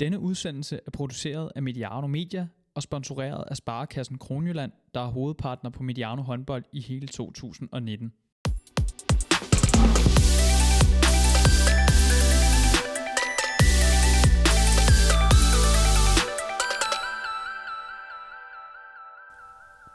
Denne 0.00 0.20
udsendelse 0.20 0.80
er 0.86 0.90
produceret 0.90 1.52
af 1.56 1.62
Mediano 1.62 2.06
Media 2.06 2.48
og 2.74 2.82
sponsoreret 2.82 3.44
af 3.50 3.56
Sparekassen 3.56 4.18
Kronjylland, 4.18 4.72
der 4.94 5.00
er 5.00 5.06
hovedpartner 5.06 5.70
på 5.70 5.82
Mediano 5.82 6.22
håndbold 6.22 6.64
i 6.72 6.80
hele 6.80 7.06
2019. 7.06 8.12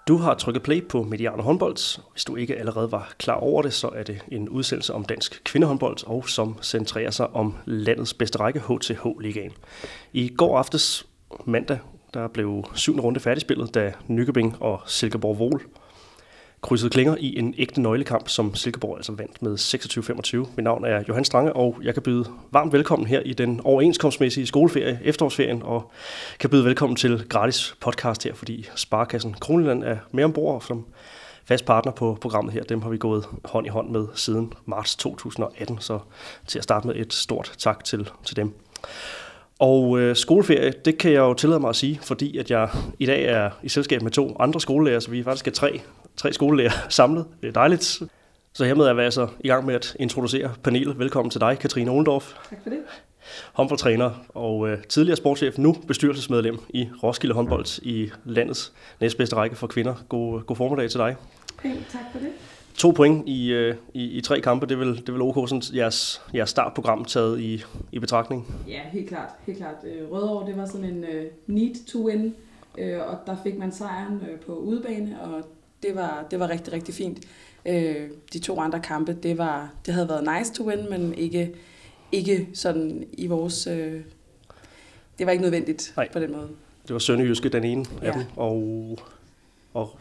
Du 0.08 0.18
har 0.18 0.34
trykket 0.34 0.64
play 0.64 0.88
på 0.88 1.04
Mediano 1.04 1.42
håndbold. 1.42 2.02
Hvis 2.12 2.26
du 2.26 2.36
ikke 2.36 2.56
allerede 2.56 2.92
var 2.92 3.14
klar 3.18 3.36
over 3.36 3.62
det, 3.62 3.74
så 3.74 3.90
er 3.96 4.04
det 4.04 4.22
en 4.32 4.50
udsendelse 4.50 4.94
om 4.94 5.06
dansk 5.06 5.42
kvindehåndbold, 5.44 6.08
og 6.08 6.30
som 6.30 6.58
centrerer 6.62 7.12
sig 7.12 7.36
om 7.36 7.54
landets 7.66 8.14
bedste 8.14 8.40
række, 8.40 8.60
HTH-ligaen. 8.60 9.52
I 10.14 10.30
går 10.38 10.58
aftes, 10.58 11.08
mandag, 11.46 11.80
der 12.14 12.28
blev 12.28 12.64
syvende 12.74 13.04
runde 13.04 13.20
færdigspillet, 13.20 13.76
da 13.76 13.94
Nykøbing 14.08 14.62
og 14.62 14.82
Silkeborg 14.86 15.40
Vol 15.40 15.62
krydsede 16.66 16.90
klinger 16.90 17.16
i 17.20 17.40
en 17.40 17.54
ægte 17.58 17.82
nøglekamp, 17.82 18.30
som 18.30 18.56
Silkeborg 18.56 18.98
altså 18.98 19.12
vandt 19.12 19.42
med 19.42 19.58
26-25. 20.46 20.50
Mit 20.56 20.64
navn 20.64 20.86
er 20.86 21.04
Johan 21.08 21.26
Strange, 21.26 21.54
og 21.54 21.80
jeg 21.84 21.94
kan 21.94 22.04
byde 22.04 22.26
varmt 22.52 22.74
velkommen 22.74 23.08
her 23.08 23.20
i 23.20 23.34
den 23.34 23.62
overenskomstmæssige 23.64 24.48
skoleferie, 24.48 25.00
efterårsferien, 25.04 25.64
og 25.64 25.92
kan 26.40 26.50
byde 26.50 26.66
velkommen 26.66 26.96
til 26.96 27.26
gratis 27.30 27.76
podcast 27.82 28.24
her, 28.24 28.34
fordi 28.34 28.70
Sparkassen 28.76 29.34
Kronjylland 29.34 29.84
er 29.84 29.98
med 30.12 30.24
ombord 30.24 30.62
som 30.62 30.86
fast 31.46 31.66
partner 31.66 31.92
på 31.92 32.18
programmet 32.22 32.54
her. 32.54 32.64
Dem 32.64 32.82
har 32.82 32.90
vi 32.90 32.98
gået 32.98 33.26
hånd 33.46 33.66
i 33.66 33.70
hånd 33.70 33.90
med 33.90 34.08
siden 34.16 34.54
marts 34.66 34.96
2018, 34.96 35.78
så 35.80 36.00
til 36.48 36.58
at 36.58 36.64
starte 36.64 36.88
med 36.88 36.96
et 36.96 37.14
stort 37.14 37.54
tak 37.58 37.84
til, 37.84 38.10
til 38.24 38.36
dem. 38.36 38.54
Og 39.60 40.00
øh, 40.00 40.16
skoleferie, 40.16 40.74
det 40.86 40.98
kan 40.98 41.12
jeg 41.12 41.20
jo 41.20 41.34
tillade 41.34 41.60
mig 41.60 41.70
at 41.70 41.76
sige, 41.76 42.00
fordi 42.02 42.38
at 42.38 42.52
jeg 42.52 42.70
i 43.00 43.06
dag 43.06 43.24
er 43.26 43.50
i 43.64 43.70
selskab 43.70 44.02
med 44.02 44.12
to 44.12 44.36
andre 44.40 44.62
skolelærer, 44.62 45.00
så 45.00 45.12
vi 45.12 45.24
faktisk 45.24 45.48
er 45.48 45.52
tre, 45.52 45.82
tre 46.18 46.34
skolelærer 46.34 46.72
samlet. 46.90 47.26
Det 47.42 47.48
er 47.48 47.52
dejligt. 47.52 48.02
Så 48.54 48.66
hermed 48.66 48.86
er 48.86 48.94
vi 48.94 49.02
altså 49.02 49.28
i 49.40 49.48
gang 49.48 49.66
med 49.66 49.76
at 49.76 49.96
introducere 50.00 50.54
panelet. 50.64 51.00
Velkommen 51.00 51.30
til 51.30 51.42
dig, 51.42 51.60
Katrine 51.60 51.92
Ohlendorf. 51.92 52.34
Tak 52.50 52.60
for 52.64 52.70
det. 52.70 52.80
Håndboldtræner 53.54 54.12
og 54.30 54.70
øh, 54.70 54.84
tidligere 54.84 55.18
sportschef, 55.18 55.58
nu 55.58 55.76
bestyrelsesmedlem 55.88 56.58
i 56.70 56.90
Roskilde 57.04 57.36
Håndbold 57.36 57.80
i 57.82 58.12
landets 58.26 58.74
næstbedste 59.00 59.36
række 59.36 59.56
for 59.56 59.68
kvinder. 59.68 59.96
God, 60.10 60.42
god 60.42 60.56
formiddag 60.56 60.90
til 60.90 61.00
dig. 61.00 61.16
Pænt, 61.62 61.88
tak 61.92 62.02
for 62.12 62.20
det. 62.20 62.30
To 62.78 62.92
point 62.92 63.30
i, 63.30 63.52
øh, 63.52 63.76
i, 63.94 64.04
i 64.04 64.22
tre 64.22 64.42
kampe, 64.42 64.66
det 64.66 64.80
vil, 64.80 65.04
det 65.06 65.14
vil 65.14 65.22
OK 65.22 65.50
sådan 65.50 65.62
jeres, 65.76 66.22
jeres 66.34 66.50
startprogram 66.50 67.06
taget 67.06 67.40
i, 67.40 67.64
i 67.92 68.00
betragtning? 68.00 68.56
Ja, 68.68 68.82
helt 68.92 69.08
klart. 69.10 69.30
Helt 69.46 69.58
klart. 69.58 69.76
Øh, 69.84 70.12
Rødovre, 70.12 70.48
det 70.48 70.58
var 70.58 70.66
sådan 70.66 70.86
en 70.86 71.04
uh, 71.04 71.56
need 71.56 71.76
to 71.88 72.08
win, 72.08 72.36
øh, 72.78 73.00
og 73.00 73.18
der 73.26 73.36
fik 73.44 73.58
man 73.58 73.72
sejren 73.72 74.22
øh, 74.32 74.40
på 74.40 74.56
udebane, 74.56 75.22
og 75.22 75.44
det 75.84 75.96
var, 75.96 76.28
det 76.32 76.40
var 76.40 76.50
rigtig, 76.50 76.74
rigtig 76.74 76.94
fint. 76.94 77.20
Øh, 77.66 78.10
de 78.34 78.40
to 78.40 78.60
andre 78.60 78.80
kampe, 78.80 79.14
det, 79.24 79.38
var, 79.38 79.70
det 79.86 79.94
havde 79.94 80.10
været 80.10 80.28
nice 80.38 80.54
to 80.54 80.68
win, 80.68 80.90
men 80.90 81.14
ikke, 81.14 81.56
ikke 82.12 82.48
sådan 82.54 83.08
i 83.14 83.28
vores... 83.28 83.68
Øh, 83.68 84.02
det 85.20 85.26
var 85.26 85.32
ikke 85.32 85.42
nødvendigt 85.42 85.94
Nej. 85.96 86.10
på 86.14 86.20
den 86.20 86.32
måde. 86.32 86.48
Det 86.88 86.94
var 86.94 87.00
Sønderjyske 87.00 87.50
den 87.50 87.64
ene 87.64 87.86
Ja. 88.02 88.08
af 88.08 88.14
dem, 88.14 88.24
og, 88.36 88.98
og 89.74 89.98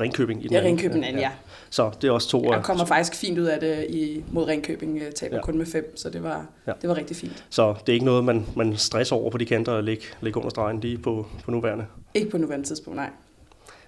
Ringkøbing 0.00 0.40
i 0.40 0.42
den 0.44 0.52
Ja, 0.52 0.58
anden. 0.58 0.68
Ringkøbing 0.70 1.04
anden, 1.06 1.20
ja. 1.22 1.30
Så 1.70 1.90
det 2.02 2.08
er 2.08 2.12
også 2.12 2.28
to... 2.28 2.52
Jeg 2.52 2.62
kommer 2.62 2.84
faktisk 2.84 3.14
fint 3.20 3.38
ud 3.38 3.44
af 3.44 3.60
det 3.60 3.86
i, 3.88 4.24
mod 4.32 4.44
Ringkøbing, 4.46 4.98
øh, 4.98 5.12
taber 5.12 5.36
Ja. 5.36 5.42
kun 5.42 5.58
med 5.58 5.66
fem, 5.66 5.96
så 5.96 6.10
det 6.10 6.22
var, 6.22 6.46
Ja. 6.66 6.70
ja. 6.70 6.72
det 6.82 6.88
var 6.88 6.96
rigtig 6.96 7.16
fint. 7.16 7.44
Så 7.50 7.74
det 7.86 7.88
er 7.88 7.94
ikke 7.94 8.06
noget, 8.06 8.24
man, 8.24 8.46
man 8.56 8.76
stresser 8.76 9.16
over 9.16 9.30
på 9.30 9.38
de 9.38 9.44
kanter 9.46 9.72
og 9.72 9.84
lægge, 9.84 10.02
lægge 10.20 10.36
under 10.38 10.50
stregen 10.50 10.80
lige 10.80 10.98
på, 10.98 11.26
på 11.44 11.50
nuværende. 11.50 11.84
Ikke 12.14 12.30
på 12.30 12.38
nuværende 12.38 12.66
tidspunkt, 12.66 12.96
nej. 12.96 13.08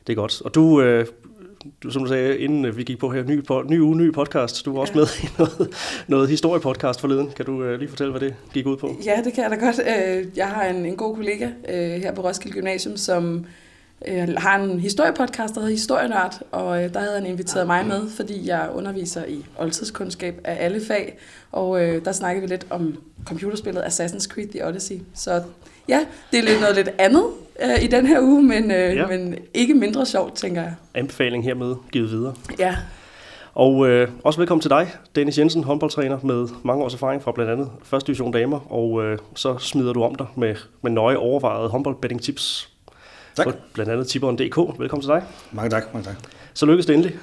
Det 0.06 0.12
er 0.12 0.16
godt. 0.16 0.42
Og 0.44 0.54
du, 0.54 0.82
øh, 0.82 1.06
du 1.82 1.90
som 1.90 2.02
du 2.02 2.08
sagde, 2.08 2.38
inden 2.38 2.64
øh, 2.64 2.76
vi 2.76 2.82
gik 2.84 2.98
på 2.98 3.10
her, 3.10 3.22
ny, 3.24 3.44
på, 3.44 3.62
ny 3.68 3.80
uge, 3.80 3.96
ny 3.96 4.12
podcast, 4.12 4.64
du 4.64 4.72
var 4.72 4.80
også 4.80 4.92
Ja. 4.94 4.98
med 5.00 5.06
i 5.22 5.26
noget, 5.38 5.74
noget 6.08 6.28
historiepodcast 6.28 7.00
forleden. 7.00 7.30
Kan 7.36 7.44
du 7.46 7.62
øh, 7.64 7.78
lige 7.78 7.88
fortælle, 7.88 8.10
hvad 8.10 8.20
det 8.20 8.34
gik 8.52 8.66
ud 8.66 8.76
på? 8.76 8.96
Ja, 9.06 9.20
det 9.24 9.32
kan 9.32 9.42
jeg 9.42 9.50
da 9.50 9.56
godt. 9.66 9.80
Jeg 10.36 10.48
har 10.48 10.64
en, 10.64 10.86
en 10.86 10.96
god 10.96 11.16
kollega 11.16 11.48
øh, 11.68 11.90
her 12.02 12.14
på 12.14 12.22
Roskilde 12.22 12.54
Gymnasium, 12.56 12.96
som 12.96 13.46
øh, 14.08 14.28
har 14.36 14.58
en 14.58 14.80
historiepodcast, 14.80 15.54
der 15.54 15.60
hedder 15.60 15.74
Historienørd, 15.74 16.40
og 16.52 16.84
øh, 16.84 16.94
der 16.94 17.00
havde 17.00 17.14
han 17.14 17.26
inviteret 17.26 17.66
mig 17.66 17.86
med, 17.86 18.10
fordi 18.16 18.48
jeg 18.48 18.68
underviser 18.74 19.24
i 19.24 19.44
oldtidskundskab 19.58 20.40
af 20.44 20.64
alle 20.64 20.80
fag, 20.86 21.18
og 21.52 21.82
øh, 21.84 22.04
der 22.04 22.12
snakkede 22.12 22.42
vi 22.42 22.52
lidt 22.52 22.66
om 22.70 22.96
computerspillet 23.26 23.82
Assassin's 23.82 24.28
Creed 24.28 24.48
The 24.48 24.66
Odyssey. 24.68 24.94
Så 25.14 25.42
ja, 25.88 26.00
det 26.30 26.38
er 26.38 26.42
lidt 26.42 26.60
noget 26.60 26.76
lidt 26.76 26.90
andet 26.98 27.24
øh, 27.62 27.84
i 27.84 27.86
den 27.86 28.06
her 28.06 28.20
uge, 28.20 28.42
men, 28.42 28.70
øh, 28.70 28.96
Ja. 28.96 29.06
men 29.06 29.34
ikke 29.54 29.74
mindre 29.74 30.06
sjovt, 30.06 30.34
tænker 30.34 30.62
jeg. 30.62 30.74
Anbefaling 30.94 31.44
hermed 31.44 31.74
givet 31.92 32.10
videre. 32.10 32.34
Ja, 32.58 32.76
Og 33.54 33.88
øh, 33.88 34.08
også 34.24 34.40
velkommen 34.40 34.60
til 34.62 34.70
dig, 34.70 34.90
Dennis 35.16 35.38
Jensen, 35.38 35.64
håndboldtræner 35.64 36.18
med 36.22 36.48
mange 36.64 36.84
års 36.84 36.94
erfaring 36.94 37.22
fra 37.22 37.32
blandt 37.32 37.52
andet 37.52 37.70
1. 37.94 38.06
division 38.06 38.32
damer, 38.32 38.72
og 38.72 39.02
øh, 39.04 39.18
så 39.34 39.58
smider 39.58 39.92
du 39.92 40.02
om 40.02 40.14
dig 40.14 40.26
med, 40.36 40.54
med 40.82 40.90
nøje 40.90 41.16
overvejede 41.16 41.68
håndboldbetting 41.68 42.22
tips. 42.22 42.71
Tak. 43.36 43.46
På 43.46 43.52
blandt 43.72 43.92
andet 43.92 44.06
tipperen.dk. 44.06 44.80
Velkommen 44.80 45.02
til 45.02 45.08
dig. 45.08 45.22
Mange 45.52 45.70
tak, 45.70 45.94
mange 45.94 46.08
tak. 46.08 46.16
Så 46.54 46.66
lykkedes 46.66 46.86
det 46.86 46.94
endelig. 46.94 47.16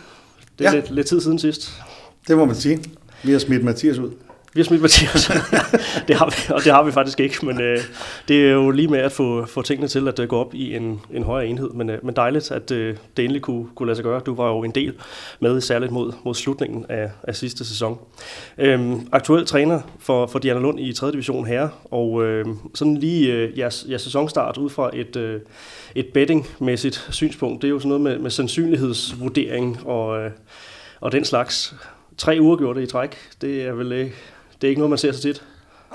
Det 0.59 0.67
er. 0.67 0.71
Ja. 0.71 0.75
lidt, 0.79 0.91
lidt 0.91 1.07
tid 1.07 1.21
siden 1.21 1.39
sidst. 1.39 1.81
Det 2.27 2.37
må 2.37 2.45
man 2.45 2.55
sige. 2.55 2.83
Vi 3.23 3.31
har 3.31 3.39
smidt 3.39 3.63
Mathias 3.63 3.97
ud. 3.97 4.11
Vi 4.53 4.59
har 4.59 4.65
smidt 4.65 4.81
Mathias. 4.81 5.25
det 6.07 6.15
har 6.15 6.25
vi, 6.25 6.53
og 6.53 6.63
det 6.63 6.73
har 6.73 6.83
vi 6.83 6.91
faktisk 6.91 7.19
ikke, 7.19 7.45
men 7.45 7.61
øh, 7.61 7.79
det 8.27 8.45
er 8.45 8.51
jo 8.51 8.71
lige 8.71 8.87
med 8.87 8.99
at 8.99 9.11
få, 9.11 9.45
få 9.45 9.61
tingene 9.61 9.87
til 9.87 10.07
at 10.07 10.19
øh, 10.19 10.27
gå 10.27 10.37
op 10.37 10.53
i 10.53 10.75
en, 10.75 11.01
en 11.11 11.23
højere 11.23 11.47
enhed. 11.47 11.69
Men, 11.69 11.89
øh, 11.89 12.05
men 12.05 12.15
dejligt, 12.15 12.51
at 12.51 12.71
øh, 12.71 12.97
det 13.17 13.23
endelig 13.23 13.41
kunne, 13.41 13.67
kunne 13.75 13.87
lade 13.87 13.95
sig 13.95 14.03
gøre. 14.03 14.19
Du 14.19 14.35
var 14.35 14.47
jo 14.47 14.63
en 14.63 14.71
del 14.71 14.93
med, 15.39 15.61
særligt 15.61 15.91
mod, 15.91 16.13
mod 16.25 16.35
slutningen 16.35 16.85
af, 16.89 17.11
af 17.23 17.35
sidste 17.35 17.65
sæson. 17.65 17.99
Øhm, 18.57 19.07
aktuel 19.11 19.45
træner 19.45 19.81
for, 19.99 20.27
for 20.27 20.39
Diana 20.39 20.59
Lund 20.59 20.79
i 20.79 20.93
3. 20.93 21.11
division 21.11 21.47
herre, 21.47 21.69
og 21.91 22.25
øh, 22.25 22.45
sådan 22.75 22.97
lige 22.97 23.33
øh, 23.33 23.59
jeres, 23.59 23.85
jeres 23.89 24.01
sæsonstart 24.01 24.57
ud 24.57 24.69
fra 24.69 24.89
et, 24.93 25.15
øh, 25.15 25.41
et 25.95 26.07
bettingmæssigt 26.13 27.07
synspunkt, 27.09 27.61
det 27.61 27.67
er 27.67 27.71
jo 27.71 27.79
sådan 27.79 27.89
noget 27.89 28.01
med, 28.01 28.19
med 28.19 28.31
sandsynlighedsvurdering 28.31 29.87
og, 29.87 30.19
øh, 30.19 30.31
og 31.01 31.11
den 31.11 31.25
slags. 31.25 31.75
Tre 32.17 32.37
uger 32.41 32.57
gjorde 32.57 32.79
det 32.79 32.87
i 32.87 32.91
træk, 32.91 33.17
det 33.41 33.63
er 33.63 33.73
vel 33.73 33.91
ikke, 33.91 34.15
det 34.61 34.67
er 34.67 34.69
ikke 34.69 34.79
noget, 34.79 34.89
man 34.89 34.97
ser 34.97 35.11
så 35.11 35.21
tit. 35.21 35.43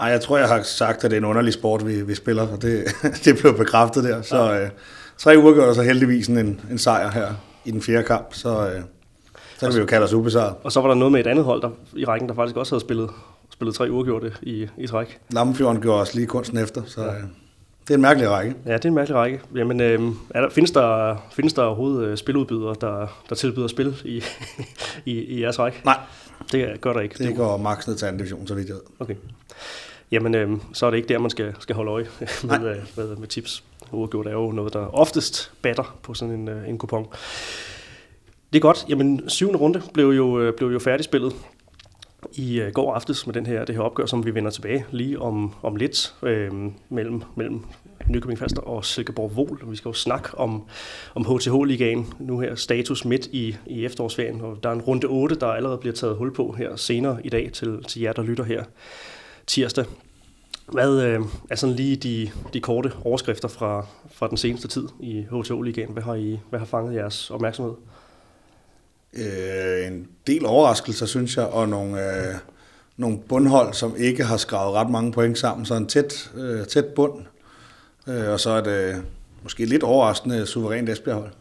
Ej, 0.00 0.08
jeg 0.08 0.20
tror, 0.20 0.38
jeg 0.38 0.48
har 0.48 0.62
sagt, 0.62 1.04
at 1.04 1.10
det 1.10 1.16
er 1.16 1.20
en 1.20 1.24
underlig 1.24 1.52
sport, 1.52 1.86
vi, 1.86 2.02
vi 2.02 2.14
spiller, 2.14 2.48
og 2.48 2.62
det, 2.62 2.84
det 3.24 3.38
blev 3.40 3.56
bekræftet 3.56 4.04
der. 4.04 4.22
Så 4.22 4.60
øh, 4.60 4.68
tre 5.18 5.38
uger 5.38 5.54
gør 5.54 5.72
så 5.72 5.82
heldigvis 5.82 6.28
en, 6.28 6.60
en 6.70 6.78
sejr 6.78 7.10
her 7.10 7.28
i 7.64 7.70
den 7.70 7.82
fjerde 7.82 8.06
kamp, 8.06 8.34
så, 8.34 8.48
øh, 8.48 8.82
så 9.58 9.66
kan 9.66 9.74
vi 9.74 9.80
jo 9.80 9.86
kalde 9.86 10.04
os 10.04 10.12
ubesejret. 10.12 10.54
Og 10.62 10.72
så 10.72 10.80
var 10.80 10.88
der 10.88 10.94
noget 10.94 11.12
med 11.12 11.20
et 11.20 11.26
andet 11.26 11.44
hold 11.44 11.62
der, 11.62 11.70
i 11.96 12.04
rækken, 12.04 12.28
der 12.28 12.34
faktisk 12.34 12.56
også 12.56 12.74
havde 12.74 12.80
spillet, 12.80 13.10
spillet 13.50 13.74
tre 13.74 13.90
uger 13.90 14.04
gjorde 14.04 14.24
det 14.24 14.38
i, 14.42 14.68
i 14.78 14.86
træk. 14.86 15.18
Lammefjorden 15.30 15.82
gjorde 15.82 16.00
os 16.00 16.14
lige 16.14 16.26
kunsten 16.26 16.58
efter, 16.58 16.82
så 16.86 17.00
øh, 17.00 17.14
det 17.88 17.90
er 17.90 17.94
en 17.94 18.02
mærkelig 18.02 18.30
række. 18.30 18.54
Ja, 18.66 18.72
det 18.72 18.84
er 18.84 18.88
en 18.88 18.94
mærkelig 18.94 19.16
række. 19.16 19.40
Jamen, 19.54 19.80
øh, 19.80 20.00
er 20.30 20.40
der, 20.40 20.50
findes, 20.50 20.70
der, 20.70 21.16
findes 21.32 21.52
der 21.52 21.62
overhovedet 21.62 22.08
øh, 22.08 22.16
spiludbydere, 22.16 22.74
der, 22.80 23.06
der 23.28 23.34
tilbyder 23.34 23.66
spil 23.66 23.96
i, 24.04 24.22
i, 25.12 25.12
i 25.12 25.42
jeres 25.42 25.58
række? 25.58 25.80
Nej, 25.84 25.98
Det 26.52 26.80
gør 26.80 26.92
der 26.92 27.00
ikke. 27.00 27.24
det 27.24 27.36
går 27.36 27.56
max 27.56 27.86
ned 27.86 27.96
til 27.96 28.06
anden 28.06 28.18
division, 28.18 28.46
så 28.46 28.54
vidt 28.54 28.68
jeg 28.68 28.74
ved. 28.74 28.82
Okay. 28.98 29.14
Jamen, 30.10 30.34
øh, 30.34 30.50
så 30.72 30.86
er 30.86 30.90
det 30.90 30.96
ikke 30.96 31.08
der, 31.08 31.18
man 31.18 31.30
skal, 31.30 31.54
skal 31.58 31.74
holde 31.74 31.90
øje 31.90 32.06
med, 32.44 32.70
øh, 32.70 32.76
med, 32.96 33.16
med 33.16 33.28
tips. 33.28 33.64
Uafgjort 33.92 34.26
er 34.26 34.32
jo 34.32 34.52
noget, 34.52 34.72
der 34.72 34.94
oftest 34.94 35.52
batter 35.62 35.98
på 36.02 36.14
sådan 36.14 36.34
en, 36.34 36.48
øh, 36.48 36.68
en 36.68 36.78
kupon. 36.78 37.06
Det 38.52 38.58
er 38.58 38.62
godt. 38.62 38.86
Jamen, 38.88 39.28
syvende 39.28 39.58
runde 39.58 39.82
blev 39.94 40.06
jo, 40.06 40.40
øh, 40.40 40.54
blev 40.56 40.68
jo 40.68 40.78
færdigspillet 40.78 41.32
i 42.34 42.60
øh, 42.60 42.72
går 42.72 42.94
aftes 42.94 43.26
med 43.26 43.34
den 43.34 43.46
her, 43.46 43.64
det 43.64 43.74
her 43.74 43.82
opgør, 43.82 44.06
som 44.06 44.26
vi 44.26 44.34
vender 44.34 44.50
tilbage 44.50 44.86
lige 44.90 45.20
om, 45.20 45.54
om 45.62 45.76
lidt 45.76 46.14
øh, 46.22 46.52
mellem, 46.88 47.22
mellem 47.36 47.64
Nykøbing 48.08 48.38
Falster 48.38 48.62
og 48.62 48.84
Silkeborg 48.84 49.36
Vol. 49.36 49.62
Vi 49.66 49.76
skal 49.76 49.88
jo 49.88 49.92
snakke 49.92 50.38
om, 50.38 50.64
om 51.14 51.24
HTH-ligaen 51.24 52.14
nu 52.18 52.38
her, 52.38 52.54
status 52.54 53.04
midt 53.04 53.26
i, 53.26 53.56
i 53.66 53.84
efterårsferien, 53.84 54.40
og 54.40 54.58
der 54.62 54.68
er 54.68 54.72
en 54.72 54.82
runde 54.82 55.06
8, 55.06 55.34
der 55.34 55.46
allerede 55.46 55.78
bliver 55.78 55.94
taget 55.94 56.16
hul 56.16 56.34
på 56.34 56.54
her 56.58 56.76
senere 56.76 57.26
i 57.26 57.28
dag 57.28 57.50
til, 57.52 57.84
til 57.88 58.02
jer, 58.02 58.12
der 58.12 58.22
lytter 58.22 58.44
her 58.44 58.64
tirsdag. 59.46 59.84
Hvad 60.72 61.02
øh, 61.02 61.20
er 61.50 61.54
sådan 61.54 61.76
lige 61.76 61.96
de, 61.96 62.30
de 62.52 62.60
korte 62.60 62.92
overskrifter 63.04 63.48
fra, 63.48 63.86
fra 64.10 64.28
den 64.28 64.36
seneste 64.36 64.68
tid 64.68 64.88
i 65.00 65.26
HTH-ligaen? 65.30 65.92
Hvad 65.92 66.02
har, 66.02 66.14
I, 66.14 66.38
hvad 66.50 66.58
har 66.58 66.66
fanget 66.66 66.94
jeres 66.94 67.30
opmærksomhed? 67.30 67.74
Øh, 69.16 69.86
en 69.86 70.08
del 70.26 70.46
overraskelser, 70.46 71.06
synes 71.06 71.36
jeg, 71.36 71.46
og 71.46 71.68
nogle, 71.68 72.16
øh, 72.16 72.34
nogle 72.96 73.18
bundhold, 73.28 73.74
som 73.74 73.94
ikke 73.98 74.24
har 74.24 74.36
skravet 74.36 74.74
ret 74.74 74.90
mange 74.90 75.12
point 75.12 75.38
sammen, 75.38 75.66
så 75.66 75.74
en 75.74 75.86
tæt, 75.86 76.30
øh, 76.36 76.66
tæt 76.66 76.84
bund. 76.84 77.24
Øh, 78.08 78.28
og 78.28 78.40
så 78.40 78.50
er 78.50 78.60
det 78.60 79.02
måske 79.42 79.64
lidt 79.64 79.82
overraskende 79.82 80.46
suverænt 80.46 80.88
Esbjerg-hold. 80.88 81.32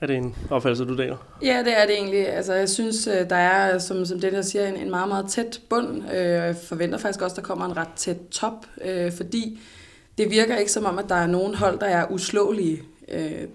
Er 0.00 0.06
det 0.06 0.16
en 0.16 0.34
opfattelse, 0.50 0.84
du 0.84 0.96
deler? 0.96 1.16
Ja, 1.42 1.62
det 1.64 1.78
er 1.78 1.86
det 1.86 1.94
egentlig. 1.94 2.28
Altså, 2.28 2.52
jeg 2.52 2.68
synes, 2.68 3.06
øh, 3.06 3.30
der 3.30 3.36
er, 3.36 3.78
som, 3.78 4.04
som 4.04 4.20
den 4.20 4.34
her 4.34 4.42
siger, 4.42 4.68
en, 4.68 4.76
en 4.76 4.90
meget, 4.90 5.08
meget 5.08 5.26
tæt 5.28 5.60
bund. 5.70 5.96
Øh, 5.96 6.02
og 6.12 6.46
Jeg 6.46 6.56
forventer 6.56 6.98
faktisk 6.98 7.22
også, 7.22 7.34
at 7.34 7.36
der 7.36 7.42
kommer 7.42 7.64
en 7.64 7.76
ret 7.76 7.88
tæt 7.96 8.16
top, 8.30 8.66
øh, 8.84 9.12
fordi 9.12 9.60
det 10.18 10.30
virker 10.30 10.56
ikke 10.56 10.72
som 10.72 10.84
om, 10.84 10.98
at 10.98 11.04
der 11.08 11.14
er 11.14 11.26
nogen 11.26 11.54
hold, 11.54 11.78
der 11.78 11.86
er 11.86 12.10
uslåelige. 12.10 12.82
Øh, 13.08 13.48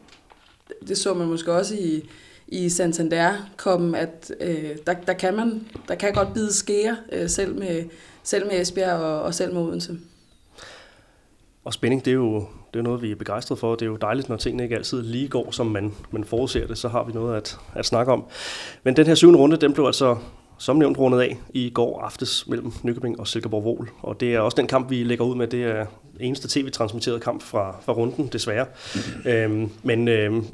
det 0.87 0.97
så 0.97 1.13
man 1.13 1.27
måske 1.27 1.53
også 1.53 1.75
i, 1.75 2.09
i 2.51 2.69
Santander-koppen, 2.69 3.95
at 3.95 4.31
øh, 4.41 4.77
der, 4.87 4.93
der, 4.93 5.13
kan 5.13 5.35
man, 5.35 5.67
der 5.87 5.95
kan 5.95 6.13
godt 6.13 6.33
bide 6.33 6.53
skære, 6.53 6.97
øh, 7.11 7.29
selv, 7.29 7.59
med, 7.59 7.83
selv 8.23 8.47
med 8.47 8.61
Esbjerg 8.61 8.99
og, 8.99 9.21
og 9.21 9.33
selv 9.33 9.53
med 9.53 9.61
Odense. 9.61 9.97
Og 11.63 11.73
spænding, 11.73 12.05
det 12.05 12.11
er 12.11 12.15
jo 12.15 12.45
det 12.73 12.79
er 12.79 12.83
noget, 12.83 13.01
vi 13.01 13.11
er 13.11 13.15
begejstret 13.15 13.59
for. 13.59 13.75
Det 13.75 13.81
er 13.81 13.89
jo 13.89 13.95
dejligt, 13.95 14.29
når 14.29 14.35
tingene 14.35 14.63
ikke 14.63 14.75
altid 14.75 15.03
lige 15.03 15.27
går, 15.27 15.51
som 15.51 15.67
man, 15.67 15.93
man 16.11 16.23
forudser 16.23 16.67
det. 16.67 16.77
Så 16.77 16.87
har 16.87 17.03
vi 17.03 17.11
noget 17.11 17.37
at, 17.37 17.57
at 17.75 17.85
snakke 17.85 18.11
om. 18.11 18.23
Men 18.83 18.95
den 18.95 19.07
her 19.07 19.15
syvende 19.15 19.39
runde, 19.39 19.57
den 19.57 19.73
blev 19.73 19.85
altså 19.85 20.17
som 20.57 20.75
nævnt 20.75 20.97
rundet 20.97 21.19
af 21.19 21.37
i 21.53 21.69
går 21.69 22.01
aftes 22.01 22.47
mellem 22.47 22.71
Nykøbing 22.83 23.19
og 23.19 23.27
Silkeborg 23.27 23.63
Vol. 23.63 23.89
Og 24.01 24.19
det 24.19 24.35
er 24.35 24.39
også 24.39 24.55
den 24.55 24.67
kamp, 24.67 24.89
vi 24.89 25.03
lægger 25.03 25.25
ud 25.25 25.35
med. 25.35 25.47
Det 25.47 25.63
er 25.63 25.85
eneste 26.19 26.59
tv-transmitteret 26.59 27.21
kamp 27.21 27.41
fra, 27.41 27.75
fra 27.85 27.93
runden, 27.93 28.27
desværre. 28.27 28.65
Mm. 28.95 29.29
Øhm, 29.29 29.69
men, 29.83 30.07
øhm, 30.07 30.45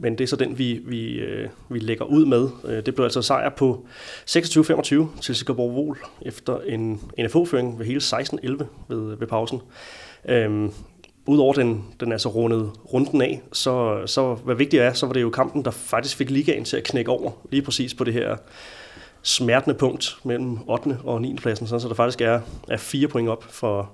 men 0.00 0.18
det 0.18 0.24
er 0.24 0.28
så 0.28 0.36
den, 0.36 0.58
vi, 0.58 0.80
vi, 0.84 1.12
øh, 1.12 1.48
vi 1.68 1.78
lægger 1.78 2.04
ud 2.04 2.24
med. 2.24 2.48
Øh, 2.64 2.86
det 2.86 2.94
blev 2.94 3.04
altså 3.04 3.22
sejr 3.22 3.48
på 3.48 3.86
26-25 4.30 5.20
til 5.20 5.34
Silkeborg 5.34 5.74
Vol 5.74 5.98
efter 6.22 6.60
en 6.60 7.00
NFO-føring 7.20 7.78
ved 7.78 7.86
hele 7.86 8.00
16-11 8.00 8.64
ved, 8.88 9.16
ved 9.16 9.26
pausen. 9.26 9.60
Øhm, 10.28 10.72
Udover 11.26 11.52
den, 11.52 11.84
den 12.00 12.12
altså 12.12 12.28
rundet 12.28 12.70
runden 12.92 13.22
af, 13.22 13.42
så, 13.52 14.02
så 14.06 14.34
hvad 14.34 14.54
vigtigt 14.54 14.82
er, 14.82 14.92
så 14.92 15.06
var 15.06 15.12
det 15.12 15.22
jo 15.22 15.30
kampen, 15.30 15.64
der 15.64 15.70
faktisk 15.70 16.16
fik 16.16 16.30
ligaen 16.30 16.64
til 16.64 16.76
at 16.76 16.84
knække 16.84 17.10
over 17.10 17.30
lige 17.50 17.62
præcis 17.62 17.94
på 17.94 18.04
det 18.04 18.14
her 18.14 18.36
smertende 19.22 19.78
punkt 19.78 20.18
mellem 20.24 20.58
8. 20.68 20.98
og 21.04 21.22
9. 21.22 21.36
pladsen, 21.36 21.66
så 21.66 21.88
der 21.88 21.94
faktisk 21.94 22.20
er, 22.20 22.40
er 22.68 22.76
fire 22.76 23.08
point 23.08 23.28
op 23.28 23.44
for, 23.44 23.92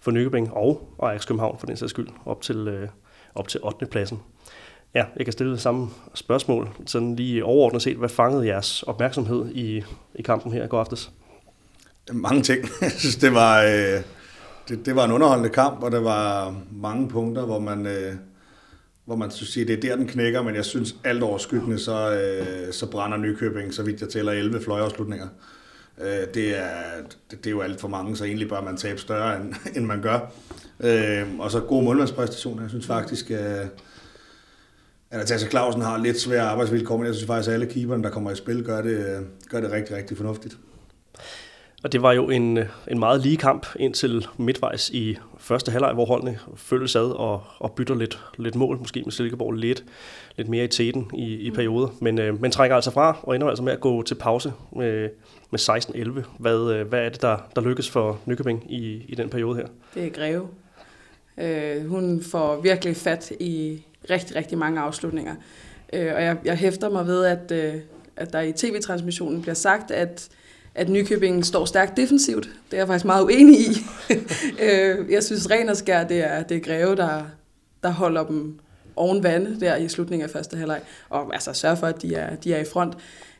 for 0.00 0.10
Nykøbing 0.10 0.52
og 0.52 0.88
Ajax 1.02 1.26
København 1.26 1.58
for 1.58 1.66
den 1.66 1.76
sags 1.76 1.90
skyld, 1.90 2.08
op 2.26 2.42
til, 2.42 2.68
øh, 2.68 2.88
op 3.34 3.48
til 3.48 3.60
8. 3.62 3.86
pladsen. 3.86 4.20
Ja, 4.96 5.04
jeg 5.16 5.26
kan 5.26 5.32
stille 5.32 5.52
det 5.52 5.60
samme 5.60 5.88
spørgsmål, 6.14 6.68
sådan 6.86 7.16
lige 7.16 7.44
overordnet 7.44 7.82
set. 7.82 7.96
Hvad 7.96 8.08
fangede 8.08 8.46
jeres 8.46 8.82
opmærksomhed 8.82 9.50
i, 9.54 9.82
i 10.14 10.22
kampen 10.22 10.52
her 10.52 10.64
i 10.64 10.68
går 10.68 10.80
aftes? 10.80 11.10
Mange 12.12 12.42
ting. 12.42 12.64
Jeg 12.80 12.90
synes, 12.90 13.16
det 13.16 13.34
var, 13.34 13.62
øh, 13.62 14.02
det, 14.68 14.86
det 14.86 14.96
var 14.96 15.04
en 15.04 15.12
underholdende 15.12 15.50
kamp, 15.50 15.82
og 15.82 15.92
der 15.92 16.00
var 16.00 16.56
mange 16.72 17.08
punkter, 17.08 17.44
hvor 17.44 17.58
man, 17.58 17.86
øh, 17.86 18.14
hvor 19.04 19.16
man 19.16 19.30
synes, 19.30 19.52
det 19.52 19.70
er 19.70 19.80
der, 19.80 19.96
den 19.96 20.06
knækker, 20.06 20.42
men 20.42 20.54
jeg 20.54 20.64
synes 20.64 20.96
alt 21.04 21.22
overskyggende, 21.22 21.78
så, 21.78 22.12
øh, 22.12 22.72
så 22.72 22.90
brænder 22.90 23.16
Nykøbing, 23.16 23.74
så 23.74 23.82
vidt 23.82 24.00
jeg 24.00 24.08
tæller 24.08 24.32
11 24.32 24.60
fløjafslutninger. 24.60 25.28
Øh, 26.00 26.34
det, 26.34 26.58
er, 26.58 26.72
det, 27.30 27.44
det 27.44 27.46
er 27.46 27.50
jo 27.50 27.60
alt 27.60 27.80
for 27.80 27.88
mange, 27.88 28.16
så 28.16 28.24
egentlig 28.24 28.48
bør 28.48 28.60
man 28.60 28.76
tabe 28.76 29.00
større, 29.00 29.40
end, 29.40 29.54
end 29.76 29.86
man 29.86 30.02
gør. 30.02 30.32
Øh, 30.80 31.26
og 31.38 31.50
så 31.50 31.60
gode 31.60 31.84
målmandspræstationer. 31.84 32.62
Jeg 32.62 32.70
synes 32.70 32.86
faktisk, 32.86 33.30
øh, 33.30 33.66
Natasha 35.12 35.48
Clausen 35.48 35.82
har 35.82 35.98
lidt 35.98 36.20
svære 36.20 36.42
arbejdsvilkår, 36.42 36.96
men 36.96 37.06
jeg 37.06 37.14
synes 37.14 37.26
faktisk, 37.26 37.48
at 37.48 37.54
alle 37.54 37.66
keeperne, 37.66 38.02
der 38.02 38.10
kommer 38.10 38.30
i 38.30 38.36
spil, 38.36 38.64
gør 38.64 38.82
det, 38.82 39.26
gør 39.50 39.60
det 39.60 39.72
rigtig, 39.72 39.96
rigtig 39.96 40.16
fornuftigt. 40.16 40.58
Og 41.84 41.92
det 41.92 42.02
var 42.02 42.12
jo 42.12 42.30
en, 42.30 42.58
en 42.88 42.98
meget 42.98 43.20
lige 43.20 43.36
kamp 43.36 43.66
indtil 43.76 44.26
midtvejs 44.36 44.90
i 44.90 45.16
første 45.38 45.72
halvleg, 45.72 45.92
hvor 45.94 46.04
holdene 46.04 46.38
følges 46.56 46.96
ad 46.96 47.10
og, 47.10 47.42
og 47.58 47.72
bytter 47.72 47.94
lidt, 47.94 48.20
lidt 48.38 48.54
mål, 48.54 48.78
måske 48.78 49.02
med 49.02 49.12
Silkeborg 49.12 49.52
lidt, 49.52 49.84
lidt 50.36 50.48
mere 50.48 50.64
i 50.64 50.68
tæten 50.68 51.10
i, 51.14 51.34
i 51.34 51.50
perioder. 51.50 51.88
Men, 52.00 52.18
øh, 52.18 52.40
men 52.40 52.50
trækker 52.50 52.76
altså 52.76 52.90
fra 52.90 53.16
og 53.22 53.34
ender 53.34 53.48
altså 53.48 53.62
med 53.64 53.72
at 53.72 53.80
gå 53.80 54.02
til 54.02 54.14
pause 54.14 54.52
med, 54.76 55.08
med 55.50 55.60
16-11. 56.20 56.26
Hvad, 56.38 56.72
øh, 56.72 56.88
hvad 56.88 57.00
er 57.00 57.08
det, 57.08 57.22
der, 57.22 57.36
der 57.56 57.62
lykkes 57.62 57.90
for 57.90 58.20
Nykøbing 58.26 58.72
i, 58.72 59.04
i 59.08 59.14
den 59.14 59.28
periode 59.28 59.56
her? 59.56 59.66
Det 59.94 60.06
er 60.06 60.10
Greve. 60.10 60.48
Øh, 61.38 61.86
hun 61.86 62.22
får 62.22 62.60
virkelig 62.60 62.96
fat 62.96 63.32
i 63.40 63.82
rigtig, 64.10 64.36
rigtig 64.36 64.58
mange 64.58 64.80
afslutninger. 64.80 65.34
Øh, 65.92 66.14
og 66.14 66.22
jeg, 66.22 66.36
jeg 66.44 66.56
hæfter 66.56 66.88
mig 66.88 67.06
ved, 67.06 67.24
at, 67.24 67.52
øh, 67.52 67.74
at 68.16 68.32
der 68.32 68.40
i 68.40 68.52
tv-transmissionen 68.52 69.42
bliver 69.42 69.54
sagt, 69.54 69.90
at 69.90 70.28
at 70.76 70.88
Nykøbing 70.88 71.46
står 71.46 71.64
stærkt 71.64 71.96
defensivt. 71.96 72.44
Det 72.44 72.76
er 72.76 72.76
jeg 72.76 72.86
faktisk 72.86 73.04
meget 73.04 73.24
uenig 73.24 73.60
i. 73.60 73.76
Øh, 74.60 75.12
jeg 75.12 75.24
synes, 75.24 75.50
ren 75.50 75.68
og 75.68 75.76
skær, 75.76 76.04
det 76.04 76.24
er, 76.24 76.42
det 76.42 76.56
er 76.56 76.60
Greve, 76.60 76.96
der, 76.96 77.24
der 77.82 77.90
holder 77.90 78.24
dem 78.26 78.58
oven 78.96 79.22
vande 79.22 79.60
der 79.60 79.76
i 79.76 79.88
slutningen 79.88 80.24
af 80.24 80.30
første 80.30 80.56
halvleg. 80.56 80.80
Og 81.08 81.34
altså 81.34 81.52
sørger 81.52 81.76
for, 81.76 81.86
at 81.86 82.02
de 82.02 82.14
er, 82.14 82.36
de 82.36 82.54
er 82.54 82.60
i 82.60 82.64
front. 82.72 82.94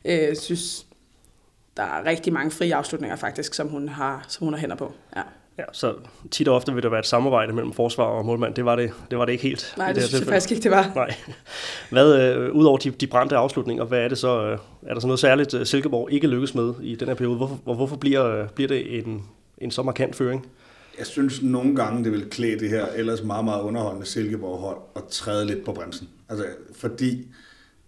Øh, 0.05 0.13
jeg 0.13 0.29
øh, 0.29 0.35
synes, 0.35 0.85
der 1.77 1.83
er 1.83 2.05
rigtig 2.05 2.33
mange 2.33 2.51
frie 2.51 2.75
afslutninger 2.75 3.15
faktisk, 3.15 3.53
som 3.53 3.67
hun 3.67 3.89
har, 3.89 4.25
som 4.27 4.45
hun 4.45 4.53
har 4.53 4.59
hænder 4.59 4.75
på. 4.75 4.93
Ja. 5.15 5.21
Ja, 5.57 5.63
så 5.71 5.93
tit 6.31 6.47
og 6.47 6.55
ofte 6.55 6.73
vil 6.73 6.83
der 6.83 6.89
være 6.89 6.99
et 6.99 7.05
samarbejde 7.05 7.53
mellem 7.53 7.73
forsvar 7.73 8.03
og 8.03 8.25
målmand. 8.25 8.55
Det 8.55 8.65
var 8.65 8.75
det, 8.75 8.91
det, 9.11 9.17
var 9.17 9.25
det 9.25 9.31
ikke 9.31 9.43
helt. 9.43 9.73
Nej, 9.77 9.87
det, 9.87 9.95
det 9.95 10.03
synes 10.03 10.21
jeg 10.21 10.27
faktisk 10.27 10.51
ikke, 10.51 10.63
det 10.63 10.71
var. 10.71 10.91
Nej. 10.95 11.15
Hvad, 11.91 12.35
øh, 12.35 12.51
udover 12.51 12.77
de, 12.77 12.89
de 12.89 13.07
brændte 13.07 13.35
afslutninger, 13.35 13.85
hvad 13.85 13.99
er 13.99 14.07
det 14.07 14.17
så, 14.17 14.45
øh, 14.45 14.57
er 14.81 14.93
der 14.93 15.01
så 15.01 15.07
noget 15.07 15.19
særligt, 15.19 15.53
øh, 15.53 15.65
Silkeborg 15.65 16.11
ikke 16.11 16.27
lykkes 16.27 16.55
med 16.55 16.73
i 16.81 16.95
den 16.95 17.07
her 17.07 17.15
periode? 17.15 17.37
Hvorfor, 17.37 17.73
hvorfor 17.73 17.95
bliver, 17.95 18.41
øh, 18.41 18.49
bliver 18.49 18.67
det 18.67 18.99
en, 18.99 19.23
en 19.57 19.71
så 19.71 19.83
markant 19.83 20.15
føring? 20.15 20.45
Jeg 20.97 21.05
synes 21.05 21.41
nogle 21.41 21.75
gange, 21.75 22.03
det 22.03 22.11
vil 22.11 22.29
klæde 22.29 22.59
det 22.59 22.69
her 22.69 22.85
ellers 22.95 23.23
meget, 23.23 23.45
meget 23.45 23.61
underholdende 23.61 24.05
Silkeborg-hold 24.05 24.77
at 24.95 25.03
træde 25.09 25.45
lidt 25.45 25.65
på 25.65 25.73
bremsen. 25.73 26.09
Altså, 26.29 26.45
fordi 26.75 27.27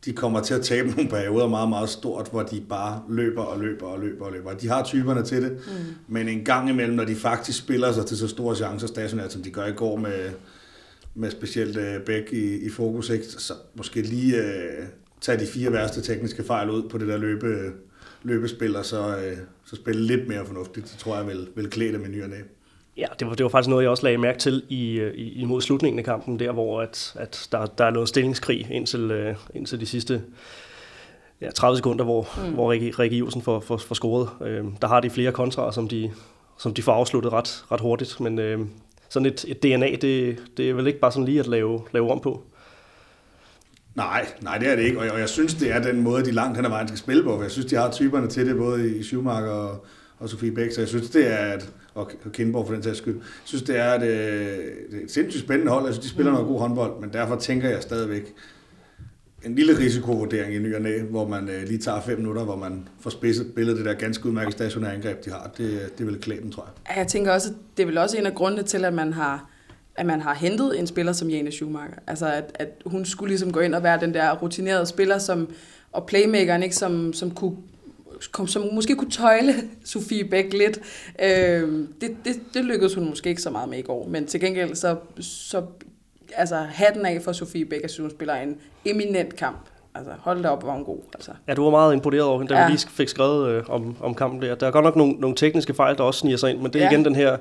de 0.06 0.14
kommer 0.14 0.42
til 0.42 0.54
at 0.54 0.62
tabe 0.62 0.90
nogle 0.90 1.10
perioder 1.10 1.48
meget, 1.48 1.70
meget 1.70 1.90
stort, 1.90 2.28
hvor 2.32 2.44
de 2.44 2.62
bare 2.70 3.02
løber 3.10 3.42
og 3.42 3.60
løber 3.60 3.86
og 3.86 4.00
løber 4.00 4.26
og 4.26 4.32
løber. 4.32 4.54
De 4.54 4.68
har 4.68 4.84
typerne 4.84 5.24
til 5.24 5.42
det, 5.44 5.52
mm. 5.52 5.74
men 6.08 6.28
en 6.28 6.46
gang 6.46 6.70
imellem, 6.70 6.96
når 6.96 7.06
de 7.06 7.16
faktisk 7.16 7.58
spiller 7.58 7.92
sig 7.92 8.06
til 8.06 8.18
så 8.18 8.28
store 8.28 8.56
chancer 8.56 8.88
stationært, 8.88 9.34
som 9.34 9.44
de 9.44 9.50
gør 9.50 9.66
i 9.66 9.72
går 9.72 9.96
med, 9.96 10.30
med 11.16 11.32
specielt 11.32 11.78
uh, 11.78 12.06
Bæk 12.06 12.34
i, 12.34 12.66
i 12.66 12.70
fokus, 12.70 13.10
ikke? 13.10 13.26
så 13.26 13.54
måske 13.76 14.02
lige 14.02 14.38
uh, 14.38 14.86
tage 15.22 15.40
de 15.40 15.46
fire 15.46 15.74
værste 15.74 16.02
tekniske 16.02 16.44
fejl 16.44 16.70
ud 16.70 16.90
på 16.90 16.98
det 16.98 17.08
der 17.08 17.18
løbe, 17.18 17.72
løbespil, 18.24 18.76
og 18.76 18.86
så, 18.86 19.08
uh, 19.08 19.38
så 19.66 19.76
spille 19.76 20.02
lidt 20.02 20.28
mere 20.28 20.46
fornuftigt. 20.46 20.86
Det 20.86 21.00
tror 21.00 21.18
jeg 21.18 21.28
vil, 21.28 21.48
vil 21.56 21.70
klæde 21.70 21.94
dem 21.94 22.06
i 22.06 22.08
ny 22.08 22.24
og 22.24 22.30
næ. 22.30 22.38
Ja, 23.00 23.06
det 23.20 23.28
var, 23.28 23.34
det 23.34 23.44
var 23.44 23.50
faktisk 23.50 23.70
noget, 23.70 23.84
jeg 23.84 23.92
også 23.92 24.04
lagde 24.04 24.18
mærke 24.18 24.40
til 24.40 24.64
i, 24.70 24.92
øh, 24.94 25.14
i, 25.14 25.42
imod 25.42 25.62
slutningen 25.62 26.00
af 26.00 26.06
kampen, 26.06 26.40
der 26.40 26.52
hvor 26.52 26.82
at, 26.82 27.14
at 27.20 27.48
der, 27.52 27.66
der 27.66 27.86
er 27.86 27.92
noget 27.92 28.10
stillingskrig 28.10 28.68
indtil, 28.72 29.12
uh, 29.12 29.36
indtil 29.56 29.80
de 29.80 29.86
sidste 29.86 30.22
ja, 31.42 31.50
30 31.52 31.78
sekunder, 31.78 32.04
hvor, 32.06 32.28
mm. 32.48 32.54
hvor 32.54 32.72
Rikke, 32.72 32.92
Rikke 33.00 33.16
Iversen 33.16 33.42
får, 33.42 33.60
får, 33.60 33.78
får 33.78 33.96
scoret. 33.96 34.30
Uh, 34.40 34.74
der 34.82 34.88
har 34.88 35.00
de 35.00 35.10
flere 35.10 35.32
kontraer, 35.32 35.72
som 35.72 35.88
de, 35.88 36.12
som 36.58 36.74
de 36.74 36.82
får 36.82 36.94
afsluttet 36.94 37.34
ret, 37.34 37.66
ret 37.72 37.82
hurtigt, 37.82 38.20
men 38.20 38.40
uh, 38.40 38.68
sådan 39.10 39.26
et, 39.26 39.46
et 39.48 39.64
DNA, 39.64 39.92
det, 40.02 40.38
det 40.58 40.70
er 40.70 40.74
vel 40.74 40.88
ikke 40.88 41.00
bare 41.00 41.12
sådan 41.12 41.26
lige 41.26 41.40
at 41.40 41.48
lave, 41.48 41.82
lave 41.92 42.12
om 42.12 42.20
på. 42.20 42.44
Nej, 43.96 44.26
nej, 44.42 44.58
det 44.58 44.72
er 44.72 44.76
det 44.76 44.84
ikke, 44.84 45.00
og 45.00 45.06
jeg, 45.06 45.14
og 45.14 45.20
jeg 45.20 45.30
synes, 45.30 45.54
det 45.54 45.72
er 45.72 45.82
den 45.82 46.02
måde, 46.02 46.26
de 46.26 46.32
langt 46.32 46.58
hen 46.58 46.66
ad 46.66 46.70
vejen 46.70 46.88
skal 46.88 46.98
spille 46.98 47.24
på. 47.24 47.42
Jeg 47.42 47.52
synes, 47.52 47.66
de 47.66 47.76
har 47.76 47.92
typerne 47.92 48.28
til 48.28 48.48
det, 48.48 48.58
både 48.58 48.98
i 48.98 49.04
Schumacher 49.04 49.52
og, 49.52 49.86
og 50.20 50.30
Sofie 50.30 50.52
Bæk, 50.52 50.72
så 50.72 50.82
jeg 50.82 50.88
synes, 50.88 51.10
det 51.10 51.40
er, 51.40 51.54
et, 51.54 51.72
og 51.94 52.12
Kindborg 52.34 52.68
for 52.68 52.74
den 52.74 52.84
sags 52.84 52.98
skyld, 52.98 53.16
jeg 53.16 53.24
synes, 53.44 53.64
det 53.64 53.78
er 53.78 53.94
et, 53.94 54.04
er 54.04 55.04
et 55.04 55.12
sindssygt 55.12 55.44
spændende 55.44 55.72
hold. 55.72 55.86
Jeg 55.86 55.94
synes, 55.94 56.06
de 56.06 56.10
spiller 56.12 56.32
noget 56.32 56.48
god 56.48 56.60
håndbold, 56.60 57.02
men 57.02 57.14
derfor 57.14 57.36
tænker 57.36 57.70
jeg 57.70 57.82
stadigvæk, 57.82 58.34
en 59.46 59.56
lille 59.56 59.78
risikovurdering 59.78 60.56
i 60.56 60.60
ny 60.60 60.76
og 60.76 60.82
næ, 60.82 61.02
hvor 61.02 61.28
man 61.28 61.50
øh, 61.50 61.64
lige 61.68 61.78
tager 61.78 62.02
fem 62.02 62.18
minutter, 62.18 62.44
hvor 62.44 62.56
man 62.56 62.88
får 63.00 63.10
spidset 63.10 63.54
billedet 63.56 63.78
det 63.78 63.86
der 63.86 63.94
ganske 63.94 64.26
udmærket 64.26 64.54
stationære 64.54 64.94
angreb, 64.94 65.26
de 65.26 65.30
har. 65.30 65.52
Det, 65.58 65.98
det 65.98 66.06
vil 66.06 66.20
klæde 66.22 66.42
dem, 66.42 66.52
tror 66.52 66.70
jeg. 66.88 66.98
Jeg 66.98 67.08
tænker 67.08 67.32
også, 67.32 67.50
at 67.50 67.56
det 67.78 67.84
er 67.84 67.88
vel 67.88 67.98
også 67.98 68.18
en 68.18 68.26
af 68.26 68.36
grundene 68.36 68.64
til, 68.64 68.86
at 68.86 68.94
man 68.94 69.14
har 69.14 69.50
at 69.96 70.06
man 70.06 70.22
har 70.22 70.34
hentet 70.34 70.80
en 70.80 70.88
spiller 70.88 71.14
som 71.14 71.30
Jane 71.30 71.52
Schumacher. 71.52 72.00
Altså, 72.08 72.34
at, 72.34 72.52
at 72.56 72.68
hun 72.86 73.06
skulle 73.06 73.30
ligesom 73.30 73.52
gå 73.52 73.60
ind 73.60 73.76
og 73.76 73.84
være 73.84 74.00
den 74.00 74.14
der 74.14 74.36
rutinerede 74.36 74.86
spiller, 74.86 75.18
som, 75.18 75.50
og 75.92 76.06
playmakeren, 76.06 76.64
ikke, 76.64 76.76
som, 76.76 77.14
som 77.14 77.32
kunne 77.32 77.56
kom, 78.32 78.48
som 78.48 78.64
måske 78.74 78.96
kunne 78.96 79.12
tøjle 79.12 79.54
Sofie 79.86 80.26
Bæk 80.26 80.54
lidt. 80.54 80.80
Øh, 81.24 81.88
det, 82.02 82.18
det, 82.26 82.36
det 82.54 82.66
lykkedes 82.66 82.94
hun 82.94 83.10
måske 83.10 83.30
ikke 83.30 83.42
så 83.42 83.50
meget 83.50 83.70
med 83.70 83.78
i 83.78 83.82
går, 83.82 84.08
men 84.08 84.28
til 84.28 84.40
gengæld 84.40 84.76
så, 84.76 84.96
så 85.20 85.62
altså 86.36 86.56
hatten 86.56 87.06
af 87.06 87.22
for 87.22 87.32
Sofie 87.32 87.66
Bæk, 87.66 87.82
at 87.84 87.98
hun 88.00 88.10
spiller 88.10 88.36
en 88.36 88.58
eminent 88.86 89.36
kamp. 89.36 89.70
Altså, 89.96 90.12
hold 90.20 90.44
da 90.44 90.50
op, 90.50 90.64
hvor 90.64 90.72
hun 90.72 90.84
god. 90.84 90.98
Altså. 91.14 91.32
Ja, 91.48 91.54
du 91.54 91.64
var 91.64 91.70
meget 91.70 91.94
imponeret 91.94 92.24
over 92.24 92.40
hende, 92.40 92.54
da 92.54 92.60
ja. 92.60 92.66
vi 92.66 92.72
lige 92.72 92.88
fik 92.90 93.10
skrevet 93.10 93.50
øh, 93.50 93.64
om, 93.70 93.96
om 94.02 94.16
kampen 94.16 94.42
der. 94.42 94.56
Der 94.56 94.68
er 94.68 94.72
godt 94.72 94.86
nok 94.86 94.96
nogle, 94.96 95.14
nogle 95.14 95.36
tekniske 95.36 95.74
fejl, 95.74 95.98
der 95.98 96.04
også 96.04 96.20
sniger 96.20 96.38
sig 96.38 96.50
ind, 96.50 96.60
men 96.60 96.74
det 96.74 96.82
er 96.82 96.86
ja. 96.86 96.92
igen 96.92 97.06
den 97.06 97.16
her 97.16 97.38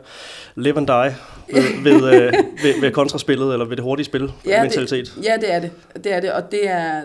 live 0.54 0.76
and 0.76 0.86
die 0.86 1.16
ved, 1.54 1.82
ved, 1.84 2.14
øh, 2.14 2.32
ved, 2.62 2.80
ved 2.80 2.92
kontraspillet, 2.92 3.52
eller 3.52 3.66
ved 3.66 3.76
det 3.76 3.84
hurtige 3.84 4.04
spil 4.04 4.32
ja, 4.46 4.62
mentalitet. 4.62 5.12
Det, 5.16 5.24
ja, 5.24 5.36
det 5.36 5.54
er 5.54 5.60
det. 5.60 5.70
Det 6.04 6.12
er 6.12 6.20
det, 6.20 6.32
og 6.32 6.50
det 6.52 6.70
er, 6.70 7.02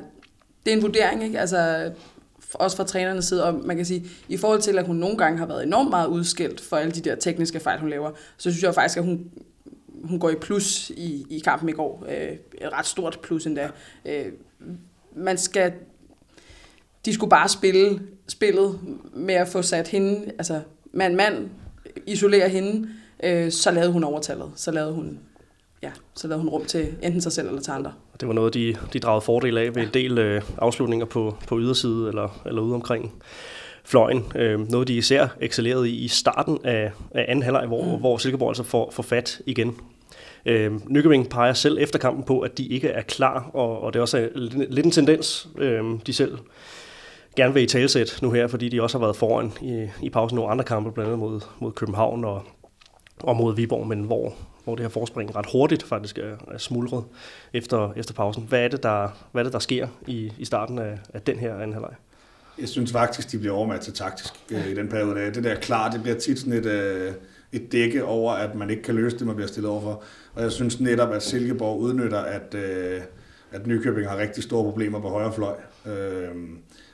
det 0.66 0.74
er 0.74 0.78
en 0.78 0.82
vurdering, 0.82 1.24
ikke? 1.24 1.40
Altså, 1.40 1.92
også 2.54 2.78
fra 2.78 2.84
trænernes 2.84 3.26
side, 3.26 3.46
og 3.46 3.62
man 3.66 3.78
kan 3.78 3.86
sige, 3.86 4.06
i 4.30 4.38
forhold 4.38 4.62
til, 4.62 4.78
at 4.78 4.88
hun 4.88 4.96
nogle 4.96 5.18
gange 5.18 5.38
har 5.38 5.46
været 5.46 5.64
enormt 5.64 5.90
meget 5.90 6.08
udskilt 6.08 6.62
for 6.62 6.78
alle 6.78 6.92
de 6.92 7.02
der 7.02 7.16
tekniske 7.16 7.60
fejl, 7.60 7.80
hun 7.80 7.90
laver, 7.90 8.12
så 8.38 8.52
synes 8.52 8.64
jeg 8.64 8.74
faktisk, 8.74 8.98
at 8.98 9.04
hun, 9.04 9.32
hun 10.04 10.20
går 10.20 10.30
i 10.30 10.36
plus 10.36 10.90
i, 10.90 11.26
i 11.30 11.40
kampen 11.40 11.70
i 11.70 11.72
går. 11.72 12.06
Øh, 12.10 12.32
et 12.32 12.74
ret 12.74 12.86
stort 12.86 13.20
plus 13.24 13.46
endda. 13.46 13.70
Øh, 14.06 14.26
man 15.16 15.38
skal... 15.38 15.74
De 17.06 17.14
skulle 17.14 17.30
bare 17.30 17.50
spille 17.50 18.02
spillet 18.28 18.80
med 19.14 19.34
at 19.34 19.48
få 19.48 19.62
sat 19.62 19.88
hende, 19.88 20.32
altså 20.38 20.62
mand-mand, 20.94 21.50
isolere 22.06 22.50
hende, 22.50 22.90
øh, 23.24 23.52
så 23.52 23.72
lavede 23.72 23.92
hun 23.92 24.04
overtallet. 24.04 24.52
Så 24.56 24.72
lavede 24.72 24.94
hun 24.94 25.20
ja, 25.84 25.92
så 26.16 26.28
lavede 26.28 26.42
hun 26.42 26.50
rum 26.50 26.66
til 26.66 26.96
enten 27.02 27.22
sig 27.22 27.32
selv 27.32 27.48
eller 27.48 27.62
til 27.62 27.72
andre. 27.72 27.94
Det 28.20 28.28
var 28.28 28.34
noget, 28.34 28.54
de, 28.54 28.76
de 28.94 29.00
dragede 29.00 29.22
fordel 29.22 29.58
af 29.58 29.76
ved 29.76 29.84
en 29.84 29.90
del 29.94 30.18
øh, 30.18 30.42
afslutninger 30.58 31.06
på, 31.06 31.38
på 31.48 31.60
yderside 31.60 32.08
eller, 32.08 32.42
eller 32.46 32.62
ude 32.62 32.76
omkring 32.76 33.14
fløjen. 33.84 34.26
Øh, 34.36 34.70
noget, 34.70 34.88
de 34.88 34.98
især 34.98 35.28
excellerede 35.42 35.90
i 35.90 35.96
i 35.96 36.08
starten 36.08 36.58
af, 36.64 36.92
af 37.12 37.26
anden 37.28 37.44
halvleg, 37.44 37.66
hvor, 37.68 37.84
mm. 37.84 38.00
hvor 38.00 38.18
Silkeborg 38.18 38.50
altså 38.50 38.64
får, 38.64 38.92
får 38.92 39.04
fat 39.04 39.42
igen. 39.46 39.76
Øh, 40.46 40.72
Nykøbing 40.88 41.30
peger 41.30 41.54
selv 41.54 41.78
efter 41.80 42.00
kampen 42.00 42.24
på, 42.24 42.40
at 42.40 42.58
de 42.58 42.68
ikke 42.68 42.88
er 42.88 43.02
klar, 43.02 43.50
og, 43.54 43.82
og 43.82 43.94
det 43.94 44.00
er 44.00 44.02
også 44.02 44.30
lidt 44.70 44.86
en 44.86 44.92
tendens, 44.92 45.48
øh, 45.58 45.84
de 46.08 46.14
selv 46.14 46.38
gerne 47.36 47.54
vil 47.54 47.64
i 47.64 47.68
talsæt 47.68 48.20
nu 48.22 48.32
her, 48.32 48.48
fordi 48.48 48.70
de 48.70 48.82
også 48.82 48.98
har 48.98 49.06
været 49.06 49.16
foran 49.16 49.52
i, 49.62 49.88
i 50.02 50.10
pausen 50.10 50.36
nogle 50.36 50.52
andre 50.52 50.64
kampe, 50.64 50.92
blandt 50.92 51.08
andet 51.08 51.20
mod, 51.20 51.42
mod 51.60 51.72
København 51.72 52.26
og, 52.26 52.44
og 53.24 53.36
mod 53.36 53.56
Viborg, 53.56 53.88
men 53.88 54.04
hvor, 54.04 54.34
hvor 54.64 54.76
det 54.76 54.84
her 54.84 54.90
forspring 54.90 55.36
ret 55.36 55.46
hurtigt 55.52 55.84
faktisk 55.84 56.18
er, 56.18 56.36
er 56.52 56.58
smuldret 56.58 57.04
efter, 57.54 57.94
efter 57.96 58.14
pausen. 58.14 58.46
Hvad 58.50 58.64
er 58.64 58.68
det, 58.68 58.84
der, 58.84 59.08
hvad 59.32 59.42
er 59.42 59.44
det, 59.44 59.54
der 59.54 59.60
sker 59.60 59.88
i, 60.08 60.32
i 60.38 60.46
starten 60.46 60.80
af, 60.80 61.00
af 61.14 61.22
den 61.22 61.40
her 61.40 61.54
anden 61.54 61.74
halvleg? 61.74 61.94
Jeg 62.60 62.70
synes 62.70 62.92
faktisk, 62.92 63.32
de 63.32 63.38
bliver 63.38 63.54
overmatchet 63.54 63.96
taktisk 63.96 64.34
øh, 64.52 64.68
i 64.68 64.76
den 64.76 64.88
periode. 64.90 65.34
Det 65.34 65.44
der 65.44 65.56
klar, 65.56 65.92
det 65.92 66.02
bliver 66.02 66.18
tit 66.18 66.40
sådan 66.40 66.54
et, 66.54 66.66
øh, 66.66 67.12
et 67.52 67.72
dække 67.72 68.06
over, 68.06 68.34
at 68.34 68.56
man 68.56 68.70
ikke 68.70 68.84
kan 68.84 68.96
løse 68.96 69.20
det, 69.20 69.28
man 69.28 69.36
bliver 69.36 69.48
stillet 69.48 69.72
overfor. 69.72 70.04
Og 70.36 70.44
jeg 70.44 70.52
synes 70.52 70.80
netop, 70.80 71.14
at 71.14 71.24
Silkeborg 71.24 71.80
udnytter, 71.80 72.20
at, 72.20 72.56
øh, 72.56 73.02
at 73.52 73.68
Nykøbing 73.68 74.10
har 74.10 74.18
rigtig 74.18 74.44
store 74.44 74.64
problemer 74.64 75.00
på 75.00 75.10
højre 75.10 75.34
fløj. 75.34 75.56
Øh, 75.86 76.36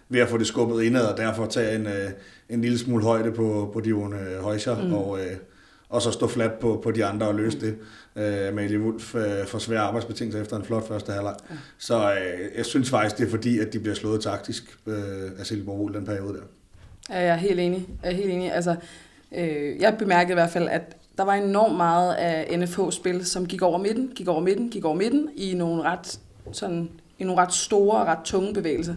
ved 0.10 0.20
at 0.20 0.30
få 0.30 0.38
det 0.38 0.48
skubbet 0.48 0.84
indad, 0.84 1.06
og 1.06 1.18
derfor 1.18 1.46
tage 1.46 1.76
en, 1.76 1.88
øh, 1.88 2.10
en 2.50 2.62
lille 2.62 2.78
smule 2.78 3.04
højde 3.04 3.32
på, 3.32 3.70
på 3.74 3.80
Dion 3.80 4.14
øh, 4.14 4.44
Højscher, 4.44 4.84
mm. 4.84 4.94
og, 4.94 5.20
øh, 5.20 5.36
og 5.89 6.01
så 6.01 6.12
stå 6.12 6.27
flat 6.27 6.53
på, 6.53 6.79
på 6.84 6.91
de 6.91 7.05
andre 7.05 7.27
og 7.27 7.36
løse 7.36 7.60
det. 7.60 7.77
Øh, 8.15 8.48
Amalie 8.48 8.79
Wulf 8.79 9.15
øh, 9.15 9.46
får 9.48 9.60
svære 9.60 9.79
arbejdsbetingelser 9.79 10.41
efter 10.41 10.58
en 10.58 10.63
flot 10.63 10.88
første 10.88 11.12
halvleg. 11.12 11.36
Ja. 11.50 11.55
Så 11.77 12.13
øh, 12.13 12.58
jeg 12.58 12.65
synes 12.65 12.89
faktisk, 12.89 13.17
det 13.17 13.25
er 13.25 13.29
fordi, 13.29 13.60
at 13.60 13.74
de 13.74 13.79
bliver 13.79 13.96
slået 13.96 14.22
taktisk 14.22 14.79
øh, 14.88 15.31
af 15.39 15.46
Silkeborg 15.46 15.93
den 15.93 16.05
periode 16.05 16.34
der. 16.34 16.43
Ja, 17.10 17.19
jeg 17.19 17.29
er 17.29 17.36
helt 17.36 17.60
enig. 17.60 17.88
Jeg 18.03 18.12
er 18.12 18.15
helt 18.15 18.29
enig. 18.29 18.53
Altså, 18.53 18.75
øh, 19.36 19.81
jeg 19.81 19.96
bemærkede 20.00 20.34
i 20.34 20.34
hvert 20.34 20.50
fald, 20.50 20.67
at 20.69 20.96
der 21.17 21.24
var 21.24 21.34
enormt 21.34 21.77
meget 21.77 22.13
af 22.13 22.60
NFH-spil, 22.60 23.25
som 23.25 23.46
gik 23.46 23.62
over 23.62 23.77
midten, 23.77 24.12
gik 24.15 24.27
over 24.27 24.41
midten, 24.41 24.69
gik 24.69 24.86
over 24.86 24.96
midten, 24.96 25.29
i 25.36 25.53
nogle 25.53 25.84
ret, 25.84 26.19
sådan, 26.51 26.89
i 27.19 27.24
nogle 27.24 27.41
ret 27.41 27.53
store 27.53 27.98
og 27.98 28.08
ret 28.08 28.19
tunge 28.25 28.53
bevægelser. 28.53 28.96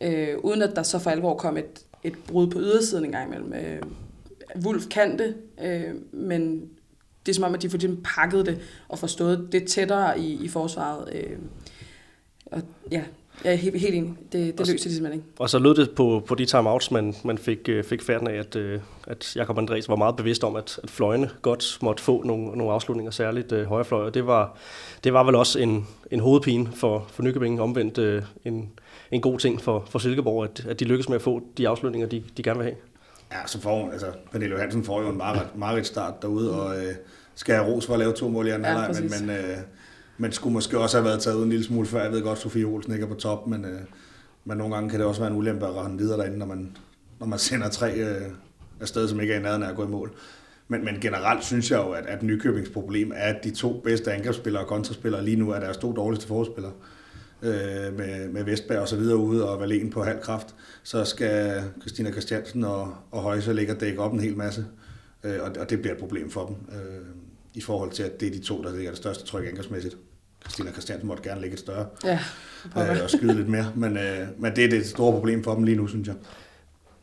Øh, 0.00 0.38
uden 0.38 0.62
at 0.62 0.76
der 0.76 0.82
så 0.82 0.98
for 0.98 1.10
alvor 1.10 1.36
kom 1.36 1.56
et, 1.56 1.84
et 2.04 2.14
brud 2.28 2.50
på 2.50 2.58
ydersiden 2.60 3.04
en 3.04 3.12
gang 3.12 3.26
imellem. 3.26 3.52
Øh, 3.52 3.82
Wolf 4.64 4.88
kan 4.88 5.18
det, 5.18 5.34
øh, 5.64 5.94
men 6.12 6.70
det 7.26 7.32
er 7.32 7.34
som 7.34 7.44
om, 7.44 7.54
at 7.54 7.62
de 7.62 7.70
får 7.70 7.78
pakket 8.04 8.46
det 8.46 8.60
og 8.88 8.98
forstået 8.98 9.48
det 9.52 9.66
tættere 9.66 10.20
i, 10.20 10.44
i 10.44 10.48
forsvaret. 10.48 11.14
Øh, 11.14 11.38
og 12.46 12.62
ja, 12.90 13.02
jeg 13.44 13.52
er 13.52 13.56
helt, 13.56 13.80
helt 13.80 13.94
enig. 13.94 14.14
Det, 14.32 14.58
det 14.58 14.68
løser 14.68 14.88
de 14.88 14.94
simpelthen 14.94 15.12
ikke. 15.12 15.26
Og 15.38 15.50
så 15.50 15.58
lød 15.58 15.74
det 15.74 15.90
på, 15.90 16.22
på 16.26 16.34
de 16.34 16.46
timeouts, 16.46 16.90
man, 16.90 17.14
man 17.24 17.38
fik, 17.38 17.68
øh, 17.68 17.84
fik 17.84 18.02
færden 18.02 18.28
af, 18.28 18.34
at, 18.34 18.56
øh, 18.56 18.80
at 19.06 19.36
Jakob 19.36 19.58
Andres 19.58 19.88
var 19.88 19.96
meget 19.96 20.16
bevidst 20.16 20.44
om, 20.44 20.56
at, 20.56 20.80
at 20.82 20.90
fløjene 20.90 21.30
godt 21.42 21.78
måtte 21.82 22.02
få 22.02 22.22
nogle, 22.22 22.44
nogle 22.44 22.72
afslutninger, 22.72 23.10
særligt 23.10 23.52
øh, 23.52 23.66
højre 23.66 23.84
fløj. 23.84 24.04
Og 24.04 24.14
det 24.14 24.26
var, 24.26 24.56
det 25.04 25.12
var 25.12 25.24
vel 25.24 25.34
også 25.34 25.58
en, 25.58 25.86
en 26.10 26.20
hovedpine 26.20 26.68
for, 26.74 27.06
for 27.08 27.22
Nykøbing, 27.22 27.60
omvendt 27.60 27.98
øh, 27.98 28.22
en, 28.44 28.70
en 29.10 29.20
god 29.20 29.38
ting 29.38 29.60
for, 29.60 29.84
for 29.90 29.98
Silkeborg, 29.98 30.44
at, 30.44 30.66
at 30.68 30.80
de 30.80 30.84
lykkes 30.84 31.08
med 31.08 31.16
at 31.16 31.22
få 31.22 31.42
de 31.58 31.68
afslutninger, 31.68 32.08
de, 32.08 32.22
de 32.36 32.42
gerne 32.42 32.58
vil 32.58 32.64
have. 32.64 32.76
Ja, 33.32 33.46
så 33.46 33.60
får 33.60 33.82
hun, 33.82 33.92
altså 33.92 34.06
Pernille 34.32 34.54
Johansen 34.54 34.84
får 34.84 35.02
jo 35.02 35.08
en 35.08 35.16
meget, 35.16 35.56
meget 35.56 35.86
start 35.86 36.22
derude, 36.22 36.60
og 36.60 36.84
øh, 36.84 36.94
skal 37.34 37.54
have 37.54 37.66
ros 37.66 37.86
for 37.86 37.92
at 37.92 37.98
lave 37.98 38.12
to 38.12 38.28
mål 38.28 38.46
i 38.46 38.50
anden 38.50 38.66
ja, 38.66 38.88
men, 38.88 39.26
men, 39.26 39.36
øh, 39.36 39.56
men 40.18 40.32
skulle 40.32 40.52
måske 40.52 40.78
også 40.78 40.96
have 40.96 41.04
været 41.04 41.20
taget 41.22 41.36
ud 41.36 41.42
en 41.42 41.48
lille 41.48 41.64
smule 41.64 41.86
før. 41.86 42.02
Jeg 42.02 42.12
ved 42.12 42.22
godt, 42.22 42.38
Sofie 42.38 42.64
Olsen 42.64 42.92
ikke 42.92 43.04
er 43.04 43.08
på 43.08 43.14
top, 43.14 43.46
men, 43.46 43.64
øh, 43.64 43.80
men 44.44 44.58
nogle 44.58 44.74
gange 44.74 44.90
kan 44.90 44.98
det 44.98 45.06
også 45.06 45.20
være 45.20 45.30
en 45.30 45.36
ulempe 45.36 45.66
at 45.66 45.74
rende 45.76 45.98
videre 45.98 46.18
derinde, 46.18 46.38
når 46.38 46.46
man, 46.46 46.76
når 47.20 47.26
man 47.26 47.38
sender 47.38 47.68
tre 47.68 47.94
øh, 47.94 48.30
afsted, 48.80 49.08
som 49.08 49.20
ikke 49.20 49.34
er 49.34 49.38
i 49.38 49.42
nærheden 49.42 49.62
af 49.62 49.68
at 49.68 49.76
gå 49.76 49.84
i 49.84 49.88
mål. 49.88 50.12
Men, 50.68 50.84
men 50.84 51.00
generelt 51.00 51.44
synes 51.44 51.70
jeg 51.70 51.78
jo, 51.78 51.90
at, 51.90 52.06
at 52.06 52.22
Nykøbings 52.22 52.70
problem 52.70 53.12
er, 53.14 53.34
at 53.34 53.44
de 53.44 53.50
to 53.50 53.80
bedste 53.84 54.12
angrebsspillere 54.12 54.62
og 54.62 54.68
kontraspillere 54.68 55.24
lige 55.24 55.36
nu 55.36 55.50
er 55.50 55.60
deres 55.60 55.76
to 55.76 55.92
dårligste 55.92 56.26
forspillere 56.26 56.72
øh, 57.42 57.98
med, 57.98 58.28
med 58.28 58.44
Vestberg 58.44 58.78
og 58.78 58.88
så 58.88 58.96
videre 58.96 59.16
ude 59.16 59.50
og 59.50 59.60
Valen 59.60 59.90
på 59.90 60.02
halv 60.02 60.20
kraft, 60.20 60.54
så 60.82 61.04
skal 61.04 61.62
Christina 61.80 62.10
Christiansen 62.10 62.64
og, 62.64 62.94
og 63.10 63.22
Højse 63.22 63.52
ligge 63.52 63.72
og 63.72 63.80
dække 63.80 64.00
op 64.00 64.12
en 64.12 64.20
hel 64.20 64.36
masse, 64.36 64.66
øh, 65.24 65.36
og, 65.40 65.50
og 65.60 65.70
det 65.70 65.80
bliver 65.80 65.94
et 65.94 66.00
problem 66.00 66.30
for 66.30 66.46
dem 66.46 66.56
øh, 66.76 67.06
i 67.54 67.60
forhold 67.60 67.90
til, 67.90 68.02
at 68.02 68.20
det 68.20 68.28
er 68.28 68.32
de 68.32 68.40
to, 68.40 68.62
der 68.62 68.72
ligger 68.72 68.90
det 68.90 68.98
største 68.98 69.24
tryk 69.24 69.46
angrebsmæssigt. 69.46 69.96
Christina 70.42 70.70
Christiansen 70.70 71.08
måtte 71.08 71.22
gerne 71.22 71.40
ligge 71.40 71.54
et 71.54 71.60
større 71.60 71.86
ja, 72.04 72.18
øh, 72.76 73.02
og 73.04 73.10
skyde 73.10 73.34
lidt 73.34 73.48
mere, 73.48 73.72
men, 73.76 73.96
øh, 73.96 74.26
men 74.38 74.56
det 74.56 74.64
er 74.64 74.68
det 74.68 74.86
store 74.86 75.12
problem 75.12 75.44
for 75.44 75.54
dem 75.54 75.64
lige 75.64 75.76
nu, 75.76 75.86
synes 75.86 76.08
jeg. 76.08 76.16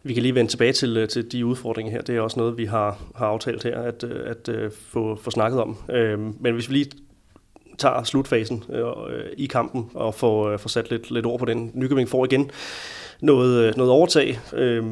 Vi 0.03 0.13
kan 0.13 0.23
lige 0.23 0.35
vende 0.35 0.51
tilbage 0.51 0.73
til, 0.73 0.97
øh, 0.97 1.07
til 1.07 1.31
de 1.31 1.45
udfordringer 1.45 1.91
her. 1.91 2.01
Det 2.01 2.15
er 2.15 2.21
også 2.21 2.39
noget, 2.39 2.57
vi 2.57 2.65
har, 2.65 3.11
har 3.15 3.25
aftalt 3.25 3.63
her 3.63 3.81
at, 3.81 4.03
øh, 4.03 4.29
at, 4.29 4.49
at 4.49 4.73
få, 4.73 5.15
få 5.15 5.31
snakket 5.31 5.61
om. 5.61 5.77
Øh, 5.91 6.19
men 6.19 6.53
hvis 6.53 6.69
vi 6.69 6.73
lige 6.73 6.91
tager 7.79 8.03
slutfasen 8.03 8.63
øh, 8.69 8.85
øh, 9.09 9.25
i 9.37 9.45
kampen 9.45 9.89
og 9.93 10.15
får, 10.15 10.49
øh, 10.49 10.59
får 10.59 10.69
sat 10.69 10.89
lidt, 10.89 11.11
lidt 11.11 11.25
ord 11.25 11.39
på 11.39 11.45
den. 11.45 11.71
Nykøbing 11.73 12.09
får 12.09 12.25
igen 12.25 12.51
noget, 13.21 13.63
øh, 13.63 13.77
noget 13.77 13.91
overtag, 13.91 14.39
øh, 14.53 14.85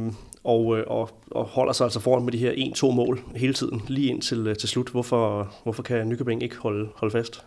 og, 0.43 0.77
øh, 0.77 0.83
og, 0.87 1.09
og 1.31 1.45
holder 1.45 1.73
sig 1.73 1.83
altså 1.85 1.99
foran 1.99 2.23
med 2.23 2.31
de 2.31 2.37
her 2.37 2.51
1-2 2.51 2.91
mål 2.91 3.19
hele 3.35 3.53
tiden, 3.53 3.81
lige 3.87 4.09
ind 4.09 4.21
til, 4.21 4.55
til 4.55 4.69
slut. 4.69 4.89
Hvorfor, 4.89 5.53
hvorfor 5.63 5.83
kan 5.83 6.09
Nykøbing 6.09 6.43
ikke 6.43 6.57
holde, 6.57 6.89
holde 6.95 7.11
fast? 7.11 7.43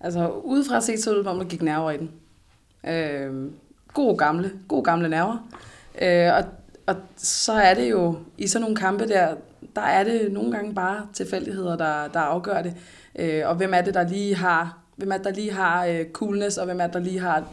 Altså, 0.00 0.28
udefra 0.28 0.80
set 0.80 1.00
så 1.00 1.18
ud, 1.18 1.24
om 1.24 1.38
der 1.38 1.44
gik 1.44 1.62
nerver 1.62 1.90
i 1.90 1.96
den. 1.96 2.10
Øh, 2.88 3.50
god 3.94 4.18
gamle, 4.18 4.52
god 4.68 4.84
gamle 4.84 5.08
nerver. 5.08 5.48
Øh, 6.02 6.32
og, 6.34 6.44
og 6.86 6.94
så 7.16 7.52
er 7.52 7.74
det 7.74 7.90
jo, 7.90 8.16
i 8.38 8.46
sådan 8.46 8.62
nogle 8.62 8.76
kampe 8.76 9.08
der, 9.08 9.34
der 9.76 9.82
er 9.82 10.04
det 10.04 10.32
nogle 10.32 10.52
gange 10.52 10.74
bare 10.74 11.06
tilfældigheder, 11.12 11.76
der, 11.76 12.08
der 12.08 12.20
afgør 12.20 12.62
det. 12.62 12.74
Øh, 13.18 13.48
og 13.48 13.54
hvem 13.54 13.74
er 13.74 13.80
det, 13.80 13.94
der 13.94 14.08
lige 14.08 14.34
har, 14.34 14.78
hvem 14.96 15.12
er 15.12 15.16
det, 15.16 15.24
der 15.24 15.32
lige 15.32 15.52
har 15.52 15.86
øh, 15.86 16.04
coolness, 16.12 16.58
og 16.58 16.64
hvem 16.64 16.80
er 16.80 16.84
det, 16.84 16.94
der 16.94 17.00
lige 17.00 17.18
har 17.18 17.48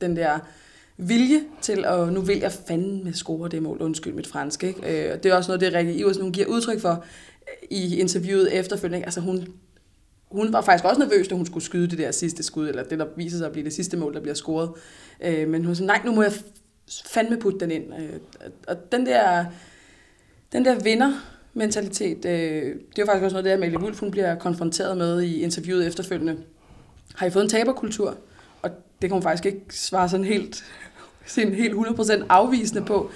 den 0.00 0.16
der 0.16 0.38
vilje 0.96 1.40
til, 1.60 1.84
at 1.84 2.12
nu 2.12 2.20
vil 2.20 2.38
jeg 2.38 2.52
fandme 2.52 3.12
score 3.12 3.48
det 3.48 3.62
mål, 3.62 3.82
undskyld 3.82 4.14
mit 4.14 4.26
fransk. 4.26 4.64
Ikke? 4.64 4.80
Øh, 4.80 5.22
det 5.22 5.26
er 5.26 5.34
også 5.34 5.50
noget, 5.50 5.60
det 5.60 5.74
Rikke 5.74 5.94
Iversen 5.94 6.22
hun 6.22 6.32
giver 6.32 6.46
udtryk 6.46 6.80
for 6.80 7.04
i 7.70 7.98
interviewet 7.98 8.58
efterfølgende. 8.58 8.98
Ikke? 8.98 9.06
Altså 9.06 9.20
hun, 9.20 9.48
hun 10.30 10.52
var 10.52 10.60
faktisk 10.60 10.84
også 10.84 11.00
nervøs, 11.00 11.28
da 11.28 11.34
hun 11.34 11.46
skulle 11.46 11.64
skyde 11.64 11.90
det 11.90 11.98
der 11.98 12.10
sidste 12.10 12.42
skud, 12.42 12.68
eller 12.68 12.84
det, 12.84 12.98
der 12.98 13.06
viser 13.16 13.38
sig 13.38 13.46
at 13.46 13.52
blive 13.52 13.64
det 13.64 13.72
sidste 13.72 13.96
mål, 13.96 14.14
der 14.14 14.20
bliver 14.20 14.34
scoret. 14.34 14.70
Øh, 15.20 15.48
men 15.48 15.64
hun 15.64 15.74
sagde, 15.74 15.86
nej, 15.86 16.00
nu 16.04 16.12
må 16.12 16.22
jeg 16.22 16.32
fandme 17.06 17.36
putte 17.36 17.60
den 17.60 17.70
ind. 17.70 17.84
Øh, 18.00 18.20
og 18.68 18.92
den 18.92 19.06
der, 19.06 19.44
den 20.52 20.64
der 20.64 20.74
vinder 20.74 21.12
mentalitet. 21.54 22.24
Øh, 22.24 22.74
det 22.96 23.02
er 23.02 23.06
faktisk 23.06 23.24
også 23.24 23.34
noget, 23.34 23.44
det 23.44 23.50
Amalie 23.50 23.80
Wulf 23.80 24.00
hun 24.00 24.10
bliver 24.10 24.34
konfronteret 24.34 24.98
med 24.98 25.22
i 25.22 25.42
interviewet 25.42 25.86
efterfølgende. 25.86 26.36
Har 27.14 27.26
I 27.26 27.30
fået 27.30 27.42
en 27.42 27.50
taberkultur? 27.50 28.16
Og 28.62 28.70
det 28.70 29.10
kan 29.10 29.10
hun 29.10 29.22
faktisk 29.22 29.46
ikke 29.46 29.60
svare 29.70 30.08
sådan 30.08 30.26
helt, 30.26 30.64
sådan 31.26 31.54
helt 31.54 31.74
100% 31.74 32.24
afvisende 32.28 32.84
på. 32.84 33.10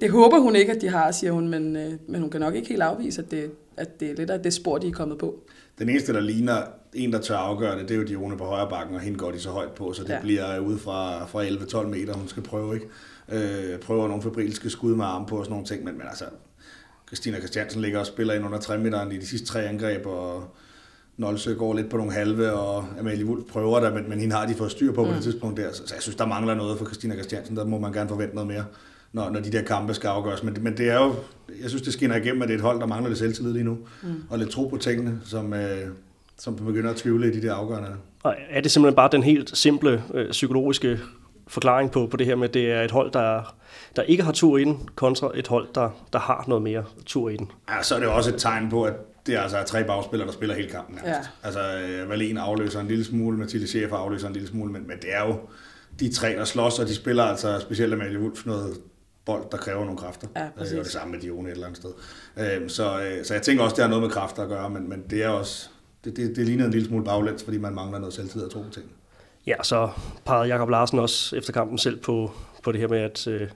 Det 0.00 0.10
håber 0.10 0.38
hun 0.38 0.56
ikke, 0.56 0.72
at 0.72 0.80
de 0.80 0.88
har, 0.88 1.10
siger 1.10 1.32
hun, 1.32 1.48
men, 1.48 1.76
øh, 1.76 1.92
men 2.08 2.20
hun 2.20 2.30
kan 2.30 2.40
nok 2.40 2.54
ikke 2.54 2.68
helt 2.68 2.82
afvise, 2.82 3.22
at 3.22 3.30
det, 3.30 3.50
at 3.76 4.00
det 4.00 4.10
er 4.10 4.14
lidt 4.14 4.30
af 4.30 4.42
det 4.42 4.54
spor, 4.54 4.78
de 4.78 4.88
er 4.88 4.92
kommet 4.92 5.18
på. 5.18 5.38
Den 5.78 5.88
eneste, 5.88 6.12
der 6.12 6.20
ligner 6.20 6.62
en, 6.94 7.12
der 7.12 7.20
tør 7.20 7.36
afgøre 7.36 7.78
det, 7.78 7.88
det 7.88 7.94
er 7.94 7.98
jo 7.98 8.04
Dione 8.04 8.36
på 8.36 8.44
højre 8.44 8.68
bakken, 8.70 8.94
og 8.94 9.00
hende 9.00 9.18
går 9.18 9.30
de 9.30 9.40
så 9.40 9.50
højt 9.50 9.72
på, 9.72 9.92
så 9.92 10.02
det 10.02 10.10
ja. 10.10 10.20
bliver 10.20 10.58
ude 10.58 10.78
fra, 10.78 11.26
fra 11.26 11.44
11-12 11.44 11.86
meter, 11.86 12.14
hun 12.14 12.28
skal 12.28 12.42
prøve, 12.42 12.74
ikke? 12.74 12.86
Øh, 13.28 13.78
prøver 13.78 14.08
nogle 14.08 14.22
febrilske 14.22 14.70
skud 14.70 14.94
med 14.94 15.04
arm 15.04 15.26
på 15.26 15.36
og 15.36 15.44
sådan 15.44 15.52
nogle 15.52 15.66
ting, 15.66 15.84
men, 15.84 15.98
men 15.98 16.06
altså, 16.08 16.24
Christina 17.10 17.38
Christiansen 17.38 17.82
ligger 17.82 17.98
og 17.98 18.06
spiller 18.06 18.34
ind 18.34 18.44
under 18.44 18.58
3 18.58 18.78
meteren 18.78 19.12
i 19.12 19.18
de 19.18 19.26
sidste 19.26 19.46
tre 19.46 19.64
angreb, 19.64 20.06
og 20.06 20.54
Nolsø 21.16 21.54
går 21.54 21.74
lidt 21.74 21.90
på 21.90 21.96
nogle 21.96 22.12
halve, 22.12 22.52
og 22.52 22.84
Amalie 22.98 23.24
Wulf 23.24 23.44
prøver 23.48 23.80
der, 23.80 23.94
men, 23.94 24.08
men 24.08 24.20
hende 24.20 24.34
har 24.34 24.46
de 24.46 24.54
fået 24.54 24.70
styr 24.70 24.92
på 24.92 25.00
mm. 25.00 25.06
på 25.06 25.10
det 25.10 25.16
mm. 25.16 25.22
tidspunkt 25.22 25.56
der. 25.56 25.72
Så, 25.72 25.86
så 25.86 25.94
jeg 25.94 26.02
synes, 26.02 26.16
der 26.16 26.26
mangler 26.26 26.54
noget 26.54 26.78
for 26.78 26.84
Christina 26.84 27.14
Christiansen. 27.14 27.56
Der 27.56 27.64
må 27.64 27.78
man 27.78 27.92
gerne 27.92 28.08
forvente 28.08 28.34
noget 28.34 28.48
mere, 28.48 28.64
når, 29.12 29.30
når 29.30 29.40
de 29.40 29.52
der 29.52 29.62
kampe 29.62 29.94
skal 29.94 30.08
afgøres. 30.08 30.42
Men, 30.42 30.56
men 30.60 30.76
det 30.76 30.88
er 30.88 31.04
jo, 31.04 31.14
jeg 31.62 31.68
synes, 31.68 31.82
det 31.82 31.92
skinner 31.92 32.16
igennem, 32.16 32.42
at 32.42 32.48
det 32.48 32.54
er 32.54 32.58
et 32.58 32.64
hold, 32.64 32.80
der 32.80 32.86
mangler 32.86 33.08
lidt 33.08 33.18
selvtillid 33.18 33.52
lige 33.52 33.64
nu, 33.64 33.78
mm. 34.02 34.08
og 34.30 34.38
lidt 34.38 34.50
tro 34.50 34.68
på 34.68 34.76
tingene, 34.76 35.20
som, 35.24 35.52
øh, 35.52 35.88
som 36.38 36.56
begynder 36.56 36.90
at 36.90 36.96
tvivle 36.96 37.32
i 37.32 37.40
de 37.40 37.42
der 37.46 37.54
afgørende. 37.54 37.90
Og 38.22 38.34
er 38.50 38.60
det 38.60 38.70
simpelthen 38.70 38.96
bare 38.96 39.08
den 39.12 39.22
helt 39.22 39.58
simple 39.58 40.02
øh, 40.14 40.30
psykologiske 40.30 40.98
forklaring 41.50 41.90
på, 41.90 42.06
på 42.06 42.16
det 42.16 42.26
her 42.26 42.34
med, 42.34 42.48
at 42.48 42.54
det 42.54 42.72
er 42.72 42.82
et 42.82 42.90
hold, 42.90 43.12
der, 43.12 43.56
der 43.96 44.02
ikke 44.02 44.22
har 44.22 44.32
tur 44.32 44.58
i 44.58 44.64
den, 44.64 44.88
kontra 44.94 45.30
et 45.34 45.48
hold, 45.48 45.68
der, 45.74 45.90
der 46.12 46.18
har 46.18 46.44
noget 46.48 46.62
mere 46.62 46.84
tur 47.06 47.28
i 47.30 47.36
den. 47.36 47.50
Ja, 47.70 47.82
så 47.82 47.94
er 47.94 47.98
det 47.98 48.08
også 48.08 48.30
et 48.30 48.40
tegn 48.40 48.70
på, 48.70 48.82
at 48.84 48.94
det 49.26 49.34
er 49.34 49.40
altså 49.40 49.62
tre 49.66 49.84
bagspillere, 49.84 50.26
der 50.26 50.32
spiller 50.32 50.54
hele 50.54 50.68
kampen. 50.68 50.98
Ja. 51.04 51.14
Altså, 51.42 51.60
Valen 52.08 52.38
afløser 52.38 52.80
en 52.80 52.88
lille 52.88 53.04
smule, 53.04 53.38
Mathilde 53.38 53.66
Schäfer 53.66 53.94
afløser 53.94 54.26
en 54.26 54.32
lille 54.32 54.48
smule, 54.48 54.72
men, 54.72 54.86
men 54.88 54.96
det 54.96 55.14
er 55.14 55.26
jo 55.26 55.36
de 56.00 56.12
tre, 56.12 56.28
der 56.28 56.44
slås, 56.44 56.78
og 56.78 56.86
de 56.86 56.94
spiller 56.94 57.24
altså 57.24 57.58
specielt 57.60 57.92
Amalie 57.92 58.20
Wulf 58.20 58.46
noget 58.46 58.76
bold, 59.24 59.44
der 59.52 59.56
kræver 59.56 59.84
nogle 59.84 59.98
kræfter. 59.98 60.28
Ja, 60.36 60.46
præcis. 60.58 60.78
og 60.78 60.84
det 60.84 60.92
samme 60.92 61.12
med 61.12 61.20
Dione 61.20 61.48
et 61.48 61.52
eller 61.52 61.66
andet 61.66 61.76
sted. 61.78 61.90
Øhm, 62.38 62.68
så, 62.68 63.00
øh, 63.02 63.24
så 63.24 63.34
jeg 63.34 63.42
tænker 63.42 63.64
også, 63.64 63.76
det 63.76 63.82
har 63.82 63.88
noget 63.88 64.02
med 64.02 64.10
kræfter 64.10 64.42
at 64.42 64.48
gøre, 64.48 64.70
men, 64.70 64.88
men 64.88 65.04
det 65.10 65.22
er 65.22 65.28
også 65.28 65.68
det, 66.04 66.16
det, 66.16 66.36
det 66.36 66.46
ligner 66.46 66.64
en 66.64 66.70
lille 66.70 66.88
smule 66.88 67.04
baglæns, 67.04 67.44
fordi 67.44 67.58
man 67.58 67.74
mangler 67.74 67.98
noget 67.98 68.14
selvtid 68.14 68.44
at 68.44 68.50
tro 68.50 68.62
på 68.62 68.70
tingene. 68.70 68.94
Ja, 69.46 69.62
så 69.62 69.90
pegede 70.24 70.48
Jakob 70.48 70.68
Larsen 70.68 70.98
også 70.98 71.36
efter 71.36 71.52
kampen 71.52 71.78
selv 71.78 72.00
på, 72.00 72.30
på 72.62 72.72
det 72.72 72.80
her 72.80 72.88
med, 72.88 72.98
at 72.98 73.26
øh, 73.26 73.48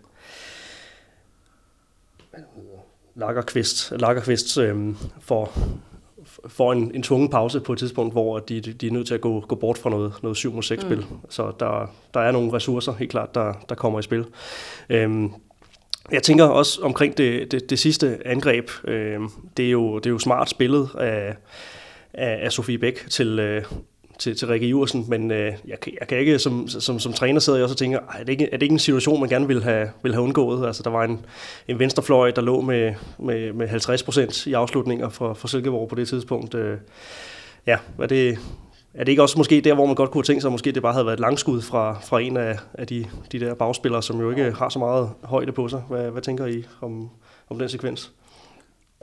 Lagerqvist, 3.15 3.93
Lagerqvist 3.97 4.59
øh, 4.59 4.95
får, 5.21 5.59
får 6.49 6.73
en, 6.73 6.95
en 6.95 7.03
tvungen 7.03 7.31
pause 7.31 7.61
på 7.61 7.73
et 7.73 7.79
tidspunkt, 7.79 8.15
hvor 8.15 8.39
de, 8.39 8.61
de 8.61 8.87
er 8.87 8.91
nødt 8.91 9.07
til 9.07 9.15
at 9.15 9.21
gå, 9.21 9.41
gå 9.41 9.55
bort 9.55 9.79
fra 9.79 9.91
noget, 9.91 10.13
noget 10.23 10.37
7 10.37 10.63
6 10.63 10.83
spil. 10.83 10.99
Mm. 10.99 11.19
Så 11.29 11.53
der, 11.61 11.95
der 12.15 12.21
er 12.21 12.33
nogle 12.33 12.53
ressourcer 12.53 12.93
helt 12.93 13.11
klart, 13.11 13.35
der, 13.35 13.53
der 13.69 13.75
kommer 13.75 13.99
i 13.99 14.03
spil. 14.03 14.25
Øhm, 14.89 15.33
jeg 16.11 16.23
tænker 16.23 16.45
også 16.45 16.81
omkring 16.83 17.19
det, 17.19 17.53
det, 17.53 17.71
det 17.71 17.79
sidste 17.79 18.27
angreb, 18.27 18.71
øh, 18.85 19.21
det, 19.57 19.67
er 19.67 19.71
jo, 19.71 19.99
det 19.99 20.07
er 20.07 20.11
jo 20.11 20.19
smart 20.19 20.51
spillet 20.51 20.89
af, 20.99 21.37
af, 22.15 22.39
af 22.45 22.53
Sofie 22.53 22.79
Bæk 22.79 23.07
til, 23.11 23.39
øh, 23.39 23.65
til, 24.19 24.37
til 24.37 24.49
Rikke 24.49 24.67
Jursen, 24.67 25.05
men 25.09 25.31
øh, 25.31 25.53
jeg, 25.67 25.79
jeg 26.01 26.09
kan 26.09 26.19
ikke, 26.19 26.39
som, 26.39 26.69
som, 26.69 26.99
som 26.99 27.13
træner 27.13 27.41
sidder 27.41 27.59
jeg 27.59 27.65
også 27.65 27.73
og 27.75 27.79
tænker, 27.79 27.99
er 28.19 28.19
det, 28.19 28.29
ikke, 28.29 28.49
er 28.53 28.57
det 28.57 28.63
ikke 28.63 28.73
en 28.73 28.79
situation, 28.79 29.21
man 29.21 29.29
gerne 29.29 29.47
vil 29.47 29.63
have, 29.63 29.91
vil 30.03 30.13
have 30.13 30.23
undgået? 30.23 30.67
Altså, 30.67 30.83
der 30.83 30.91
var 30.91 31.05
en, 31.05 31.27
en 31.69 31.79
venstrefløj, 31.79 32.31
der 32.31 32.43
lå 32.43 32.61
med, 32.61 32.95
med, 33.19 33.53
med 33.53 33.69
50 33.69 34.03
procent 34.03 34.47
i 34.47 34.53
afslutninger 34.53 35.09
for, 35.09 35.35
for 35.35 35.49
Silkeborg 35.49 35.89
på 35.89 35.95
det 35.95 36.09
tidspunkt. 36.09 36.55
Øh, 36.55 36.79
ja, 37.67 37.79
er 37.99 38.07
det, 38.07 38.39
er 38.95 39.05
det 39.05 39.13
ikke 39.13 39.23
også 39.23 39.39
måske 39.39 39.61
der, 39.61 39.75
hvor 39.75 39.87
man 39.87 39.95
godt 39.95 40.11
kunne 40.11 40.25
tænke 40.25 40.41
sig, 40.41 40.49
at 40.49 40.53
måske 40.53 40.73
det 40.73 40.83
bare 40.83 40.93
havde 40.93 41.07
været 41.07 41.17
et 41.17 41.21
langskud 41.21 41.63
fra, 41.63 41.99
fra 42.03 42.21
en 42.21 42.37
af, 42.37 42.59
af 42.75 42.87
de, 42.87 43.07
de 43.33 43.41
der 43.41 43.55
bagspillere, 43.55 44.03
som 44.03 44.21
jo 44.21 44.31
ikke 44.31 44.53
har 44.53 44.69
så 44.69 44.79
meget 44.79 45.11
højde 45.23 45.53
på 45.53 45.69
sig? 45.69 45.83
Hvad, 45.89 46.11
hvad 46.11 46.23
tænker 46.23 46.47
I 46.47 46.65
om, 46.81 47.11
om 47.51 47.59
den 47.59 47.69
sekvens? 47.69 48.13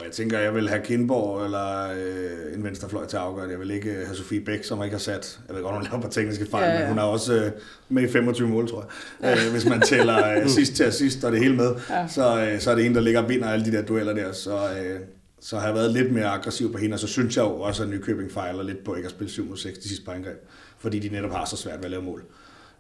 Og 0.02 0.08
jeg 0.08 0.14
tænker, 0.14 0.40
jeg 0.40 0.56
vil 0.56 0.70
have 0.70 0.82
Kindborg 0.84 1.46
eller 1.46 1.92
øh, 1.92 2.58
en 2.58 2.64
venstrefløj 2.64 3.06
til 3.06 3.18
at 3.18 3.24
afgøre 3.24 3.46
det. 3.46 3.52
Jeg 3.52 3.60
vil 3.60 3.72
ikke 3.72 3.92
have 3.92 4.16
Sofie 4.16 4.42
Bæk, 4.42 4.64
som 4.64 4.84
ikke 4.84 4.94
har 4.94 5.00
sat, 5.00 5.40
jeg 5.48 5.56
ved 5.56 5.64
godt, 5.64 5.76
hun 5.76 5.84
laver 5.84 6.02
på 6.02 6.08
tekniske 6.08 6.46
fejl, 6.46 6.64
ja, 6.64 6.74
ja. 6.74 6.80
men 6.80 6.88
hun 6.88 6.98
har 6.98 7.06
også 7.06 7.34
øh, 7.34 7.52
med 7.90 8.04
i 8.04 8.08
25 8.08 8.48
mål, 8.48 8.70
tror 8.70 8.86
jeg. 9.22 9.38
Ja. 9.38 9.46
Øh, 9.46 9.52
hvis 9.52 9.66
man 9.66 9.82
tæller 9.82 10.38
øh, 10.38 10.50
sidst 10.58 10.74
til 10.74 10.94
sidst 10.94 11.24
og 11.24 11.32
det 11.32 11.40
hele 11.40 11.56
med, 11.56 11.76
ja. 11.90 12.08
så, 12.08 12.46
øh, 12.46 12.60
så 12.60 12.72
er 12.72 12.76
det 12.76 12.86
en, 12.86 12.96
der 12.96 13.02
ligger 13.02 13.22
og 13.22 13.30
vinder 13.30 13.50
alle 13.50 13.66
de 13.66 13.72
der 13.72 13.82
dueller 13.82 14.14
der. 14.14 14.32
Så, 14.32 14.56
øh, 14.56 15.00
så 15.42 15.60
har 15.60 15.66
jeg 15.66 15.76
været 15.76 15.92
lidt 15.92 16.14
mere 16.14 16.26
aggressiv 16.26 16.72
på 16.72 16.78
hende, 16.78 16.94
og 16.94 17.00
så 17.00 17.08
synes 17.08 17.38
jeg 17.38 17.44
jo 17.44 17.60
også, 17.60 17.84
at 17.84 17.90
Nykøbing 17.90 18.32
fejler 18.32 18.64
lidt 18.64 18.84
på 18.84 18.96
ikke 18.96 19.06
at 19.06 19.12
spille 19.12 19.32
7 19.32 19.50
mod 19.50 19.58
6 19.58 19.78
de 19.78 19.88
sidste 19.88 20.06
par 20.06 20.14
angreb, 20.14 20.38
fordi 20.80 21.00
de 21.00 21.10
netop 21.10 21.32
har 21.32 21.46
så 21.46 21.58
svært 21.58 21.78
ved 21.78 21.86
at 21.86 21.92
lave 21.92 22.04
mål. 22.04 22.24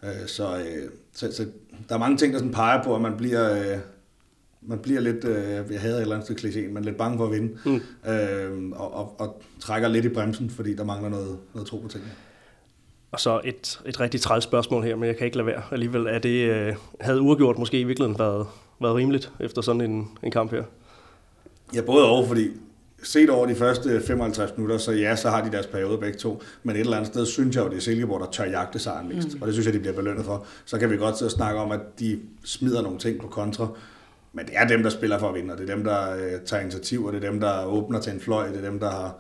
Øh, 0.04 0.10
så, 0.28 0.58
øh, 0.58 0.90
så, 1.14 1.32
så 1.36 1.46
der 1.90 1.96
er 1.96 2.00
mange 2.00 2.18
ting, 2.18 2.34
der 2.34 2.40
sådan 2.40 2.54
peger 2.54 2.84
på, 2.84 2.96
at 2.96 3.02
man 3.02 3.18
bliver... 3.18 3.58
Øh, 3.58 3.78
man 4.62 4.80
bliver 4.80 5.00
lidt, 5.00 5.24
øh, 5.24 5.72
jeg 5.72 5.82
havde 5.82 5.96
et 5.96 6.02
eller 6.02 6.16
andet 6.16 6.26
stykke 6.26 6.42
kliché, 6.42 6.72
men 6.72 6.84
lidt 6.84 6.98
bange 6.98 7.18
for 7.18 7.26
at 7.26 7.32
vinde, 7.32 7.58
mm. 7.66 7.82
øh, 8.12 8.72
og, 8.72 8.94
og, 8.94 9.16
og 9.20 9.42
trækker 9.60 9.88
lidt 9.88 10.06
i 10.06 10.10
bremsen, 10.10 10.50
fordi 10.50 10.76
der 10.76 10.84
mangler 10.84 11.10
noget, 11.10 11.38
noget 11.54 11.68
tro 11.68 11.78
på 11.78 11.88
tingene. 11.88 12.12
Og 13.12 13.20
så 13.20 13.42
et, 13.44 13.82
et 13.86 14.00
rigtig 14.00 14.22
træls 14.22 14.44
spørgsmål 14.44 14.84
her, 14.84 14.96
men 14.96 15.08
jeg 15.08 15.18
kan 15.18 15.26
ikke 15.26 15.38
lade 15.38 15.48
være 15.48 15.62
alligevel. 15.72 16.08
Er 16.08 16.20
det, 16.20 16.50
øh, 16.50 16.76
havde 17.00 17.22
uafgjort 17.22 17.58
måske 17.58 17.80
i 17.80 17.84
virkeligheden 17.84 18.20
været, 18.20 18.48
været 18.82 18.96
rimeligt 18.96 19.32
efter 19.40 19.62
sådan 19.62 19.82
en, 19.82 20.08
en 20.24 20.32
kamp 20.32 20.52
her? 20.52 20.64
Ja, 21.76 21.82
både 21.82 22.06
og, 22.06 22.28
fordi 22.28 22.50
set 23.04 23.30
over 23.30 23.46
de 23.46 23.56
første 23.56 24.02
55 24.02 24.58
minutter, 24.58 24.78
så 24.78 24.92
ja, 24.92 25.16
så 25.16 25.30
har 25.30 25.44
de 25.44 25.52
deres 25.52 25.68
periode 25.68 25.98
begge 25.98 26.20
to. 26.20 26.42
Men 26.64 26.76
et 26.76 26.80
eller 26.80 26.98
andet 26.98 27.08
sted 27.08 27.26
synes 27.26 27.56
jeg 27.56 27.66
jo, 27.66 27.70
det 27.70 27.78
er 27.78 27.82
Silkeborg, 27.82 28.20
der 28.20 28.32
tør 28.32 28.46
jagte 28.46 28.80
sejren 28.80 29.10
mest. 29.16 29.34
Mm. 29.34 29.42
Og 29.42 29.48
det 29.48 29.56
synes 29.56 29.66
jeg, 29.66 29.74
de 29.74 29.80
bliver 29.80 29.96
belønnet 29.96 30.26
for. 30.26 30.46
Så 30.66 30.78
kan 30.80 30.92
vi 30.92 30.98
godt 30.98 31.32
snakke 31.32 31.60
om, 31.60 31.72
at 31.72 31.80
de 32.00 32.20
smider 32.44 32.82
nogle 32.82 33.00
ting 33.00 33.20
på 33.20 33.28
kontra. 33.28 33.68
Men 34.34 34.46
det 34.46 34.54
er 34.58 34.68
dem, 34.68 34.84
der 34.84 34.90
spiller 34.90 35.20
for 35.20 35.30
at 35.30 35.36
vinde, 35.36 35.54
og 35.54 35.60
det 35.60 35.70
er 35.70 35.76
dem, 35.76 35.84
der 35.84 36.16
øh, 36.16 36.42
tager 36.46 36.62
initiativ, 36.62 37.06
og 37.06 37.14
det 37.14 37.24
er 37.24 37.32
dem, 37.32 37.40
der 37.40 37.66
åbner 37.66 38.02
til 38.02 38.14
en 38.14 38.20
fløj, 38.20 38.48
det 38.48 38.58
er 38.58 38.70
dem, 38.70 38.80
der 38.80 38.90
har, 38.90 39.16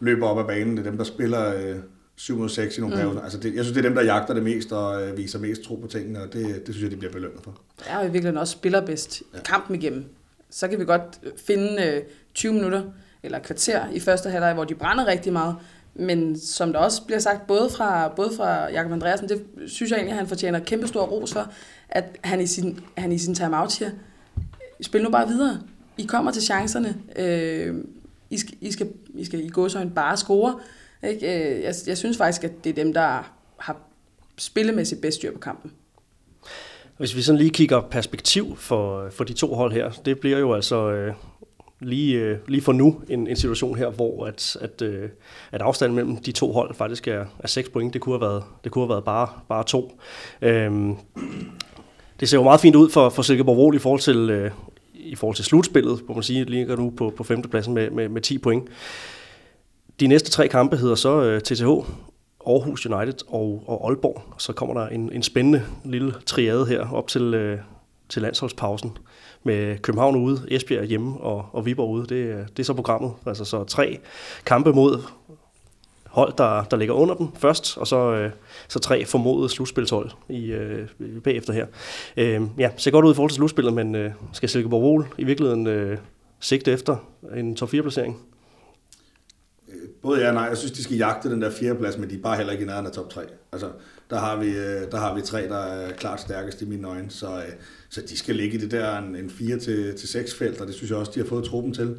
løber 0.00 0.26
op 0.26 0.38
ad 0.38 0.44
banen, 0.44 0.76
det 0.76 0.86
er 0.86 0.90
dem, 0.90 0.96
der 0.96 1.04
spiller 1.04 1.54
øh, 1.54 1.76
7 2.16 2.38
mod 2.38 2.48
6 2.48 2.78
i 2.78 2.80
nogle 2.80 3.04
mm. 3.04 3.18
Altså 3.18 3.38
det, 3.38 3.54
jeg 3.54 3.64
synes, 3.64 3.76
det 3.76 3.84
er 3.84 3.88
dem, 3.88 3.94
der 3.94 4.02
jagter 4.02 4.34
det 4.34 4.42
mest 4.42 4.72
og 4.72 5.02
øh, 5.02 5.16
viser 5.16 5.38
mest 5.38 5.62
tro 5.62 5.74
på 5.74 5.86
tingene, 5.86 6.22
og 6.22 6.32
det, 6.32 6.66
det 6.66 6.74
synes 6.74 6.82
jeg, 6.82 6.90
de 6.90 6.96
bliver 6.96 7.12
belønnet 7.12 7.40
for. 7.42 7.60
Det 7.78 7.86
er 7.88 7.94
jo 7.94 8.00
i 8.00 8.04
virkeligheden 8.04 8.38
også 8.38 8.52
spiller 8.52 8.86
bedst 8.86 9.22
ja. 9.34 9.40
kampen 9.40 9.74
igennem. 9.74 10.04
Så 10.50 10.68
kan 10.68 10.78
vi 10.78 10.84
godt 10.84 11.20
finde 11.46 11.86
øh, 11.86 12.02
20 12.34 12.52
minutter 12.52 12.82
eller 13.22 13.38
kvarter 13.38 13.90
i 13.92 14.00
første 14.00 14.30
halvleg, 14.30 14.54
hvor 14.54 14.64
de 14.64 14.74
brænder 14.74 15.06
rigtig 15.06 15.32
meget, 15.32 15.56
men 15.94 16.38
som 16.38 16.72
der 16.72 16.78
også 16.78 17.02
bliver 17.06 17.18
sagt, 17.18 17.46
både 17.46 17.70
fra, 17.76 18.08
både 18.08 18.30
fra 18.36 18.70
Jakob 18.70 18.92
Andreasen, 18.92 19.28
det 19.28 19.42
synes 19.66 19.90
jeg 19.90 19.96
egentlig, 19.96 20.12
at 20.12 20.18
han 20.18 20.26
fortjener 20.26 20.58
kæmpe 20.58 20.86
stor 20.86 21.06
ros 21.06 21.32
for, 21.32 21.52
at 21.88 22.04
han 22.24 22.40
i 22.40 22.46
sin, 22.46 22.80
han 22.96 23.12
i 23.12 23.18
sin 23.18 23.34
timeout 23.34 23.72
siger, 23.72 23.90
spil 24.80 25.02
nu 25.02 25.10
bare 25.10 25.28
videre. 25.28 25.60
I 25.98 26.02
kommer 26.02 26.30
til 26.30 26.42
chancerne. 26.42 26.96
Øh, 27.16 27.74
I, 28.30 28.38
skal, 28.38 28.54
I, 28.60 28.72
skal, 28.72 28.88
I 29.14 29.24
skal 29.24 29.40
i 29.40 29.50
en 29.82 29.90
bare 29.90 30.16
score. 30.16 30.58
Ikke? 31.02 31.56
Øh, 31.56 31.62
jeg, 31.62 31.74
jeg 31.86 31.98
synes 31.98 32.16
faktisk, 32.16 32.44
at 32.44 32.64
det 32.64 32.70
er 32.70 32.84
dem, 32.84 32.92
der 32.92 33.32
har 33.58 33.76
spillemæssigt 34.38 35.00
bedst 35.00 35.16
styr 35.16 35.32
på 35.32 35.38
kampen. 35.38 35.72
Hvis 36.98 37.16
vi 37.16 37.22
sådan 37.22 37.38
lige 37.38 37.50
kigger 37.50 37.80
perspektiv 37.80 38.56
for, 38.56 39.10
for 39.10 39.24
de 39.24 39.32
to 39.32 39.54
hold 39.54 39.72
her, 39.72 39.90
det 39.90 40.20
bliver 40.20 40.38
jo 40.38 40.54
altså 40.54 40.90
øh, 40.90 41.14
lige, 41.80 42.18
øh, 42.18 42.38
lige 42.48 42.62
for 42.62 42.72
nu 42.72 43.00
en, 43.08 43.26
en 43.26 43.36
situation 43.36 43.78
her, 43.78 43.88
hvor 43.88 44.26
at, 44.26 44.56
at, 44.60 44.82
øh, 44.82 45.08
at 45.52 45.62
afstanden 45.62 45.96
mellem 45.96 46.16
de 46.16 46.32
to 46.32 46.52
hold 46.52 46.74
faktisk 46.74 47.08
er, 47.08 47.26
er 47.38 47.48
6 47.48 47.68
point. 47.68 47.94
Det 47.94 48.00
kunne 48.00 48.14
have 48.14 48.32
været, 48.32 48.44
det 48.64 48.72
kunne 48.72 48.82
have 48.82 48.90
været 48.90 49.04
bare, 49.04 49.28
bare 49.48 49.64
to. 49.64 50.00
Øhm, 50.42 50.96
det 52.20 52.28
ser 52.28 52.38
jo 52.38 52.42
meget 52.42 52.60
fint 52.60 52.76
ud 52.76 52.90
for, 52.90 53.08
for 53.08 53.22
Silkeborg 53.22 53.56
Vol 53.56 53.74
i 53.74 53.78
forhold 53.78 54.00
til, 54.00 54.30
øh, 54.30 54.50
i 54.94 55.14
forhold 55.14 55.36
til 55.36 55.44
slutspillet, 55.44 56.00
hvor 56.04 56.14
man 56.14 56.22
sige, 56.22 56.44
ligger 56.44 56.76
nu 56.76 56.92
på, 56.96 57.12
på 57.16 57.24
femtepladsen 57.24 57.74
med, 57.74 57.90
med, 57.90 58.08
med 58.08 58.20
10 58.20 58.38
point. 58.38 58.68
De 60.00 60.06
næste 60.06 60.30
tre 60.30 60.48
kampe 60.48 60.76
hedder 60.76 60.94
så 60.94 61.22
øh, 61.22 61.40
TTH, 61.40 61.66
Aarhus 62.46 62.86
United 62.86 63.18
og, 63.28 63.62
og 63.66 63.88
Aalborg. 63.88 64.22
Så 64.38 64.52
kommer 64.52 64.80
der 64.80 64.88
en, 64.88 65.12
en 65.12 65.22
spændende 65.22 65.62
lille 65.84 66.14
triade 66.26 66.66
her 66.66 66.92
op 66.92 67.08
til, 67.08 67.34
øh, 67.34 67.58
til 68.08 68.22
landsholdspausen 68.22 68.98
med 69.44 69.78
København 69.78 70.16
ude, 70.16 70.46
Esbjerg 70.50 70.84
hjemme 70.84 71.20
og, 71.20 71.46
og 71.52 71.66
Viborg 71.66 71.90
ude. 71.90 72.06
Det, 72.06 72.14
øh, 72.14 72.38
det 72.38 72.58
er 72.58 72.64
så 72.64 72.74
programmet. 72.74 73.12
Altså 73.26 73.44
så 73.44 73.64
tre 73.64 73.98
kampe 74.44 74.72
mod 74.72 75.02
hold, 76.06 76.32
der, 76.38 76.64
der 76.64 76.76
ligger 76.76 76.94
under 76.94 77.14
dem 77.14 77.28
først, 77.34 77.78
og 77.78 77.86
så, 77.86 77.96
øh, 77.96 78.30
så 78.68 78.78
tre 78.78 79.04
formodede 79.04 79.48
slutspilshold 79.48 80.10
i, 80.28 80.44
øh, 80.44 80.88
bagefter 81.24 81.52
her. 81.52 81.66
Øh, 82.16 82.42
ja, 82.58 82.70
ser 82.76 82.90
godt 82.90 83.04
ud 83.04 83.12
i 83.12 83.14
forhold 83.14 83.30
til 83.30 83.36
slutspillet, 83.36 83.74
men 83.74 83.94
øh, 83.94 84.10
skal 84.32 84.48
Silkeborg 84.48 84.82
Vol 84.82 85.06
i 85.18 85.24
virkeligheden 85.24 85.66
øh, 85.66 85.98
sigte 86.40 86.72
efter 86.72 86.96
en 87.36 87.56
top 87.56 87.74
4-placering? 87.74 88.22
Øh, 89.68 89.74
både 90.02 90.20
ja 90.20 90.28
og 90.28 90.34
nej. 90.34 90.44
Jeg 90.44 90.56
synes, 90.56 90.72
de 90.72 90.82
skal 90.82 90.96
jagte 90.96 91.30
den 91.30 91.42
der 91.42 91.50
fjerdeplads, 91.50 91.98
men 91.98 92.10
de 92.10 92.14
er 92.14 92.22
bare 92.22 92.36
heller 92.36 92.52
ikke 92.52 92.64
i 92.64 92.66
nærheden 92.66 92.86
af 92.86 92.92
top 92.92 93.10
3. 93.10 93.22
Altså, 93.52 93.70
der 94.10 94.18
har 94.18 94.36
vi, 94.36 94.48
øh, 94.48 94.90
der 94.90 94.96
har 94.96 95.14
vi 95.14 95.20
tre, 95.20 95.48
der 95.48 95.58
er 95.58 95.92
klart 95.92 96.20
stærkest 96.20 96.62
i 96.62 96.64
mine 96.64 96.88
øjne, 96.88 97.10
så, 97.10 97.26
øh, 97.26 97.52
så 97.88 98.00
de 98.08 98.18
skal 98.18 98.34
ligge 98.34 98.58
i 98.58 98.60
det 98.60 98.70
der 98.70 98.98
en, 98.98 99.16
en 99.16 99.30
4-6 99.30 100.38
felt, 100.38 100.60
og 100.60 100.66
det 100.66 100.74
synes 100.74 100.90
jeg 100.90 100.98
også, 100.98 101.12
de 101.14 101.20
har 101.20 101.26
fået 101.26 101.44
truppen 101.44 101.74
til, 101.74 101.96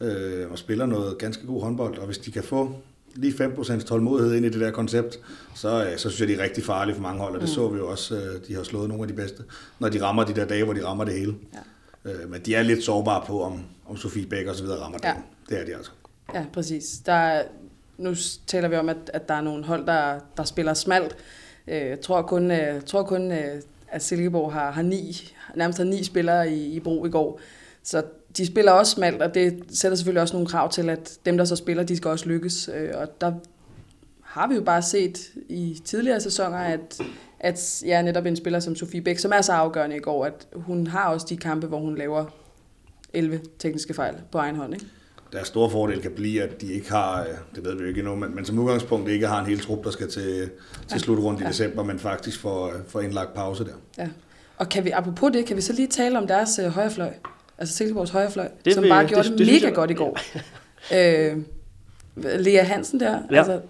øh, 0.00 0.50
og 0.50 0.58
spiller 0.58 0.86
noget 0.86 1.18
ganske 1.18 1.46
god 1.46 1.62
håndbold, 1.62 1.98
og 1.98 2.06
hvis 2.06 2.18
de 2.18 2.30
kan 2.30 2.42
få 2.42 2.76
lige 3.14 3.44
5% 3.44 3.84
tålmodighed 3.84 4.34
ind 4.34 4.46
i 4.46 4.48
det 4.48 4.60
der 4.60 4.70
koncept, 4.70 5.18
så, 5.54 5.84
øh, 5.84 5.98
så 5.98 6.10
synes 6.10 6.20
jeg, 6.20 6.28
de 6.28 6.34
er 6.34 6.44
rigtig 6.44 6.64
farlige 6.64 6.94
for 6.94 7.02
mange 7.02 7.20
hold, 7.20 7.34
og 7.34 7.40
det 7.40 7.48
mm. 7.48 7.54
så 7.54 7.68
vi 7.68 7.78
jo 7.78 7.90
også, 7.90 8.14
øh, 8.16 8.48
de 8.48 8.54
har 8.54 8.62
slået 8.62 8.88
nogle 8.88 9.04
af 9.04 9.08
de 9.08 9.14
bedste, 9.14 9.42
når 9.78 9.88
de 9.88 10.02
rammer 10.02 10.24
de 10.24 10.34
der 10.34 10.44
dage, 10.44 10.64
hvor 10.64 10.72
de 10.72 10.86
rammer 10.86 11.04
det 11.04 11.14
hele. 11.14 11.34
Ja. 12.04 12.10
Øh, 12.10 12.30
men 12.30 12.40
de 12.40 12.54
er 12.54 12.62
lidt 12.62 12.84
sårbare 12.84 13.24
på, 13.26 13.42
om, 13.42 13.64
om 13.86 13.96
Sofie 13.96 14.26
Bæk 14.26 14.46
og 14.46 14.54
så 14.54 14.62
videre 14.62 14.80
rammer 14.80 14.98
ja. 15.04 15.08
det. 15.08 15.16
Det 15.48 15.60
er 15.60 15.64
de 15.64 15.76
altså. 15.76 15.90
Ja, 16.34 16.44
præcis. 16.52 16.98
Der 17.06 17.12
er, 17.12 17.42
nu 17.98 18.14
taler 18.46 18.68
vi 18.68 18.76
om, 18.76 18.88
at, 18.88 19.10
at 19.14 19.28
der 19.28 19.34
er 19.34 19.40
nogle 19.40 19.64
hold, 19.64 19.86
der, 19.86 20.18
der 20.36 20.44
spiller 20.44 20.74
smalt. 20.74 21.16
Jeg 21.66 22.00
tror 22.00 22.22
kun, 22.22 22.50
jeg 22.50 22.82
tror 22.86 23.02
kun 23.02 23.32
at 23.94 24.02
Silkeborg 24.02 24.52
har, 24.52 24.70
har 24.70 24.82
ni, 24.82 25.32
nærmest 25.56 25.78
har 25.78 25.84
ni 25.84 26.04
spillere 26.04 26.52
i, 26.52 26.72
i 26.72 26.80
brug 26.80 27.06
i 27.06 27.10
går. 27.10 27.40
Så 27.82 28.02
de 28.36 28.46
spiller 28.46 28.72
også 28.72 28.92
smalt, 28.92 29.22
og 29.22 29.34
det 29.34 29.64
sætter 29.70 29.96
selvfølgelig 29.96 30.22
også 30.22 30.34
nogle 30.34 30.48
krav 30.48 30.70
til, 30.70 30.90
at 30.90 31.18
dem, 31.26 31.36
der 31.36 31.44
så 31.44 31.56
spiller, 31.56 31.82
de 31.82 31.96
skal 31.96 32.10
også 32.10 32.28
lykkes. 32.28 32.70
Øh, 32.74 32.90
og 32.94 33.20
der 33.20 33.32
har 34.22 34.48
vi 34.48 34.54
jo 34.54 34.62
bare 34.62 34.82
set 34.82 35.30
i 35.48 35.80
tidligere 35.84 36.20
sæsoner, 36.20 36.58
at, 36.58 37.00
at 37.40 37.82
ja, 37.86 38.02
netop 38.02 38.26
en 38.26 38.36
spiller 38.36 38.60
som 38.60 38.76
Sofie 38.76 39.00
Bæk, 39.00 39.18
som 39.18 39.32
er 39.34 39.40
så 39.40 39.52
afgørende 39.52 39.96
i 39.96 40.00
går, 40.00 40.24
at 40.24 40.46
hun 40.54 40.86
har 40.86 41.08
også 41.08 41.26
de 41.28 41.36
kampe, 41.36 41.66
hvor 41.66 41.78
hun 41.78 41.98
laver 41.98 42.24
11 43.12 43.40
tekniske 43.58 43.94
fejl 43.94 44.14
på 44.32 44.38
egen 44.38 44.56
hånd. 44.56 44.74
Ikke? 44.74 44.86
Deres 45.32 45.48
store 45.48 45.70
fordel 45.70 46.02
kan 46.02 46.10
blive, 46.10 46.42
at 46.42 46.60
de 46.60 46.72
ikke 46.72 46.90
har, 46.90 47.20
øh, 47.20 47.28
det 47.54 47.64
ved 47.64 47.74
vi 47.74 47.82
jo 47.82 47.88
ikke 47.88 47.98
endnu, 47.98 48.16
men, 48.16 48.34
men 48.34 48.44
som 48.44 48.58
udgangspunkt 48.58 49.08
ikke 49.08 49.26
har 49.26 49.40
en 49.40 49.46
hel 49.46 49.60
trup, 49.60 49.84
der 49.84 49.90
skal 49.90 50.10
til, 50.10 50.22
til 50.22 50.50
ja. 50.92 50.98
slutrunde 50.98 51.40
i 51.40 51.42
ja. 51.42 51.48
december, 51.48 51.82
men 51.82 51.98
faktisk 51.98 52.40
får, 52.40 52.66
øh, 52.66 52.74
får 52.88 53.00
indlagt 53.00 53.34
pause 53.34 53.64
der. 53.64 53.74
Ja. 53.98 54.08
Og 54.56 54.68
kan 54.68 54.84
vi, 54.84 54.90
apropos 54.90 55.32
det, 55.32 55.46
kan 55.46 55.56
vi 55.56 55.60
så 55.60 55.72
lige 55.72 55.88
tale 55.88 56.18
om 56.18 56.26
deres 56.26 56.58
øh, 56.58 56.66
højrefløj? 56.66 57.12
Altså 57.58 57.74
Silkeborgs 57.74 58.10
højrefløj, 58.10 58.48
det 58.64 58.74
som 58.74 58.82
vil, 58.82 58.88
bare 58.88 59.06
gjorde 59.06 59.28
det, 59.28 59.38
det, 59.38 59.46
mega 59.46 59.74
godt 59.74 59.90
i 59.90 59.94
går. 59.94 60.18
øh, 60.96 61.42
Lea 62.16 62.62
Hansen 62.62 63.00
der, 63.00 63.18
ja. 63.30 63.36
altså, 63.36 63.60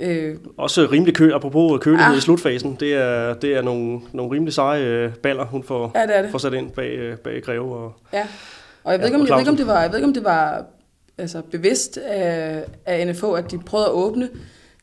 Øh, 0.00 0.36
Også 0.56 0.88
rimelig 0.92 1.14
kø, 1.14 1.32
apropos 1.34 1.80
kølighed 1.80 2.06
ah. 2.06 2.16
i 2.16 2.20
slutfasen. 2.20 2.76
Det 2.80 2.94
er, 2.94 3.34
det 3.34 3.54
er 3.54 3.62
nogle, 3.62 4.00
nogle 4.12 4.32
rimelig 4.34 4.54
seje 4.54 4.82
øh, 4.82 5.14
baller, 5.14 5.44
hun 5.44 5.62
får, 5.62 5.92
ja, 5.94 6.02
det 6.02 6.24
det. 6.24 6.30
får 6.30 6.38
sat 6.38 6.54
ind 6.54 6.70
bag, 6.70 6.90
øh, 6.90 7.16
bag 7.16 7.42
Greve. 7.42 7.76
Og, 7.76 7.92
ja, 8.12 8.26
og 8.84 8.92
jeg 8.92 9.00
ved, 9.00 9.06
ja, 9.08 9.14
ikke, 9.14 9.20
om, 9.20 9.26
jeg, 9.26 9.32
ved 9.34 9.40
ikke, 9.40 9.50
om 9.50 9.56
det 9.56 9.66
var, 9.66 9.80
jeg 9.80 9.90
ved 9.90 9.98
ikke, 9.98 10.06
om 10.06 10.14
det 10.14 10.24
var 10.24 10.64
altså 11.18 11.42
bevidst 11.50 11.98
af, 11.98 12.64
af 12.86 13.06
NFO, 13.06 13.32
at 13.32 13.50
de 13.50 13.58
prøvede 13.58 13.86
at 13.86 13.92
åbne 13.92 14.28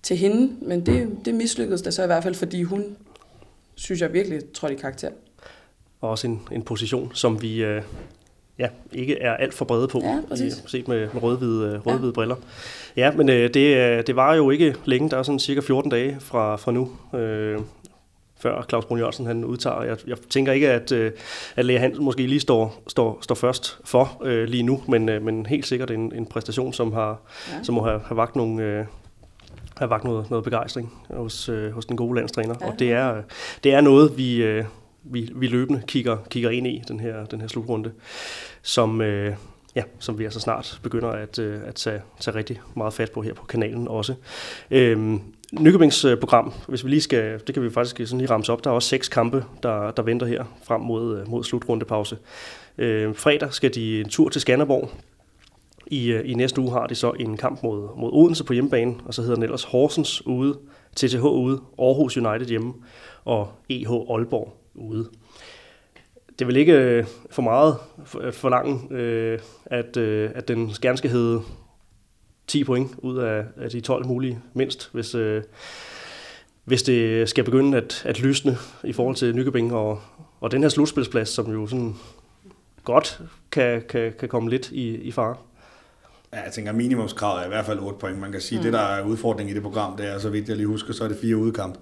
til 0.03 0.17
hende, 0.17 0.53
men 0.61 0.85
det, 0.85 1.09
det 1.25 1.35
mislykkedes 1.35 1.81
da 1.81 1.91
så 1.91 2.03
i 2.03 2.05
hvert 2.05 2.23
fald, 2.23 2.35
fordi 2.35 2.63
hun, 2.63 2.83
synes 3.75 4.01
jeg 4.01 4.13
virkelig, 4.13 4.41
trådte 4.53 4.75
i 4.75 4.79
karakter. 4.79 5.09
Og 6.01 6.09
også 6.09 6.27
en, 6.27 6.41
en 6.51 6.63
position, 6.63 7.11
som 7.13 7.41
vi 7.41 7.63
øh, 7.63 7.81
ja, 8.59 8.67
ikke 8.93 9.21
er 9.21 9.33
alt 9.33 9.53
for 9.53 9.65
brede 9.65 9.87
på, 9.87 9.99
Ja, 10.03 10.19
præcis. 10.29 10.63
set 10.67 10.87
med, 10.87 11.09
med 11.13 11.23
rødhvide, 11.23 11.67
øh, 11.73 11.85
rødhvide 11.85 12.09
ja. 12.09 12.13
briller. 12.13 12.35
Ja, 12.95 13.11
men 13.11 13.29
øh, 13.29 13.53
det, 13.53 13.77
øh, 13.77 14.03
det 14.07 14.15
var 14.15 14.35
jo 14.35 14.49
ikke 14.49 14.75
længe, 14.85 15.09
der 15.09 15.17
er 15.17 15.23
sådan 15.23 15.39
cirka 15.39 15.61
14 15.61 15.91
dage 15.91 16.17
fra, 16.19 16.55
fra 16.55 16.71
nu, 16.71 16.89
øh, 17.19 17.59
før 18.39 18.65
Claus 18.69 18.85
Brun 18.85 18.97
Jørgensen 18.99 19.25
han 19.25 19.45
udtager. 19.45 19.83
Jeg, 19.83 19.97
jeg 20.07 20.17
tænker 20.29 20.51
ikke, 20.51 20.69
at, 20.69 20.91
øh, 20.91 21.11
at 21.55 21.65
Lea 21.65 21.77
Hansen 21.79 22.03
måske 22.05 22.27
lige 22.27 22.39
står, 22.39 22.83
står, 22.87 23.19
står 23.21 23.35
først 23.35 23.79
for 23.85 24.21
øh, 24.23 24.43
lige 24.47 24.63
nu, 24.63 24.81
men, 24.87 25.09
øh, 25.09 25.21
men 25.21 25.45
helt 25.45 25.65
sikkert 25.67 25.91
en, 25.91 26.11
en 26.15 26.25
præstation, 26.25 26.73
som, 26.73 26.93
har, 26.93 27.19
Ja. 27.53 27.63
som 27.63 27.75
må 27.75 27.83
have, 27.83 27.99
have 28.05 28.17
vagt 28.17 28.35
nogle... 28.35 28.63
Øh, 28.63 28.85
har 29.77 29.87
vagt 29.87 30.03
noget, 30.03 30.29
noget 30.29 30.43
begejstring 30.43 30.93
hos, 31.09 31.49
øh, 31.49 31.71
hos 31.71 31.85
den 31.85 31.97
gode 31.97 32.15
landstræner. 32.15 32.55
Ja. 32.61 32.65
Ja. 32.65 32.71
Og 32.71 32.79
det 32.79 32.91
er, 32.91 33.21
det 33.63 33.73
er 33.73 33.81
noget, 33.81 34.17
vi, 34.17 34.43
øh, 34.43 34.63
vi, 35.11 35.29
vi 35.35 35.47
løbende 35.47 35.81
kigger, 35.87 36.17
kigger 36.29 36.49
ind 36.49 36.67
i, 36.67 36.83
den 36.87 36.99
her, 36.99 37.25
den 37.25 37.41
her 37.41 37.47
slutrunde, 37.47 37.91
som, 38.61 39.01
øh, 39.01 39.35
ja, 39.75 39.83
som 39.99 40.19
vi 40.19 40.23
altså 40.23 40.39
snart 40.39 40.79
begynder 40.83 41.09
at, 41.09 41.39
øh, 41.39 41.59
at 41.65 41.75
tage, 41.75 42.01
tage 42.19 42.35
rigtig 42.37 42.61
meget 42.75 42.93
fat 42.93 43.11
på 43.11 43.21
her 43.21 43.33
på 43.33 43.45
kanalen 43.45 43.87
også. 43.87 44.13
Øhm, 44.71 45.21
Nykøbings 45.59 46.05
øh, 46.05 46.17
program, 46.19 46.53
hvis 46.67 46.85
vi 46.85 46.89
lige 46.89 47.01
skal, 47.01 47.41
det 47.47 47.53
kan 47.53 47.63
vi 47.63 47.69
faktisk 47.69 47.97
sådan 47.97 48.17
lige 48.17 48.29
ramse 48.29 48.53
op, 48.53 48.63
der 48.63 48.69
er 48.69 48.75
også 48.75 48.89
seks 48.89 49.09
kampe, 49.09 49.45
der, 49.63 49.91
der 49.91 50.03
venter 50.03 50.27
her 50.27 50.43
frem 50.63 50.81
mod, 50.81 51.19
øh, 51.19 51.29
mod 51.29 51.43
slutrundepause. 51.43 52.17
Øh, 52.77 53.15
fredag 53.15 53.53
skal 53.53 53.75
de 53.75 53.99
en 53.99 54.09
tur 54.09 54.29
til 54.29 54.41
Skanderborg, 54.41 54.91
i, 55.91 56.11
øh, 56.11 56.29
I 56.29 56.33
næste 56.33 56.61
uge 56.61 56.71
har 56.71 56.87
de 56.87 56.95
så 56.95 57.11
en 57.11 57.37
kamp 57.37 57.63
mod, 57.63 57.89
mod 57.97 58.09
Odense 58.13 58.43
på 58.43 58.53
hjemmebane, 58.53 58.95
og 59.05 59.13
så 59.13 59.21
hedder 59.21 59.35
den 59.35 59.43
ellers 59.43 59.63
Horsens 59.63 60.25
ude, 60.25 60.57
TTH 60.95 61.25
ude, 61.25 61.61
Aarhus 61.79 62.17
United 62.17 62.47
hjemme 62.47 62.73
og 63.25 63.51
EH 63.69 63.91
Aalborg 63.91 64.53
ude. 64.77 65.09
Det 66.29 66.41
er 66.41 66.45
vel 66.45 66.57
ikke 66.57 66.73
øh, 66.73 67.05
for 67.31 67.41
meget 67.41 67.77
for, 68.05 68.31
for 68.31 68.49
langt, 68.49 68.91
øh, 68.91 69.39
at, 69.65 69.97
øh, 69.97 70.31
at 70.35 70.47
den 70.47 70.67
gerne 70.81 70.97
skal 70.97 71.09
hedde 71.09 71.41
10 72.47 72.63
point 72.63 72.91
ud 72.97 73.17
af, 73.17 73.45
af 73.57 73.69
de 73.69 73.81
12 73.81 74.05
mulige 74.05 74.39
mindst, 74.53 74.89
hvis, 74.93 75.15
øh, 75.15 75.43
hvis 76.63 76.83
det 76.83 77.29
skal 77.29 77.43
begynde 77.43 77.77
at, 77.77 78.03
at 78.05 78.19
lysne 78.19 78.57
i 78.83 78.93
forhold 78.93 79.15
til 79.15 79.35
Nykøbing 79.35 79.73
og, 79.73 80.01
og 80.39 80.51
den 80.51 80.61
her 80.61 80.69
slutspilsplads, 80.69 81.29
som 81.29 81.51
jo 81.51 81.67
sådan 81.67 81.95
godt 82.83 83.21
kan, 83.51 83.81
kan, 83.89 84.13
kan 84.19 84.29
komme 84.29 84.49
lidt 84.49 84.71
i, 84.71 84.95
i 84.95 85.11
fare. 85.11 85.35
Ja, 86.33 86.41
jeg 86.41 86.53
tænker, 86.53 86.71
minimumskravet 86.71 87.41
er 87.41 87.45
i 87.45 87.47
hvert 87.47 87.65
fald 87.65 87.79
8 87.79 87.99
point. 87.99 88.19
Man 88.19 88.31
kan 88.31 88.41
sige, 88.41 88.59
mm. 88.59 88.63
det 88.63 88.73
der 88.73 88.79
er 88.79 89.03
udfordringen 89.03 89.51
i 89.51 89.55
det 89.55 89.63
program, 89.63 89.97
det 89.97 90.07
er, 90.07 90.19
så 90.19 90.29
vidt 90.29 90.49
jeg 90.49 90.57
lige 90.57 90.67
husker, 90.67 90.93
så 90.93 91.03
er 91.03 91.07
det 91.07 91.17
fire 91.21 91.37
udkamp. 91.37 91.77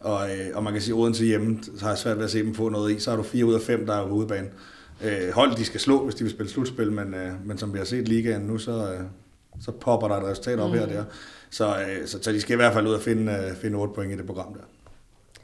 Og, 0.00 0.30
øh, 0.30 0.46
og 0.54 0.62
man 0.62 0.72
kan 0.72 0.82
sige, 0.82 0.94
at 0.94 1.00
Odense 1.00 1.24
hjemme, 1.24 1.58
så 1.62 1.82
har 1.84 1.88
jeg 1.88 1.98
svært 1.98 2.16
ved 2.16 2.24
at 2.24 2.30
se 2.30 2.42
dem 2.42 2.54
få 2.54 2.68
noget 2.68 2.96
i. 2.96 2.98
Så 2.98 3.10
har 3.10 3.16
du 3.16 3.22
fire 3.22 3.44
ud 3.44 3.54
af 3.54 3.60
fem, 3.60 3.86
der 3.86 3.94
er 3.94 4.06
på 4.06 4.14
udebane. 4.14 4.48
Øh, 5.04 5.30
hold, 5.34 5.56
de 5.56 5.64
skal 5.64 5.80
slå, 5.80 6.04
hvis 6.04 6.14
de 6.14 6.24
vil 6.24 6.32
spille 6.32 6.50
slutspil, 6.50 6.92
men, 6.92 7.14
øh, 7.14 7.46
men 7.46 7.58
som 7.58 7.72
vi 7.72 7.78
har 7.78 7.84
set 7.84 8.08
ligaen 8.08 8.42
nu, 8.42 8.58
så, 8.58 8.92
øh, 8.92 9.00
så 9.60 9.72
popper 9.72 10.08
der 10.08 10.16
et 10.16 10.24
resultat 10.24 10.60
op 10.60 10.70
mm. 10.70 10.76
her 10.76 10.82
og 10.82 10.88
der. 10.88 11.04
Så, 11.50 11.80
øh, 11.80 12.06
så, 12.06 12.18
så 12.22 12.32
de 12.32 12.40
skal 12.40 12.54
i 12.54 12.56
hvert 12.56 12.72
fald 12.72 12.86
ud 12.86 12.94
og 12.94 13.00
finde, 13.00 13.32
øh, 13.32 13.56
finde 13.56 13.78
8 13.78 13.94
point 13.94 14.12
i 14.12 14.16
det 14.16 14.26
program 14.26 14.54
der. 14.54 14.60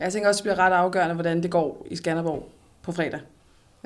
Jeg 0.00 0.12
tænker 0.12 0.28
også, 0.28 0.38
det 0.38 0.44
bliver 0.44 0.58
ret 0.58 0.72
afgørende, 0.72 1.14
hvordan 1.14 1.42
det 1.42 1.50
går 1.50 1.86
i 1.90 1.96
Skanderborg 1.96 2.48
på 2.82 2.92
fredag. 2.92 3.20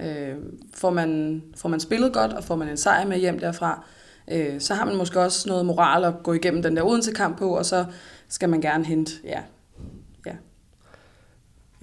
Øh, 0.00 0.34
får, 0.74 0.90
man, 0.90 1.42
får 1.56 1.68
man 1.68 1.80
spillet 1.80 2.12
godt, 2.12 2.32
og 2.32 2.44
får 2.44 2.56
man 2.56 2.68
en 2.68 2.76
sejr 2.76 3.06
med 3.06 3.18
hjem 3.18 3.38
derfra, 3.38 3.84
øh, 4.32 4.60
så 4.60 4.74
har 4.74 4.84
man 4.84 4.96
måske 4.96 5.20
også 5.20 5.48
noget 5.48 5.66
moral 5.66 6.04
at 6.04 6.14
gå 6.22 6.32
igennem 6.32 6.62
den 6.62 6.76
der 6.76 6.82
Odense-kamp 6.82 7.38
på, 7.38 7.56
og 7.56 7.66
så 7.66 7.84
skal 8.28 8.48
man 8.48 8.60
gerne 8.60 8.84
hente, 8.84 9.12
ja, 9.24 9.30
ja, 9.30 9.42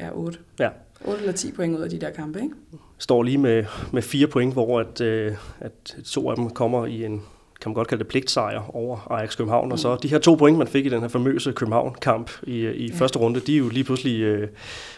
ja 0.06 0.10
8. 0.13 0.39
Ja. 0.60 0.70
8 1.06 1.20
eller 1.20 1.34
10 1.34 1.52
point 1.52 1.78
ud 1.78 1.82
af 1.82 1.89
de 1.89 2.02
der 2.02 2.10
kampe, 2.10 2.42
ikke? 2.42 2.56
står 2.98 3.24
lige 3.24 3.38
med, 3.38 3.66
med 3.92 4.02
fire 4.02 4.28
point, 4.28 4.54
hvor 4.54 4.80
at, 4.80 5.02
øh, 5.02 5.36
at 5.60 5.98
to 6.06 6.30
af 6.30 6.36
dem 6.36 6.50
kommer 6.50 6.86
i 6.86 7.06
en, 7.06 7.22
kan 7.62 7.70
man 7.70 7.74
godt 7.74 7.88
kalde 7.88 8.04
det, 8.04 8.08
pligtsejr 8.08 8.76
over 8.76 9.12
Ajax 9.12 9.38
København. 9.38 9.66
Mm. 9.66 9.72
Og 9.72 9.80
så 9.80 9.96
de 9.96 10.08
her 10.08 10.20
to 10.20 10.36
point, 10.36 10.58
man 10.58 10.68
fik 10.68 10.86
i 10.86 10.89
den 10.89 11.02
her 11.02 11.08
famøse 11.08 11.52
København-kamp 11.52 12.32
i, 12.44 12.68
i 12.68 12.88
ja. 12.88 12.96
første 12.96 13.20
runde, 13.20 13.39
de 13.39 13.54
er 13.54 13.58
jo 13.58 13.70
lige 13.70 13.84
pludselig 13.84 14.22
øh, 14.22 14.48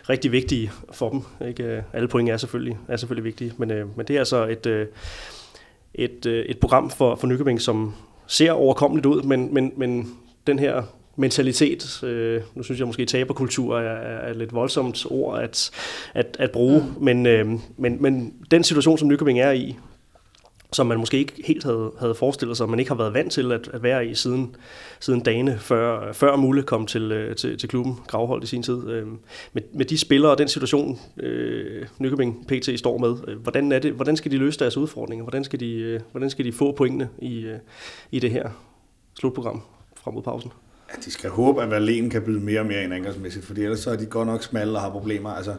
rigtig 0.10 0.32
vigtige 0.32 0.72
for 0.92 1.10
dem. 1.10 1.48
Ikke? 1.48 1.64
Øh, 1.64 1.84
Alle 1.94 2.08
point 2.08 2.30
er 2.30 2.38
selvfølgelig, 2.38 2.78
er 2.88 2.98
selvfølgelig 2.98 3.24
vigtige, 3.24 3.54
men, 3.58 3.72
øh, 3.72 3.98
men 3.98 4.06
det 4.06 4.16
er 4.16 4.20
altså 4.20 4.48
et, 4.48 4.66
øh, 4.66 4.88
et, 5.94 6.26
øh, 6.26 6.46
et 6.46 6.60
program 6.60 6.90
for, 6.90 7.16
for 7.16 7.28
Nykøbing, 7.28 7.62
som 7.62 7.94
ser 8.28 8.52
overkommeligt 8.52 9.06
ud, 9.06 9.22
men, 9.22 9.54
men, 9.54 9.72
men 9.78 10.18
den 10.48 10.60
her 10.60 10.84
mentalitet, 11.16 12.04
øh, 12.04 12.42
nu 12.56 12.64
synes 12.64 12.80
jeg 12.80 12.88
måske 12.88 13.06
taberkultur 13.06 13.80
er, 13.80 13.96
er 14.26 14.30
et 14.30 14.36
lidt 14.36 14.54
voldsomt 14.54 15.06
ord 15.10 15.40
at, 15.40 15.72
at, 16.14 16.38
at 16.40 16.52
bruge, 16.52 16.80
mm. 16.80 17.04
men, 17.04 17.26
øh, 17.26 17.48
men, 17.78 18.02
men 18.02 18.34
den 18.52 18.64
situation, 18.64 18.98
som 18.98 19.08
Nykøbing 19.08 19.40
er 19.40 19.52
i, 19.52 19.76
som 20.76 20.88
man 20.88 21.00
måske 21.00 21.18
ikke 21.18 21.34
helt 21.46 21.64
havde, 21.64 21.92
havde 22.00 22.16
forestillet 22.16 22.58
sig, 22.58 22.70
man 22.70 22.80
ikke 22.80 22.92
har 22.92 22.98
været 22.98 23.14
vant 23.14 23.32
til 23.32 23.52
at, 23.52 23.70
at 23.74 23.84
være 23.84 24.08
i 24.08 24.16
siden, 24.16 24.56
siden 25.00 25.20
dagene, 25.20 25.60
før, 25.60 26.14
før 26.14 26.36
Mulle 26.36 26.64
kom 26.64 26.86
til, 26.86 27.12
øh, 27.12 27.36
til, 27.36 27.58
til 27.58 27.70
klubben, 27.70 28.00
Gravholdt 28.08 28.44
i 28.44 28.48
sin 28.48 28.64
tid. 28.64 28.90
Øh, 28.90 29.08
med, 29.54 29.62
med 29.74 29.86
de 29.86 29.98
spillere 29.98 30.32
og 30.32 30.38
den 30.38 30.48
situation, 30.48 31.00
øh, 31.18 31.86
Nykøbing 32.00 32.48
PT 32.48 32.80
står 32.80 32.98
med, 32.98 33.16
øh, 33.28 33.38
hvordan, 33.38 33.72
er 33.72 33.80
det, 33.80 33.92
hvordan 33.92 34.18
skal 34.18 34.32
de 34.32 34.38
løse 34.38 34.60
deres 34.60 34.78
udfordringer? 34.78 35.24
Hvordan 35.24 35.44
skal 35.44 35.60
de, 35.60 35.74
øh, 35.74 36.00
hvordan 36.12 36.30
skal 36.30 36.46
de 36.46 36.52
få 36.52 36.72
pointene 36.72 37.10
i, 37.22 37.40
øh, 37.40 37.60
i 38.12 38.20
det 38.20 38.32
her 38.32 38.50
slutprogram 39.20 39.62
frem 39.96 40.14
mod 40.14 40.24
pausen? 40.24 40.52
Ja, 40.96 41.02
de 41.06 41.12
skal 41.12 41.30
håbe, 41.30 41.64
at 41.64 41.72
Valen 41.72 42.10
kan 42.10 42.22
byde 42.22 42.40
mere 42.40 42.60
og 42.60 42.66
mere 42.66 42.84
ind 42.84 42.94
angrebsmæssigt, 42.94 43.46
fordi 43.46 43.64
ellers 43.64 43.80
så 43.80 43.92
er 43.92 43.96
de 43.96 44.06
godt 44.06 44.28
nok 44.28 44.44
smalle 44.44 44.74
og 44.74 44.82
har 44.82 44.90
problemer. 44.90 45.30
Altså, 45.30 45.54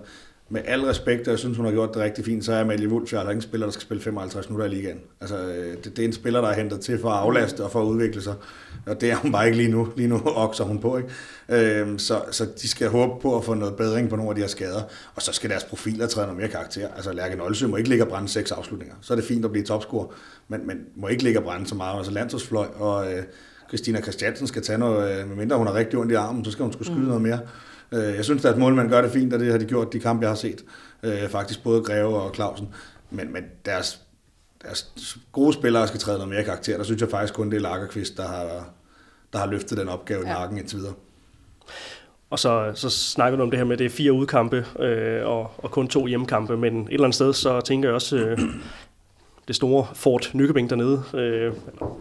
med 0.48 0.60
al 0.64 0.80
respekt, 0.80 1.28
og 1.28 1.30
jeg 1.30 1.38
synes, 1.38 1.56
hun 1.56 1.66
har 1.66 1.72
gjort 1.72 1.94
det 1.94 2.02
rigtig 2.02 2.24
fint, 2.24 2.44
så 2.44 2.52
er 2.52 2.60
Amalie 2.60 2.88
Wulf 2.88 3.12
jo 3.12 3.18
er 3.18 3.22
ikke 3.22 3.32
en 3.32 3.42
spiller, 3.42 3.66
der 3.66 3.72
skal 3.72 3.82
spille 3.82 4.02
55 4.02 4.48
minutter 4.48 4.66
i 4.66 4.68
ligaen. 4.68 5.00
Altså, 5.20 5.38
øh, 5.38 5.76
det, 5.84 5.84
det, 5.84 5.98
er 5.98 6.04
en 6.04 6.12
spiller, 6.12 6.40
der 6.40 6.48
er 6.48 6.54
hentet 6.54 6.80
til 6.80 7.00
for 7.00 7.10
at 7.10 7.18
aflaste 7.18 7.64
og 7.64 7.70
for 7.70 7.82
at 7.82 7.86
udvikle 7.86 8.22
sig. 8.22 8.34
Og 8.86 9.00
det 9.00 9.10
er 9.10 9.16
hun 9.16 9.32
bare 9.32 9.46
ikke 9.46 9.56
lige 9.56 9.70
nu. 9.70 9.88
Lige 9.96 10.08
nu 10.08 10.22
okser 10.46 10.64
hun 10.64 10.78
på, 10.78 10.96
ikke? 10.96 11.10
Øhm, 11.48 11.98
så, 11.98 12.22
så 12.30 12.46
de 12.62 12.68
skal 12.68 12.88
håbe 12.88 13.12
på 13.22 13.36
at 13.36 13.44
få 13.44 13.54
noget 13.54 13.76
bedring 13.76 14.08
på 14.08 14.16
nogle 14.16 14.30
af 14.30 14.34
de 14.34 14.40
her 14.40 14.48
skader. 14.48 14.82
Og 15.14 15.22
så 15.22 15.32
skal 15.32 15.50
deres 15.50 15.64
profiler 15.64 16.06
træde 16.06 16.26
noget 16.26 16.40
mere 16.40 16.50
karakter. 16.50 16.88
Altså, 16.96 17.12
Lærke 17.12 17.36
Nolsø 17.36 17.66
må 17.66 17.76
ikke 17.76 17.88
ligge 17.88 18.04
og 18.04 18.08
brænde 18.08 18.28
seks 18.28 18.52
afslutninger. 18.52 18.94
Så 19.00 19.14
er 19.14 19.16
det 19.16 19.24
fint 19.24 19.44
at 19.44 19.50
blive 19.50 19.64
topscorer, 19.64 20.06
men, 20.48 20.66
men 20.66 20.78
må 20.96 21.08
ikke 21.08 21.22
ligge 21.22 21.38
og 21.38 21.44
brænde 21.44 21.66
så 21.66 21.74
meget. 21.74 21.96
Altså, 21.96 22.12
landsholdsfløj 22.12 22.66
og... 22.78 23.12
Øh, 23.12 23.22
Christina 23.68 24.00
Christiansen 24.00 24.46
skal 24.46 24.62
tage 24.62 24.78
noget, 24.78 25.20
øh, 25.20 25.28
medmindre 25.28 25.56
hun 25.56 25.66
har 25.66 25.74
rigtig 25.74 25.98
ondt 25.98 26.12
i 26.12 26.14
armen, 26.14 26.44
så 26.44 26.50
skal 26.50 26.62
hun 26.62 26.72
skulle 26.72 26.86
skyde 26.86 27.00
mm. 27.00 27.06
noget 27.06 27.22
mere. 27.22 27.40
Øh, 27.92 28.16
Jeg 28.16 28.24
synes, 28.24 28.44
at 28.44 28.58
målmænd 28.58 28.88
gør 28.88 29.02
det 29.02 29.10
fint, 29.10 29.32
og 29.32 29.40
det 29.40 29.50
har 29.50 29.58
de 29.58 29.64
gjort 29.64 29.92
de 29.92 30.00
kampe, 30.00 30.22
jeg 30.22 30.30
har 30.30 30.36
set. 30.36 30.64
Øh, 31.02 31.28
Faktisk 31.28 31.62
både 31.62 31.82
Greve 31.82 32.22
og 32.22 32.34
Clausen. 32.34 32.68
Men, 33.10 33.32
men 33.32 33.44
deres, 33.64 34.00
deres 34.62 35.16
gode 35.32 35.52
spillere 35.52 35.88
skal 35.88 36.00
træde 36.00 36.18
noget 36.18 36.34
mere 36.34 36.44
karakter. 36.44 36.76
Der 36.76 36.84
synes 36.84 37.00
jeg 37.00 37.10
faktisk 37.10 37.34
kun, 37.34 37.50
det 37.50 37.56
er 37.56 37.60
Lagerqvist, 37.60 38.16
der 38.16 38.28
har, 38.28 38.68
der 39.32 39.38
har 39.38 39.46
løftet 39.46 39.78
den 39.78 39.88
opgave 39.88 40.20
ja. 40.20 40.26
i 40.26 40.38
nakken 40.38 40.58
indtil 40.58 40.78
videre. 40.78 40.94
Og 42.30 42.38
så, 42.38 42.72
så 42.74 42.90
snakker 42.90 43.36
du 43.36 43.42
om 43.42 43.50
det 43.50 43.58
her 43.58 43.64
med, 43.64 43.72
at 43.72 43.78
det 43.78 43.84
er 43.84 43.90
fire 43.90 44.12
udkampe 44.12 44.66
øh, 44.78 45.26
og, 45.26 45.50
og 45.58 45.70
kun 45.70 45.88
to 45.88 46.06
hjemmekampe, 46.06 46.56
men 46.56 46.80
et 46.80 46.92
eller 46.92 47.04
andet 47.04 47.14
sted, 47.14 47.32
så 47.32 47.60
tænker 47.60 47.88
jeg 47.88 47.94
også, 47.94 48.16
øh, 48.16 48.38
det 49.48 49.56
store 49.56 49.86
Fort 49.94 50.30
Nykøbing 50.34 50.70
dernede, 50.70 51.02
øh, 51.14 51.52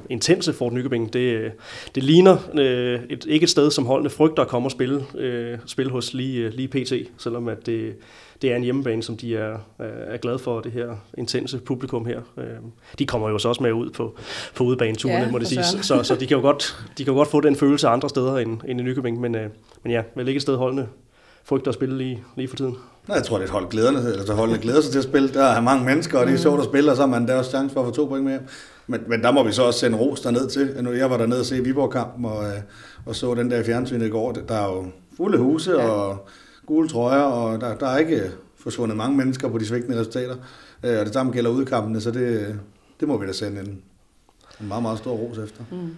intense 0.09 0.53
Fort 0.53 0.73
Nykøbing, 0.73 1.13
det, 1.13 1.51
det 1.95 2.03
ligner 2.03 2.37
øh, 2.53 2.99
et, 3.09 3.25
ikke 3.29 3.43
et 3.43 3.49
sted, 3.49 3.71
som 3.71 3.85
holdene 3.85 4.09
frygter 4.09 4.43
at 4.43 4.49
komme 4.49 4.67
og 4.67 4.71
spille, 4.71 5.05
øh, 5.17 5.57
spille 5.65 5.91
hos 5.91 6.13
lige, 6.13 6.49
lige 6.49 6.67
pt, 6.67 6.93
selvom 7.17 7.47
at 7.47 7.65
det, 7.65 7.95
det 8.41 8.51
er 8.51 8.55
en 8.55 8.63
hjemmebane, 8.63 9.03
som 9.03 9.17
de 9.17 9.37
er, 9.37 9.57
er 9.79 10.17
glade 10.17 10.39
for, 10.39 10.59
det 10.59 10.71
her 10.71 10.95
intense 11.17 11.57
publikum 11.57 12.05
her. 12.05 12.21
Øh, 12.37 12.45
de 12.99 13.05
kommer 13.05 13.29
jo 13.29 13.37
så 13.37 13.49
også 13.49 13.63
med 13.63 13.71
ud 13.71 13.89
på, 13.89 14.17
på 14.55 14.63
udebaneturene, 14.63 15.25
Ja, 15.25 15.31
må 15.31 15.39
det 15.39 15.47
søren. 15.47 15.83
så, 15.83 16.03
så 16.03 16.15
de, 16.15 16.27
kan 16.27 16.37
jo 16.37 16.41
godt, 16.41 16.77
de 16.97 17.03
kan 17.03 17.13
jo 17.13 17.17
godt 17.17 17.27
få 17.29 17.41
den 17.41 17.55
følelse 17.55 17.87
andre 17.87 18.09
steder 18.09 18.37
end, 18.37 18.57
end 18.67 18.79
i 18.79 18.83
Nykøbing, 18.83 19.19
men, 19.21 19.35
øh, 19.35 19.49
men 19.83 19.91
ja, 19.91 20.03
vel 20.15 20.27
ikke 20.27 20.37
et 20.37 20.41
sted 20.41 20.55
holdene 20.55 20.87
frygter 21.43 21.67
at 21.71 21.75
spille 21.75 21.97
lige, 21.97 22.23
lige 22.35 22.47
for 22.47 22.55
tiden. 22.55 22.77
Nej, 23.07 23.15
jeg 23.17 23.23
tror, 23.25 23.37
det 23.37 23.43
er 23.43 23.47
et 23.47 23.51
hold 23.51 23.69
glæderne, 23.69 23.99
eller 24.11 24.25
så 24.25 24.33
holdene 24.33 24.59
glæder 24.59 24.81
sig 24.81 24.91
til 24.91 24.99
at 24.99 25.03
spille. 25.03 25.29
Der 25.33 25.43
er 25.43 25.61
mange 25.61 25.85
mennesker, 25.85 26.19
og 26.19 26.25
det 26.27 26.33
er 26.33 26.37
sjovt 26.37 26.59
at 26.59 26.65
spille, 26.65 26.91
og 26.91 26.95
så 26.97 27.01
har 27.01 27.07
man 27.09 27.27
der 27.27 27.35
også 27.35 27.49
chance 27.49 27.73
for 27.73 27.81
at 27.81 27.85
få 27.87 27.91
to 27.93 28.05
point 28.05 28.23
med 28.23 28.31
hjem. 28.31 28.47
Men, 28.87 29.01
men 29.07 29.21
der 29.23 29.31
må 29.31 29.43
vi 29.43 29.51
så 29.51 29.63
også 29.63 29.79
sende 29.79 29.97
ros 29.97 30.21
derned 30.21 30.49
til. 30.49 30.77
Nu, 30.81 30.91
Jeg 30.93 31.09
var 31.09 31.17
dernede 31.17 31.39
og 31.39 31.45
se 31.45 31.63
Viborg-kampen, 31.63 32.25
og, 32.25 32.43
øh, 32.45 32.53
og 33.05 33.15
så 33.15 33.33
den 33.33 33.51
der 33.51 33.63
fjernsynet 33.63 34.05
i 34.05 34.09
går. 34.09 34.31
Der 34.31 34.55
er 34.55 34.65
jo 34.65 34.85
fulde 35.17 35.37
huse 35.37 35.71
Ja. 35.71 35.87
og 35.87 36.27
gule 36.65 36.89
trøjer, 36.89 37.21
og 37.21 37.61
der, 37.61 37.75
der 37.75 37.87
er 37.87 37.97
ikke 37.97 38.31
forsvundet 38.59 38.97
mange 38.97 39.17
mennesker 39.17 39.49
på 39.49 39.57
de 39.57 39.65
svigtende 39.65 39.99
resultater. 39.99 40.35
Øh, 40.83 40.99
Og 40.99 41.05
det 41.05 41.13
samme 41.13 41.31
gælder 41.31 41.49
udkampene, 41.51 42.01
så 42.01 42.11
det, 42.11 42.59
det 42.99 43.07
må 43.07 43.17
vi 43.17 43.27
da 43.27 43.31
sende 43.33 43.59
en, 43.61 43.67
en 44.61 44.67
meget, 44.67 44.81
meget 44.83 44.97
stor 44.97 45.11
ros 45.11 45.37
efter. 45.37 45.63
Mm. 45.71 45.95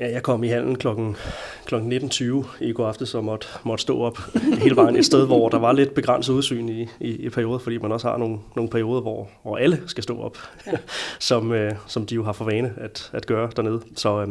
Ja, 0.00 0.12
jeg 0.12 0.22
kom 0.22 0.44
i 0.44 0.48
halen 0.48 0.76
klokken, 0.76 1.16
klokken 1.64 1.92
19.20 1.92 2.46
i 2.60 2.72
går 2.72 2.86
aftes 2.86 3.14
og 3.14 3.24
måtte, 3.24 3.46
måtte 3.64 3.82
stå 3.82 4.00
op 4.00 4.18
hele 4.62 4.76
vejen 4.76 4.96
et 4.96 5.06
sted, 5.06 5.26
hvor 5.26 5.48
der 5.48 5.58
var 5.58 5.72
lidt 5.72 5.94
begrænset 5.94 6.32
udsyn 6.32 6.68
i, 6.68 6.82
i, 7.00 7.10
i 7.10 7.28
perioder, 7.28 7.58
fordi 7.58 7.78
man 7.78 7.92
også 7.92 8.08
har 8.08 8.16
nogle, 8.16 8.38
nogle 8.56 8.70
perioder, 8.70 9.00
hvor, 9.00 9.28
hvor 9.42 9.56
alle 9.56 9.82
skal 9.86 10.02
stå 10.02 10.20
op, 10.20 10.38
ja. 10.66 10.72
som, 11.28 11.52
øh, 11.52 11.72
som 11.86 12.06
de 12.06 12.14
jo 12.14 12.24
har 12.24 12.32
for 12.32 12.44
vane 12.44 12.74
at, 12.76 13.10
at 13.12 13.26
gøre 13.26 13.50
dernede. 13.56 13.80
Så 13.96 14.20
øh, 14.22 14.28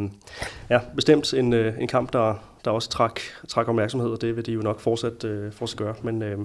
ja, 0.69 0.79
bestemt 0.95 1.33
en, 1.33 1.53
øh, 1.53 1.73
en 1.79 1.87
kamp, 1.87 2.13
der, 2.13 2.33
der 2.65 2.71
også 2.71 2.89
trak, 2.89 3.19
trak 3.47 3.67
opmærksomhed, 3.67 4.09
og 4.09 4.21
det 4.21 4.35
vil 4.35 4.45
de 4.45 4.51
jo 4.51 4.61
nok 4.61 4.79
fortsat, 4.79 5.23
øh, 5.23 5.51
fortsat 5.51 5.77
gøre. 5.77 5.95
Men 6.01 6.21
øh, 6.21 6.37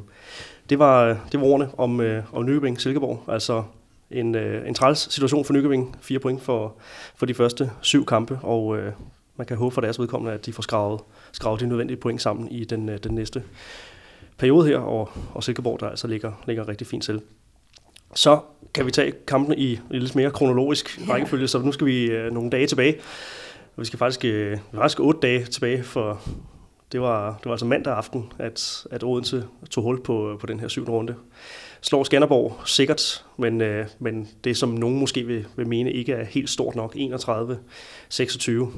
det, 0.71 0.79
var, 0.79 1.19
det 1.33 1.41
var 1.41 1.47
ordene 1.47 1.71
om, 1.79 2.01
øh, 2.01 2.23
om 2.33 2.45
Nykøbing 2.45 2.81
Silkeborg, 2.81 3.25
altså 3.29 3.63
en, 4.11 4.35
øh, 4.35 4.69
en 4.69 4.75
træls 4.75 5.13
situation 5.13 5.45
for 5.45 5.53
Nykøbing. 5.53 5.97
Fire 6.01 6.19
point 6.19 6.43
for, 6.43 6.75
for 7.17 7.27
de 7.27 7.35
første 7.35 7.71
syv 7.81 8.07
kampe, 8.07 8.39
og 8.43 8.79
øh, 8.79 8.93
man 9.37 9.47
kan 9.47 9.57
håbe 9.57 9.75
for 9.75 9.81
deres 9.81 9.99
vedkommende, 9.99 10.35
at 10.35 10.47
de 10.47 10.53
får 10.53 10.63
skravet, 10.63 11.01
skravet 11.33 11.61
de 11.61 11.67
nødvendige 11.67 11.97
point 11.97 12.23
sammen 12.23 12.51
i 12.51 12.65
den, 12.65 12.89
øh, 12.89 12.99
den 12.99 13.15
næste 13.15 13.43
periode 14.39 14.69
her, 14.69 14.79
og, 14.79 15.11
og 15.35 15.45
Silkeborg, 15.45 15.81
der 15.81 15.89
altså 15.89 16.07
ligger, 16.07 16.33
ligger 16.47 16.69
rigtig 16.69 16.87
fint 16.87 17.05
til. 17.05 17.21
Så 18.15 18.41
kan 18.75 18.87
vi 18.87 18.91
tage 18.91 19.13
kampene 19.27 19.59
i, 19.59 19.73
i 19.91 19.99
lidt 19.99 20.17
mere 20.17 20.31
kronologisk 20.31 20.99
yeah. 20.99 21.11
rækkefølge, 21.11 21.49
så 21.49 21.59
nu 21.59 21.73
skal 21.73 21.87
vi 21.87 22.05
øh, 22.05 22.33
nogle 22.33 22.51
dage 22.51 22.67
tilbage. 22.67 22.97
Vi 23.77 23.85
skal 23.85 23.99
faktisk, 23.99 24.25
øh, 24.25 24.59
faktisk 24.75 25.01
otte 25.01 25.21
dage 25.21 25.45
tilbage, 25.45 25.83
for 25.83 26.21
det 26.93 27.01
var, 27.01 27.31
det 27.39 27.45
var 27.45 27.51
altså 27.51 27.67
mandag 27.67 27.95
aften, 27.95 28.33
at, 28.39 28.87
at 28.91 29.05
Odense 29.05 29.45
tog 29.71 29.85
hul 29.85 30.03
på, 30.03 30.37
på 30.41 30.47
den 30.47 30.61
her 30.61 30.69
syvende 30.69 30.93
runde 30.93 31.15
slår 31.85 32.05
Skanderborg 32.05 32.61
sikkert, 32.67 33.25
men, 33.37 33.61
øh, 33.61 33.87
men 33.99 34.29
det 34.45 34.57
som 34.57 34.69
nogen 34.69 34.99
måske 34.99 35.27
vil, 35.27 35.47
vil 35.57 35.67
mene 35.67 35.93
ikke 35.93 36.13
er 36.13 36.25
helt 36.25 36.51
stort 36.51 36.75
nok. 36.75 36.97
31-26, 36.97 37.01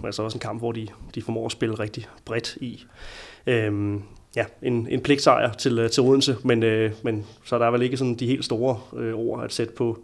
altså 0.06 0.22
også 0.22 0.36
en 0.36 0.40
kamp, 0.40 0.60
hvor 0.60 0.72
de, 0.72 0.86
de 1.14 1.22
formår 1.22 1.46
at 1.46 1.52
spille 1.52 1.74
rigtig 1.74 2.06
bredt 2.24 2.56
i. 2.56 2.84
Øhm, 3.46 4.02
ja, 4.36 4.44
en, 4.62 4.88
en 4.90 5.00
pligtsejr 5.00 5.52
til, 5.52 5.78
øh, 5.78 5.90
til 5.90 6.02
Odense, 6.02 6.36
men, 6.44 6.62
øh, 6.62 6.92
men 7.02 7.26
så 7.44 7.54
er 7.54 7.58
der 7.58 7.70
vel 7.70 7.82
ikke 7.82 7.96
sådan 7.96 8.14
de 8.14 8.26
helt 8.26 8.44
store 8.44 8.80
øh, 8.96 9.14
ord 9.14 9.44
at 9.44 9.52
sætte 9.52 9.72
på, 9.72 9.98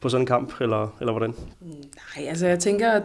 på 0.00 0.08
sådan 0.08 0.22
en 0.22 0.26
kamp, 0.26 0.60
eller, 0.60 0.96
eller 1.00 1.12
hvordan? 1.12 1.34
Mm, 1.60 1.68
nej, 2.16 2.28
altså 2.28 2.46
jeg 2.46 2.58
tænker, 2.58 3.00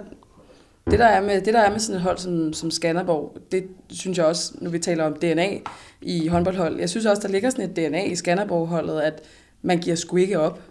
det 0.91 0.99
der 0.99 1.05
er 1.05 1.21
med, 1.21 1.41
det 1.41 1.53
der 1.53 1.59
er 1.59 1.71
med 1.71 1.79
sådan 1.79 1.95
et 1.95 2.01
hold 2.01 2.17
som, 2.17 2.53
som 2.53 2.71
Skanderborg, 2.71 3.37
det 3.51 3.67
synes 3.89 4.17
jeg 4.17 4.25
også, 4.25 4.53
nu 4.61 4.69
vi 4.69 4.79
taler 4.79 5.03
om 5.03 5.13
DNA 5.13 5.57
i 6.01 6.27
håndboldhold, 6.27 6.79
jeg 6.79 6.89
synes 6.89 7.05
også, 7.05 7.21
der 7.21 7.27
ligger 7.27 7.49
sådan 7.49 7.69
et 7.69 7.75
DNA 7.75 8.03
i 8.05 8.15
Skanderborg-holdet, 8.15 8.99
at 8.99 9.21
man 9.61 9.79
giver 9.79 9.95
sgu 9.95 10.17
ikke 10.17 10.39
op. 10.39 10.61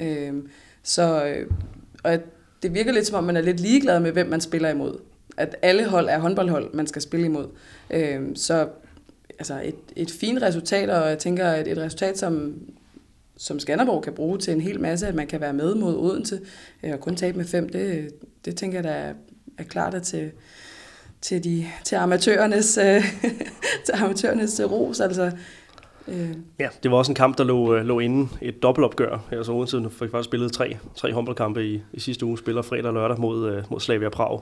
Øhm, 0.00 0.48
så 0.82 1.24
øh, 1.24 1.46
og 2.04 2.18
det 2.62 2.74
virker 2.74 2.92
lidt 2.92 3.06
som 3.06 3.16
om, 3.18 3.24
man 3.24 3.36
er 3.36 3.40
lidt 3.40 3.60
ligeglad 3.60 4.00
med, 4.00 4.12
hvem 4.12 4.26
man 4.26 4.40
spiller 4.40 4.68
imod. 4.68 4.98
At 5.36 5.56
alle 5.62 5.88
hold 5.88 6.08
er 6.08 6.18
håndboldhold, 6.18 6.74
man 6.74 6.86
skal 6.86 7.02
spille 7.02 7.26
imod. 7.26 7.46
Øhm, 7.90 8.36
så 8.36 8.68
altså 9.38 9.60
et, 9.64 9.74
et 9.96 10.10
fint 10.10 10.42
resultat, 10.42 10.90
og 10.90 11.08
jeg 11.08 11.18
tænker, 11.18 11.46
et, 11.46 11.68
et 11.68 11.78
resultat, 11.78 12.18
som, 12.18 12.54
som 13.36 13.58
Skanderborg 13.58 14.02
kan 14.02 14.12
bruge 14.12 14.38
til 14.38 14.52
en 14.52 14.60
hel 14.60 14.80
masse, 14.80 15.06
at 15.06 15.14
man 15.14 15.26
kan 15.26 15.40
være 15.40 15.52
med 15.52 15.74
mod 15.74 15.96
Odense, 15.96 16.40
øh, 16.82 16.92
og 16.92 17.00
kun 17.00 17.16
tabe 17.16 17.36
med 17.36 17.46
fem, 17.46 17.68
det, 17.68 18.10
det 18.44 18.56
tænker 18.56 18.78
jeg, 18.78 18.84
der 18.84 18.90
er 18.90 19.12
klart 19.64 19.94
at 19.94 20.02
til, 20.02 20.30
til, 21.20 21.44
de, 21.44 21.66
til 21.84 21.96
amatørernes, 21.96 22.78
øh, 22.78 23.04
til 23.86 23.92
amatørernes 23.94 24.60
øh, 24.60 24.70
ros. 24.70 25.00
Altså, 25.00 25.30
øh. 26.08 26.30
Ja, 26.58 26.68
det 26.82 26.90
var 26.90 26.96
også 26.96 27.10
en 27.10 27.16
kamp, 27.16 27.38
der 27.38 27.44
lå, 27.44 27.74
øh, 27.74 27.84
lå 27.84 28.00
inden 28.00 28.30
et 28.42 28.62
dobbeltopgør. 28.62 29.18
Altså 29.32 29.52
Odense 29.52 29.90
fik 29.90 30.10
faktisk 30.10 30.24
spillet 30.24 30.52
tre, 30.52 30.76
tre 30.96 31.12
håndboldkampe 31.12 31.66
i, 31.66 31.82
i 31.92 32.00
sidste 32.00 32.26
uge, 32.26 32.38
spiller 32.38 32.62
fredag 32.62 32.86
og 32.86 32.94
lørdag 32.94 33.20
mod, 33.20 33.62
mod 33.70 33.80
Slavia 33.80 34.08
Prag 34.08 34.40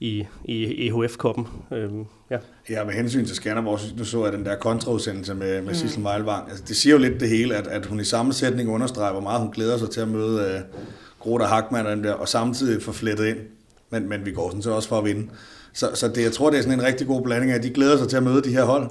i, 0.00 0.26
i 0.44 0.88
EHF-koppen. 0.88 1.46
Øhm, 1.72 2.04
ja. 2.30 2.38
ja, 2.70 2.84
med 2.84 2.94
hensyn 2.94 3.26
til 3.26 3.36
Skanderborg, 3.36 3.78
nu 3.96 4.04
så 4.04 4.24
jeg 4.24 4.32
den 4.32 4.44
der 4.44 4.56
kontraudsendelse 4.56 5.34
med, 5.34 5.62
med 5.62 5.68
mm. 5.68 5.74
Sissel 5.74 6.02
Meilvang. 6.02 6.50
Altså, 6.50 6.64
det 6.68 6.76
siger 6.76 6.94
jo 6.94 6.98
lidt 6.98 7.20
det 7.20 7.28
hele, 7.28 7.56
at, 7.56 7.66
at 7.66 7.86
hun 7.86 8.00
i 8.00 8.04
sammensætning 8.04 8.70
understreger, 8.70 9.12
hvor 9.12 9.20
meget 9.20 9.40
hun 9.40 9.50
glæder 9.50 9.78
sig 9.78 9.90
til 9.90 10.00
at 10.00 10.08
møde 10.08 10.40
øh, 10.40 10.60
Groda 11.18 11.44
Hackmann 11.44 11.86
og, 11.86 11.96
der, 11.96 12.12
og 12.12 12.28
samtidig 12.28 12.82
få 12.82 12.92
flettet 12.92 13.26
ind 13.26 13.38
men, 13.90 14.08
men 14.08 14.26
vi 14.26 14.32
går 14.32 14.48
sådan 14.48 14.62
så 14.62 14.70
også 14.70 14.88
for 14.88 14.98
at 14.98 15.04
vinde. 15.04 15.28
Så, 15.72 15.90
så 15.94 16.08
det, 16.08 16.22
jeg 16.22 16.32
tror, 16.32 16.50
det 16.50 16.58
er 16.58 16.62
sådan 16.62 16.78
en 16.78 16.84
rigtig 16.84 17.06
god 17.06 17.22
blanding 17.22 17.52
af, 17.52 17.56
at 17.56 17.62
de 17.62 17.70
glæder 17.70 17.98
sig 17.98 18.08
til 18.08 18.16
at 18.16 18.22
møde 18.22 18.42
de 18.42 18.52
her 18.52 18.64
hold, 18.64 18.90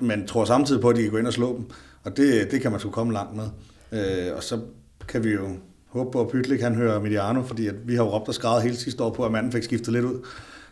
men 0.00 0.26
tror 0.26 0.44
samtidig 0.44 0.80
på, 0.80 0.88
at 0.88 0.96
de 0.96 1.02
kan 1.02 1.10
gå 1.10 1.16
ind 1.16 1.26
og 1.26 1.32
slå 1.32 1.56
dem. 1.56 1.66
Og 2.04 2.16
det, 2.16 2.50
det 2.50 2.60
kan 2.60 2.70
man 2.70 2.80
sgu 2.80 2.90
komme 2.90 3.12
langt 3.12 3.36
med. 3.36 3.46
Øh, 3.92 4.36
og 4.36 4.42
så 4.42 4.60
kan 5.08 5.24
vi 5.24 5.30
jo 5.30 5.48
håbe 5.88 6.10
på, 6.10 6.20
at 6.20 6.28
Pytlik 6.28 6.60
han 6.60 6.74
hører 6.74 7.00
Mediano, 7.00 7.42
fordi 7.42 7.66
at 7.66 7.74
vi 7.84 7.94
har 7.94 8.04
jo 8.04 8.10
råbt 8.10 8.28
og 8.28 8.34
skrevet 8.34 8.62
hele 8.62 8.76
sidste 8.76 9.04
år 9.04 9.10
på, 9.10 9.24
at 9.24 9.32
manden 9.32 9.52
fik 9.52 9.62
skiftet 9.62 9.92
lidt 9.92 10.04
ud. 10.04 10.26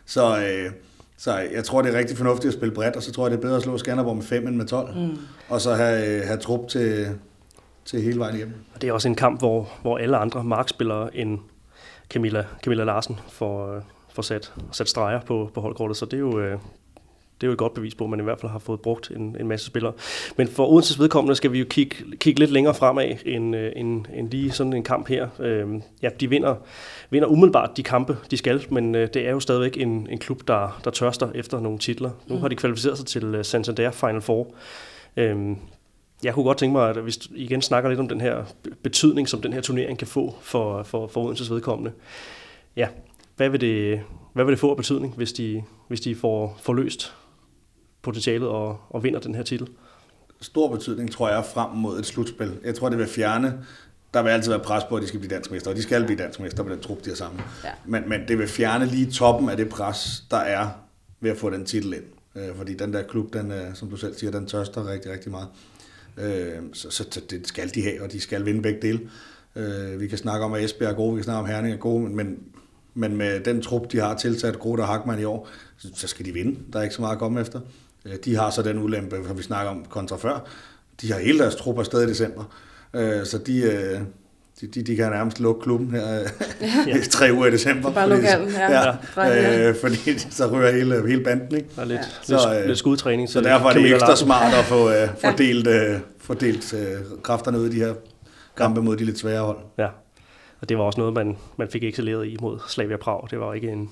Så, 0.05 0.37
øh, 0.37 0.71
så 1.17 1.37
jeg 1.37 1.63
tror, 1.63 1.81
det 1.81 1.93
er 1.93 1.97
rigtig 1.97 2.17
fornuftigt 2.17 2.47
at 2.47 2.53
spille 2.53 2.75
bredt, 2.75 2.95
og 2.95 3.03
så 3.03 3.11
tror 3.11 3.25
jeg, 3.25 3.31
det 3.31 3.37
er 3.37 3.41
bedre 3.41 3.55
at 3.55 3.63
slå 3.63 3.77
Skanderborg 3.77 4.15
med 4.15 4.23
5 4.23 4.47
end 4.47 4.55
med 4.55 4.65
12. 4.65 4.95
Mm. 4.95 5.17
Og 5.49 5.61
så 5.61 5.73
have, 5.73 6.23
have 6.23 6.37
trup 6.37 6.67
til, 6.67 7.07
til 7.85 8.01
hele 8.01 8.19
vejen 8.19 8.35
hjem. 8.35 8.53
Og 8.73 8.81
det 8.81 8.89
er 8.89 8.93
også 8.93 9.07
en 9.07 9.15
kamp, 9.15 9.39
hvor, 9.39 9.69
hvor 9.81 9.97
alle 9.97 10.17
andre 10.17 10.43
markspillere 10.43 11.15
end 11.15 11.39
Camilla, 12.11 12.45
Camilla 12.63 12.83
Larsen 12.83 13.19
får, 13.29 13.75
øh, 13.75 13.81
får 14.13 14.21
sat, 14.21 14.53
sat 14.71 14.89
streger 14.89 15.21
på, 15.21 15.51
på 15.53 15.61
holdkortet, 15.61 15.97
så 15.97 16.05
det 16.05 16.13
er 16.13 16.19
jo... 16.19 16.39
Øh, 16.39 16.57
det 17.41 17.47
er 17.47 17.49
jo 17.49 17.53
et 17.53 17.57
godt 17.57 17.73
bevis 17.73 17.95
på, 17.95 18.03
at 18.03 18.09
man 18.09 18.19
i 18.19 18.23
hvert 18.23 18.39
fald 18.39 18.51
har 18.51 18.59
fået 18.59 18.81
brugt 18.81 19.11
en, 19.11 19.35
en 19.39 19.47
masse 19.47 19.65
spillere. 19.65 19.93
Men 20.37 20.47
for 20.47 20.67
Odenses 20.67 20.99
vedkommende 20.99 21.35
skal 21.35 21.51
vi 21.51 21.59
jo 21.59 21.65
kigge, 21.69 21.95
kigge 22.17 22.39
lidt 22.39 22.51
længere 22.51 22.73
fremad 22.73 23.15
end, 23.25 23.55
øh, 23.55 23.71
end, 23.75 24.05
end 24.13 24.31
lige 24.31 24.51
sådan 24.51 24.73
en 24.73 24.83
kamp 24.83 25.07
her. 25.07 25.27
Øhm, 25.39 25.81
ja, 26.01 26.09
de 26.19 26.29
vinder, 26.29 26.55
vinder 27.09 27.27
umiddelbart 27.27 27.77
de 27.77 27.83
kampe, 27.83 28.17
de 28.31 28.37
skal, 28.37 28.65
men 28.69 28.95
øh, 28.95 29.09
det 29.13 29.27
er 29.27 29.31
jo 29.31 29.39
stadigvæk 29.39 29.77
en, 29.77 30.07
en 30.09 30.17
klub, 30.17 30.47
der, 30.47 30.81
der 30.83 30.91
tørster 30.91 31.31
efter 31.35 31.59
nogle 31.59 31.79
titler. 31.79 32.11
Nu 32.27 32.37
har 32.37 32.47
de 32.47 32.55
kvalificeret 32.55 32.97
sig 32.97 33.07
til 33.07 33.39
Santander 33.43 33.91
Final 33.91 34.21
Four. 34.21 34.47
Øhm, 35.17 35.57
jeg 36.23 36.33
kunne 36.33 36.45
godt 36.45 36.57
tænke 36.57 36.73
mig, 36.73 36.89
at 36.89 36.97
hvis 36.97 37.17
du 37.17 37.29
igen 37.35 37.61
snakker 37.61 37.89
lidt 37.89 37.99
om 37.99 38.07
den 38.07 38.21
her 38.21 38.43
betydning, 38.83 39.29
som 39.29 39.41
den 39.41 39.53
her 39.53 39.61
turnering 39.61 39.97
kan 39.97 40.07
få 40.07 40.35
for, 40.41 40.83
for, 40.83 41.07
for 41.07 41.23
Odenses 41.23 41.51
vedkommende. 41.51 41.91
Ja, 42.75 42.87
hvad 43.35 43.49
vil 43.49 43.61
det, 43.61 44.01
hvad 44.33 44.45
vil 44.45 44.51
det 44.51 44.59
få 44.59 44.69
af 44.69 44.77
betydning, 44.77 45.13
hvis 45.15 45.33
de, 45.33 45.63
hvis 45.87 46.01
de 46.01 46.15
får, 46.15 46.57
får 46.61 46.73
løst 46.73 47.13
potentialet 48.01 48.47
og, 48.47 48.79
og 48.89 49.03
vinder 49.03 49.19
den 49.19 49.35
her 49.35 49.43
titel? 49.43 49.67
Stor 50.41 50.67
betydning, 50.67 51.11
tror 51.11 51.29
jeg, 51.29 51.45
frem 51.53 51.69
mod 51.71 51.99
et 51.99 52.05
slutspil. 52.05 52.57
Jeg 52.63 52.75
tror, 52.75 52.89
det 52.89 52.97
vil 52.97 53.07
fjerne 53.07 53.65
der 54.13 54.21
vil 54.21 54.29
altid 54.29 54.51
være 54.51 54.59
pres 54.59 54.83
på, 54.83 54.95
at 54.95 55.01
de 55.01 55.07
skal 55.07 55.19
blive 55.19 55.35
dansk 55.35 55.51
mester, 55.51 55.69
og 55.69 55.77
de 55.77 55.81
skal 55.81 56.05
blive 56.05 56.17
dansk 56.17 56.39
mester 56.39 56.63
med 56.63 56.71
den 56.71 56.81
trup, 56.81 57.05
de 57.05 57.09
har 57.09 57.15
sammen. 57.15 57.41
Ja. 57.63 57.69
Men, 57.85 58.09
men 58.09 58.21
det 58.27 58.37
vil 58.37 58.47
fjerne 58.47 58.85
lige 58.85 59.11
toppen 59.11 59.49
af 59.49 59.57
det 59.57 59.69
pres, 59.69 60.23
der 60.31 60.37
er 60.37 60.67
ved 61.19 61.31
at 61.31 61.37
få 61.37 61.49
den 61.49 61.65
titel 61.65 61.93
ind. 61.93 62.03
Øh, 62.35 62.55
fordi 62.55 62.73
den 62.73 62.93
der 62.93 63.03
klub, 63.03 63.33
den, 63.33 63.51
øh, 63.51 63.75
som 63.75 63.89
du 63.89 63.97
selv 63.97 64.15
siger, 64.15 64.31
den 64.31 64.47
tørster 64.47 64.91
rigtig, 64.91 65.11
rigtig 65.11 65.31
meget. 65.31 65.47
Øh, 66.17 66.55
så, 66.73 66.91
så, 66.91 67.21
det 67.29 67.47
skal 67.47 67.75
de 67.75 67.83
have, 67.83 68.01
og 68.01 68.11
de 68.11 68.19
skal 68.19 68.45
vinde 68.45 68.61
begge 68.61 68.81
dele. 68.81 69.09
Øh, 69.55 69.99
vi 69.99 70.07
kan 70.07 70.17
snakke 70.17 70.45
om, 70.45 70.53
at 70.53 70.63
Esbjerg 70.63 70.91
er 70.91 70.95
gode, 70.95 71.13
vi 71.13 71.17
kan 71.17 71.23
snakke 71.23 71.39
om 71.39 71.45
Herning 71.45 71.73
er 71.73 71.77
gode, 71.77 72.09
men, 72.09 72.39
men 72.93 73.17
med 73.17 73.39
den 73.39 73.61
trup, 73.61 73.91
de 73.91 73.99
har 73.99 74.17
tilsat 74.17 74.59
Grote 74.59 74.81
og 74.81 74.87
Hackmann 74.87 75.21
i 75.21 75.23
år, 75.23 75.49
så 75.77 76.07
skal 76.07 76.25
de 76.25 76.33
vinde. 76.33 76.59
Der 76.73 76.79
er 76.79 76.83
ikke 76.83 76.95
så 76.95 77.01
meget 77.01 77.13
at 77.13 77.19
komme 77.19 77.41
efter. 77.41 77.59
Øh, 78.05 78.15
de 78.25 78.35
har 78.35 78.49
så 78.49 78.61
den 78.61 78.79
ulempe, 78.79 79.23
som 79.27 79.37
vi 79.37 79.43
snakker 79.43 79.71
om 79.71 79.85
kontra 79.85 80.17
før. 80.17 80.47
De 81.01 81.11
har 81.11 81.19
hele 81.19 81.39
deres 81.39 81.55
trup 81.55 81.79
afsted 81.79 82.03
i 82.03 82.07
december. 82.09 82.55
Øh, 82.93 83.25
så 83.25 83.37
de, 83.37 83.61
øh, 83.61 84.01
de, 84.61 84.67
de, 84.67 84.83
de 84.83 84.95
kan 84.95 85.11
nærmest 85.11 85.39
lukke 85.39 85.61
klubben 85.61 85.91
her 85.91 86.19
ja. 86.87 86.97
tre 87.11 87.33
uger 87.33 87.45
i 87.47 87.51
december. 87.51 87.89
Så 87.89 87.95
bare 87.95 88.09
lukke 88.09 88.27
hallen, 88.27 88.49
ja. 88.49 88.95
ja 89.17 89.69
øh, 89.69 89.75
fordi 89.81 90.19
så 90.19 90.47
ryger 90.47 90.71
hele, 90.71 91.07
hele 91.07 91.23
banden, 91.23 91.55
ikke? 91.55 91.67
Ja, 91.77 91.83
lidt, 91.83 91.99
ja. 92.29 92.37
så, 92.37 92.59
øh, 92.59 92.67
lidt 92.67 92.77
skudtræning. 92.77 93.29
Så 93.29 93.41
derfor 93.41 93.69
er 93.69 93.73
det 93.73 93.91
ekstra 93.91 94.07
Larsen. 94.07 94.25
smart 94.25 94.53
at 94.53 94.65
få 94.65 94.89
øh, 94.89 95.07
fordelt, 95.21 95.67
øh, 95.67 95.99
fordelt 96.19 96.73
øh, 96.73 96.81
kræfterne 97.23 97.59
ud 97.59 97.67
i 97.67 97.71
de 97.71 97.85
her 97.85 97.93
kampe 98.57 98.81
mod 98.81 98.97
de 98.97 99.05
lidt 99.05 99.19
svære 99.19 99.41
hold. 99.41 99.57
Ja, 99.77 99.87
og 100.61 100.69
det 100.69 100.77
var 100.77 100.83
også 100.83 100.99
noget, 100.99 101.13
man, 101.13 101.37
man 101.57 101.67
fik 101.67 101.83
excelleret 101.83 102.27
i 102.27 102.37
mod 102.41 102.59
Slavia 102.67 102.97
Prag. 102.97 103.27
Det 103.31 103.39
var 103.39 103.53
ikke 103.53 103.69
en, 103.69 103.89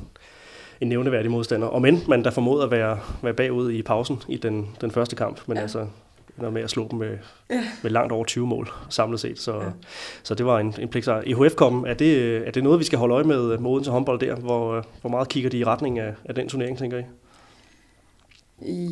en 0.82 0.88
nævneværdig 0.88 1.32
modstander. 1.32 1.68
Og 1.68 1.82
men 1.82 2.04
man 2.08 2.24
der 2.24 2.32
formåede 2.32 2.64
at 2.64 2.72
være, 2.72 3.00
være 3.24 3.34
bagud 3.34 3.72
i 3.72 3.82
pausen 3.82 4.22
i 4.28 4.38
den, 4.38 4.68
den 4.82 4.92
første 4.92 5.16
kamp, 5.16 5.40
men 5.48 5.58
ja. 5.58 5.64
altså 5.64 5.86
ender 6.40 6.52
med 6.52 6.62
at 6.62 6.70
slå 6.70 6.88
dem 6.92 7.00
med, 7.00 7.18
ja. 7.50 7.64
med 7.84 7.92
langt 7.92 8.12
over 8.12 8.26
20 8.26 8.48
mål 8.48 8.70
samlet 8.90 9.20
set. 9.20 9.40
Så, 9.40 9.56
ja. 9.56 9.70
så 10.24 10.36
det 10.36 10.46
var 10.46 10.60
en, 10.60 10.76
en 10.80 10.88
pligtsejr. 10.88 11.24
EHF-kom, 11.26 11.86
er 11.88 11.94
det, 11.94 12.38
er 12.48 12.52
det 12.52 12.64
noget, 12.64 12.80
vi 12.80 12.84
skal 12.84 13.00
holde 13.00 13.16
øje 13.16 13.24
med 13.24 13.58
moden 13.58 13.84
til 13.84 13.92
håndbold 13.92 14.20
der? 14.20 14.36
Hvor, 14.36 14.86
hvor 15.02 15.10
meget 15.10 15.30
kigger 15.30 15.50
de 15.50 15.58
i 15.58 15.64
retning 15.64 16.00
af, 16.00 16.14
af 16.26 16.36
den 16.36 16.50
turnering, 16.50 16.78
tænker 16.78 16.98
I? 16.98 17.04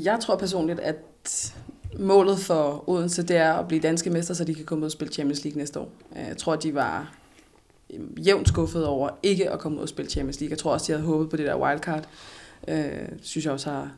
Jeg 0.04 0.20
tror 0.22 0.36
personligt, 0.36 0.80
at 0.80 1.56
målet 2.00 2.40
for 2.40 2.90
Odense, 2.90 3.24
det 3.24 3.38
er 3.38 3.54
at 3.54 3.68
blive 3.68 3.82
danske 3.82 4.10
mester, 4.10 4.34
så 4.34 4.44
de 4.44 4.56
kan 4.56 4.66
komme 4.66 4.82
ud 4.82 4.86
og 4.86 4.92
spille 4.92 5.14
Champions 5.14 5.44
League 5.44 5.58
næste 5.58 5.80
år. 5.80 5.90
Jeg 6.16 6.38
tror, 6.38 6.56
de 6.56 6.76
var 6.76 7.14
jævnt 8.18 8.48
skuffet 8.48 8.86
over 8.86 9.10
ikke 9.24 9.52
at 9.52 9.60
komme 9.60 9.78
ud 9.78 9.84
og 9.84 9.90
spille 9.90 10.12
Champions 10.12 10.40
League. 10.40 10.52
Jeg 10.52 10.58
tror 10.58 10.74
også, 10.74 10.86
de 10.88 10.98
havde 10.98 11.08
håbet 11.08 11.30
på 11.30 11.38
det 11.38 11.46
der 11.46 11.56
wildcard. 11.56 12.04
Øh, 12.68 13.10
synes 13.22 13.46
jeg 13.46 13.54
også 13.54 13.70
har, 13.70 13.92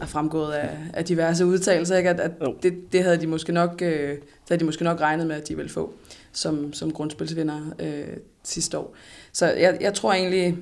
er 0.00 0.06
fremgået 0.06 0.52
af, 0.52 0.78
af 0.94 1.04
diverse 1.04 1.46
udtalelser, 1.46 1.96
ikke? 1.96 2.10
at, 2.10 2.20
at 2.20 2.32
det, 2.62 2.92
det, 2.92 3.02
havde 3.02 3.20
de 3.20 3.26
måske 3.26 3.52
nok, 3.52 3.82
øh, 3.82 4.10
det 4.10 4.20
havde 4.48 4.60
de 4.60 4.64
måske 4.64 4.84
nok 4.84 5.00
regnet 5.00 5.26
med, 5.26 5.36
at 5.36 5.48
de 5.48 5.56
ville 5.56 5.70
få 5.70 5.94
som, 6.32 6.72
som 6.72 6.92
grundspilsvinder 6.92 7.60
øh, 7.78 8.16
sidste 8.42 8.78
år. 8.78 8.94
Så 9.32 9.46
jeg, 9.46 9.78
jeg 9.80 9.94
tror 9.94 10.12
egentlig, 10.12 10.58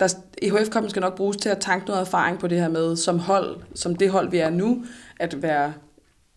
der, 0.00 0.14
EHF 0.42 0.68
Cupen 0.68 0.90
skal 0.90 1.00
nok 1.00 1.16
bruges 1.16 1.36
til 1.36 1.48
at 1.48 1.58
tanke 1.60 1.86
noget 1.86 2.00
erfaring 2.00 2.38
på 2.38 2.46
det 2.46 2.60
her 2.60 2.68
med, 2.68 2.96
som 2.96 3.18
hold, 3.18 3.60
som 3.74 3.96
det 3.96 4.10
hold 4.10 4.30
vi 4.30 4.38
er 4.38 4.50
nu, 4.50 4.84
at 5.20 5.42
være 5.42 5.72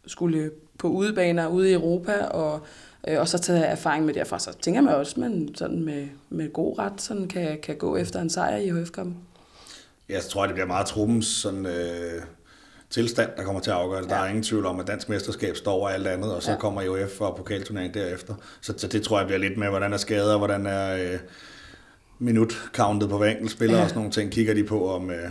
skulle 0.08 0.52
på 0.78 0.88
udebaner 0.88 1.48
ude 1.48 1.70
i 1.70 1.74
Europa, 1.74 2.26
og, 2.26 2.60
øh, 3.08 3.20
og 3.20 3.28
så 3.28 3.38
tage 3.38 3.64
erfaring 3.64 4.06
med 4.06 4.14
derfra. 4.14 4.40
Så 4.40 4.58
tænker 4.62 4.82
man 4.82 4.96
også, 4.96 5.12
at 5.12 5.18
man 5.18 5.50
sådan 5.56 5.84
med, 5.84 6.08
med 6.30 6.54
god 6.54 6.80
ret 6.80 7.02
sådan 7.02 7.28
kan, 7.28 7.60
kan 7.64 7.76
gå 7.76 7.96
efter 7.96 8.22
en 8.22 8.30
sejr 8.30 8.58
i 8.58 8.68
EHF 8.68 8.90
Cupen. 8.90 9.18
Jeg 10.10 10.24
tror, 10.24 10.46
det 10.46 10.54
bliver 10.54 10.68
meget 10.68 10.88
truppens 10.88 11.26
sådan, 11.26 11.66
øh, 11.66 12.22
tilstand, 12.90 13.30
der 13.38 13.44
kommer 13.44 13.62
til 13.62 13.72
at 13.72 13.78
afgøre 13.78 14.02
det. 14.02 14.10
Ja. 14.10 14.16
Der 14.16 14.22
er 14.22 14.28
ingen 14.28 14.44
tvivl 14.44 14.66
om, 14.66 14.80
at 14.80 14.88
dansk 14.88 15.10
mesterskab 15.10 15.56
står 15.56 15.72
over 15.72 15.90
alt 15.90 16.08
andet, 16.08 16.34
og 16.34 16.44
så 16.44 16.52
ja. 16.52 16.58
kommer 16.58 16.82
EUF 16.82 17.22
og 17.22 17.36
pokalturneringen 17.36 17.94
derefter. 17.94 18.36
Så, 18.62 18.74
så 18.78 18.88
det 18.88 19.04
tror 19.04 19.18
jeg 19.18 19.28
bliver 19.28 19.40
lidt 19.40 19.58
med, 19.58 19.70
hvordan 19.70 19.94
er 19.94 19.98
skader, 19.98 20.38
hvordan 20.38 20.66
er 20.66 20.96
øh, 20.96 21.20
minut-countet 22.20 23.10
på 23.10 23.18
hver 23.18 23.28
enkelt 23.28 23.52
spiller 23.52 23.78
ja. 23.78 23.84
og 23.84 23.90
sådan 23.90 24.00
nogle 24.00 24.12
ting, 24.12 24.32
kigger 24.32 24.54
de 24.54 24.64
på 24.64 24.94
om... 24.94 25.12
Øh, 25.12 25.30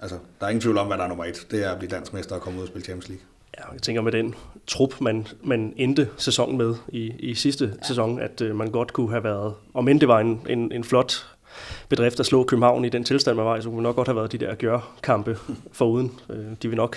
altså, 0.00 0.16
der 0.40 0.46
er 0.46 0.50
ingen 0.50 0.60
tvivl 0.60 0.78
om, 0.78 0.86
hvad 0.86 0.98
der 0.98 1.04
er 1.04 1.08
nummer 1.08 1.24
et. 1.24 1.46
Det 1.50 1.64
er 1.64 1.70
at 1.70 1.78
blive 1.78 1.90
dansk 1.90 2.12
mester 2.12 2.34
og 2.34 2.40
komme 2.40 2.58
ud 2.58 2.62
og 2.62 2.68
spille 2.68 2.84
Champions 2.84 3.08
League. 3.08 3.24
Ja, 3.58 3.72
jeg 3.72 3.82
tænker 3.82 4.02
med 4.02 4.12
den 4.12 4.34
trup, 4.66 5.00
man, 5.00 5.26
man 5.44 5.72
endte 5.76 6.08
sæsonen 6.16 6.58
med 6.58 6.74
i, 6.88 7.12
i 7.18 7.34
sidste 7.34 7.64
ja. 7.64 7.86
sæson, 7.86 8.20
at 8.20 8.40
øh, 8.40 8.56
man 8.56 8.70
godt 8.70 8.92
kunne 8.92 9.10
have 9.10 9.24
været, 9.24 9.54
om 9.74 9.88
end 9.88 10.00
det 10.00 10.08
var 10.08 10.20
en, 10.20 10.40
en, 10.48 10.72
en 10.72 10.84
flot 10.84 11.26
bedrift 11.88 12.20
at 12.20 12.26
slå 12.26 12.44
København 12.44 12.84
i 12.84 12.88
den 12.88 13.04
tilstand, 13.04 13.36
man 13.36 13.46
var 13.46 13.56
i, 13.56 13.62
så 13.62 13.70
kunne 13.70 13.82
nok 13.82 13.96
godt 13.96 14.08
have 14.08 14.16
været 14.16 14.32
de 14.32 14.38
der 14.38 14.54
gør-kampe 14.54 15.38
foruden. 15.72 16.12
Øh, 16.30 16.46
de, 16.62 16.68
vil 16.68 16.76
nok, 16.76 16.96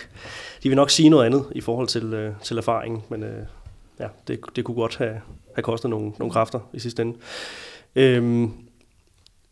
de 0.63 0.69
vil 0.69 0.75
nok 0.75 0.89
sige 0.89 1.09
noget 1.09 1.25
andet 1.25 1.45
i 1.51 1.61
forhold 1.61 1.87
til, 1.87 2.13
øh, 2.13 2.33
til 2.43 2.57
erfaringen, 2.57 3.03
men 3.09 3.23
øh, 3.23 3.43
ja, 3.99 4.07
det, 4.27 4.39
det 4.55 4.63
kunne 4.63 4.75
godt 4.75 4.97
have, 4.97 5.21
have 5.55 5.63
kostet 5.63 5.89
nogle, 5.89 6.11
nogle 6.19 6.31
kræfter 6.31 6.59
i 6.73 6.79
sidste 6.79 7.01
ende. 7.01 7.17
Øhm, 7.95 8.51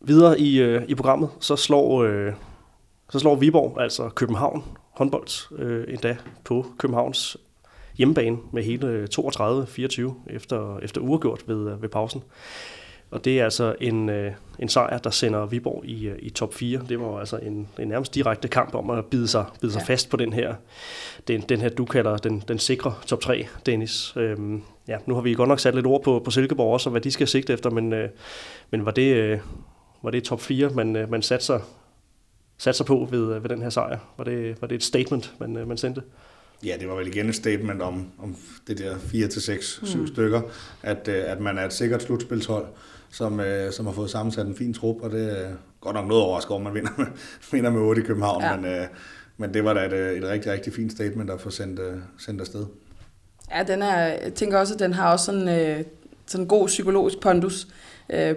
videre 0.01 0.39
i, 0.39 0.61
øh, 0.61 0.83
i 0.87 0.95
programmet, 0.95 1.29
så 1.39 1.55
slår, 1.55 2.03
øh, 2.03 2.33
så 3.09 3.19
slår 3.19 3.35
Viborg, 3.35 3.81
altså 3.81 4.09
København, 4.09 4.63
håndbold, 4.91 5.59
øh, 5.59 5.85
endda 5.93 6.17
på 6.43 6.65
Københavns 6.77 7.37
hjemmebane 7.97 8.37
med 8.51 8.63
hele 8.63 8.87
øh, 8.87 9.07
32-24 9.19 10.13
efter, 10.29 10.79
efter 10.79 11.01
uregjort 11.01 11.43
ved, 11.47 11.71
øh, 11.71 11.81
ved 11.81 11.89
pausen. 11.89 12.23
Og 13.11 13.25
det 13.25 13.39
er 13.39 13.43
altså 13.43 13.75
en, 13.81 14.09
øh, 14.09 14.31
en 14.59 14.69
sejr, 14.69 14.97
der 14.97 15.09
sender 15.09 15.45
Viborg 15.45 15.85
i, 15.85 16.07
øh, 16.07 16.15
i 16.19 16.29
top 16.29 16.53
4. 16.53 16.81
Det 16.89 16.99
var 16.99 17.19
altså 17.19 17.37
en, 17.37 17.67
en 17.79 17.87
nærmest 17.87 18.15
direkte 18.15 18.47
kamp 18.47 18.75
om 18.75 18.89
at 18.89 19.05
bide 19.05 19.27
sig, 19.27 19.45
bide 19.61 19.71
sig 19.71 19.79
ja. 19.79 19.93
fast 19.93 20.09
på 20.09 20.17
den 20.17 20.33
her, 20.33 20.55
den, 21.27 21.41
den 21.41 21.61
her, 21.61 21.69
du 21.69 21.85
kalder 21.85 22.17
den, 22.17 22.43
den 22.47 22.59
sikre 22.59 22.93
top 23.05 23.21
3, 23.21 23.47
Dennis. 23.65 24.13
Øhm, 24.15 24.63
ja, 24.87 24.97
nu 25.05 25.13
har 25.13 25.21
vi 25.21 25.33
godt 25.33 25.49
nok 25.49 25.59
sat 25.59 25.75
lidt 25.75 25.85
ord 25.85 26.03
på, 26.03 26.21
på 26.25 26.31
Silkeborg 26.31 26.73
også, 26.73 26.89
og 26.89 26.91
hvad 26.91 27.01
de 27.01 27.11
skal 27.11 27.27
sigte 27.27 27.53
efter, 27.53 27.69
men, 27.69 27.93
øh, 27.93 28.09
men 28.69 28.85
var, 28.85 28.91
det, 28.91 29.15
øh, 29.15 29.39
var 30.03 30.11
det 30.11 30.23
top 30.23 30.41
4, 30.41 30.69
man, 30.69 30.95
øh, 30.95 31.11
man 31.11 31.21
satte 31.21 31.45
sig, 31.45 31.61
satte 32.57 32.77
sig 32.77 32.85
på 32.85 33.07
ved, 33.11 33.39
ved 33.39 33.49
den 33.49 33.61
her 33.61 33.69
sejr? 33.69 33.97
Var 34.17 34.23
det, 34.23 34.61
var 34.61 34.67
det 34.67 34.75
et 34.75 34.83
statement, 34.83 35.33
man, 35.39 35.57
øh, 35.57 35.67
man 35.67 35.77
sendte? 35.77 36.01
Ja, 36.65 36.75
det 36.79 36.87
var 36.87 36.95
vel 36.95 37.07
igen 37.07 37.29
et 37.29 37.35
statement 37.35 37.81
om, 37.81 38.07
om 38.17 38.35
det 38.67 38.77
der 38.77 38.97
4 38.99 39.27
til 39.27 39.41
6, 39.41 39.79
7 39.83 39.97
mm. 39.97 40.07
stykker, 40.07 40.41
at, 40.83 41.07
at 41.07 41.39
man 41.39 41.57
er 41.57 41.65
et 41.65 41.73
sikkert 41.73 42.03
slutspilshold 42.03 42.65
som, 43.11 43.39
øh, 43.39 43.71
som 43.71 43.85
har 43.85 43.93
fået 43.93 44.09
sammensat 44.09 44.47
en 44.47 44.55
fin 44.55 44.73
trup, 44.73 45.01
og 45.01 45.11
det 45.11 45.41
er 45.41 45.51
godt 45.81 45.95
nok 45.95 46.07
noget 46.07 46.23
overrasket 46.23 46.51
over, 46.51 46.61
man 46.61 46.73
vinder 46.73 46.91
med, 46.97 47.05
vinder 47.51 47.69
med 47.69 47.81
8 47.81 48.01
i 48.01 48.05
København, 48.05 48.43
ja. 48.43 48.55
men, 48.55 48.65
øh, 48.65 48.87
men 49.37 49.53
det 49.53 49.63
var 49.63 49.73
da 49.73 49.85
et, 49.85 49.93
øh, 49.93 50.17
et 50.17 50.23
rigtig, 50.23 50.51
rigtig 50.51 50.73
fint 50.73 50.91
statement 50.91 51.29
at 51.29 51.41
få 51.41 51.49
sendt, 51.49 51.79
øh, 51.79 51.97
sendt 52.17 52.41
afsted. 52.41 52.65
Ja, 53.51 53.63
den 53.63 53.81
er, 53.81 53.97
jeg 53.97 54.33
tænker 54.33 54.57
også, 54.57 54.73
at 54.73 54.79
den 54.79 54.93
har 54.93 55.11
også 55.11 55.25
sådan, 55.25 55.49
øh, 55.49 55.83
sådan 56.25 56.43
en 56.43 56.47
god 56.47 56.67
psykologisk 56.67 57.19
pondus, 57.19 57.67
øh, 58.09 58.35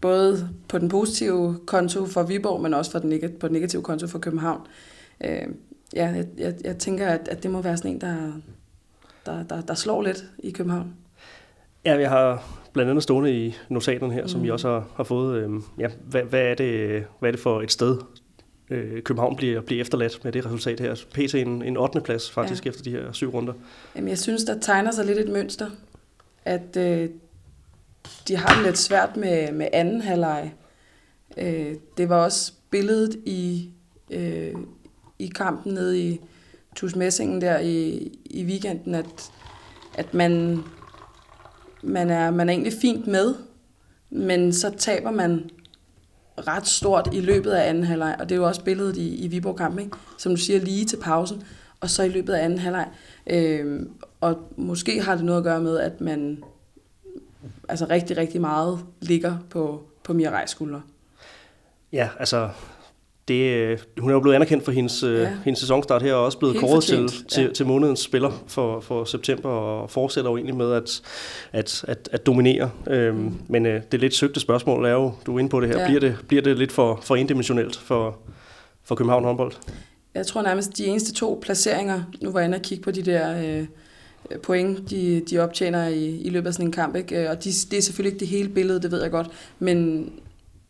både 0.00 0.48
på 0.68 0.78
den 0.78 0.88
positive 0.88 1.58
konto 1.66 2.06
for 2.06 2.22
Viborg, 2.22 2.60
men 2.60 2.74
også 2.74 2.90
for 2.90 2.98
den, 2.98 3.20
på 3.40 3.48
den 3.48 3.54
negative 3.54 3.82
konto 3.82 4.06
for 4.06 4.18
København. 4.18 4.60
Øh, 5.24 5.46
ja, 5.94 6.06
jeg, 6.06 6.26
jeg, 6.38 6.54
jeg 6.64 6.78
tænker, 6.78 7.08
at, 7.08 7.28
at 7.28 7.42
det 7.42 7.50
må 7.50 7.62
være 7.62 7.76
sådan 7.76 7.90
en, 7.90 8.00
der, 8.00 8.32
der, 9.26 9.42
der, 9.42 9.60
der 9.60 9.74
slår 9.74 10.02
lidt 10.02 10.24
i 10.38 10.50
København. 10.50 10.94
Ja, 11.84 11.96
vi 11.96 12.04
har 12.04 12.59
blandt 12.72 12.90
andet 12.90 13.02
stående 13.02 13.46
i 13.46 13.56
notaterne 13.68 14.14
her, 14.14 14.22
mm. 14.22 14.28
som 14.28 14.42
vi 14.42 14.50
også 14.50 14.68
har, 14.68 14.86
har 14.94 15.04
fået. 15.04 15.36
Øh, 15.36 15.50
ja, 15.78 15.88
hvad, 16.04 16.22
hvad, 16.22 16.40
er 16.40 16.54
det, 16.54 17.04
hvad 17.18 17.28
er 17.28 17.32
det 17.32 17.40
for 17.40 17.62
et 17.62 17.72
sted, 17.72 17.98
øh, 18.70 19.02
København 19.02 19.36
bliver, 19.36 19.60
bliver 19.60 19.80
efterladt 19.80 20.24
med 20.24 20.32
det 20.32 20.46
resultat 20.46 20.80
her? 20.80 20.94
PT 21.10 21.34
en, 21.34 21.62
en 21.62 21.76
8. 21.76 22.00
plads 22.00 22.30
faktisk 22.30 22.64
ja. 22.64 22.70
efter 22.70 22.82
de 22.82 22.90
her 22.90 23.12
syv 23.12 23.30
runder. 23.30 23.52
Jamen, 23.96 24.08
jeg 24.08 24.18
synes, 24.18 24.44
der 24.44 24.60
tegner 24.60 24.90
sig 24.90 25.06
lidt 25.06 25.18
et 25.18 25.28
mønster, 25.28 25.70
at 26.44 26.76
øh, 26.76 27.08
de 28.28 28.36
har 28.36 28.54
det 28.54 28.64
lidt 28.64 28.78
svært 28.78 29.16
med, 29.16 29.52
med 29.52 29.68
anden 29.72 30.00
halvleg. 30.00 30.52
Øh, 31.36 31.74
det 31.96 32.08
var 32.08 32.24
også 32.24 32.52
billedet 32.70 33.14
i, 33.26 33.70
øh, 34.10 34.54
i 35.18 35.26
kampen 35.26 35.74
nede 35.74 36.00
i 36.00 36.20
Tus 36.76 36.96
Messingen 36.96 37.40
der 37.40 37.58
i, 37.58 38.10
i 38.24 38.44
weekenden, 38.44 38.94
at, 38.94 39.30
at 39.94 40.14
man 40.14 40.62
man 41.82 42.10
er, 42.10 42.30
man 42.30 42.48
er 42.48 42.52
egentlig 42.52 42.72
fint 42.80 43.06
med, 43.06 43.34
men 44.10 44.52
så 44.52 44.70
taber 44.78 45.10
man 45.10 45.50
ret 46.38 46.66
stort 46.66 47.08
i 47.12 47.20
løbet 47.20 47.50
af 47.50 47.68
anden 47.68 47.84
halvleg, 47.84 48.16
og 48.20 48.28
det 48.28 48.34
er 48.34 48.38
jo 48.38 48.46
også 48.46 48.64
billedet 48.64 48.96
i, 48.96 49.24
i 49.24 49.28
Viborg-kampen, 49.28 49.84
ikke? 49.84 49.96
som 50.18 50.32
du 50.32 50.36
siger, 50.36 50.60
lige 50.60 50.84
til 50.84 50.96
pausen, 50.96 51.42
og 51.80 51.90
så 51.90 52.02
i 52.02 52.08
løbet 52.08 52.32
af 52.32 52.44
anden 52.44 52.58
halvleg. 52.58 52.88
Øh, 53.26 53.86
og 54.20 54.38
måske 54.56 55.02
har 55.02 55.14
det 55.14 55.24
noget 55.24 55.38
at 55.38 55.44
gøre 55.44 55.60
med, 55.60 55.78
at 55.78 56.00
man 56.00 56.44
altså 57.68 57.86
rigtig, 57.90 58.16
rigtig 58.16 58.40
meget 58.40 58.78
ligger 59.00 59.36
på, 59.50 59.82
på 60.04 60.12
Mirai 60.12 60.46
skuldre. 60.46 60.82
Ja, 61.92 62.08
altså 62.18 62.50
det, 63.30 63.54
øh, 63.54 63.78
hun 63.98 64.10
er 64.10 64.14
jo 64.14 64.20
blevet 64.20 64.34
anerkendt 64.34 64.64
for 64.64 64.72
hendes, 64.72 65.02
øh, 65.02 65.20
ja. 65.20 65.32
hendes 65.44 65.60
sæsonstart 65.60 66.02
her, 66.02 66.14
og 66.14 66.24
også 66.24 66.38
blevet 66.38 66.56
kåret 66.56 66.84
til, 66.84 67.08
til, 67.28 67.42
ja. 67.42 67.52
til 67.52 67.66
månedens 67.66 68.00
spiller 68.00 68.44
for, 68.46 68.80
for 68.80 69.04
september, 69.04 69.48
og 69.48 69.90
fortsætter 69.90 70.30
jo 70.30 70.36
egentlig 70.36 70.56
med 70.56 70.72
at, 70.72 71.02
at, 71.52 71.84
at, 71.88 72.08
at 72.12 72.26
dominere. 72.26 72.70
Øhm, 72.90 73.16
mm. 73.16 73.32
Men 73.48 73.66
øh, 73.66 73.82
det 73.92 74.00
lidt 74.00 74.14
søgte 74.14 74.40
spørgsmål 74.40 74.84
er 74.84 74.92
jo, 74.92 75.12
du 75.26 75.34
er 75.34 75.38
inde 75.38 75.50
på 75.50 75.60
det 75.60 75.68
her, 75.68 75.80
ja. 75.80 75.86
bliver, 75.86 76.00
det, 76.00 76.16
bliver 76.28 76.42
det 76.42 76.58
lidt 76.58 76.72
for, 76.72 77.00
for 77.02 77.16
indimensionelt 77.16 77.76
for, 77.76 78.18
for 78.84 78.94
København 78.94 79.24
håndbold? 79.24 79.52
Jeg 80.14 80.26
tror 80.26 80.42
nærmest, 80.42 80.78
de 80.78 80.86
eneste 80.86 81.12
to 81.14 81.38
placeringer, 81.42 82.02
nu 82.22 82.30
var 82.30 82.40
jeg 82.40 82.46
inde 82.46 82.56
og 82.56 82.62
kigge 82.62 82.82
på 82.84 82.90
de 82.90 83.02
der... 83.02 83.58
Øh, 83.60 83.66
point, 84.42 84.90
de, 84.90 85.22
de 85.30 85.38
optjener 85.38 85.88
i, 85.88 86.20
i 86.20 86.30
løbet 86.30 86.46
af 86.46 86.54
sådan 86.54 86.66
en 86.66 86.72
kamp. 86.72 86.96
Ikke? 86.96 87.30
Og 87.30 87.44
de, 87.44 87.50
det 87.70 87.78
er 87.78 87.82
selvfølgelig 87.82 88.12
ikke 88.12 88.20
det 88.20 88.28
hele 88.28 88.48
billede, 88.48 88.82
det 88.82 88.90
ved 88.90 89.02
jeg 89.02 89.10
godt, 89.10 89.26
men 89.58 90.10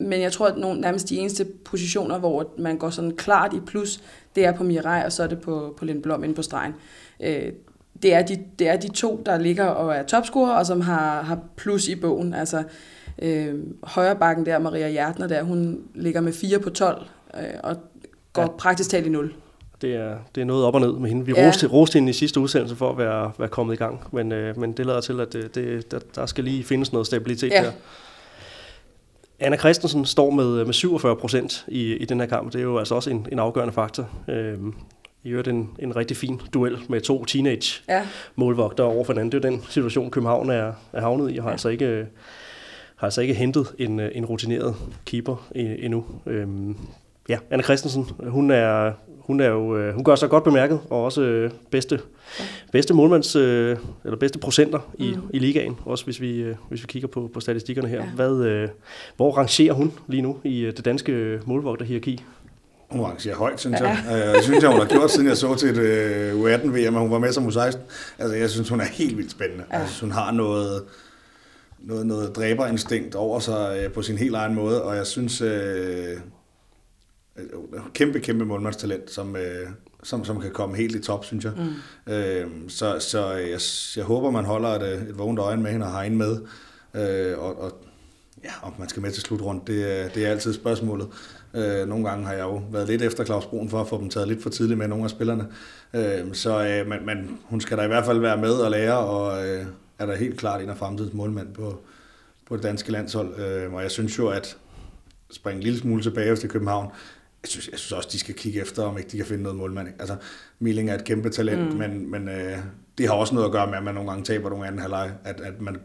men 0.01 0.21
jeg 0.21 0.33
tror, 0.33 0.47
at 0.47 0.57
nogle, 0.57 0.81
nærmest 0.81 1.09
de 1.09 1.19
eneste 1.19 1.45
positioner, 1.65 2.19
hvor 2.19 2.53
man 2.59 2.79
går 2.79 2.91
sådan 2.91 3.17
klart 3.17 3.53
i 3.55 3.61
plus, 3.61 4.01
det 4.35 4.45
er 4.45 4.53
på 4.53 4.65
Mirai, 4.65 5.05
og 5.05 5.13
så 5.13 5.23
er 5.23 5.27
det 5.27 5.41
på, 5.41 5.75
på 5.79 5.85
Lindblom 5.85 6.25
inde 6.25 6.35
på 6.35 6.43
stregen. 6.43 6.75
Øh, 7.21 7.53
det, 8.03 8.15
er 8.15 8.23
de, 8.23 8.39
det 8.59 8.69
er 8.69 8.77
de 8.77 8.89
to, 8.89 9.23
der 9.27 9.39
ligger 9.39 9.65
og 9.65 9.95
er 9.97 10.03
topscorer, 10.03 10.53
og 10.53 10.67
som 10.67 10.81
har, 10.81 11.23
har 11.23 11.39
plus 11.57 11.89
i 11.89 11.95
bogen. 11.95 12.35
Altså, 12.35 12.63
øh, 13.23 13.55
højre 13.83 14.17
bakken 14.17 14.47
der, 14.47 14.59
Maria 14.59 14.89
Hjertner 14.89 15.27
der, 15.27 15.43
hun 15.43 15.81
ligger 15.95 16.21
med 16.21 16.33
4 16.33 16.59
på 16.59 16.71
12, 16.71 17.07
øh, 17.37 17.43
og 17.63 17.77
går 18.33 18.43
ja. 18.43 18.49
praktisk 18.49 18.91
talt 18.91 19.07
i 19.07 19.11
0. 19.11 19.35
Det 19.83 19.95
er, 19.95 20.17
det 20.35 20.41
er 20.41 20.45
noget 20.45 20.65
op 20.65 20.75
og 20.75 20.81
ned 20.81 20.93
med 20.93 21.09
hende. 21.09 21.27
Vi 21.27 21.33
ja. 21.37 21.47
roste, 21.49 21.67
roste 21.67 21.97
hende 21.97 22.11
i 22.11 22.13
sidste 22.13 22.41
udsendelse 22.41 22.77
for 22.77 22.91
at 22.91 22.99
være, 22.99 23.33
være 23.39 23.49
kommet 23.49 23.75
i 23.75 23.77
gang, 23.77 24.01
men, 24.13 24.33
øh, 24.33 24.59
men 24.59 24.73
det 24.73 24.87
lader 24.87 25.01
til, 25.01 25.21
at 25.21 25.33
det, 25.33 25.55
det, 25.55 25.91
der, 25.91 25.99
der 26.15 26.27
skal 26.27 26.45
lige 26.45 26.65
findes 26.65 26.93
noget 26.93 27.07
stabilitet 27.07 27.51
ja. 27.51 27.63
der. 27.63 27.73
Anna 29.41 29.57
Christensen 29.57 30.05
står 30.05 30.31
med, 30.31 30.65
med 30.65 30.73
47 30.73 31.17
procent 31.17 31.65
i, 31.69 31.97
i 31.97 32.05
den 32.05 32.21
her 32.21 32.27
kamp. 32.27 32.53
Det 32.53 32.59
er 32.59 32.63
jo 32.63 32.79
altså 32.79 32.95
også 32.95 33.11
en, 33.11 33.27
en 33.33 33.39
afgørende 33.39 33.73
faktor. 33.73 34.09
Øhm, 34.29 34.75
I 35.25 35.31
øvrigt 35.31 35.49
en, 35.49 35.71
en 35.79 35.97
rigtig 35.97 36.17
fin 36.17 36.41
duel 36.55 36.79
med 36.89 37.01
to 37.01 37.25
teenage 37.25 37.83
ja. 37.89 38.07
over 38.85 39.05
for 39.05 39.13
hinanden. 39.13 39.33
Det 39.33 39.45
er 39.45 39.49
jo 39.49 39.53
den 39.53 39.65
situation, 39.69 40.11
København 40.11 40.51
er, 40.51 40.73
er 40.93 41.01
havnet 41.01 41.35
i, 41.35 41.37
og 41.37 41.43
har, 41.43 41.51
ja. 41.51 41.53
altså 41.53 41.69
ikke, 41.69 42.07
har 42.97 43.07
altså 43.07 43.21
ikke 43.21 43.35
hentet 43.35 43.75
en, 43.79 44.01
en 44.01 44.27
rutineret 44.27 44.75
keeper 45.07 45.49
endnu. 45.55 46.05
Øhm, 46.27 46.77
ja, 47.29 47.39
Anna 47.51 47.63
Christensen, 47.63 48.11
hun 48.27 48.51
er, 48.51 48.93
hun 49.31 49.41
er 49.41 49.49
jo, 49.49 49.77
øh, 49.77 49.95
hun 49.95 50.05
gør 50.05 50.15
sig 50.15 50.31
godt 50.31 50.45
bemærket, 50.45 50.81
og 50.91 51.05
også 51.05 51.23
øh, 51.23 51.51
bedste, 51.71 52.01
bedste 52.73 52.95
målmands, 52.95 53.37
øh, 53.37 53.77
eller 54.05 54.17
bedste 54.17 54.39
procenter 54.39 54.79
i, 54.99 55.15
mm. 55.15 55.23
i 55.33 55.39
ligaen, 55.39 55.77
også 55.85 56.05
hvis 56.05 56.21
vi, 56.21 56.55
hvis 56.69 56.83
vi 56.83 56.87
kigger 56.87 57.09
på, 57.09 57.31
på 57.35 57.41
statistikkerne 57.41 57.89
her. 57.89 57.99
Ja. 57.99 58.11
Hvad, 58.15 58.69
hvor 59.17 59.33
rangerer 59.33 59.73
hun 59.73 59.93
lige 60.09 60.23
nu 60.23 60.37
i 60.45 60.73
det 60.77 60.85
danske 60.85 61.41
målvogterhierarki? 61.45 62.25
Hun 62.91 63.01
rangerer 63.01 63.37
højt, 63.37 63.61
synes 63.61 63.81
jeg. 63.81 63.99
Ja. 64.11 64.17
Jeg 64.17 64.43
synes, 64.43 64.63
jeg, 64.63 64.71
hun 64.71 64.81
har 64.81 64.87
gjort, 64.87 65.11
siden 65.11 65.29
jeg 65.29 65.37
så 65.37 65.55
til 65.55 65.69
et 65.69 66.33
U18-VM, 66.33 66.95
at 66.95 67.01
hun 67.01 67.11
var 67.11 67.19
med 67.19 67.33
som 67.33 67.47
U16. 67.47 67.79
Altså, 68.19 68.37
jeg 68.37 68.51
synes, 68.51 68.69
hun 68.69 68.81
er 68.81 68.85
helt 68.85 69.17
vildt 69.17 69.31
spændende. 69.31 69.65
Ja. 69.73 69.81
Altså, 69.81 70.01
hun 70.01 70.11
har 70.11 70.33
noget, 70.33 70.83
noget, 71.79 72.07
noget 72.07 72.37
dræberinstinkt 72.37 73.15
over 73.15 73.39
sig 73.39 73.89
på 73.95 74.03
sin 74.03 74.19
helt 74.19 74.35
egen 74.35 74.55
måde, 74.55 74.83
og 74.83 74.97
jeg 74.97 75.07
synes, 75.07 75.41
øh, 75.41 75.51
Øh, 75.51 76.17
kæmpe, 77.95 78.21
kæmpe 78.21 78.45
målmandstalent, 78.45 79.11
som, 79.11 79.37
øh, 79.37 79.69
som, 80.03 80.25
som 80.25 80.41
kan 80.41 80.51
komme 80.51 80.77
helt 80.77 80.97
i 80.97 81.01
top, 81.01 81.25
synes 81.25 81.45
jeg. 81.45 81.53
Mm. 82.07 82.13
Øh, 82.13 82.47
så 82.69 82.97
så 82.99 83.31
jeg, 83.33 83.61
jeg 83.97 84.05
håber, 84.05 84.31
man 84.31 84.45
holder 84.45 84.69
et, 84.69 84.93
et 85.09 85.19
vågent 85.19 85.39
øje 85.39 85.57
med 85.57 85.71
hende 85.71 85.87
og 85.87 85.93
har 85.93 86.03
hende 86.03 86.17
med. 86.19 86.37
Øh, 86.95 87.39
og, 87.39 87.61
og 87.61 87.73
Ja, 88.45 88.51
om 88.63 88.73
man 88.79 88.89
skal 88.89 89.03
med 89.03 89.11
til 89.13 89.23
slutrundt, 89.23 89.67
det, 89.67 90.01
er- 90.03 90.09
det 90.09 90.27
er 90.27 90.31
altid 90.31 90.53
spørgsmålet. 90.55 91.09
Øh, 91.55 91.89
nogle 91.89 92.09
gange 92.09 92.27
har 92.27 92.33
jeg 92.33 92.43
jo 92.43 92.63
været 92.73 92.89
lidt 92.89 93.03
efter 93.03 93.25
Claus 93.25 93.47
Brun 93.47 93.69
for 93.69 93.81
at 93.81 93.89
få 93.89 94.01
dem 94.01 94.11
taget 94.11 94.29
lidt 94.29 94.43
for 94.43 94.51
tidligt 94.51 94.79
med 94.79 94.89
nogle 94.89 95.05
af 95.05 95.11
spillerne. 95.11 95.47
Øh, 95.95 96.35
så 96.35 96.65
øh, 96.67 96.87
men, 96.89 97.07
men 97.07 97.39
hun 97.45 97.61
skal 97.61 97.79
da 97.79 97.83
i 97.83 97.87
hvert 97.87 98.05
fald 98.05 98.19
være 98.19 98.37
med 98.37 98.53
og 98.53 98.71
lære, 98.71 98.99
og 98.99 99.49
øh, 99.49 99.65
er 99.99 100.07
der 100.07 100.17
helt 100.17 100.39
klart 100.39 100.63
en 100.63 100.69
af 100.69 100.77
fremtidens 100.77 101.15
målmænd 101.15 101.55
på, 101.55 101.81
på 102.49 102.57
det 102.57 102.63
danske 102.63 102.93
landshold. 102.93 103.41
Øh, 103.41 103.73
og 103.75 103.83
jeg 103.83 103.91
synes 103.91 104.19
jo, 104.19 104.29
at 104.29 104.57
springe 105.31 105.57
en 105.57 105.63
lille 105.63 105.79
smule 105.79 106.03
tilbage 106.03 106.37
til 106.37 106.49
København, 106.49 106.89
jeg 107.43 107.49
synes, 107.51 107.69
jeg 107.69 107.79
synes 107.79 107.93
også, 107.93 108.09
de 108.13 108.19
skal 108.19 108.35
kigge 108.35 108.61
efter, 108.61 108.83
om 108.83 108.99
ikke 108.99 109.11
de 109.11 109.17
kan 109.17 109.27
finde 109.27 109.43
noget 109.43 109.59
målmand. 109.59 109.89
Altså, 109.99 110.17
Milling 110.59 110.91
er 110.91 110.95
et 110.95 111.05
kæmpe 111.05 111.31
talent, 111.31 111.73
mm. 111.73 111.79
men, 111.79 112.11
men 112.11 112.29
øh, 112.29 112.59
det 112.99 113.07
har 113.09 113.15
også 113.15 113.35
noget 113.35 113.47
at 113.47 113.53
gøre 113.53 113.67
med, 113.67 113.77
at 113.77 113.83
man 113.85 113.95
nogle 113.95 114.11
gange 114.11 114.25
taber 114.25 114.51
nogle 114.51 114.67
anden 114.67 114.81
halvleg, 114.81 115.11
at, 115.25 115.41
at 115.41 115.61
man 115.61 115.77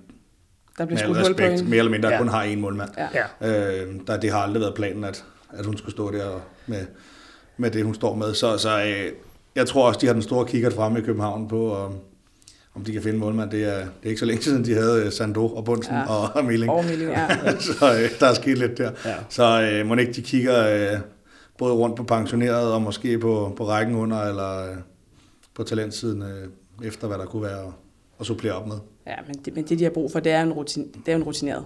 Der 0.78 0.86
bliver 0.86 1.08
med 1.08 1.18
respekt, 1.18 1.68
mere 1.70 1.78
eller 1.78 1.92
mindre 1.92 2.10
Ja. 2.10 2.18
kun 2.18 2.28
har 2.28 2.46
én 2.46 2.56
målmand. 2.58 2.90
Ja. 3.42 3.82
Øh, 3.82 3.94
der, 4.08 4.18
det 4.20 4.32
har 4.32 4.40
aldrig 4.40 4.62
været 4.62 4.76
planen, 4.76 5.04
at, 5.04 5.24
at 5.54 5.66
hun 5.66 5.78
skulle 5.78 5.92
stå 5.92 6.12
der 6.12 6.40
med, 6.68 6.86
med 7.58 7.72
det, 7.72 7.84
hun 7.86 7.96
står 7.96 8.16
med. 8.16 8.34
Så, 8.34 8.58
så 8.58 8.84
øh, 8.84 9.12
jeg 9.56 9.68
tror 9.68 9.88
også, 9.88 10.00
de 10.00 10.06
har 10.06 10.14
den 10.14 10.22
store 10.22 10.46
kikkert 10.46 10.74
fremme 10.74 11.00
i 11.00 11.02
København 11.02 11.48
på, 11.48 11.76
om, 11.76 11.94
om 12.76 12.84
de 12.84 12.92
kan 12.94 13.02
finde 13.02 13.20
målmand. 13.20 13.52
Det 13.52 13.64
er, 13.64 13.78
det 13.78 13.86
er 14.04 14.08
ikke 14.08 14.20
så 14.20 14.26
længe 14.26 14.44
siden, 14.44 14.66
de 14.66 14.74
havde 14.74 15.06
øh, 15.06 15.12
Sando 15.12 15.48
og 15.48 15.66
Bunsen 15.66 15.94
Ja. 15.96 16.10
og, 16.16 16.30
og 16.36 16.46
Milling. 16.46 16.72
Over 16.72 16.84
Milling, 16.84 17.12
ja. 17.12 17.28
så 17.60 17.94
øh, 18.04 18.20
der 18.20 18.28
er 18.28 18.34
sket 18.34 18.58
lidt 18.58 18.78
der. 18.78 18.92
Ja. 19.06 19.16
Så 19.30 19.62
øh, 19.72 19.86
må 19.86 19.96
ikke 19.96 20.14
de 20.14 20.22
kigger 20.22 20.68
øh, 20.94 21.00
både 21.58 21.74
rundt 21.74 21.96
på 21.96 22.04
pensioneret 22.04 22.74
og 22.74 22.82
måske 22.82 23.20
på, 23.20 23.54
på 23.58 23.68
rækken 23.68 23.96
under, 23.96 24.22
eller 24.22 24.72
øh, 24.72 24.78
på 25.54 25.64
talentsiden 25.64 26.22
øh, 26.22 26.88
efter, 26.88 27.08
hvad 27.08 27.18
der 27.18 27.26
kunne 27.26 27.44
være 27.44 27.74
at, 28.20 28.26
supplere 28.26 28.54
op 28.54 28.68
med. 28.68 28.76
Ja, 29.08 29.16
men 29.28 29.36
det, 29.46 29.56
men 29.56 29.64
det, 29.66 29.80
de 29.80 29.84
har 29.84 29.92
brug 29.92 30.12
for, 30.12 30.20
det 30.20 30.32
er 30.32 30.42
en, 30.42 30.54
rutin, 30.54 30.92
det 31.06 31.12
er 31.12 31.16
en 31.16 31.24
rutineret. 31.24 31.66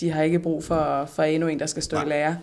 De 0.00 0.10
har 0.10 0.22
ikke 0.22 0.38
brug 0.38 0.64
for, 0.64 1.04
for 1.04 1.22
endnu 1.22 1.48
en, 1.48 1.58
der 1.60 1.66
skal 1.66 1.82
stå 1.82 1.96
Nej. 1.96 2.04
i 2.04 2.08
lære. 2.08 2.38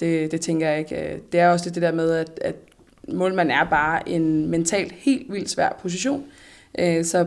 Det, 0.00 0.30
det 0.32 0.40
tænker 0.40 0.68
jeg 0.68 0.78
ikke. 0.78 1.12
Øh, 1.14 1.18
Det 1.32 1.40
er 1.40 1.48
også 1.48 1.70
det 1.70 1.82
der 1.82 1.92
med, 1.92 2.10
at, 2.10 2.40
at 2.42 2.54
målmand 3.08 3.50
er 3.50 3.64
bare 3.70 4.08
en 4.08 4.50
mentalt 4.50 4.92
helt 4.92 5.32
vildt 5.32 5.50
svær 5.50 5.78
position. 5.82 6.24
Øh, 6.78 7.04
Så 7.04 7.26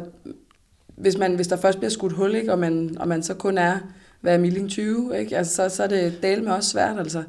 hvis, 0.95 1.17
man, 1.17 1.35
hvis 1.35 1.47
der 1.47 1.57
først 1.57 1.77
bliver 1.77 1.91
skudt 1.91 2.13
hul, 2.13 2.35
ikke, 2.35 2.51
og, 2.51 2.59
man, 2.59 2.97
og 2.99 3.07
man 3.07 3.23
så 3.23 3.33
kun 3.33 3.57
er, 3.57 3.77
hvad 4.21 4.33
er 4.33 4.37
Milling 4.37 4.69
20, 4.69 5.19
ikke? 5.19 5.37
Altså, 5.37 5.55
så, 5.55 5.75
så 5.75 5.83
er 5.83 5.87
det 5.87 6.19
dale 6.23 6.43
med 6.43 6.51
også 6.51 6.69
svært. 6.69 6.99
Altså. 6.99 7.23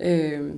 Øh, 0.00 0.50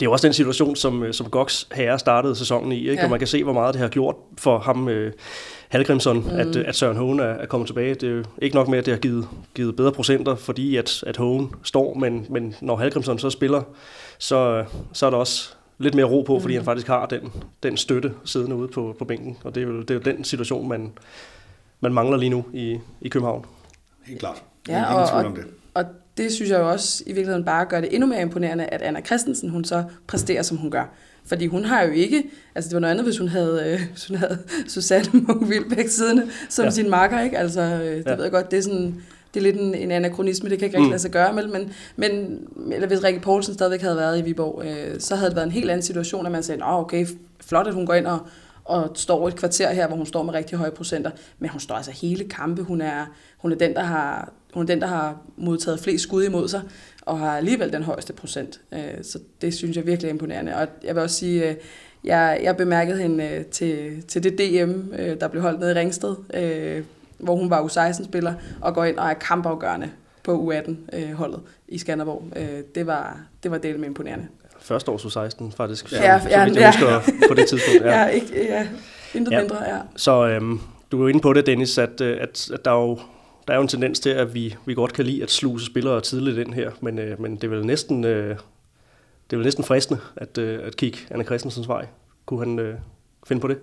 Det 0.00 0.06
er 0.06 0.08
jo 0.08 0.12
også 0.12 0.26
den 0.26 0.32
situation, 0.32 0.76
som, 0.76 1.02
øh, 1.02 1.14
som 1.14 1.30
Gox 1.30 1.64
herre 1.72 1.98
startede 1.98 2.36
sæsonen 2.36 2.72
i, 2.72 2.78
ikke? 2.78 2.92
Ja. 2.94 3.04
og 3.04 3.10
man 3.10 3.18
kan 3.18 3.28
se, 3.28 3.44
hvor 3.44 3.52
meget 3.52 3.74
det 3.74 3.80
har 3.82 3.88
gjort 3.88 4.16
for 4.38 4.58
ham, 4.58 4.88
øh, 4.88 5.12
Halgrimsson, 5.68 6.16
mm. 6.16 6.38
at, 6.38 6.56
øh, 6.56 6.64
at 6.68 6.76
Søren 6.76 6.96
Hågen 6.96 7.20
er, 7.20 7.24
er 7.24 7.46
kommet 7.46 7.66
tilbage. 7.66 7.94
Det 7.94 8.02
er 8.02 8.12
jo 8.12 8.24
ikke 8.42 8.56
nok 8.56 8.68
med, 8.68 8.78
at 8.78 8.86
det 8.86 8.94
har 8.94 8.98
givet, 8.98 9.28
givet 9.54 9.76
bedre 9.76 9.92
procenter, 9.92 10.34
fordi 10.34 10.76
at, 10.76 11.04
at 11.06 11.16
Hågen 11.16 11.50
står, 11.62 11.94
men, 11.94 12.26
men 12.30 12.54
når 12.60 12.76
Halgrimsson 12.76 13.18
så 13.18 13.30
spiller, 13.30 13.62
så, 14.18 14.64
så 14.92 15.06
er 15.06 15.10
der 15.10 15.16
også 15.16 15.50
lidt 15.78 15.94
mere 15.94 16.06
ro 16.06 16.22
på, 16.22 16.40
fordi 16.40 16.54
han 16.54 16.64
faktisk 16.64 16.86
har 16.86 17.06
den, 17.06 17.32
den 17.62 17.76
støtte 17.76 18.12
siddende 18.24 18.56
ude 18.56 18.68
på, 18.68 18.96
på 18.98 19.04
bænken, 19.04 19.38
og 19.44 19.54
det 19.54 19.62
er 19.62 19.66
jo, 19.66 19.80
det 19.80 19.90
er 19.90 19.94
jo 19.94 20.00
den 20.00 20.24
situation, 20.24 20.68
man, 20.68 20.92
man 21.80 21.92
mangler 21.92 22.16
lige 22.16 22.30
nu 22.30 22.44
i, 22.52 22.78
i 23.00 23.08
København. 23.08 23.44
Helt 24.06 24.20
klart. 24.20 24.42
Ja, 24.68 24.76
Ingen 24.76 25.02
og, 25.02 25.08
tvivl 25.08 25.24
og, 25.24 25.30
om 25.30 25.34
det. 25.34 25.44
og 25.74 25.84
det 26.20 26.32
synes 26.32 26.50
jeg 26.50 26.58
jo 26.58 26.70
også 26.70 27.02
i 27.06 27.12
virkeligheden 27.12 27.44
bare 27.44 27.64
gør 27.64 27.80
det 27.80 27.94
endnu 27.94 28.06
mere 28.08 28.22
imponerende, 28.22 28.64
at 28.64 28.82
Anna 28.82 29.00
Christensen, 29.00 29.50
hun 29.50 29.64
så 29.64 29.84
præsterer, 30.06 30.42
som 30.42 30.56
hun 30.56 30.70
gør. 30.70 30.94
Fordi 31.26 31.46
hun 31.46 31.64
har 31.64 31.82
jo 31.82 31.92
ikke, 31.92 32.24
altså 32.54 32.68
det 32.68 32.74
var 32.74 32.80
noget 32.80 32.90
andet, 32.90 33.04
hvis 33.06 33.18
hun 33.18 33.28
havde, 33.28 33.62
øh, 33.66 33.80
hvis 33.90 34.06
hun 34.06 34.16
havde 34.16 34.38
Susanne 34.68 35.06
Munk 35.12 35.48
Vilbæk 35.50 35.88
siddende 35.88 36.26
som 36.48 36.64
Ja. 36.64 36.70
sin 36.70 36.90
makker, 36.90 37.20
ikke? 37.20 37.38
Altså, 37.38 37.60
øh, 37.60 37.80
det 37.96 38.06
ja. 38.06 38.14
ved 38.14 38.22
jeg 38.22 38.32
godt, 38.32 38.50
det 38.50 38.58
er 38.58 38.62
sådan, 38.62 38.94
det 39.34 39.40
er 39.40 39.44
lidt 39.44 39.56
en, 39.56 39.74
en 39.74 39.90
anachronisme, 39.90 40.50
det 40.50 40.58
kan 40.58 40.66
ikke 40.66 40.76
rigtig 40.76 40.86
Mm. 40.86 40.90
lade 40.90 41.02
sig 41.02 41.10
gøre, 41.10 41.32
men, 41.32 41.52
men, 41.52 41.72
men 41.96 42.40
eller 42.72 42.86
hvis 42.88 43.04
Rikke 43.04 43.20
Poulsen 43.20 43.54
stadigvæk 43.54 43.80
havde 43.82 43.96
været 43.96 44.18
i 44.18 44.22
Viborg, 44.22 44.62
øh, 44.66 45.00
så 45.00 45.16
havde 45.16 45.28
det 45.30 45.36
været 45.36 45.46
en 45.46 45.52
helt 45.52 45.70
anden 45.70 45.82
situation, 45.82 46.26
at 46.26 46.32
man 46.32 46.42
sagde, 46.42 46.64
åh 46.64 46.74
okay, 46.78 47.06
flot, 47.46 47.66
at 47.66 47.74
hun 47.74 47.86
går 47.86 47.94
ind 47.94 48.06
og, 48.06 48.18
og 48.70 48.90
står 48.94 49.28
et 49.28 49.36
kvarter 49.36 49.72
her, 49.72 49.86
hvor 49.86 49.96
hun 49.96 50.06
står 50.06 50.22
med 50.22 50.34
rigtig 50.34 50.58
høje 50.58 50.70
procenter, 50.70 51.10
men 51.38 51.50
hun 51.50 51.60
står 51.60 51.74
altså 51.74 51.90
hele 51.90 52.24
kampe, 52.24 52.62
hun 52.62 52.80
er, 52.80 53.06
hun 53.38 53.52
er 53.52 53.56
den, 53.56 53.74
der 53.74 53.82
har, 53.82 54.32
hun 54.54 54.62
er 54.62 54.66
den, 54.66 54.80
der 54.80 54.86
har 54.86 55.18
modtaget 55.36 55.80
flest 55.80 56.02
skud 56.02 56.24
imod 56.24 56.48
sig, 56.48 56.62
og 57.02 57.18
har 57.18 57.36
alligevel 57.36 57.72
den 57.72 57.82
højeste 57.82 58.12
procent. 58.12 58.60
Øh, 58.72 59.02
så 59.02 59.18
det 59.40 59.54
synes 59.54 59.76
jeg 59.76 59.86
virkelig 59.86 60.08
er 60.08 60.12
imponerende. 60.12 60.56
Og 60.56 60.68
jeg 60.84 60.94
vil 60.94 61.02
også 61.02 61.16
sige, 61.16 61.48
øh, 61.48 61.56
jeg, 62.04 62.40
jeg 62.42 62.56
bemærkede 62.56 62.98
hende 63.02 63.24
øh, 63.24 63.44
til, 63.44 64.02
til 64.02 64.22
det 64.22 64.38
DM, 64.38 64.94
der 65.20 65.28
blev 65.28 65.42
holdt 65.42 65.60
nede 65.60 65.72
i 65.72 65.74
Ringsted, 65.74 66.16
hvor 67.18 67.36
hun 67.36 67.50
var 67.50 67.62
U16-spiller, 67.62 68.34
og 68.60 68.74
går 68.74 68.84
ind 68.84 68.98
og 68.98 69.08
er 69.08 69.14
kampafgørende 69.14 69.90
på 70.22 70.52
U18-holdet 70.52 71.40
i 71.68 71.78
Skanderborg. 71.78 72.24
Det 72.74 72.86
var, 72.86 73.20
det 73.42 73.50
var 73.50 73.58
delt 73.58 73.80
med 73.80 73.88
imponerende. 73.88 74.26
Første 74.60 74.90
års 74.90 75.12
16 75.12 75.52
faktisk, 75.52 75.92
Ja, 75.92 76.20
så, 76.20 76.28
ja, 76.28 76.38
så 76.38 76.44
vidt 76.44 76.56
ja. 76.56 76.60
jeg 76.62 76.70
husker 77.00 77.12
på 77.28 77.34
det 77.34 77.48
tidspunkt. 77.48 77.80
Ja, 77.84 77.98
ja 78.00 78.06
ikke, 78.06 78.26
ja, 78.48 78.68
intet 79.14 79.32
Ja. 79.32 79.40
mindre, 79.40 79.56
ja. 79.64 79.78
Så 79.96 80.26
øhm, 80.28 80.60
du 80.92 80.96
er 80.98 81.00
jo 81.02 81.06
inde 81.08 81.20
på 81.20 81.32
det, 81.32 81.46
Dennis, 81.46 81.78
at, 81.78 82.00
øh, 82.00 82.18
at, 82.20 82.50
at 82.54 82.64
der, 82.64 82.70
er 82.70 82.74
jo, 82.80 82.98
der 83.48 83.52
er 83.52 83.56
jo 83.56 83.62
en 83.62 83.68
tendens 83.68 84.00
til, 84.00 84.10
at 84.10 84.34
vi, 84.34 84.56
vi 84.66 84.74
godt 84.74 84.92
kan 84.92 85.04
lide 85.04 85.22
at 85.22 85.30
sluse 85.30 85.66
spillere 85.66 86.00
tidligt 86.00 86.38
ind 86.38 86.54
her, 86.54 86.70
men, 86.80 86.98
øh, 86.98 87.20
men 87.22 87.36
det 87.36 87.44
er 87.44 87.48
vel 87.48 87.66
næsten, 87.66 88.04
øh, 88.04 88.28
det 89.30 89.32
er 89.32 89.36
vel 89.36 89.44
næsten 89.44 89.64
fristende 89.64 90.00
at, 90.16 90.38
øh, 90.38 90.58
at 90.66 90.76
kigge 90.76 90.98
Anna 91.10 91.24
Christensens 91.24 91.68
vej. 91.68 91.86
Kunne 92.26 92.40
han 92.40 92.58
øh, 92.58 92.74
finde 93.26 93.40
på 93.42 93.48
det? 93.48 93.58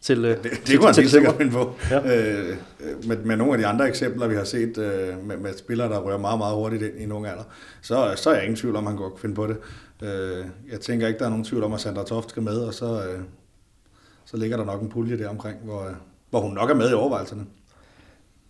Til, 0.00 0.24
øh, 0.24 0.30
Det, 0.42 0.50
til- 0.50 0.66
det 0.66 0.76
kunne 0.78 0.86
han 0.86 0.94
til 0.94 1.02
helt 1.02 1.12
december? 1.14 1.30
sikkert 1.30 1.36
finde 1.36 1.52
på. 1.52 1.74
Ja. 1.90 2.08
Ja. 2.10 2.40
Øh, 2.40 2.56
med, 3.06 3.16
med 3.16 3.36
nogle 3.36 3.52
af 3.52 3.58
de 3.58 3.66
andre 3.66 3.88
eksempler, 3.88 4.26
vi 4.26 4.34
har 4.34 4.44
set 4.44 4.78
øh, 4.78 5.26
med, 5.26 5.36
med 5.36 5.58
spillere, 5.58 5.88
der 5.88 5.98
rører 6.00 6.18
meget, 6.18 6.38
meget 6.38 6.54
hurtigt 6.54 6.82
ind 6.82 6.98
i 7.00 7.06
nogle 7.06 7.30
alder, 7.30 7.42
så, 7.82 8.12
så 8.16 8.30
er 8.30 8.34
jeg 8.34 8.42
ingen 8.44 8.56
tvivl 8.56 8.76
om, 8.76 8.86
at 8.86 8.90
han 8.92 8.98
godt 8.98 9.12
kunne 9.12 9.20
finde 9.20 9.34
på 9.34 9.46
det. 9.46 9.56
Øh, 10.02 10.44
jeg 10.70 10.80
tænker 10.80 11.06
ikke, 11.06 11.18
der 11.18 11.24
er 11.24 11.28
nogen 11.30 11.44
tvivl 11.44 11.64
om, 11.64 11.72
at 11.72 11.80
Sandra 11.80 12.04
Toft 12.04 12.30
skal 12.30 12.42
med, 12.42 12.58
og 12.60 12.74
så, 12.74 13.04
øh, 13.04 13.20
så 14.24 14.36
ligger 14.36 14.56
der 14.56 14.64
nok 14.64 14.82
en 14.82 14.88
pulje 14.88 15.18
der 15.18 15.28
omkring, 15.28 15.58
hvor, 15.64 15.86
øh, 15.86 15.94
hvor 16.30 16.40
hun 16.40 16.52
nok 16.54 16.70
er 16.70 16.74
med 16.74 16.90
i 16.90 16.92
overvejelserne. 16.92 17.46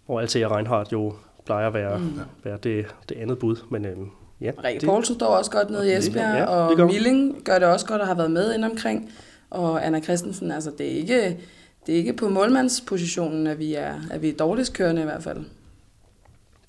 Hvor 0.07 0.21
Althea 0.21 0.57
Reinhardt 0.57 0.93
jo 0.93 1.15
plejer 1.47 1.67
at 1.67 1.75
være, 1.75 1.99
mm. 1.99 2.21
være 2.45 2.59
det, 2.63 2.87
det 3.09 3.17
andet 3.17 3.39
bud. 3.39 3.57
Men 3.71 3.85
øh, 3.85 3.97
ja, 4.41 4.51
Rikke 4.65 4.87
Poulsen 4.87 5.15
står 5.15 5.27
også 5.27 5.51
godt 5.51 5.71
nede 5.71 5.93
i 5.93 5.97
Esbjerg, 5.97 6.35
Ja, 6.39 6.45
gør 6.45 6.47
og 6.47 6.77
hun. 6.77 6.87
Milling 6.87 7.45
gør 7.45 7.59
det 7.59 7.69
også 7.69 7.87
godt 7.87 8.01
og 8.01 8.07
har 8.07 8.15
været 8.15 8.31
med 8.31 8.55
ind 8.55 8.65
omkring. 8.65 9.13
Og 9.51 9.87
Anna 9.87 10.01
Christensen, 10.01 10.51
altså 10.51 10.73
det 10.79 10.87
er 10.87 10.97
ikke, 10.97 11.41
det 11.87 11.95
er 11.95 11.97
ikke 11.99 12.13
på 12.13 12.29
målmandspositionen, 12.29 13.47
at 13.47 13.59
vi 13.59 13.75
er, 13.75 13.95
at 14.11 14.23
vi 14.23 14.29
er 14.29 14.37
dårligst 14.37 14.73
kørende 14.73 15.03
i 15.03 15.05
hvert 15.05 15.23
fald. 15.23 15.45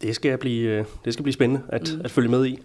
det 0.01 0.15
skal 0.15 0.38
blive, 0.38 0.69
øh, 0.69 0.86
det 1.05 1.13
skal 1.13 1.23
blive 1.23 1.34
spændende 1.34 1.61
at, 1.69 1.93
mm. 1.95 2.01
at 2.03 2.11
følge 2.11 2.29
med 2.29 2.45
i. 2.45 2.59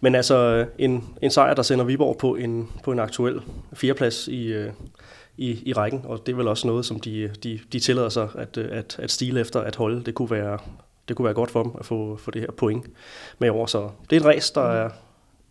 Men 0.00 0.14
altså 0.14 0.36
øh, 0.36 0.66
en, 0.78 1.04
en 1.22 1.30
sejr, 1.30 1.54
der 1.54 1.62
sender 1.62 1.84
Viborg 1.84 2.16
på 2.18 2.34
en, 2.34 2.68
på 2.84 2.92
en 2.92 2.98
aktuel 2.98 3.40
fjerdeplads 3.72 4.28
i, 4.28 4.46
øh, 4.46 4.72
i, 5.36 5.62
i 5.68 5.72
rækken, 5.72 6.00
og 6.04 6.26
det 6.26 6.32
er 6.32 6.36
vel 6.36 6.48
også 6.48 6.66
noget, 6.66 6.86
som 6.86 7.00
de, 7.00 7.18
øh, 7.18 7.34
de, 7.42 7.60
de 7.72 7.80
tillader 7.80 8.08
sig 8.08 8.28
at, 8.34 8.58
at, 8.58 8.96
at 8.98 9.10
stile 9.10 9.40
efter 9.40 9.60
at 9.60 9.76
holde. 9.76 10.04
Det 10.04 10.14
kunne 10.14 10.30
være, 10.30 10.58
det 11.08 11.16
kunne 11.16 11.24
være 11.24 11.34
godt 11.34 11.50
for 11.50 11.62
dem 11.62 11.72
at 11.78 11.86
få, 11.86 12.16
få 12.16 12.30
det 12.30 12.40
her 12.40 12.50
point 12.50 12.86
med 13.38 13.50
over. 13.50 13.66
Så 13.66 13.90
det 14.10 14.16
er 14.16 14.20
et 14.20 14.26
race, 14.26 14.54
der 14.54 14.70
er, 14.70 14.90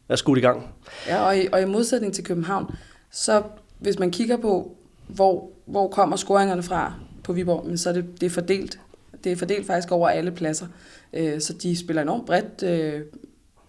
er 0.10 0.16
skudt 0.16 0.38
i 0.38 0.42
gang. 0.42 0.68
Ja, 1.08 1.26
og 1.26 1.38
i, 1.38 1.48
og 1.52 1.62
i 1.62 1.66
modsætning 1.66 2.14
til 2.14 2.24
København, 2.24 2.76
så 3.12 3.44
hvis 3.80 4.00
man 4.00 4.12
kigger 4.12 4.38
på, 4.38 4.76
hvor, 5.08 5.50
hvor 5.66 5.88
kommer 5.88 6.16
scoringerne 6.16 6.64
fra 6.64 6.94
på 7.24 7.34
Viborg, 7.34 7.66
men 7.66 7.78
så 7.78 7.90
er 7.90 7.94
det, 7.94 8.22
det 8.22 8.26
er 8.26 8.30
fordelt. 8.30 8.80
Det 9.24 9.32
er 9.32 9.36
fordelt 9.36 9.68
faktisk 9.68 9.92
over 9.92 10.10
alle 10.10 10.32
pladser. 10.32 10.68
Så 11.14 11.54
de 11.64 11.78
spiller 11.78 12.02
enormt 12.02 12.26
bredt, 12.26 12.64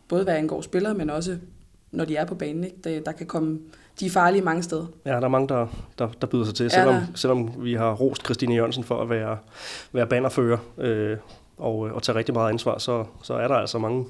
både 0.08 0.24
hvad 0.24 0.34
angår 0.34 0.60
spillere, 0.60 0.94
men 0.94 1.10
også 1.10 1.36
når 1.90 2.04
de 2.04 2.16
er 2.16 2.24
på 2.24 2.34
banen. 2.34 2.64
Ikke? 2.64 2.76
Det, 2.84 3.06
der 3.06 3.12
kan 3.12 3.26
komme, 3.26 3.58
de 4.00 4.06
er 4.06 4.10
farlige 4.10 4.42
mange 4.42 4.62
steder. 4.62 4.86
Ja, 5.04 5.10
der 5.10 5.20
er 5.20 5.28
mange, 5.28 5.48
der, 5.48 5.66
der, 5.98 6.08
der 6.20 6.26
byder 6.26 6.44
sig 6.44 6.54
til, 6.54 6.70
selvom, 6.70 6.94
der. 6.94 7.06
selvom 7.14 7.52
vi 7.58 7.74
har 7.74 7.94
rost 7.94 8.24
Christine 8.24 8.54
Jørgensen 8.54 8.84
for 8.84 9.02
at 9.02 9.10
være, 9.10 9.38
være 9.92 10.06
bannerfører 10.06 10.58
øh, 10.78 11.16
og, 11.58 11.78
og 11.78 12.02
tage 12.02 12.18
rigtig 12.18 12.34
meget 12.34 12.48
ansvar, 12.48 12.78
så, 12.78 13.04
så 13.22 13.34
er 13.34 13.48
der 13.48 13.54
altså 13.54 13.78
mange 13.78 14.06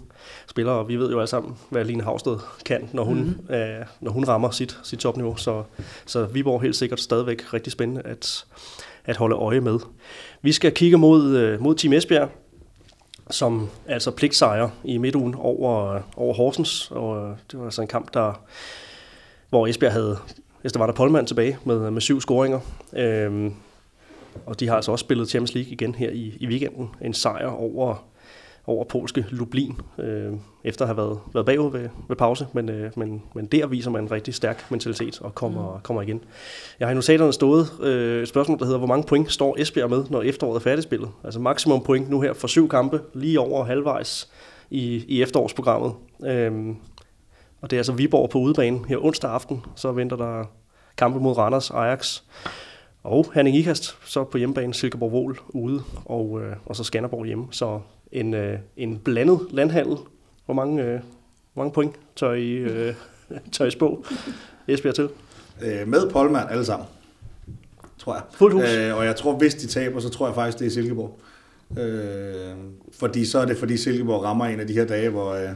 spillere, 0.47 0.74
og 0.74 0.88
vi 0.88 0.97
ved 0.97 1.11
jo 1.11 1.18
alle 1.18 1.26
sammen, 1.26 1.57
hvad 1.70 1.84
Line 1.84 2.03
Havsted 2.03 2.38
kan, 2.64 2.88
når 2.92 3.05
hun, 3.05 3.42
mm. 3.49 3.55
øh, 3.55 3.84
når 4.01 4.11
hun 4.11 4.28
rammer 4.28 4.51
sit, 4.51 4.78
sit 4.82 4.99
topniveau. 4.99 5.36
Så, 5.36 5.62
så 6.07 6.24
Viborg 6.24 6.62
helt 6.62 6.76
sikkert 6.76 7.01
stadigvæk 7.01 7.55
rigtig 7.55 7.72
spændende 7.72 8.03
at, 8.05 8.44
at 9.05 9.16
holde 9.16 9.36
øje 9.36 9.61
med. 9.61 9.78
Vi 10.42 10.53
skal 10.53 10.72
kigge 10.72 10.99
mod, 10.99 11.36
øh, 11.36 11.61
mod 11.61 11.74
Team 11.74 11.92
Esbjerg, 11.92 12.28
som 13.30 13.70
altså 13.86 14.10
pligtsejr 14.10 14.68
i 14.84 14.98
midtugen 14.98 15.34
over, 15.34 16.00
over 16.16 16.34
Horsens, 16.34 16.90
og 16.90 17.16
øh, 17.16 17.36
det 17.50 17.58
var 17.58 17.64
altså 17.64 17.82
en 17.82 17.88
kamp, 17.88 18.14
der, 18.14 18.40
hvor 19.50 19.66
Esbjerg 19.66 19.92
havde, 19.92 20.18
hvis 20.60 20.72
der 20.72 20.78
var 20.78 20.86
der 20.86 20.94
Polman 20.94 21.26
tilbage 21.26 21.58
med, 21.64 21.90
med 21.90 22.00
syv 22.00 22.20
scoringer, 22.20 22.60
øhm, 22.92 23.54
og 24.46 24.60
de 24.60 24.68
har 24.68 24.76
altså 24.76 24.92
også 24.92 25.02
spillet 25.02 25.28
Champions 25.28 25.54
League 25.54 25.72
igen 25.72 25.94
her 25.94 26.10
i, 26.10 26.36
i 26.40 26.46
weekenden, 26.46 26.90
en 27.00 27.14
sejr 27.14 27.46
over, 27.46 28.04
over 28.66 28.84
polske 28.84 29.26
Lublin, 29.30 29.80
øh, 29.98 30.32
efter 30.64 30.84
at 30.84 30.88
have 30.88 30.96
været, 30.96 31.18
været 31.34 31.46
bagud 31.46 31.72
ved, 31.72 31.88
ved 32.08 32.16
pause, 32.16 32.46
men, 32.52 32.68
øh, 32.68 32.90
men, 32.96 33.22
men 33.34 33.46
der 33.46 33.66
viser 33.66 33.90
man 33.90 34.02
en 34.02 34.10
rigtig 34.10 34.34
stærk 34.34 34.70
mentalitet 34.70 35.20
og 35.20 35.34
kommer, 35.34 35.74
mm. 35.74 35.80
kommer 35.82 36.02
igen. 36.02 36.20
Jeg 36.80 36.88
har 36.88 36.92
i 36.92 36.94
notaterne 36.94 37.32
stået 37.32 37.68
øh, 37.82 38.22
et 38.22 38.28
spørgsmål, 38.28 38.58
der 38.58 38.64
hedder, 38.64 38.78
hvor 38.78 38.86
mange 38.86 39.06
point 39.06 39.32
står 39.32 39.56
Esbjerg 39.58 39.90
med, 39.90 40.04
når 40.10 40.22
efteråret 40.22 40.56
er 40.56 40.60
færdigspillet? 40.60 41.10
Altså 41.24 41.40
maksimum 41.40 41.82
point 41.82 42.10
nu 42.10 42.20
her 42.20 42.32
for 42.32 42.46
syv 42.46 42.68
kampe, 42.68 43.00
lige 43.14 43.40
over 43.40 43.64
halvvejs 43.64 44.30
i, 44.70 45.04
i 45.08 45.22
efterårsprogrammet. 45.22 45.92
Øhm, 46.26 46.76
og 47.60 47.70
det 47.70 47.76
er 47.76 47.80
altså 47.80 47.92
Viborg 47.92 48.30
på 48.30 48.38
udebane 48.38 48.80
her 48.88 49.04
onsdag 49.04 49.30
aften. 49.30 49.64
Så 49.76 49.92
venter 49.92 50.16
der 50.16 50.44
kampe 50.96 51.20
mod 51.20 51.38
Randers, 51.38 51.70
Ajax 51.70 52.22
og 53.02 53.26
Herning 53.34 53.56
Ikast. 53.56 53.98
Så 54.04 54.24
på 54.24 54.38
hjemmebane 54.38 54.74
Silkeborg 54.74 55.12
Vol 55.12 55.38
ude, 55.48 55.82
og, 56.04 56.40
øh, 56.42 56.56
og 56.66 56.76
så 56.76 56.84
Skanderborg 56.84 57.26
hjemme. 57.26 57.46
Så 57.50 57.80
en, 58.16 58.34
øh, 58.34 58.58
en 58.76 58.98
blandet 58.98 59.40
landhandel. 59.50 59.96
Hvor 60.44 60.54
mange, 60.54 60.82
øh, 60.82 61.00
hvor 61.54 61.62
mange 61.62 61.72
point 61.72 61.94
tør 62.16 62.32
I, 62.32 62.50
øh, 62.50 62.94
tør 63.52 63.64
I 63.64 63.70
spå 63.70 64.04
Esbjerg 64.68 64.94
til? 64.94 65.08
Øh, 65.62 65.88
med 65.88 66.10
Polman 66.10 66.46
alle 66.50 66.64
sammen, 66.64 66.88
tror 67.98 68.14
jeg. 68.14 68.22
Fuldt 68.32 68.54
hus. 68.54 68.76
Øh, 68.76 68.96
og 68.96 69.04
jeg 69.04 69.16
tror, 69.16 69.36
hvis 69.36 69.54
de 69.54 69.66
taber, 69.66 70.00
så 70.00 70.08
tror 70.08 70.26
jeg 70.26 70.34
faktisk, 70.34 70.58
det 70.58 70.66
er 70.66 70.70
Silkeborg. 70.70 71.20
Øh, 71.78 72.56
fordi 72.92 73.26
så 73.26 73.38
er 73.38 73.44
det, 73.44 73.56
fordi 73.56 73.76
Silkeborg 73.76 74.24
rammer 74.24 74.46
en 74.46 74.60
af 74.60 74.66
de 74.66 74.72
her 74.72 74.84
dage, 74.84 75.08
hvor, 75.08 75.32
øh, 75.32 75.48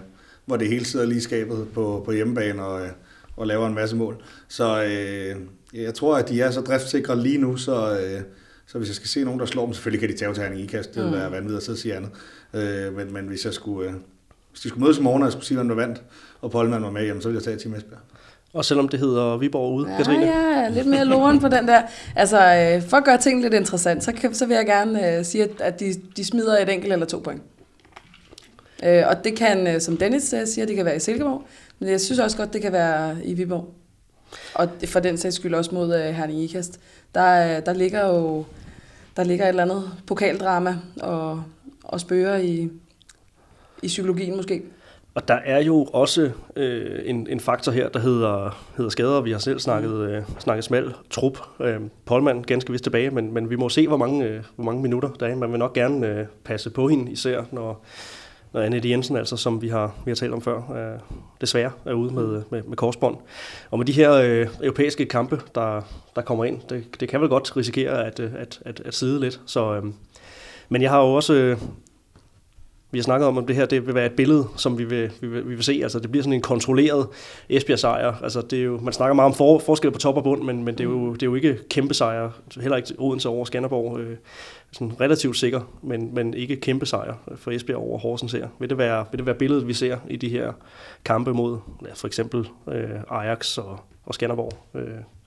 hvor 0.46 0.56
det 0.56 0.68
hele 0.68 0.84
sidder 0.84 1.06
lige 1.06 1.20
skabet 1.20 1.68
på, 1.74 2.02
på 2.04 2.12
hjemmebane 2.12 2.64
og, 2.64 2.82
øh, 2.82 2.88
og 3.36 3.46
laver 3.46 3.66
en 3.66 3.74
masse 3.74 3.96
mål. 3.96 4.22
Så 4.48 4.84
øh, 4.84 5.36
jeg 5.74 5.94
tror, 5.94 6.16
at 6.16 6.28
de 6.28 6.40
er 6.40 6.50
så 6.50 6.60
driftsikre 6.60 7.18
lige 7.18 7.38
nu, 7.38 7.56
så, 7.56 7.98
øh, 8.00 8.20
så 8.66 8.78
hvis 8.78 8.88
jeg 8.88 8.94
skal 8.94 9.08
se 9.08 9.24
nogen, 9.24 9.40
der 9.40 9.46
slår 9.46 9.64
dem, 9.64 9.74
selvfølgelig 9.74 10.00
kan 10.00 10.16
de 10.16 10.16
tage 10.24 10.34
til 10.34 10.42
Herning 10.42 10.60
ikast, 10.60 10.94
det 10.94 11.04
vil 11.04 11.12
være 11.12 11.30
vanvittigt 11.30 11.56
at 11.56 11.62
sidde 11.62 11.74
og 11.74 11.78
sige 11.78 11.94
andet. 11.94 12.10
Øh, 12.54 12.96
men, 12.96 13.12
men 13.12 13.26
hvis 13.26 13.44
jeg 13.44 13.54
skulle... 13.54 13.88
Øh, 13.90 13.94
hvis 14.50 14.60
de 14.60 14.68
skulle 14.68 14.84
mødes 14.84 14.98
i 14.98 15.02
morgen, 15.02 15.22
og 15.22 15.26
jeg 15.26 15.32
skulle 15.32 15.46
sige, 15.46 15.56
hvem 15.56 15.68
der 15.68 15.74
vandt, 15.74 16.02
og 16.40 16.50
Polman 16.50 16.82
var 16.82 16.90
med, 16.90 17.06
jamen, 17.06 17.22
så 17.22 17.28
ville 17.28 17.38
jeg 17.38 17.44
tage 17.44 17.58
Team 17.58 17.74
Esbjerg. 17.74 17.98
Og 18.52 18.64
selvom 18.64 18.88
det 18.88 19.00
hedder 19.00 19.36
Viborg 19.36 19.74
ude, 19.74 19.90
Ja, 19.90 19.96
Katrine? 19.96 20.26
ja, 20.26 20.68
lidt 20.68 20.86
mere 20.86 21.04
loren 21.04 21.40
på 21.40 21.48
den 21.48 21.68
der. 21.68 21.82
Altså, 22.16 22.38
øh, 22.38 22.82
for 22.88 22.96
at 22.96 23.04
gøre 23.04 23.18
ting 23.18 23.42
lidt 23.42 23.54
interessant, 23.54 24.04
så, 24.04 24.12
kan, 24.12 24.34
så 24.34 24.46
vil 24.46 24.54
jeg 24.54 24.66
gerne 24.66 25.16
øh, 25.18 25.24
sige, 25.24 25.44
at, 25.44 25.60
at 25.60 25.80
de, 25.80 25.94
de 26.16 26.24
smider 26.24 26.62
et 26.62 26.68
enkelt 26.68 26.92
eller 26.92 27.06
to 27.06 27.18
point. 27.18 27.42
Øh, 28.84 29.02
og 29.06 29.24
det 29.24 29.36
kan, 29.36 29.66
øh, 29.66 29.80
som 29.80 29.96
Dennis 29.96 30.32
øh, 30.32 30.46
siger, 30.46 30.66
det 30.66 30.76
kan 30.76 30.84
være 30.84 30.96
i 30.96 31.00
Silkeborg, 31.00 31.42
men 31.78 31.88
jeg 31.88 32.00
synes 32.00 32.18
også 32.18 32.36
godt, 32.36 32.52
det 32.52 32.62
kan 32.62 32.72
være 32.72 33.16
i 33.24 33.34
Viborg. 33.34 33.74
Og 34.54 34.68
for 34.86 35.00
den 35.00 35.16
sags 35.16 35.36
skyld 35.36 35.54
også 35.54 35.74
mod 35.74 35.94
øh, 35.94 36.14
Herning 36.14 36.42
Ikast. 36.42 36.80
Der, 37.14 37.56
øh, 37.56 37.66
der 37.66 37.72
ligger 37.72 38.06
jo 38.06 38.44
der 39.16 39.24
ligger 39.24 39.44
et 39.44 39.48
eller 39.48 39.62
andet 39.62 39.90
pokaldrama 40.06 40.76
og, 41.00 41.42
og 41.84 42.00
spørger 42.00 42.36
i, 42.36 42.70
i 43.82 43.86
psykologien 43.86 44.36
måske. 44.36 44.62
Og 45.14 45.28
der 45.28 45.34
er 45.34 45.62
jo 45.62 45.84
også 45.84 46.30
øh, 46.56 47.00
en, 47.04 47.26
en 47.30 47.40
faktor 47.40 47.72
her, 47.72 47.88
der 47.88 47.98
hedder, 47.98 48.64
hedder 48.76 48.90
skader. 48.90 49.20
Vi 49.20 49.32
har 49.32 49.38
selv 49.38 49.58
snakket, 49.58 49.92
øh, 49.92 50.22
snakket 50.38 50.64
smal 50.64 50.94
trup. 51.10 51.38
Øh, 51.60 51.80
Polman 52.04 52.42
ganske 52.42 52.72
vist 52.72 52.84
tilbage, 52.84 53.10
men, 53.10 53.34
men 53.34 53.50
vi 53.50 53.56
må 53.56 53.68
se, 53.68 53.88
hvor 53.88 53.96
mange, 53.96 54.24
øh, 54.24 54.42
hvor 54.54 54.64
mange 54.64 54.82
minutter 54.82 55.08
der 55.08 55.26
er. 55.26 55.34
Man 55.34 55.50
vil 55.50 55.58
nok 55.58 55.74
gerne 55.74 56.06
øh, 56.06 56.26
passe 56.44 56.70
på 56.70 56.88
hende, 56.88 57.12
især 57.12 57.44
når, 57.52 57.84
når 58.52 58.60
Annette 58.60 58.90
Jensen, 58.90 59.16
altså, 59.16 59.36
som 59.36 59.62
vi 59.62 59.68
har, 59.68 59.94
vi 60.04 60.10
har 60.10 60.16
talt 60.16 60.32
om 60.32 60.42
før, 60.42 60.56
øh, 60.56 61.00
desværre 61.40 61.70
er 61.84 61.92
ude 61.92 62.14
med, 62.14 62.42
med, 62.50 62.62
med 62.62 62.76
korsbånd. 62.76 63.16
Og 63.70 63.78
med 63.78 63.86
de 63.86 63.92
her 63.92 64.12
øh, 64.12 64.48
europæiske 64.62 65.06
kampe, 65.06 65.40
der, 65.54 65.82
der 66.16 66.22
kommer 66.22 66.44
ind, 66.44 66.60
det, 66.68 67.00
det 67.00 67.08
kan 67.08 67.20
vel 67.20 67.28
godt 67.28 67.56
risikere 67.56 68.06
at, 68.06 68.20
øh, 68.20 68.30
at, 68.38 68.60
at, 68.64 68.80
at 68.84 68.94
sidde 68.94 69.20
lidt. 69.20 69.40
Så, 69.46 69.74
øh, 69.74 69.82
men 70.70 70.82
jeg 70.82 70.90
har 70.90 71.00
jo 71.00 71.14
også... 71.14 71.34
Øh, 71.34 71.58
vi 72.92 72.98
har 72.98 73.02
snakket 73.02 73.28
om, 73.28 73.38
om 73.38 73.46
det 73.46 73.56
her 73.56 73.66
det 73.66 73.86
vil 73.86 73.94
være 73.94 74.06
et 74.06 74.12
billede, 74.12 74.46
som 74.56 74.78
vi 74.78 74.84
vil, 74.84 75.10
vi 75.20 75.26
vil, 75.26 75.48
vi 75.48 75.54
vil 75.54 75.64
se. 75.64 75.80
Altså, 75.82 75.98
det 75.98 76.10
bliver 76.10 76.22
sådan 76.22 76.32
en 76.32 76.40
kontrolleret 76.40 77.06
Esbjerg-sejr. 77.48 78.22
Altså, 78.22 78.40
det 78.40 78.58
er 78.58 78.62
jo, 78.62 78.78
man 78.78 78.92
snakker 78.92 79.14
meget 79.14 79.26
om 79.26 79.34
for, 79.34 79.58
forskel 79.58 79.90
på 79.90 79.98
top 79.98 80.16
og 80.16 80.24
bund, 80.24 80.42
men, 80.42 80.64
men 80.64 80.74
det, 80.74 80.80
er 80.80 80.84
jo, 80.84 81.12
det 81.12 81.22
er 81.22 81.26
jo 81.26 81.34
ikke 81.34 81.58
kæmpe 81.68 81.94
sejre. 81.94 82.32
Heller 82.60 82.76
ikke 82.76 82.94
Odense 82.98 83.28
over 83.28 83.44
Skanderborg. 83.44 84.00
Øh, 84.00 84.16
sådan 84.72 85.00
relativt 85.00 85.36
sikker, 85.36 85.60
men, 85.82 86.14
men 86.14 86.34
ikke 86.34 86.56
kæmpe 86.56 86.86
sejr 86.86 87.14
for 87.36 87.50
Esbjerg 87.50 87.78
over 87.78 87.98
Horsens 87.98 88.32
her. 88.32 88.48
Vil 88.58 88.70
det, 88.70 88.78
være, 88.78 89.04
vil 89.10 89.18
det 89.18 89.26
være 89.26 89.34
billedet, 89.34 89.68
vi 89.68 89.72
ser 89.72 89.98
i 90.08 90.16
de 90.16 90.28
her 90.28 90.52
kampe 91.04 91.32
mod 91.32 91.58
ja, 91.82 91.92
for 91.94 92.06
eksempel 92.06 92.48
øh, 92.68 92.90
Ajax 93.10 93.58
og, 93.58 93.80
og 94.06 94.14
Skanderborg? 94.14 94.52
Øh, 94.74 94.82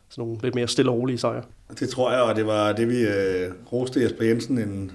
sådan 0.09 0.27
nogle 0.27 0.37
lidt 0.43 0.55
mere 0.55 0.67
stille 0.67 0.91
og 0.91 0.97
rolige 0.97 1.17
sejre. 1.17 1.43
Det 1.79 1.89
tror 1.89 2.11
jeg, 2.11 2.21
og 2.21 2.35
det 2.35 2.47
var 2.47 2.73
det, 2.73 2.89
vi 2.89 3.01
øh, 3.01 3.51
roste 3.73 4.01
Jesper 4.01 4.25
Jensen 4.25 4.57
en, 4.57 4.91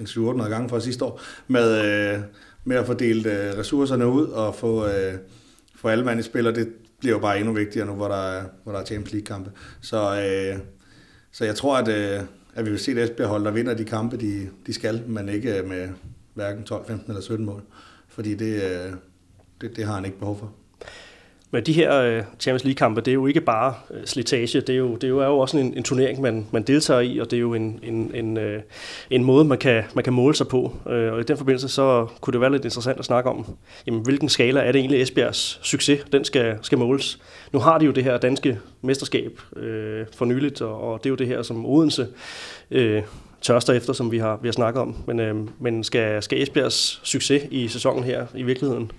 en 0.00 0.06
7 0.06 0.38
gange 0.38 0.68
fra 0.68 0.80
sidste 0.80 1.04
år, 1.04 1.20
med, 1.48 1.84
øh, 2.14 2.20
med 2.64 2.76
at 2.76 2.86
fordele 2.86 3.32
øh, 3.32 3.58
ressourcerne 3.58 4.06
ud 4.06 4.26
og 4.26 4.54
få, 4.54 4.86
øh, 4.86 5.14
få 5.74 5.88
alle 5.88 6.04
mand 6.04 6.20
i 6.20 6.22
spil, 6.22 6.46
og 6.46 6.54
det 6.54 6.68
bliver 6.98 7.14
jo 7.14 7.20
bare 7.20 7.38
endnu 7.38 7.52
vigtigere 7.52 7.86
nu, 7.86 7.92
hvor 7.92 8.08
der 8.08 8.32
er, 8.32 8.44
hvor 8.62 8.72
der 8.72 8.80
er 8.80 8.84
Champions 8.84 9.12
League-kampe. 9.12 9.50
Så, 9.80 9.96
øh, 9.96 10.58
så 11.32 11.44
jeg 11.44 11.54
tror, 11.54 11.76
at, 11.76 11.88
øh, 11.88 12.20
at 12.54 12.64
vi 12.64 12.70
vil 12.70 12.78
se, 12.78 12.92
at 12.92 12.98
Esbjerg 12.98 13.28
hold, 13.28 13.44
der 13.44 13.50
vinder 13.50 13.74
de 13.74 13.84
kampe, 13.84 14.16
de, 14.16 14.48
de 14.66 14.72
skal, 14.72 15.02
men 15.06 15.28
ikke 15.28 15.58
øh, 15.58 15.68
med 15.68 15.88
hverken 16.34 16.64
12, 16.64 16.86
15 16.86 17.10
eller 17.10 17.22
17 17.22 17.46
mål, 17.46 17.62
fordi 18.08 18.34
det, 18.34 18.62
øh, 18.62 18.92
det, 19.60 19.76
det 19.76 19.84
har 19.84 19.94
han 19.94 20.04
ikke 20.04 20.18
behov 20.18 20.38
for. 20.38 20.52
Men 21.52 21.66
de 21.66 21.72
her 21.72 22.00
øh, 22.00 22.22
Champions 22.40 22.64
League-kampe, 22.64 23.00
det 23.00 23.10
er 23.10 23.14
jo 23.14 23.26
ikke 23.26 23.40
bare 23.40 23.74
øh, 23.90 24.00
slitage, 24.04 24.60
det 24.60 24.70
er 24.70 24.76
jo, 24.76 24.94
det 24.94 25.04
er 25.04 25.08
jo, 25.08 25.18
er 25.18 25.26
jo 25.26 25.38
også 25.38 25.58
en, 25.58 25.74
en 25.76 25.82
turnering, 25.82 26.20
man, 26.20 26.46
man 26.50 26.62
deltager 26.62 27.00
i, 27.00 27.18
og 27.18 27.30
det 27.30 27.36
er 27.36 27.40
jo 27.40 27.54
en, 27.54 27.80
en, 27.82 28.10
en, 28.14 28.36
øh, 28.36 28.62
en 29.10 29.24
måde, 29.24 29.44
man 29.44 29.58
kan, 29.58 29.82
man 29.94 30.04
kan 30.04 30.12
måle 30.12 30.34
sig 30.34 30.48
på. 30.48 30.76
Og 30.84 31.20
i 31.20 31.22
den 31.22 31.36
forbindelse, 31.36 31.68
så 31.68 32.06
kunne 32.20 32.32
det 32.32 32.40
være 32.40 32.52
lidt 32.52 32.64
interessant 32.64 32.98
at 32.98 33.04
snakke 33.04 33.30
om, 33.30 33.46
jamen, 33.86 34.02
hvilken 34.02 34.28
skala 34.28 34.60
er 34.60 34.72
det 34.72 34.78
egentlig 34.78 35.02
Esbjergs 35.02 35.60
succes, 35.62 36.00
den 36.12 36.24
skal, 36.24 36.58
skal 36.62 36.78
måles. 36.78 37.18
Nu 37.52 37.58
har 37.58 37.78
de 37.78 37.84
jo 37.84 37.92
det 37.92 38.04
her 38.04 38.18
danske 38.18 38.58
mesterskab 38.82 39.40
øh, 39.56 40.06
for 40.16 40.24
nyligt, 40.24 40.62
og, 40.62 40.80
og 40.80 40.98
det 40.98 41.06
er 41.06 41.10
jo 41.10 41.16
det 41.16 41.26
her, 41.26 41.42
som 41.42 41.66
Odense 41.66 42.06
øh, 42.70 43.02
tørster 43.42 43.72
efter, 43.72 43.92
som 43.92 44.12
vi 44.12 44.18
har, 44.18 44.38
vi 44.42 44.48
har 44.48 44.52
snakket 44.52 44.82
om. 44.82 44.96
Men, 45.06 45.20
øh, 45.20 45.36
men 45.58 45.84
skal, 45.84 46.22
skal 46.22 46.42
Esbjergs 46.42 47.00
succes 47.02 47.42
i 47.50 47.68
sæsonen 47.68 48.04
her 48.04 48.26
i 48.34 48.42
virkeligheden 48.42 48.92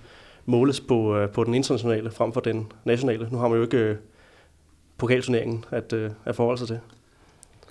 måles 0.46 0.80
på, 0.80 1.16
øh, 1.16 1.30
på 1.30 1.44
den 1.44 1.54
internationale 1.54 2.10
frem 2.10 2.32
for 2.32 2.40
den 2.40 2.72
nationale. 2.84 3.28
Nu 3.30 3.38
har 3.38 3.48
man 3.48 3.56
jo 3.56 3.62
ikke 3.62 3.78
øh, 3.78 3.96
pokalturneringen 4.98 5.64
at, 5.70 5.92
øh, 5.92 6.10
at 6.24 6.36
forholde 6.36 6.58
sig 6.58 6.68
til. 6.68 6.78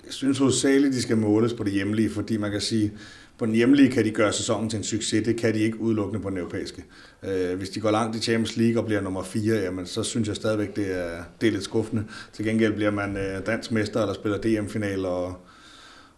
Jeg 0.04 0.12
synes 0.12 0.38
hovedsageligt, 0.38 0.94
de 0.94 1.02
skal 1.02 1.16
måles 1.16 1.52
på 1.52 1.64
det 1.64 1.72
hjemlige, 1.72 2.10
fordi 2.10 2.36
man 2.36 2.50
kan 2.50 2.60
sige, 2.60 2.92
på 3.38 3.46
den 3.46 3.54
hjemlige 3.54 3.90
kan 3.90 4.04
de 4.04 4.10
gøre 4.10 4.32
sæsonen 4.32 4.70
til 4.70 4.76
en 4.76 4.84
succes, 4.84 5.24
det 5.24 5.36
kan 5.36 5.54
de 5.54 5.58
ikke 5.58 5.80
udelukkende 5.80 6.22
på 6.22 6.30
den 6.30 6.38
europæiske. 6.38 6.84
Øh, 7.22 7.58
hvis 7.58 7.70
de 7.70 7.80
går 7.80 7.90
langt 7.90 8.16
i 8.16 8.20
Champions 8.20 8.56
League 8.56 8.82
og 8.82 8.86
bliver 8.86 9.00
nummer 9.00 9.22
4, 9.22 9.56
jamen, 9.56 9.86
så 9.86 10.02
synes 10.02 10.28
jeg 10.28 10.36
stadigvæk, 10.36 10.76
det 10.76 10.98
er, 10.98 11.22
det 11.40 11.46
er 11.46 11.50
lidt 11.52 11.64
skuffende. 11.64 12.04
Til 12.32 12.44
gengæld 12.44 12.72
bliver 12.72 12.90
man 12.90 13.16
øh, 13.16 13.46
dansk 13.46 13.72
mester, 13.72 14.00
eller 14.00 14.14
spiller 14.14 14.38
DM-final, 14.38 15.06
og, 15.06 15.36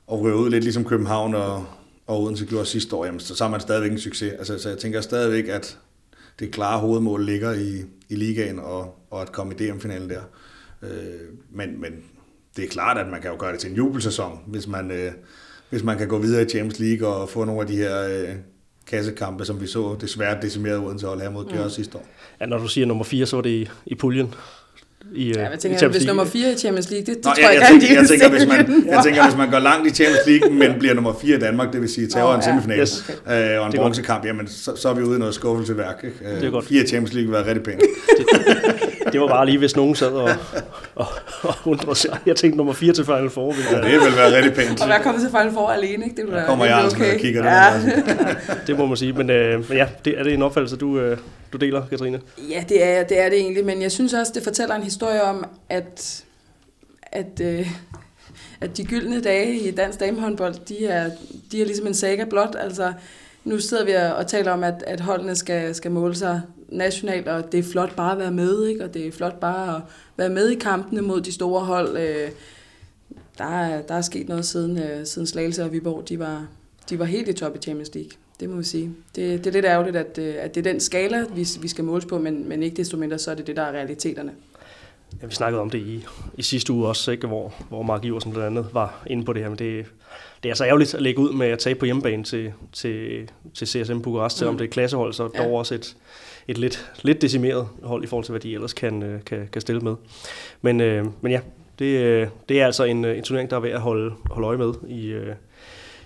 og 0.06 0.20
ryger 0.20 0.36
ud 0.36 0.50
lidt 0.50 0.64
ligesom 0.64 0.84
København 0.84 1.34
og, 1.34 1.66
og 2.06 2.22
Odense 2.22 2.46
gjorde 2.46 2.66
sidste 2.66 2.96
år, 2.96 3.04
jamen, 3.04 3.20
så, 3.20 3.34
så 3.34 3.44
er 3.44 3.48
man 3.48 3.60
stadigvæk 3.60 3.92
en 3.92 3.98
succes. 3.98 4.32
Altså, 4.32 4.58
så 4.58 4.68
jeg 4.68 4.78
tænker 4.78 5.00
stadigvæk, 5.00 5.48
at 5.48 5.78
det 6.38 6.52
klare 6.52 6.80
hovedmål 6.80 7.24
ligger 7.24 7.52
i, 7.52 7.82
i 8.08 8.14
ligaen, 8.14 8.58
og, 8.58 8.98
og 9.10 9.22
at 9.22 9.32
komme 9.32 9.54
i 9.54 9.56
DM-finalen 9.56 10.10
der. 10.10 10.22
Øh, 10.82 10.88
men, 11.50 11.80
men 11.80 11.92
det 12.56 12.64
er 12.64 12.68
klart, 12.68 12.98
at 12.98 13.06
man 13.08 13.22
kan 13.22 13.30
jo 13.30 13.36
gøre 13.38 13.52
det 13.52 13.60
til 13.60 13.70
en 13.70 13.76
jubelsæson, 13.76 14.38
hvis 14.46 14.66
man, 14.66 14.90
øh, 14.90 15.12
hvis 15.70 15.82
man 15.82 15.98
kan 15.98 16.08
gå 16.08 16.18
videre 16.18 16.42
i 16.42 16.48
Champions 16.48 16.78
League 16.78 17.08
og 17.08 17.28
få 17.28 17.44
nogle 17.44 17.60
af 17.60 17.66
de 17.66 17.76
her 17.76 18.08
øh, 18.08 18.34
kassekampe, 18.86 19.44
som 19.44 19.60
vi 19.60 19.66
så 19.66 19.96
desværre 20.00 20.42
decimeret 20.42 20.78
Odense 20.78 21.06
hold 21.06 21.20
her 21.20 21.30
mod 21.30 21.44
Bjørn 21.46 21.64
mm. 21.64 21.70
sidste 21.70 21.98
år. 21.98 22.06
Ja, 22.40 22.46
når 22.46 22.58
du 22.58 22.68
siger 22.68 22.86
nummer 22.86 23.04
4, 23.04 23.26
så 23.26 23.36
var 23.36 23.42
det 23.42 23.50
i, 23.50 23.68
i 23.86 23.94
puljen. 23.94 24.34
I, 25.12 25.32
Ja, 25.32 25.40
jeg 25.42 25.54
i 25.54 25.58
tænker, 25.58 25.78
Champions 25.78 25.96
hvis 26.02 26.06
nummer 26.06 26.24
4 26.24 26.52
i 26.52 26.56
Champions 26.56 26.90
League, 26.90 27.06
det, 27.06 27.16
det 27.16 27.24
Nå, 27.24 27.30
tror 27.30 27.34
jeg, 27.42 27.54
jeg, 27.54 27.60
jeg, 27.60 27.80
tænker, 27.80 28.00
jeg, 28.00 28.08
tænker, 28.08 28.28
hvis 28.30 28.46
man, 28.46 28.86
jeg 28.86 29.00
tænker, 29.04 29.22
hvis 29.28 29.36
man 29.36 29.50
går 29.50 29.58
langt 29.58 29.86
i 29.86 29.94
Champions 29.94 30.26
League, 30.26 30.50
men 30.50 30.78
bliver 30.78 30.94
nummer 30.94 31.14
4 31.20 31.36
i 31.36 31.40
Danmark, 31.40 31.72
det 31.72 31.80
vil 31.80 31.88
sige 31.88 32.06
tager 32.06 32.26
Nå, 32.26 32.34
en 32.34 32.40
ja. 32.40 32.46
semifinal 32.46 32.78
Yes. 32.80 33.04
øh, 33.10 33.32
og 33.60 33.66
en 33.66 33.72
Det 33.72 33.80
bronzekamp, 33.80 34.24
jamen 34.24 34.48
så, 34.48 34.76
så 34.76 34.88
er 34.88 34.94
vi 34.94 35.02
ude 35.02 35.16
i 35.16 35.18
noget 35.18 35.34
skuffelseværk. 35.34 36.04
Ikke? 36.04 36.16
Øh, 36.34 36.36
Det 36.40 36.44
er 36.46 36.50
godt. 36.50 36.66
Fire 36.66 36.86
Champions 36.86 37.12
League 37.14 37.30
vil 37.32 37.38
være 37.38 37.46
rigtig 37.48 37.62
pænt. 37.64 37.80
Det 39.12 39.20
var 39.20 39.26
bare 39.28 39.46
lige, 39.46 39.58
hvis 39.58 39.76
nogen 39.76 39.94
sad 39.94 40.08
og, 40.12 40.30
og, 40.94 41.06
og 41.42 41.54
undrede 41.64 41.94
sig. 41.96 42.18
Jeg 42.26 42.36
tænkte 42.36 42.56
nummer 42.56 42.72
4 42.72 42.92
til 42.92 43.04
Final 43.04 43.30
Four. 43.30 43.52
Ville 43.52 43.68
Ja, 43.70 43.76
være, 43.80 43.92
det 43.92 44.00
vil 44.00 44.16
være 44.16 44.36
rigtig 44.36 44.52
pænt. 44.54 44.82
Og 44.82 44.88
være 44.88 45.02
kommet 45.02 45.20
til 45.22 45.30
Final 45.30 45.52
Four 45.52 45.68
alene, 45.70 46.04
ikke? 46.04 46.16
Det 46.16 46.24
ville 46.24 46.32
være 46.36 46.46
kommer 46.46 46.64
det 46.64 46.70
jeg 46.72 46.80
altså 46.80 46.96
okay. 46.96 47.14
og 47.14 47.20
kigger 47.20 47.42
det 47.42 47.48
ja. 47.50 48.34
det 48.66 48.78
må 48.78 48.86
man 48.86 48.96
sige. 48.96 49.12
Men, 49.12 49.30
øh, 49.30 49.68
men 49.68 49.78
ja, 49.78 49.86
det, 50.04 50.18
er 50.18 50.22
det 50.22 50.34
en 50.34 50.42
opfattelse, 50.42 50.76
du, 50.76 50.98
øh, 50.98 51.16
du 51.58 51.66
deler, 51.66 51.86
Katrine? 51.86 52.20
ja, 52.50 52.64
det 52.68 52.84
er, 52.84 53.04
det 53.04 53.18
er 53.18 53.28
det 53.28 53.38
egentlig, 53.38 53.64
men 53.64 53.82
jeg 53.82 53.92
synes 53.92 54.14
også, 54.14 54.32
det 54.34 54.42
fortæller 54.42 54.74
en 54.74 54.82
historie 54.82 55.22
om, 55.22 55.44
at, 55.68 56.24
at, 57.02 57.40
øh, 57.40 57.70
at 58.60 58.76
de 58.76 58.84
gyldne 58.84 59.20
dage 59.20 59.60
i 59.60 59.70
dansk 59.70 60.00
damehåndbold, 60.00 60.54
de 60.68 60.86
er, 60.86 61.10
de 61.52 61.60
er 61.60 61.66
ligesom 61.66 61.86
en 61.86 61.94
saga 61.94 62.24
blot. 62.24 62.56
Altså, 62.58 62.92
nu 63.44 63.58
sidder 63.60 63.84
vi 63.84 63.92
og 64.18 64.26
taler 64.26 64.52
om, 64.52 64.64
at, 64.64 64.84
at 64.86 65.00
holdene 65.00 65.36
skal, 65.36 65.74
skal 65.74 65.90
måle 65.90 66.14
sig 66.14 66.42
nationalt, 66.68 67.28
og 67.28 67.52
det 67.52 67.58
er 67.58 67.62
flot 67.62 67.96
bare 67.96 68.12
at 68.12 68.18
være 68.18 68.30
med, 68.30 68.66
ikke? 68.66 68.84
og 68.84 68.94
det 68.94 69.06
er 69.06 69.12
flot 69.12 69.40
bare 69.40 69.76
at 69.76 69.82
være 70.16 70.30
med 70.30 70.50
i 70.50 70.54
kampene 70.54 71.02
mod 71.02 71.20
de 71.20 71.32
store 71.32 71.64
hold. 71.64 71.96
Øh, 71.96 72.30
der, 73.38 73.44
er, 73.44 73.82
der 73.82 73.94
er 73.94 74.02
sket 74.02 74.28
noget 74.28 74.44
siden, 74.44 74.78
øh, 74.78 75.06
siden 75.06 75.26
Slagelse 75.26 75.64
og 75.64 75.72
Viborg. 75.72 76.08
De 76.08 76.18
var, 76.18 76.46
de 76.90 76.98
var 76.98 77.04
helt 77.04 77.28
i 77.28 77.32
top 77.32 77.56
i 77.56 77.58
Champions 77.58 77.94
League. 77.94 78.10
Det 78.44 78.52
må 78.52 78.56
vi 78.56 78.64
sige. 78.64 78.90
Det, 79.16 79.38
det 79.38 79.46
er 79.46 79.52
lidt 79.52 79.64
ærgerligt, 79.64 79.96
at, 79.96 80.18
øh, 80.18 80.34
at 80.38 80.54
det 80.54 80.66
er 80.66 80.72
den 80.72 80.80
skala, 80.80 81.24
vi, 81.34 81.46
vi 81.60 81.68
skal 81.68 81.84
måles 81.84 82.04
på, 82.04 82.18
men, 82.18 82.48
men 82.48 82.62
ikke 82.62 82.76
desto 82.76 82.96
mindre, 82.96 83.18
så 83.18 83.30
er 83.30 83.34
det 83.34 83.46
det, 83.46 83.56
der 83.56 83.62
er 83.62 83.72
realiteterne. 83.72 84.32
Ja, 85.22 85.26
vi 85.26 85.34
snakkede 85.34 85.60
om 85.62 85.70
det 85.70 85.78
i, 85.78 86.04
i 86.36 86.42
sidste 86.42 86.72
uge 86.72 86.88
også, 86.88 87.10
ikke? 87.10 87.26
Hvor, 87.26 87.54
hvor 87.68 87.82
Mark 87.82 88.04
Iversen 88.04 88.32
blandt 88.32 88.46
andet 88.46 88.74
var 88.74 89.04
inde 89.06 89.24
på 89.24 89.32
det 89.32 89.42
her, 89.42 89.48
men 89.48 89.58
det, 89.58 89.86
det 90.42 90.50
er 90.50 90.54
så 90.54 90.64
ærgerligt 90.64 90.94
at 90.94 91.02
lægge 91.02 91.20
ud 91.20 91.32
med 91.32 91.46
at 91.46 91.58
tage 91.58 91.74
på 91.74 91.84
hjemmebane 91.84 92.24
til, 92.24 92.52
til, 92.72 93.30
til 93.54 93.66
CSM 93.66 94.00
Bukarest, 94.00 94.38
selvom 94.38 94.54
mm. 94.54 94.58
det 94.58 94.64
er 94.64 94.70
klassehold, 94.70 95.12
så 95.12 95.30
ja. 95.34 95.42
dog 95.42 95.52
også 95.52 95.74
et, 95.74 95.96
et 96.48 96.58
lidt, 96.58 96.92
lidt 97.02 97.22
decimeret 97.22 97.68
hold 97.82 98.04
i 98.04 98.06
forhold 98.06 98.24
til, 98.24 98.32
hvad 98.32 98.40
de 98.40 98.54
ellers 98.54 98.72
kan, 98.72 99.02
øh, 99.02 99.24
kan, 99.24 99.48
kan 99.52 99.60
stille 99.60 99.80
med. 99.80 99.94
Men, 100.62 100.80
øh, 100.80 101.06
men 101.20 101.32
ja, 101.32 101.40
det, 101.78 102.00
øh, 102.00 102.28
det 102.48 102.60
er 102.60 102.66
altså 102.66 102.84
en, 102.84 103.04
en 103.04 103.22
turnering, 103.22 103.50
der 103.50 103.56
er 103.56 103.60
værd 103.60 103.72
at 103.72 103.80
holde, 103.80 104.14
holde 104.30 104.46
øje 104.46 104.58
med 104.58 104.74
i, 104.88 105.06
øh, 105.06 105.34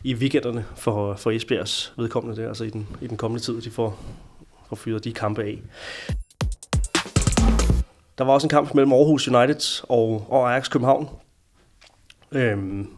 i 0.05 0.15
weekenderne 0.15 0.65
for, 0.77 1.15
for 1.15 1.31
Esbjergs 1.31 1.93
vedkommende, 1.97 2.43
der, 2.43 2.49
altså 2.49 2.65
i 2.65 2.71
den, 2.71 2.89
i 3.01 3.07
den 3.07 3.17
kommende 3.17 3.45
tid, 3.45 3.61
de 3.61 3.71
får, 3.71 3.99
får 4.69 4.77
fyret 4.77 5.05
de 5.05 5.13
kampe 5.13 5.43
af. 5.43 5.59
Der 8.19 8.25
var 8.25 8.33
også 8.33 8.45
en 8.45 8.51
kamp 8.51 8.75
mellem 8.75 8.93
Aarhus 8.93 9.29
United 9.29 9.85
og, 9.89 10.27
og 10.29 10.51
Ajax 10.53 10.71
København. 10.71 11.09
Øhm, 12.33 12.89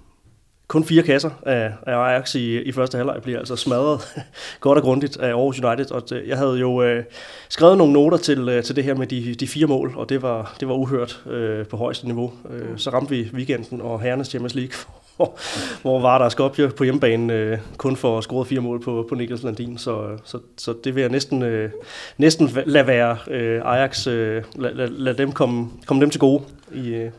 kun 0.68 0.84
fire 0.84 1.02
kasser 1.02 1.30
af, 1.42 1.72
af 1.86 1.96
Ajax 1.96 2.34
i, 2.34 2.60
i 2.60 2.72
første 2.72 2.96
halvleg 2.96 3.22
bliver 3.22 3.38
altså 3.38 3.56
smadret 3.56 4.00
godt 4.60 4.78
og 4.78 4.84
grundigt 4.84 5.16
af 5.16 5.28
Aarhus 5.28 5.60
United. 5.60 5.90
Og 5.90 6.10
det, 6.10 6.22
jeg 6.26 6.38
havde 6.38 6.58
jo 6.58 6.82
øh, 6.82 7.04
skrevet 7.48 7.78
nogle 7.78 7.92
noter 7.92 8.18
til, 8.18 8.48
øh, 8.48 8.64
til 8.64 8.76
det 8.76 8.84
her 8.84 8.94
med 8.94 9.06
de, 9.06 9.34
de 9.34 9.48
fire 9.48 9.66
mål, 9.66 9.92
og 9.96 10.08
det 10.08 10.22
var, 10.22 10.56
det 10.60 10.68
var 10.68 10.74
uhørt 10.74 11.22
øh, 11.26 11.66
på 11.66 11.76
højeste 11.76 12.06
niveau. 12.06 12.32
Øh, 12.50 12.78
så 12.78 12.90
ramte 12.90 13.10
vi 13.10 13.30
weekenden 13.32 13.80
og 13.80 14.00
herrenes 14.00 14.28
Champions 14.28 14.54
League, 14.54 14.74
hvor, 15.20 15.38
hvor 15.82 16.00
var 16.00 16.18
der 16.18 16.28
Skopje 16.28 16.68
på 16.68 16.84
hjemmebane 16.84 17.32
øh, 17.32 17.58
kun 17.76 17.96
for 17.96 18.18
at 18.18 18.24
score 18.24 18.44
fire 18.44 18.60
mål 18.60 18.82
på, 18.82 19.06
på 19.08 19.14
Niklas 19.14 19.42
Landin. 19.42 19.78
Så, 19.78 20.02
øh, 20.02 20.18
så, 20.24 20.38
så 20.58 20.74
det 20.84 20.94
vil 20.94 21.00
jeg 21.00 21.10
næsten, 21.10 21.42
øh, 21.42 21.70
næsten 22.18 22.50
lade 22.66 22.86
være 22.86 23.16
øh, 23.30 23.62
Ajax, 23.64 24.06
øh, 24.06 24.44
lad, 24.56 24.74
lad, 24.74 24.88
lad 24.88 25.14
dem 25.14 25.32
komme, 25.32 25.68
komme 25.86 26.00
dem 26.00 26.10
til 26.10 26.20
gode 26.20 26.42
i, 26.74 26.88
øh, 26.88 27.10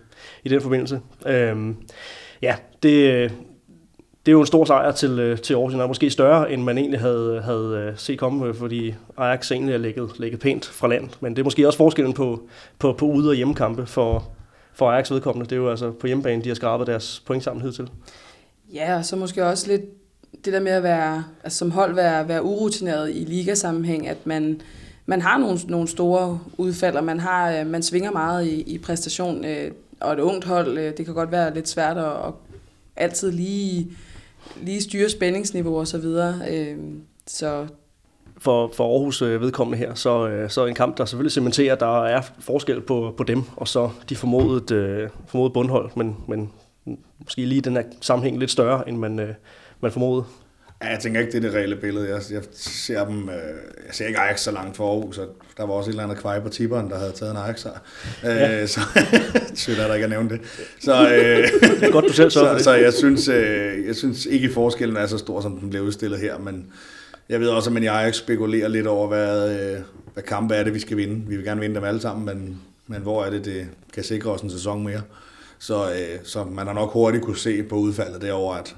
i 0.43 0.49
den 0.49 0.62
forbindelse. 0.62 0.99
Øh, 1.26 1.56
ja, 2.41 2.56
det, 2.84 3.12
øh, 3.14 3.30
det 4.26 4.32
er 4.32 4.32
jo 4.32 4.39
en 4.41 4.47
stor 4.47 4.66
sejr 4.66 4.91
til, 4.91 5.20
øh, 5.20 5.38
til 5.38 5.54
Aarhus 5.54 5.74
United, 5.74 5.88
måske 5.88 6.10
større, 6.10 6.52
end 6.52 6.64
man 6.64 6.78
egentlig 6.78 6.99
havde, 6.99 7.41
havde 7.45 7.93
set 7.97 8.20
komme, 8.20 8.54
fordi 8.54 8.93
Ajax 9.18 9.52
egentlig 9.52 9.74
er 9.74 9.78
ligget, 9.78 10.10
ligget 10.20 10.39
pænt 10.39 10.66
fra 10.66 10.88
land. 10.88 11.10
Men 11.20 11.36
det 11.36 11.39
er 11.39 11.43
måske 11.43 11.68
også 11.68 11.78
forskellen 11.78 12.14
på, 12.14 12.41
på, 12.80 12.93
på 12.93 13.06
ude- 13.06 13.30
og 13.30 13.36
hjemmekampe 13.36 13.86
for, 13.86 14.32
for 14.74 14.91
Ajax 14.91 15.11
vedkommende. 15.11 15.49
Det 15.49 15.55
er 15.55 15.59
jo 15.59 15.69
altså 15.69 15.91
på 15.91 16.07
hjemmebane, 16.07 16.43
de 16.43 16.49
har 16.49 16.55
skrabet 16.55 16.88
deres 16.88 17.24
point 17.26 17.43
sammen 17.43 17.74
til. 17.74 17.89
Ja, 18.74 18.97
og 18.97 19.05
så 19.05 19.15
måske 19.15 19.45
også 19.45 19.67
lidt 19.67 19.82
det 20.45 20.53
der 20.53 20.59
med 20.59 20.72
at 20.72 20.84
være, 20.84 21.24
altså 21.43 21.57
som 21.57 21.72
hold 21.72 21.95
være, 21.95 22.28
være 22.28 22.43
urutineret 22.43 23.09
i 23.15 23.24
ligasammenhæng, 23.24 24.07
at 24.07 24.28
man, 24.28 24.61
man 25.05 25.22
har 25.22 25.38
nogle, 25.38 25.59
nogle 25.67 25.88
store 25.88 26.39
udfald, 26.57 26.95
og 26.95 27.03
man, 27.03 27.19
har, 27.19 27.51
øh, 27.51 27.67
man 27.67 27.84
svinger 27.84 28.11
meget 28.11 28.47
i, 28.47 28.61
i 28.61 28.78
præstation. 28.78 29.45
Øh, 29.45 29.72
og 29.99 30.13
et 30.13 30.19
ungt 30.19 30.45
hold, 30.45 30.78
øh, 30.78 30.97
det 30.97 31.05
kan 31.05 31.13
godt 31.13 31.32
være 31.32 31.53
lidt 31.53 31.69
svært 31.69 31.97
at, 31.97 32.05
at 32.05 32.34
altid 32.95 33.32
lige 33.32 33.91
lige 34.61 34.82
styre 34.82 35.09
spændingsniveau 35.09 35.80
og 35.80 35.88
så 35.88 35.97
videre. 35.97 36.41
Så 37.28 37.67
for, 38.42 38.74
for 38.76 38.94
Aarhus 38.94 39.22
øh, 39.22 39.42
vedkommende 39.42 39.78
her, 39.78 39.94
så, 39.94 40.28
øh, 40.28 40.50
så 40.50 40.66
en 40.66 40.76
kamp, 40.76 40.98
der 40.98 41.06
selvfølgelig 41.06 41.32
cementerer, 41.32 41.74
at 41.74 41.80
der 41.80 42.06
er 42.06 42.22
forskel 42.39 42.82
på, 42.82 43.14
på 43.18 43.24
dem, 43.24 43.44
og 43.56 43.68
så 43.68 43.89
de 44.10 44.16
formodet, 44.16 44.72
øh, 44.72 45.10
formodet 45.28 45.54
bundhold, 45.54 45.89
men, 45.96 46.18
men 46.28 46.52
måske 47.20 47.46
lige 47.46 47.62
den 47.62 47.76
her 47.76 47.84
sammenhæng 48.02 48.39
lidt 48.39 48.52
større, 48.52 48.89
end 48.89 48.98
man, 48.98 49.20
øh, 49.20 49.34
man 49.82 49.92
formodede. 49.92 50.26
Ja, 50.84 50.88
jeg 50.88 51.00
tænker 51.00 51.20
ikke, 51.20 51.32
det 51.32 51.38
er 51.38 51.50
det 51.50 51.54
reelle 51.58 51.76
billede. 51.76 52.10
Jeg, 52.10 52.22
jeg 52.32 52.42
ser 52.54 53.06
dem, 53.06 53.30
øh, 53.30 53.36
jeg 53.88 53.94
ser 53.94 54.08
ikke 54.08 54.20
Ajax 54.20 54.39
så 54.39 54.52
langt 54.52 54.78
for 54.78 54.94
Aarhus, 54.94 55.16
så 55.16 55.26
der 55.58 55.66
var 55.66 55.74
også 55.74 55.89
et 55.89 55.94
eller 55.94 56.04
andet 56.04 56.18
kvej 56.18 56.39
på 56.39 56.50
tipperen, 56.50 56.89
der 56.89 56.98
havde 57.00 57.12
taget 57.12 57.32
en 57.32 57.38
Ajax 57.38 57.64
her. 57.64 57.72
Ja. 58.24 58.62
Øh, 58.62 58.68
så 58.74 58.80
sygt 59.56 59.80
er 59.80 59.88
der 59.88 59.94
ikke 59.94 60.04
at 60.04 60.10
nævne 60.10 60.30
det. 60.30 60.42
Så, 60.80 60.94
øh, 60.94 61.72
det 61.80 61.84
er 61.84 61.92
godt, 61.92 62.06
du 62.08 62.14
selv 62.14 62.32
så, 62.39 62.56
så, 62.58 62.64
så 62.64 62.74
jeg, 62.74 62.94
synes, 62.94 63.28
øh, 63.28 63.86
jeg 63.88 63.96
synes 63.96 64.26
ikke, 64.26 64.54
forskellen 64.54 64.98
er 64.98 65.08
så 65.08 65.18
stor, 65.18 65.42
som 65.42 65.58
den 65.58 65.70
bliver 65.70 65.86
udstillet 65.86 66.20
her, 66.20 66.38
men 66.38 66.66
jeg 67.32 67.40
ved 67.40 67.50
også, 67.50 67.70
at 67.70 67.74
man 67.74 67.84
i 67.84 67.88
Ajax 67.88 68.16
spekulerer 68.16 68.68
lidt 68.68 68.88
over, 68.88 69.08
hvad, 69.08 69.60
øh, 69.60 69.80
hvad 70.14 70.24
kampe 70.24 70.56
er 70.56 70.64
det, 70.64 70.74
vi 70.74 70.80
skal 70.80 70.98
vinde. 70.98 71.28
Vi 71.28 71.36
vil 71.36 71.46
gerne 71.46 71.62
vinde 71.62 71.76
dem 71.76 71.84
alle 71.84 72.02
sammen, 72.02 72.26
men, 72.26 72.62
men 72.88 73.02
hvor 73.02 73.24
er 73.24 73.30
det, 73.30 73.46
det 73.46 73.68
kan 73.94 74.04
sikre 74.04 74.32
os 74.32 74.42
en 74.42 74.50
sæson 74.50 74.84
mere. 74.84 75.02
Så, 75.60 75.92
øh, 75.92 76.20
så 76.24 76.44
man 76.44 76.68
har 76.68 76.74
nok 76.74 76.92
hurtigt 76.94 77.24
kunne 77.24 77.38
se 77.38 77.64
på 77.64 77.76
udfaldet 77.76 78.22
derover, 78.22 78.56
at 78.56 78.76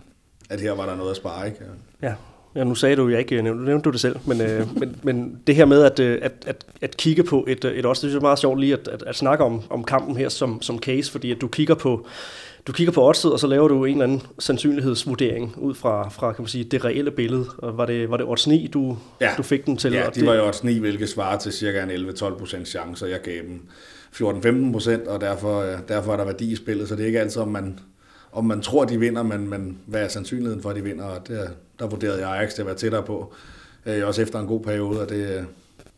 at 0.50 0.62
her 0.62 0.72
var 0.72 0.86
der 0.86 0.96
noget 0.96 1.12
at 1.12 1.18
spare, 1.18 1.48
ikke? 1.48 1.60
Ja, 2.02 2.14
Ja, 2.56 2.64
nu 2.64 2.76
sagde 2.76 2.96
du 2.96 3.08
jo 3.08 3.18
ikke, 3.18 3.36
øh, 3.36 3.44
nu 3.44 3.54
nævnte 3.54 3.84
du 3.84 3.92
det 3.92 4.00
selv, 4.00 4.16
men, 4.26 4.42
øh, 4.42 4.78
men, 4.80 4.96
men 5.04 5.42
det 5.48 5.56
her 5.56 5.66
med 5.66 5.84
at, 5.84 6.00
øh, 6.00 6.20
at, 6.22 6.32
at, 6.46 6.66
at 6.82 6.98
kigge 6.98 7.24
på 7.24 7.46
et, 7.48 7.66
et 7.66 7.86
også, 7.86 8.02
det 8.02 8.10
synes 8.10 8.14
jeg 8.14 8.18
er 8.18 8.22
meget 8.22 8.40
sjovt 8.40 8.60
lige 8.60 8.74
at, 8.74 8.88
at, 8.88 9.04
at 9.08 9.16
snakke 9.16 9.44
om, 9.44 9.62
om 9.70 9.84
kampen 9.84 10.18
her 10.18 10.30
som, 10.30 10.62
som 10.62 10.80
case, 10.80 11.12
fordi 11.12 11.32
at 11.32 11.42
du 11.42 11.48
kigger 11.48 11.76
på, 11.76 12.08
du 12.68 12.72
kigger 12.72 12.94
på 12.94 13.08
oddset, 13.08 13.32
og 13.32 13.40
så 13.40 13.48
laver 13.48 13.68
du 13.68 13.86
en 13.86 13.92
eller 13.92 14.04
anden 14.04 14.22
sandsynlighedsvurdering 14.40 15.56
ud 15.58 15.76
fra, 15.76 16.10
fra 16.10 16.34
kan 16.34 16.42
man 16.44 16.48
sige, 16.48 16.64
det 16.64 16.86
reelle 16.86 17.12
billede. 17.12 17.46
Og 17.58 17.78
var 17.78 17.86
det, 17.86 18.10
var 18.10 18.18
det 18.18 18.26
odds 18.26 18.48
9, 18.48 18.68
du, 18.68 18.98
ja. 19.22 19.34
du 19.38 19.44
fik 19.44 19.66
den 19.66 19.78
til? 19.78 19.94
Ja, 19.94 20.06
de 20.16 20.26
var 20.26 20.34
jo 20.34 20.48
odds 20.48 20.64
9, 20.64 20.80
hvilket 20.80 21.10
svarer 21.10 21.38
til 21.38 21.54
cirka 21.54 21.84
en 21.84 21.92
11-12% 21.92 22.66
chance, 22.66 23.06
og 23.06 23.12
jeg 23.12 23.22
gav 23.22 23.42
dem 23.42 23.62
14-15%, 24.16 25.10
og 25.10 25.22
derfor, 25.22 25.62
øh, 25.62 25.78
derfor 25.88 26.14
er 26.14 26.18
der 26.18 26.26
værdi 26.26 26.52
i 26.52 26.56
spillet, 26.56 26.90
så 26.90 26.96
det 26.96 27.02
er 27.04 27.08
ikke 27.08 27.20
altid, 27.20 27.42
om 27.42 27.48
man, 27.48 27.80
om 28.32 28.46
man 28.46 28.62
tror, 28.62 28.86
de 28.86 29.00
vinder, 29.00 29.24
men, 29.24 29.50
men 29.50 29.78
hvad 29.86 30.04
er 30.04 30.08
sandsynligheden 30.08 30.62
for, 30.62 30.70
at 30.70 30.76
de 30.76 30.84
vinder? 30.84 31.06
Og 31.06 31.28
der, 31.28 31.48
der 31.80 31.88
vurderede 31.88 32.20
jeg 32.20 32.30
Ajax 32.30 32.54
til 32.54 32.62
at 32.62 32.66
være 32.66 32.76
tættere 32.76 33.04
på, 33.04 33.34
øh, 33.86 34.08
også 34.08 34.22
efter 34.22 34.40
en 34.40 34.48
god 34.48 34.62
periode, 34.62 35.02
og 35.02 35.10
det, 35.10 35.46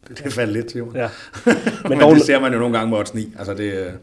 det, 0.08 0.24
det 0.24 0.34
faldt 0.34 0.54
lidt 0.54 0.68
til. 0.68 0.84
Ja. 0.96 1.10
Men, 1.46 1.90
men 1.90 2.00
dog, 2.00 2.16
det 2.16 2.24
ser 2.24 2.40
man 2.40 2.54
jo 2.54 2.60
nogle 2.60 2.78
gange 2.78 2.90
med 2.90 2.98
odds 2.98 3.14
9. 3.14 3.34
Altså 3.38 3.54
det, 3.54 3.94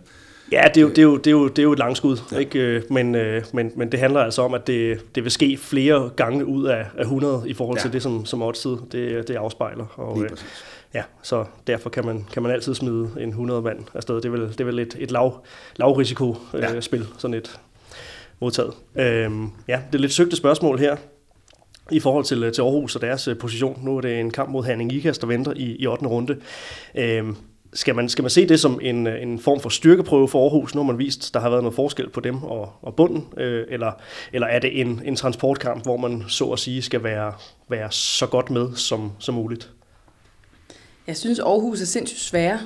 Ja, 0.52 0.62
det 0.74 0.76
er 0.76 0.82
jo, 0.82 0.88
det 0.88 0.98
er 0.98 1.02
jo, 1.02 1.16
det 1.16 1.26
er 1.26 1.30
jo, 1.30 1.48
det 1.48 1.58
er 1.58 1.62
jo 1.62 1.72
et 1.72 1.78
langskud, 1.78 2.16
ja. 2.32 2.38
ikke? 2.38 2.58
Øh, 2.58 2.82
men, 2.90 3.14
øh, 3.14 3.44
men, 3.52 3.72
men 3.76 3.92
det 3.92 4.00
handler 4.00 4.20
altså 4.20 4.42
om, 4.42 4.54
at 4.54 4.66
det, 4.66 5.00
det 5.14 5.24
vil 5.24 5.32
ske 5.32 5.56
flere 5.56 6.10
gange 6.16 6.46
ud 6.46 6.64
af, 6.64 6.86
af 6.98 7.02
100 7.02 7.42
i 7.46 7.54
forhold 7.54 7.78
ja. 7.78 7.82
til 7.82 7.92
det, 7.92 8.02
som, 8.02 8.26
som 8.26 8.42
oddsid 8.42 8.76
det, 8.92 9.28
det 9.28 9.34
afspejler. 9.34 9.86
Og, 9.96 10.18
Lige 10.18 10.28
præcis. 10.28 10.64
Ja, 10.94 11.02
så 11.22 11.44
derfor 11.66 11.90
kan 11.90 12.06
man, 12.06 12.26
kan 12.32 12.42
man 12.42 12.52
altid 12.52 12.74
smide 12.74 13.10
en 13.20 13.28
100 13.28 13.62
mand 13.62 13.78
afsted. 13.94 14.16
Det 14.16 14.24
er 14.24 14.30
vel, 14.30 14.48
det 14.48 14.60
er 14.60 14.64
vel 14.64 14.78
et, 14.78 14.96
et 14.98 15.10
lav, 15.10 15.44
lav 15.76 15.92
risiko 15.92 16.36
ja. 16.54 16.74
øh, 16.74 16.82
spil, 16.82 17.06
sådan 17.18 17.34
et, 17.34 17.60
modtaget. 18.42 18.72
Øhm, 18.96 19.50
ja, 19.68 19.80
det 19.92 19.98
er 19.98 20.00
lidt 20.00 20.12
søgte 20.12 20.36
spørgsmål 20.36 20.78
her 20.78 20.96
i 21.90 22.00
forhold 22.00 22.24
til, 22.24 22.52
til 22.52 22.62
Aarhus 22.62 22.96
og 22.96 23.02
deres 23.02 23.28
øh, 23.28 23.38
position. 23.38 23.84
Nu 23.84 23.96
er 23.96 24.00
det 24.00 24.20
en 24.20 24.30
kamp 24.30 24.50
mod 24.50 24.64
Herning 24.64 24.92
Ikas, 24.92 25.18
der 25.18 25.26
venter 25.26 25.52
i, 25.56 25.76
i 25.78 25.86
8. 25.86 26.06
runde. 26.06 26.36
Øhm, 26.94 27.36
skal 27.74 27.94
man, 27.94 28.08
skal 28.08 28.22
man 28.22 28.30
se 28.30 28.48
det 28.48 28.60
som 28.60 28.78
en, 28.82 29.06
øh, 29.06 29.22
en 29.22 29.38
form 29.38 29.60
for 29.60 29.68
styrkeprøve 29.68 30.28
for 30.28 30.42
Aarhus? 30.42 30.74
Nu 30.74 30.80
har 30.80 30.86
man 30.86 30.98
vist, 30.98 31.34
der 31.34 31.40
har 31.40 31.50
været 31.50 31.62
noget 31.62 31.74
forskel 31.74 32.10
på 32.10 32.20
dem 32.20 32.42
og, 32.42 32.72
og 32.82 32.94
bunden. 32.94 33.26
Øh, 33.36 33.64
eller, 33.68 33.92
eller 34.32 34.46
er 34.46 34.58
det 34.58 34.80
en, 34.80 35.02
en 35.04 35.16
transportkamp, 35.16 35.82
hvor 35.82 35.96
man 35.96 36.24
så 36.28 36.44
at 36.44 36.58
sige 36.58 36.82
skal 36.82 37.02
være, 37.02 37.32
være 37.68 37.92
så 37.92 38.26
godt 38.26 38.50
med 38.50 38.74
som, 38.74 39.12
som 39.18 39.34
muligt? 39.34 39.70
Jeg 41.06 41.16
synes, 41.16 41.38
Aarhus 41.38 41.80
er 41.80 41.86
sindssygt 41.86 42.20
svære 42.20 42.60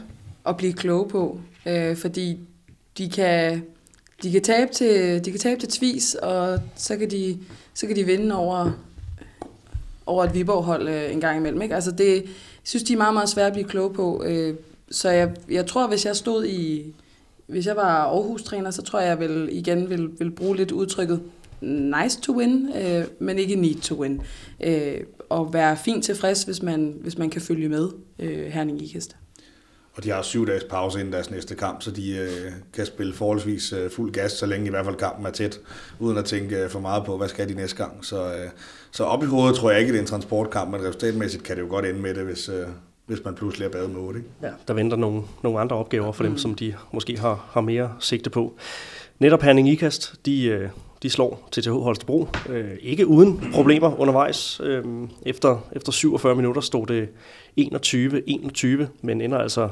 at 0.47 0.57
blive 0.57 0.73
kloge 0.73 1.09
på, 1.09 1.41
øh, 1.67 1.97
fordi 1.97 2.39
de 2.99 3.11
kan 3.11 3.63
de 4.23 4.33
kan 4.33 4.43
tabe 4.43 4.73
til, 4.73 5.25
de 5.25 5.31
kan 5.31 5.41
tabe 5.41 5.61
til 5.61 5.69
Tvis, 5.69 6.15
og 6.15 6.61
så 6.77 6.97
kan 6.97 7.11
de, 7.11 7.39
så 7.75 7.87
kan 7.87 7.97
de 7.97 8.05
vinde 8.05 8.37
over, 8.37 8.71
over 10.07 10.25
et 10.25 10.35
Viborg-hold 10.35 10.89
øh, 10.89 11.13
en 11.13 11.21
gang 11.21 11.39
imellem. 11.39 11.63
Ikke? 11.63 11.75
Altså 11.75 11.91
det, 11.91 12.15
jeg 12.15 12.25
synes, 12.65 12.83
de 12.83 12.93
er 12.93 12.97
meget, 12.97 13.15
meget 13.15 13.29
svære 13.29 13.47
at 13.47 13.53
blive 13.53 13.69
kloge 13.69 13.95
på. 13.95 14.23
Øh, 14.27 14.55
så 14.91 15.11
jeg, 15.11 15.35
jeg 15.51 15.67
tror, 15.67 15.89
hvis 15.89 16.07
jeg 16.07 16.17
stod 16.17 16.47
i... 16.47 16.95
Hvis 17.47 17.67
jeg 17.67 17.77
var 17.77 18.05
Aarhus-træner, 18.05 18.71
så 18.71 18.83
tror 18.83 19.01
jeg, 19.01 19.09
jeg 19.09 19.21
vil, 19.21 19.49
igen 19.53 19.91
vil, 19.91 20.11
vil 20.19 20.31
bruge 20.31 20.57
lidt 20.57 20.73
udtrykket 20.73 21.23
nice 21.61 22.21
to 22.21 22.37
win, 22.37 22.69
øh, 22.77 23.05
men 23.19 23.39
ikke 23.39 23.57
need 23.57 23.81
to 23.81 24.01
win. 24.01 24.23
Øh, 24.65 25.01
og 25.29 25.53
være 25.53 25.77
fint 25.77 26.05
tilfreds, 26.05 26.43
hvis 26.43 26.63
man, 26.63 26.97
hvis 27.01 27.19
man 27.19 27.31
kan 27.31 27.41
følge 27.41 27.69
med 27.69 27.89
øh, 28.19 28.47
Herning 28.47 28.83
Ikast. 28.83 29.17
Og 29.93 30.05
de 30.05 30.11
har 30.11 30.23
syv 30.23 30.47
dages 30.47 30.65
pause 30.65 30.99
inden 31.01 31.13
deres 31.13 31.31
næste 31.31 31.55
kamp, 31.55 31.83
så 31.83 31.91
de 31.91 32.17
øh, 32.17 32.53
kan 32.73 32.87
spille 32.87 33.15
forholdsvis 33.15 33.73
øh, 33.73 33.91
fuld 33.91 34.13
gas, 34.13 34.33
så 34.33 34.47
længe 34.47 34.67
i 34.67 34.71
hvert 34.71 34.85
fald 34.85 34.97
kampen 34.97 35.27
er 35.27 35.31
tæt, 35.31 35.61
uden 35.99 36.19
at 36.19 36.25
tænke 36.25 36.57
øh, 36.57 36.71
for 36.71 36.81
meget 36.81 37.05
på, 37.05 37.17
hvad 37.17 37.29
skal 37.29 37.49
de 37.49 37.55
næste 37.55 37.77
gang. 37.77 38.05
Så, 38.05 38.25
øh, 38.25 38.49
så 38.91 39.05
op 39.05 39.23
i 39.23 39.27
hovedet 39.27 39.57
tror 39.57 39.71
jeg 39.71 39.81
ikke, 39.81 39.93
det 39.93 39.99
er 39.99 40.03
en 40.03 40.07
transportkamp, 40.07 40.71
men 40.71 40.81
resultatmæssigt 40.81 41.43
kan 41.43 41.57
det 41.57 41.63
jo 41.63 41.69
godt 41.69 41.87
ende 41.87 42.01
med 42.01 42.15
det, 42.15 42.25
hvis, 42.25 42.49
øh, 42.49 42.67
hvis 43.07 43.25
man 43.25 43.35
pludselig 43.35 43.67
er 43.67 43.71
badet 43.71 43.91
med 43.91 44.01
8. 44.01 44.19
Ikke? 44.19 44.31
Ja, 44.43 44.51
der 44.69 44.75
venter 44.75 44.97
nogle, 44.97 45.23
nogle 45.43 45.61
andre 45.61 45.77
opgaver 45.77 46.13
for 46.13 46.23
dem, 46.23 46.33
mm. 46.33 46.39
som 46.39 46.55
de 46.55 46.75
måske 46.93 47.19
har, 47.19 47.49
har 47.51 47.61
mere 47.61 47.93
sigte 48.01 48.31
på. 48.31 48.55
Netop 49.19 49.43
Herning 49.43 49.69
Ikast, 49.69 50.15
de, 50.27 50.45
øh, 50.45 50.69
de 51.03 51.11
slår 51.11 51.49
TTH 51.53 51.71
Holstebro. 51.71 52.29
Øh, 52.49 52.71
ikke 52.81 53.07
uden 53.07 53.51
problemer 53.55 54.01
undervejs. 54.01 54.61
Øh, 54.65 54.85
efter, 55.23 55.59
efter 55.73 55.93
47 55.93 56.35
minutter 56.35 56.61
stod 56.61 56.87
det 56.87 57.09
21-21, 57.61 58.87
men 59.03 59.21
ender 59.21 59.39
altså 59.39 59.69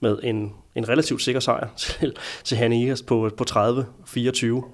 med 0.00 0.18
en, 0.22 0.52
en 0.74 0.88
relativt 0.88 1.22
sikker 1.22 1.40
sejr 1.40 1.68
til, 1.76 2.16
til 2.44 2.56
Herning 2.56 2.82
Ikast 2.82 3.06
på, 3.06 3.30
på 3.36 3.44
30-24. 3.50 4.64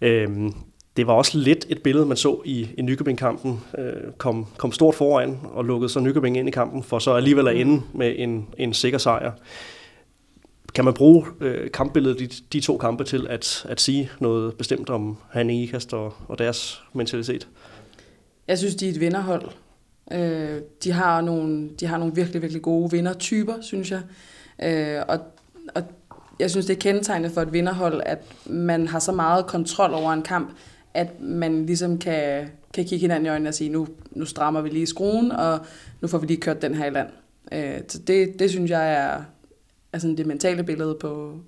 Øhm, 0.00 0.54
det 0.98 1.06
var 1.06 1.12
også 1.12 1.38
lidt 1.38 1.66
et 1.68 1.82
billede, 1.82 2.06
man 2.06 2.16
så 2.16 2.40
i, 2.44 2.68
i 2.78 2.82
Nykøbing-kampen. 2.82 3.60
Øh, 3.78 4.12
kom, 4.18 4.46
kom 4.56 4.72
stort 4.72 4.94
foran 4.94 5.38
og 5.44 5.64
lukkede 5.64 5.88
så 5.88 6.00
Nykøbing 6.00 6.36
ind 6.36 6.48
i 6.48 6.50
kampen, 6.50 6.82
for 6.82 6.98
så 6.98 7.12
alligevel 7.14 7.48
at 7.48 7.56
ende 7.56 7.82
med 7.94 8.14
en, 8.18 8.48
en 8.58 8.74
sikker 8.74 8.98
sejr. 8.98 9.32
kan 10.74 10.84
man 10.84 10.94
bruge 10.94 11.26
øh, 11.40 11.70
kampbilledet, 11.70 12.18
de, 12.18 12.28
de 12.52 12.60
to 12.60 12.78
kampe, 12.78 13.04
til 13.04 13.26
at, 13.30 13.66
at 13.68 13.80
sige 13.80 14.10
noget 14.20 14.54
bestemt 14.54 14.90
om 14.90 15.16
Hanning 15.30 15.62
Ikast 15.62 15.94
og, 15.94 16.14
og 16.28 16.38
deres 16.38 16.82
mentalitet? 16.92 17.48
Jeg 18.48 18.58
synes, 18.58 18.74
de 18.74 18.86
er 18.86 18.92
et 18.92 19.00
vinderhold. 19.00 19.48
Øh, 20.12 20.60
de, 20.84 20.92
har 20.92 21.20
nogle, 21.20 21.70
de 21.80 21.86
har 21.86 21.98
nogle 21.98 22.14
virkelig, 22.14 22.42
virkelig 22.42 22.62
gode 22.62 22.90
vindertyper, 22.90 23.54
synes 23.60 23.90
jeg. 23.90 24.00
Øh, 24.62 25.02
og, 25.08 25.18
og 25.74 25.82
jeg 26.40 26.50
synes, 26.50 26.66
det 26.66 26.76
er 26.76 26.80
kendetegnet 26.80 27.32
for 27.32 27.40
et 27.40 27.52
vinderhold, 27.52 28.02
at 28.06 28.18
man 28.46 28.88
har 28.88 28.98
så 28.98 29.12
meget 29.12 29.46
kontrol 29.46 29.94
over 29.94 30.12
en 30.12 30.22
kamp, 30.22 30.50
at 30.94 31.20
man 31.20 31.66
ligesom 31.66 31.98
kan, 31.98 32.48
kan 32.74 32.84
kigge 32.84 32.98
hinanden 32.98 33.26
i 33.26 33.28
øjnene 33.28 33.48
og 33.48 33.54
sige, 33.54 33.70
nu, 33.70 33.88
nu 34.10 34.24
strammer 34.24 34.60
vi 34.60 34.68
lige 34.68 34.86
skruen, 34.86 35.32
og 35.32 35.58
nu 36.00 36.08
får 36.08 36.18
vi 36.18 36.26
lige 36.26 36.40
kørt 36.40 36.62
den 36.62 36.74
her 36.74 36.86
i 36.86 36.90
land. 36.90 37.08
Øh, 37.52 37.80
så 37.88 37.98
det, 37.98 38.38
det 38.38 38.50
synes 38.50 38.70
jeg 38.70 38.92
er, 38.92 39.22
er 39.92 39.98
sådan 39.98 40.16
det 40.16 40.26
mentale 40.26 40.64
billede 40.64 40.96
på, 41.00 41.40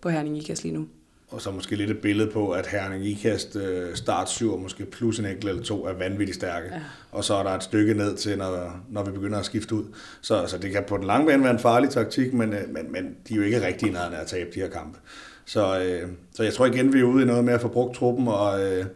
på 0.00 0.08
Herning 0.08 0.38
Ikas 0.38 0.62
lige 0.62 0.74
nu. 0.74 0.86
Og 1.28 1.40
så 1.40 1.50
måske 1.50 1.76
lidt 1.76 1.90
et 1.90 1.98
billede 1.98 2.30
på, 2.30 2.50
at 2.50 2.66
Herning 2.66 3.06
Ikast 3.06 3.56
øh, 3.56 3.94
start 3.94 4.30
7 4.30 4.58
måske 4.58 4.84
plus 4.84 5.18
en 5.18 5.26
enkelt 5.26 5.48
eller 5.48 5.62
to 5.62 5.86
er 5.86 5.92
vanvittigt 5.92 6.36
stærke. 6.36 6.68
Ja. 6.72 6.80
Og 7.12 7.24
så 7.24 7.34
er 7.34 7.42
der 7.42 7.50
et 7.50 7.62
stykke 7.62 7.94
ned 7.94 8.16
til, 8.16 8.38
når, 8.38 8.80
når 8.88 9.04
vi 9.04 9.10
begynder 9.10 9.38
at 9.38 9.44
skifte 9.44 9.74
ud. 9.74 9.84
Så 10.20 10.34
altså, 10.34 10.58
det 10.58 10.72
kan 10.72 10.84
på 10.88 10.96
den 10.96 11.04
lange 11.04 11.26
bane 11.26 11.42
være 11.42 11.52
en 11.52 11.58
farlig 11.58 11.90
taktik, 11.90 12.32
men, 12.32 12.52
øh, 12.52 12.68
men, 12.68 12.92
men 12.92 13.16
de 13.28 13.34
er 13.34 13.36
jo 13.36 13.42
ikke 13.42 13.66
rigtig 13.66 13.92
nærheden 13.92 14.14
af 14.14 14.20
at 14.20 14.26
tabe 14.26 14.50
de 14.54 14.60
her 14.60 14.68
kampe. 14.68 14.98
Så, 15.46 15.80
øh, 15.80 16.08
så 16.34 16.42
jeg 16.42 16.54
tror 16.54 16.66
igen, 16.66 16.92
vi 16.92 17.00
er 17.00 17.04
ude 17.04 17.22
i 17.22 17.26
noget 17.26 17.44
med 17.44 17.52
at 17.54 17.60
få 17.60 17.68
brugt 17.68 17.96
truppen 17.96 18.28
og, 18.28 18.62
øh, 18.62 18.86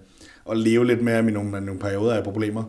og 0.44 0.56
leve 0.56 0.86
lidt 0.86 1.02
mere 1.02 1.22
med 1.22 1.32
nogle, 1.32 1.60
nogle 1.60 1.80
perioder 1.80 2.14
af 2.14 2.24
problemer, 2.24 2.64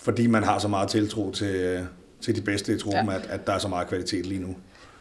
fordi 0.00 0.26
man 0.26 0.42
har 0.42 0.58
så 0.58 0.68
meget 0.68 0.88
tiltro 0.88 1.32
til, 1.32 1.86
til 2.20 2.36
de 2.36 2.40
bedste 2.40 2.74
i 2.74 2.78
truppen, 2.78 3.08
ja. 3.08 3.14
at, 3.14 3.26
at 3.30 3.46
der 3.46 3.52
er 3.52 3.58
så 3.58 3.68
meget 3.68 3.88
kvalitet 3.88 4.26
lige 4.26 4.40
nu 4.40 4.56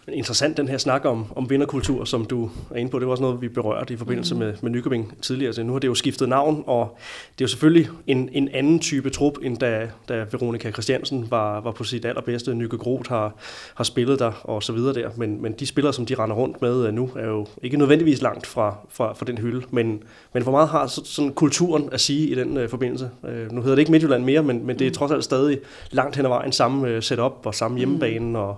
interessant, 0.08 0.58
den 0.58 0.68
her 0.68 0.78
snak 0.78 1.06
om, 1.06 1.26
om 1.36 1.49
vinderkultur, 1.49 2.06
som 2.06 2.26
du 2.26 2.49
er 2.72 2.76
inde 2.76 2.91
på. 2.91 2.99
Det 2.99 3.08
var 3.08 3.12
også 3.12 3.24
noget, 3.24 3.41
vi 3.41 3.49
berørte 3.49 3.93
i 3.93 3.97
forbindelse 3.97 4.36
mm. 4.36 4.39
med, 4.39 4.54
med 4.62 4.72
Nykøbing 4.72 5.18
tidligere. 5.22 5.54
Så 5.54 5.64
nu 5.64 5.72
har 5.72 5.80
det 5.80 5.88
jo 5.88 5.95
skiftet 5.95 6.30
navn, 6.30 6.64
og 6.68 6.97
det 7.38 7.41
er 7.41 7.45
jo 7.45 7.47
selvfølgelig 7.47 7.89
en, 8.08 8.30
en 8.32 8.49
anden 8.54 8.80
type 8.80 9.10
trup, 9.10 9.34
end 9.43 9.58
da, 9.58 9.89
da 10.10 10.26
Veronika 10.32 10.72
Christiansen 10.72 11.28
var, 11.30 11.62
var 11.62 11.72
på 11.72 11.84
sit 11.84 12.06
allerbedste. 12.06 12.56
Nyke 12.56 12.78
Groth 12.78 13.10
har, 13.10 13.36
har 13.76 13.84
spillet 13.84 14.20
der, 14.20 14.32
og 14.43 14.64
så 14.64 14.74
videre 14.74 14.93
der. 14.93 15.10
Men, 15.18 15.41
men 15.41 15.52
de 15.52 15.68
spillere, 15.68 15.93
som 15.93 16.06
de 16.06 16.16
render 16.16 16.36
rundt 16.36 16.62
med 16.62 16.88
øh, 16.88 16.93
nu, 16.93 17.10
er 17.16 17.28
jo 17.28 17.47
ikke 17.64 17.78
nødvendigvis 17.78 18.22
langt 18.22 18.47
fra, 18.47 18.76
fra, 18.89 19.14
fra 19.14 19.26
den 19.26 19.38
hylde. 19.38 19.66
Men, 19.70 20.04
men 20.34 20.43
hvor 20.43 20.52
meget 20.52 20.70
har 20.70 20.88
sådan 20.88 21.34
kulturen 21.34 21.89
at 21.91 22.02
sige 22.02 22.28
i 22.28 22.36
den 22.36 22.58
uh, 22.58 22.70
forbindelse? 22.70 23.10
Uh, 23.24 23.52
nu 23.52 23.62
hedder 23.62 23.76
det 23.76 23.80
ikke 23.80 23.91
Midtjylland 23.91 24.24
mere, 24.24 24.43
men, 24.43 24.66
men 24.66 24.80
det 24.80 24.86
er 24.86 24.89
mm. 24.89 24.93
trods 24.93 25.12
alt 25.12 25.24
stadig 25.24 25.60
langt 25.91 26.16
hen 26.16 26.26
ad 26.26 26.30
vejen 26.30 26.52
samme 26.52 26.95
uh, 26.95 27.04
setup 27.04 27.34
og 27.45 27.56
samme 27.56 27.78
hjemmebane, 27.78 28.26
mm. 28.26 28.36
og 28.36 28.58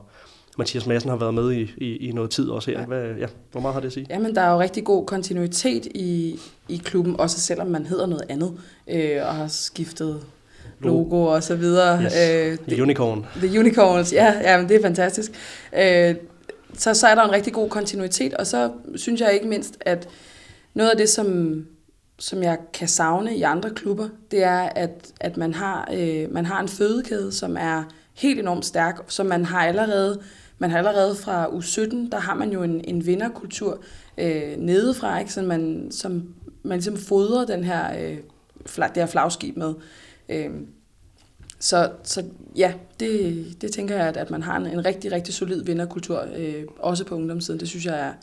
Mathias 0.57 0.85
Madsen 0.85 1.09
har 1.09 1.17
været 1.17 1.33
med 1.33 1.51
i, 1.51 1.71
i, 1.77 1.95
i 1.95 2.11
noget 2.11 2.29
tid 2.29 2.49
også 2.49 2.71
her. 2.71 2.79
Ja. 2.79 2.85
Hvad, 2.85 3.03
ja, 3.19 3.27
hvor 3.51 3.61
meget 3.61 3.73
har 3.73 3.81
det 3.81 3.87
at 3.87 3.93
sige? 3.93 4.05
Jamen, 4.09 4.35
der 4.35 4.41
er 4.41 4.51
jo 4.51 4.59
rigtig 4.59 4.83
god 4.83 5.05
kontinuitet 5.05 5.85
i, 5.85 6.39
i 6.69 6.77
klubben, 6.77 7.19
også 7.19 7.39
selvom 7.39 7.67
man 7.67 7.85
hedder 7.85 8.05
noget 8.05 8.23
andet, 8.29 8.53
øh, 8.89 9.27
og 9.27 9.35
har 9.35 9.47
skiftet 9.47 10.21
logo 10.79 11.23
og 11.25 11.43
så 11.43 11.55
videre. 11.55 12.03
Yes. 12.03 12.13
Øh, 12.13 12.57
the 12.67 12.81
Unicorn. 12.81 13.25
The 13.35 13.59
Unicorns, 13.59 14.13
ja, 14.13 14.33
ja 14.41 14.57
men 14.57 14.69
det 14.69 14.77
er 14.77 14.81
fantastisk. 14.81 15.31
Øh, 15.77 16.15
så, 16.77 16.93
så 16.93 17.07
er 17.07 17.15
der 17.15 17.23
en 17.23 17.31
rigtig 17.31 17.53
god 17.53 17.69
kontinuitet, 17.69 18.33
og 18.33 18.47
så 18.47 18.71
synes 18.95 19.21
jeg 19.21 19.33
ikke 19.33 19.47
mindst, 19.47 19.77
at 19.81 20.09
noget 20.73 20.89
af 20.89 20.97
det, 20.97 21.09
som, 21.09 21.57
som 22.19 22.43
jeg 22.43 22.57
kan 22.73 22.87
savne 22.87 23.35
i 23.35 23.41
andre 23.41 23.69
klubber, 23.69 24.07
det 24.31 24.43
er, 24.43 24.59
at, 24.59 25.11
at 25.19 25.37
man, 25.37 25.53
har, 25.53 25.89
øh, 25.93 26.33
man 26.33 26.45
har 26.45 26.61
en 26.61 26.67
fødekæde, 26.67 27.31
som 27.31 27.57
er 27.59 27.83
helt 28.13 28.39
enormt 28.39 28.65
stærk, 28.65 29.03
som 29.07 29.25
man 29.25 29.45
har 29.45 29.65
allerede 29.65 30.19
man 30.57 30.71
har 30.71 30.77
allerede 30.77 31.15
fra 31.15 31.47
U17, 31.47 32.09
der 32.11 32.19
har 32.19 32.35
man 32.35 32.51
jo 32.51 32.63
en, 32.63 32.81
en 32.87 33.05
vinderkultur 33.05 33.83
øh, 34.17 34.57
nedefra, 34.57 35.19
ikke? 35.19 35.33
Så 35.33 35.41
man, 35.41 35.87
som 35.91 36.35
man 36.63 36.77
ligesom 36.77 36.97
fodrer 36.97 37.45
den 37.45 37.63
her, 37.63 37.99
øh, 37.99 38.17
flag, 38.65 38.89
det 38.89 38.97
her 38.97 39.05
flagskib 39.07 39.57
med. 39.57 39.73
Øh, 40.29 40.49
så, 41.59 41.91
så 42.03 42.23
ja, 42.55 42.73
det, 42.99 43.45
det 43.61 43.71
tænker 43.71 43.95
jeg, 43.95 44.07
at, 44.07 44.17
at 44.17 44.31
man 44.31 44.43
har 44.43 44.57
en, 44.57 44.65
en 44.65 44.85
rigtig, 44.85 45.11
rigtig 45.11 45.33
solid 45.33 45.63
vinderkultur, 45.63 46.25
øh, 46.35 46.63
også 46.79 47.05
på 47.05 47.15
ungdomssiden. 47.15 47.59
Det 47.59 47.67
synes 47.67 47.85
jeg 47.85 47.99
er, 47.99 48.13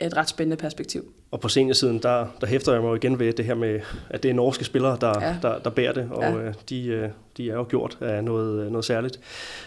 et 0.00 0.16
ret 0.16 0.28
spændende 0.28 0.56
perspektiv. 0.56 1.12
Og 1.30 1.40
på 1.40 1.48
seniorsiden, 1.48 1.98
der, 1.98 2.26
der 2.40 2.46
hæfter 2.46 2.72
jeg 2.72 2.82
mig 2.82 2.96
igen 2.96 3.18
ved 3.18 3.32
det 3.32 3.44
her 3.44 3.54
med, 3.54 3.80
at 4.10 4.22
det 4.22 4.28
er 4.30 4.34
norske 4.34 4.64
spillere, 4.64 4.98
der, 5.00 5.12
ja. 5.20 5.36
der, 5.42 5.58
der 5.58 5.70
bærer 5.70 5.92
det, 5.92 6.08
og 6.10 6.22
ja. 6.22 6.36
Øh, 6.36 6.54
de, 6.68 6.86
øh, 6.86 7.08
de 7.36 7.50
er 7.50 7.54
jo 7.54 7.66
gjort 7.68 7.98
af 8.00 8.24
noget, 8.24 8.72
noget 8.72 8.84
særligt. 8.84 9.20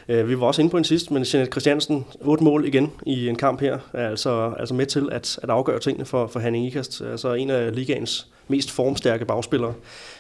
Øh, 0.07 0.29
vi 0.29 0.39
var 0.39 0.45
også 0.45 0.61
inde 0.61 0.71
på 0.71 0.77
en 0.77 0.83
sidst, 0.83 1.11
men 1.11 1.25
Jeanette 1.33 1.51
Christiansen, 1.51 2.05
otte 2.21 2.43
mål 2.43 2.65
igen 2.65 2.91
i 3.05 3.27
en 3.27 3.35
kamp 3.35 3.61
her, 3.61 3.79
er 3.93 4.09
altså, 4.09 4.53
altså 4.59 4.73
med 4.73 4.85
til 4.85 5.09
at, 5.11 5.39
at 5.43 5.49
afgøre 5.49 5.79
tingene 5.79 6.05
for, 6.05 6.27
for 6.27 6.39
Hanning 6.39 6.65
Ikast, 6.65 7.01
altså 7.01 7.33
en 7.33 7.49
af 7.49 7.75
ligaens 7.75 8.27
mest 8.47 8.71
formstærke 8.71 9.25
bagspillere. 9.25 9.73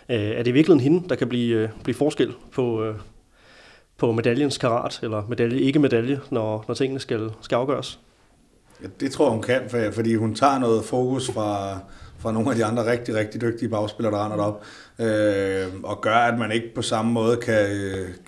Er 0.07 0.43
det 0.43 0.53
virkelig 0.53 0.81
hende, 0.81 1.09
der 1.09 1.15
kan 1.15 1.29
blive, 1.29 1.69
blive 1.83 1.95
forskel 1.95 2.33
på, 2.51 2.93
på 3.97 4.11
medaljens 4.11 4.57
karat, 4.57 4.99
eller 5.03 5.23
medalje 5.29 5.59
ikke 5.59 5.79
medalje, 5.79 6.19
når, 6.29 6.65
når 6.67 6.75
tingene 6.75 6.99
skal, 6.99 7.29
skal 7.41 7.55
afgøres? 7.55 7.99
Ja, 8.83 8.87
det 8.99 9.11
tror 9.11 9.25
jeg, 9.25 9.31
hun 9.31 9.41
kan, 9.41 9.91
fordi 9.93 10.15
hun 10.15 10.35
tager 10.35 10.59
noget 10.59 10.85
fokus 10.85 11.31
fra, 11.31 11.79
fra 12.19 12.31
nogle 12.31 12.49
af 12.49 12.55
de 12.55 12.65
andre 12.65 12.91
rigtig, 12.91 13.15
rigtig 13.15 13.41
dygtige 13.41 13.69
bagspillere, 13.69 14.13
der 14.13 14.25
render 14.25 14.45
op, 14.45 14.63
øh, 14.99 15.67
og 15.83 16.01
gør, 16.01 16.15
at 16.15 16.39
man 16.39 16.51
ikke 16.51 16.75
på 16.75 16.81
samme 16.81 17.11
måde 17.11 17.37
kan, 17.37 17.67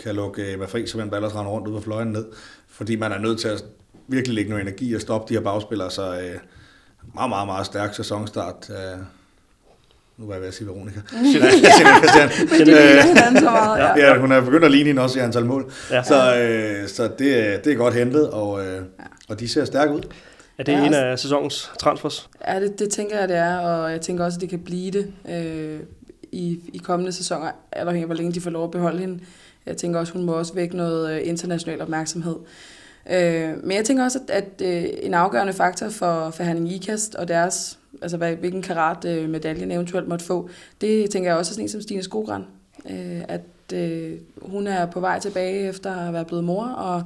kan 0.04 0.16
lukke 0.16 0.52
Eva 0.54 0.66
Fri, 0.66 0.88
som 0.88 1.02
en 1.02 1.10
ballers 1.10 1.36
render 1.36 1.52
rundt 1.52 1.68
ud 1.68 1.74
på 1.74 1.82
fløjen 1.82 2.08
ned, 2.08 2.26
fordi 2.70 2.96
man 2.96 3.12
er 3.12 3.20
nødt 3.20 3.40
til 3.40 3.48
at 3.48 3.64
virkelig 4.08 4.36
lægge 4.36 4.50
noget 4.50 4.62
energi 4.62 4.94
og 4.94 5.02
stoppe 5.02 5.30
de 5.30 5.34
her 5.34 5.44
bagspillere, 5.44 5.92
så 5.92 6.20
øh, 6.20 6.40
meget, 7.16 7.30
meget, 7.30 7.48
meget 7.48 7.66
stærk 7.66 7.96
sæsonstart. 7.96 8.70
Øh, 8.70 9.00
nu 10.18 10.26
var 10.26 10.34
jeg 10.34 10.42
ved 10.42 10.48
at 10.48 10.54
sige 10.54 10.68
Veronica. 10.68 11.00
ja. 13.78 14.08
ja, 14.08 14.20
hun 14.20 14.32
er 14.32 14.42
begyndt 14.42 14.66
at 14.66 14.72
ligne 14.72 14.88
hende 14.88 15.02
også 15.02 15.20
i 15.20 15.22
antal 15.22 15.46
mål. 15.46 15.72
Ja. 15.92 16.04
Så, 16.04 16.38
øh, 16.38 16.88
så 16.88 17.04
det, 17.04 17.20
det 17.66 17.74
er 17.74 17.76
godt 17.76 17.94
hentet, 17.94 18.30
og, 18.30 18.66
øh, 18.66 18.82
og 19.30 19.40
de 19.40 19.48
ser 19.48 19.66
stærke 19.66 19.94
ud. 19.94 20.02
Er 20.58 20.64
det 20.64 20.72
ja, 20.72 20.86
en 20.86 20.94
af 20.94 21.20
sæsonens 21.20 21.72
transfers? 21.80 22.30
Ja, 22.48 22.60
det, 22.60 22.80
det 22.80 22.90
tænker 22.90 23.20
jeg, 23.20 23.30
det 23.30 23.38
er, 23.38 23.58
og 23.58 23.92
jeg 23.92 24.02
tænker 24.02 24.26
også, 24.26 24.38
at 24.38 24.42
det 24.42 24.50
kan 24.50 24.60
blive 24.60 24.92
det 24.92 25.14
øh, 25.30 25.80
i, 26.32 26.60
i 26.74 26.78
kommende 26.78 27.12
sæsoner, 27.12 27.52
afhængig 27.72 28.02
af, 28.02 28.08
hvor 28.08 28.16
længe 28.16 28.32
de 28.32 28.42
får 28.42 28.50
lov 28.50 28.64
at 28.64 28.72
beholde 28.72 29.00
hende. 29.00 29.20
Jeg 29.66 29.78
tænker 29.78 30.00
også, 30.00 30.14
hun 30.14 30.24
må 30.24 30.34
også 30.34 30.54
vække 30.54 30.78
noget 30.78 31.12
øh, 31.12 31.28
international 31.28 31.82
opmærksomhed. 31.82 32.36
Øh, 33.12 33.64
men 33.64 33.78
jeg 33.78 33.86
tænker 33.86 34.04
også, 34.04 34.20
at, 34.28 34.44
at 34.60 34.84
øh, 34.84 34.90
en 35.02 35.14
afgørende 35.14 35.54
faktor 35.54 35.90
for, 35.90 36.30
for 36.30 36.44
Herning 36.44 36.72
Ikast 36.72 37.16
og 37.16 37.28
deres, 37.28 37.80
altså 38.02 38.18
hvad, 38.18 38.36
hvilken 38.36 38.62
karat 38.62 39.06
øh, 39.06 39.30
medaljen 39.30 39.72
eventuelt 39.72 40.08
måtte 40.08 40.26
få, 40.26 40.50
det 40.82 41.10
tænker 41.10 41.30
jeg 41.30 41.38
også 41.38 41.52
er 41.52 41.54
sådan 41.54 41.66
en 41.66 41.70
som 41.70 41.82
Stine 41.82 42.04
Skogran. 42.04 42.46
Øh, 42.90 43.22
at 43.28 43.42
øh, 43.74 44.18
hun 44.42 44.68
er 44.68 44.86
på 44.86 45.00
vej 45.00 45.20
tilbage 45.20 45.68
efter 45.70 46.08
at 46.08 46.14
være 46.14 46.26
blevet 46.26 46.44
mor, 46.44 46.66
og 46.66 47.04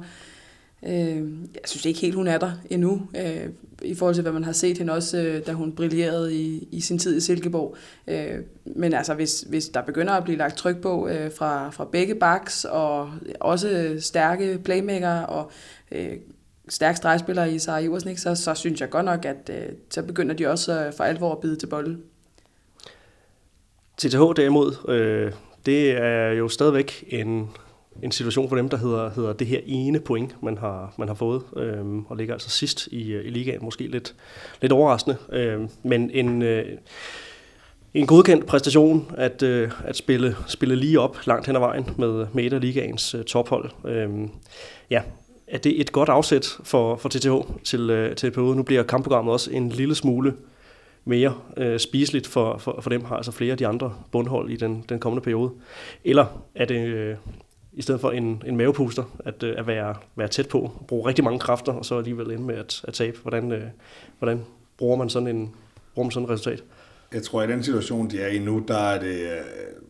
Øh, 0.82 1.16
jeg 1.54 1.62
synes 1.64 1.84
ikke 1.84 2.00
helt, 2.00 2.14
hun 2.14 2.26
er 2.26 2.38
der 2.38 2.52
endnu, 2.70 3.08
øh, 3.16 3.48
i 3.82 3.94
forhold 3.94 4.14
til, 4.14 4.22
hvad 4.22 4.32
man 4.32 4.44
har 4.44 4.52
set 4.52 4.78
hende 4.78 4.92
også, 4.92 5.18
øh, 5.18 5.46
da 5.46 5.52
hun 5.52 5.72
brillerede 5.72 6.36
i, 6.36 6.68
i 6.72 6.80
sin 6.80 6.98
tid 6.98 7.16
i 7.16 7.20
Silkeborg. 7.20 7.76
Øh, 8.06 8.38
men 8.64 8.92
altså, 8.92 9.14
hvis, 9.14 9.40
hvis 9.40 9.68
der 9.68 9.82
begynder 9.82 10.12
at 10.12 10.24
blive 10.24 10.38
lagt 10.38 10.56
tryk 10.56 10.80
på 10.80 11.08
øh, 11.08 11.32
fra, 11.32 11.70
fra 11.70 11.84
begge 11.92 12.14
backs, 12.14 12.64
og 12.64 13.10
også 13.40 13.96
stærke 14.00 14.58
playmaker 14.64 15.20
og 15.20 15.50
øh, 15.92 16.16
stærke 16.68 16.96
stregspiller 16.96 17.44
i 17.44 17.58
Sarah 17.58 17.84
Iversen, 17.84 18.16
så, 18.16 18.34
så 18.34 18.54
synes 18.54 18.80
jeg 18.80 18.90
godt 18.90 19.04
nok, 19.04 19.24
at 19.24 19.50
øh, 19.50 19.72
så 19.90 20.02
begynder 20.02 20.34
de 20.34 20.46
også 20.46 20.84
øh, 20.84 20.92
for 20.92 21.04
alvor 21.04 21.32
at 21.32 21.40
bide 21.40 21.56
til 21.56 21.66
bolden. 21.66 22.02
TTH 23.96 24.18
derimod, 24.36 24.88
øh, 24.88 25.32
det 25.66 25.90
er 25.90 26.32
jo 26.32 26.48
stadigvæk 26.48 27.04
en 27.08 27.50
en 28.02 28.12
situation 28.12 28.48
for 28.48 28.56
dem, 28.56 28.68
der 28.68 28.76
hedder, 28.76 29.10
hedder 29.10 29.32
det 29.32 29.46
her 29.46 29.60
ene 29.66 30.00
point, 30.00 30.42
man 30.42 30.58
har, 30.58 30.94
man 30.98 31.08
har 31.08 31.14
fået, 31.14 31.42
øhm, 31.56 32.04
og 32.08 32.16
ligger 32.16 32.34
altså 32.34 32.50
sidst 32.50 32.86
i, 32.86 33.12
øh, 33.12 33.26
i 33.26 33.30
ligaen, 33.30 33.64
måske 33.64 33.86
lidt, 33.86 34.14
lidt 34.60 34.72
overraskende. 34.72 35.16
Øhm, 35.32 35.68
men 35.82 36.10
en, 36.10 36.42
øh, 36.42 36.66
en 37.94 38.06
godkendt 38.06 38.46
præstation 38.46 39.10
at, 39.16 39.42
øh, 39.42 39.70
at 39.84 39.96
spille, 39.96 40.36
spille 40.46 40.76
lige 40.76 41.00
op 41.00 41.26
langt 41.26 41.46
hen 41.46 41.56
ad 41.56 41.60
vejen 41.60 41.90
med, 41.96 42.26
med 42.32 42.44
et 42.44 42.52
af 42.52 42.60
ligaens 42.60 43.14
øh, 43.14 43.24
tophold. 43.24 43.70
Øhm, 43.84 44.30
ja, 44.90 45.02
er 45.46 45.58
det 45.58 45.80
et 45.80 45.92
godt 45.92 46.08
afsæt 46.08 46.46
for, 46.64 46.96
for 46.96 47.08
TTH 47.08 47.32
til, 47.64 47.90
øh, 47.90 48.16
til 48.16 48.30
perioden? 48.30 48.56
Nu 48.56 48.62
bliver 48.62 48.82
kampprogrammet 48.82 49.32
også 49.32 49.50
en 49.50 49.68
lille 49.68 49.94
smule 49.94 50.34
mere 51.04 51.34
øh, 51.56 51.78
spiseligt 51.78 52.26
for, 52.26 52.58
for, 52.58 52.80
for 52.80 52.90
dem, 52.90 53.04
har 53.04 53.16
altså 53.16 53.32
flere 53.32 53.52
af 53.52 53.58
de 53.58 53.66
andre 53.66 53.94
bundhold 54.12 54.50
i 54.50 54.56
den, 54.56 54.84
den 54.88 54.98
kommende 54.98 55.24
periode. 55.24 55.50
Eller 56.04 56.26
er 56.54 56.64
det, 56.64 56.86
øh, 56.86 57.16
i 57.78 57.82
stedet 57.82 58.00
for 58.00 58.10
en, 58.10 58.42
en 58.46 58.56
mavepuster, 58.56 59.04
at, 59.24 59.42
øh, 59.42 59.54
at 59.58 59.66
være, 59.66 59.94
være 60.16 60.28
tæt 60.28 60.48
på, 60.48 60.72
bruge 60.88 61.08
rigtig 61.08 61.24
mange 61.24 61.38
kræfter, 61.38 61.72
og 61.72 61.84
så 61.84 61.98
alligevel 61.98 62.30
ende 62.30 62.42
med 62.42 62.54
at, 62.54 62.84
at 62.88 62.94
tabe. 62.94 63.18
Hvordan, 63.22 63.52
øh, 63.52 63.64
hvordan 64.18 64.44
bruger 64.78 64.96
man 64.96 65.10
sådan 65.10 65.28
en 65.28 65.54
bruger 65.94 66.06
man 66.06 66.10
sådan 66.10 66.24
et 66.24 66.30
resultat? 66.30 66.62
Jeg 67.12 67.22
tror, 67.22 67.42
at 67.42 67.48
i 67.48 67.52
den 67.52 67.62
situation, 67.62 68.10
de 68.10 68.20
er 68.20 68.28
i 68.28 68.38
nu, 68.38 68.64
der 68.68 68.78
er 68.78 69.00
det 69.00 69.20
øh, 69.20 69.38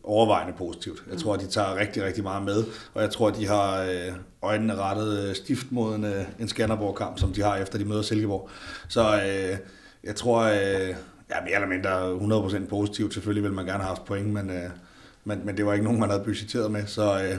overvejende 0.03 0.53
positivt. 0.57 1.03
Jeg 1.11 1.17
tror, 1.17 1.33
at 1.33 1.39
de 1.39 1.47
tager 1.47 1.75
rigtig, 1.75 2.03
rigtig 2.03 2.23
meget 2.23 2.43
med, 2.43 2.63
og 2.93 3.01
jeg 3.01 3.09
tror, 3.09 3.27
at 3.27 3.35
de 3.35 3.47
har 3.47 3.81
øh, 3.81 4.13
øjnene 4.41 4.75
rettet 4.75 5.37
stift 5.37 5.71
mod 5.71 5.95
en, 5.95 6.05
en 6.39 6.47
Skanderborg-kamp, 6.47 7.19
som 7.19 7.33
de 7.33 7.41
har 7.41 7.57
efter 7.57 7.77
de 7.77 7.85
møder 7.85 8.01
Silkeborg. 8.01 8.49
Så 8.87 9.01
øh, 9.01 9.57
jeg 10.03 10.15
tror, 10.15 10.41
øh, 10.41 10.95
ja, 11.29 11.41
mere 11.43 11.55
eller 11.55 11.67
mindre 11.67 12.63
100% 12.63 12.69
positivt. 12.69 13.13
Selvfølgelig 13.13 13.43
vil 13.43 13.53
man 13.53 13.65
gerne 13.65 13.83
have 13.83 13.95
haft 13.95 14.05
point, 14.05 14.27
men, 14.27 14.49
øh, 14.49 14.69
men, 15.23 15.41
men 15.45 15.57
det 15.57 15.65
var 15.65 15.73
ikke 15.73 15.85
nogen, 15.85 15.99
man 15.99 16.09
havde 16.09 16.23
budgetteret 16.23 16.71
med. 16.71 16.85
Så, 16.85 17.23
øh, 17.23 17.37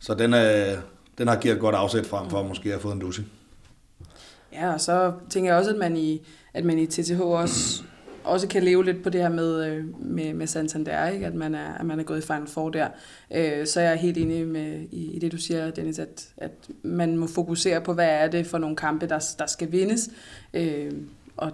så 0.00 0.14
den, 0.14 0.34
øh, 0.34 0.78
den 1.18 1.28
har 1.28 1.36
givet 1.36 1.54
et 1.54 1.60
godt 1.60 1.74
afsæt 1.74 2.06
frem 2.06 2.30
for 2.30 2.40
at 2.40 2.46
måske 2.46 2.68
have 2.68 2.80
fået 2.80 2.94
en 2.94 3.00
dusse. 3.00 3.24
Ja, 4.52 4.72
og 4.72 4.80
så 4.80 5.12
tænker 5.30 5.50
jeg 5.50 5.58
også, 5.58 5.70
at 5.70 5.78
man 5.78 5.96
i, 5.96 6.26
at 6.54 6.64
man 6.64 6.78
i 6.78 6.86
TTH 6.86 7.20
også, 7.20 7.82
også 8.24 8.48
kan 8.48 8.62
leve 8.62 8.84
lidt 8.84 9.02
på 9.02 9.10
det 9.10 9.20
her 9.20 9.28
med, 9.28 9.66
øh, 9.66 9.84
med, 10.04 10.34
med 10.34 10.46
Santander, 10.46 11.08
ikke? 11.08 11.26
At, 11.26 11.34
man 11.34 11.54
er, 11.54 11.74
at 11.74 11.86
man 11.86 12.00
er 12.00 12.04
gået 12.04 12.18
i 12.18 12.26
Final 12.26 12.46
Four 12.46 12.70
der. 12.70 12.88
Øh, 13.30 13.66
så 13.66 13.80
jeg 13.80 13.92
er 13.92 13.96
helt 13.96 14.18
enig 14.18 14.46
med, 14.46 14.86
i, 14.90 15.12
i 15.12 15.18
det, 15.18 15.32
du 15.32 15.36
siger, 15.36 15.70
Dennis, 15.70 15.98
at, 15.98 16.28
at 16.36 16.52
man 16.82 17.16
må 17.16 17.26
fokusere 17.26 17.80
på, 17.80 17.92
hvad 17.92 18.08
er 18.08 18.28
det 18.28 18.46
for 18.46 18.58
nogle 18.58 18.76
kampe, 18.76 19.06
der, 19.06 19.34
der 19.38 19.46
skal 19.46 19.72
vindes, 19.72 20.10
øh, 20.54 20.92
og 21.36 21.52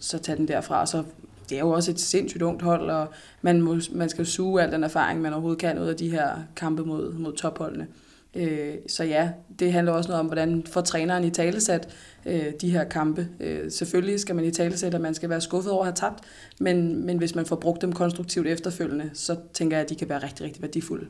så 0.00 0.18
tage 0.18 0.38
den 0.38 0.48
derfra. 0.48 0.86
Så 0.86 1.04
det 1.50 1.56
er 1.56 1.60
jo 1.60 1.70
også 1.70 1.90
et 1.90 2.00
sindssygt 2.00 2.42
ungt 2.42 2.62
hold, 2.62 2.90
og 2.90 3.08
man, 3.42 3.62
må, 3.62 3.76
man 3.92 4.08
skal 4.08 4.26
suge 4.26 4.62
al 4.62 4.72
den 4.72 4.84
erfaring, 4.84 5.20
man 5.20 5.32
overhovedet 5.32 5.60
kan 5.60 5.78
ud 5.78 5.86
af 5.86 5.96
de 5.96 6.10
her 6.10 6.28
kampe 6.56 6.82
mod, 6.84 7.12
mod 7.12 7.32
topholdene. 7.32 7.86
Øh, 8.34 8.74
så 8.88 9.04
ja, 9.04 9.30
det 9.58 9.72
handler 9.72 9.92
også 9.92 10.08
noget 10.08 10.20
om, 10.20 10.26
hvordan 10.26 10.64
får 10.70 10.80
træneren 10.80 11.24
i 11.24 11.30
talesat 11.30 11.88
øh, 12.26 12.44
de 12.60 12.70
her 12.70 12.84
kampe. 12.84 13.28
Øh, 13.40 13.70
selvfølgelig 13.70 14.20
skal 14.20 14.34
man 14.34 14.44
i 14.44 14.50
talesat, 14.50 14.94
at 14.94 15.00
man 15.00 15.14
skal 15.14 15.30
være 15.30 15.40
skuffet 15.40 15.72
over 15.72 15.82
at 15.82 15.86
have 15.86 16.10
tabt, 16.10 16.24
men, 16.60 17.06
men 17.06 17.18
hvis 17.18 17.34
man 17.34 17.46
får 17.46 17.56
brugt 17.56 17.82
dem 17.82 17.92
konstruktivt 17.92 18.46
efterfølgende, 18.46 19.10
så 19.14 19.36
tænker 19.52 19.76
jeg, 19.76 19.84
at 19.84 19.90
de 19.90 19.94
kan 19.94 20.08
være 20.08 20.22
rigtig, 20.22 20.46
rigtig 20.46 20.62
værdifulde. 20.62 21.06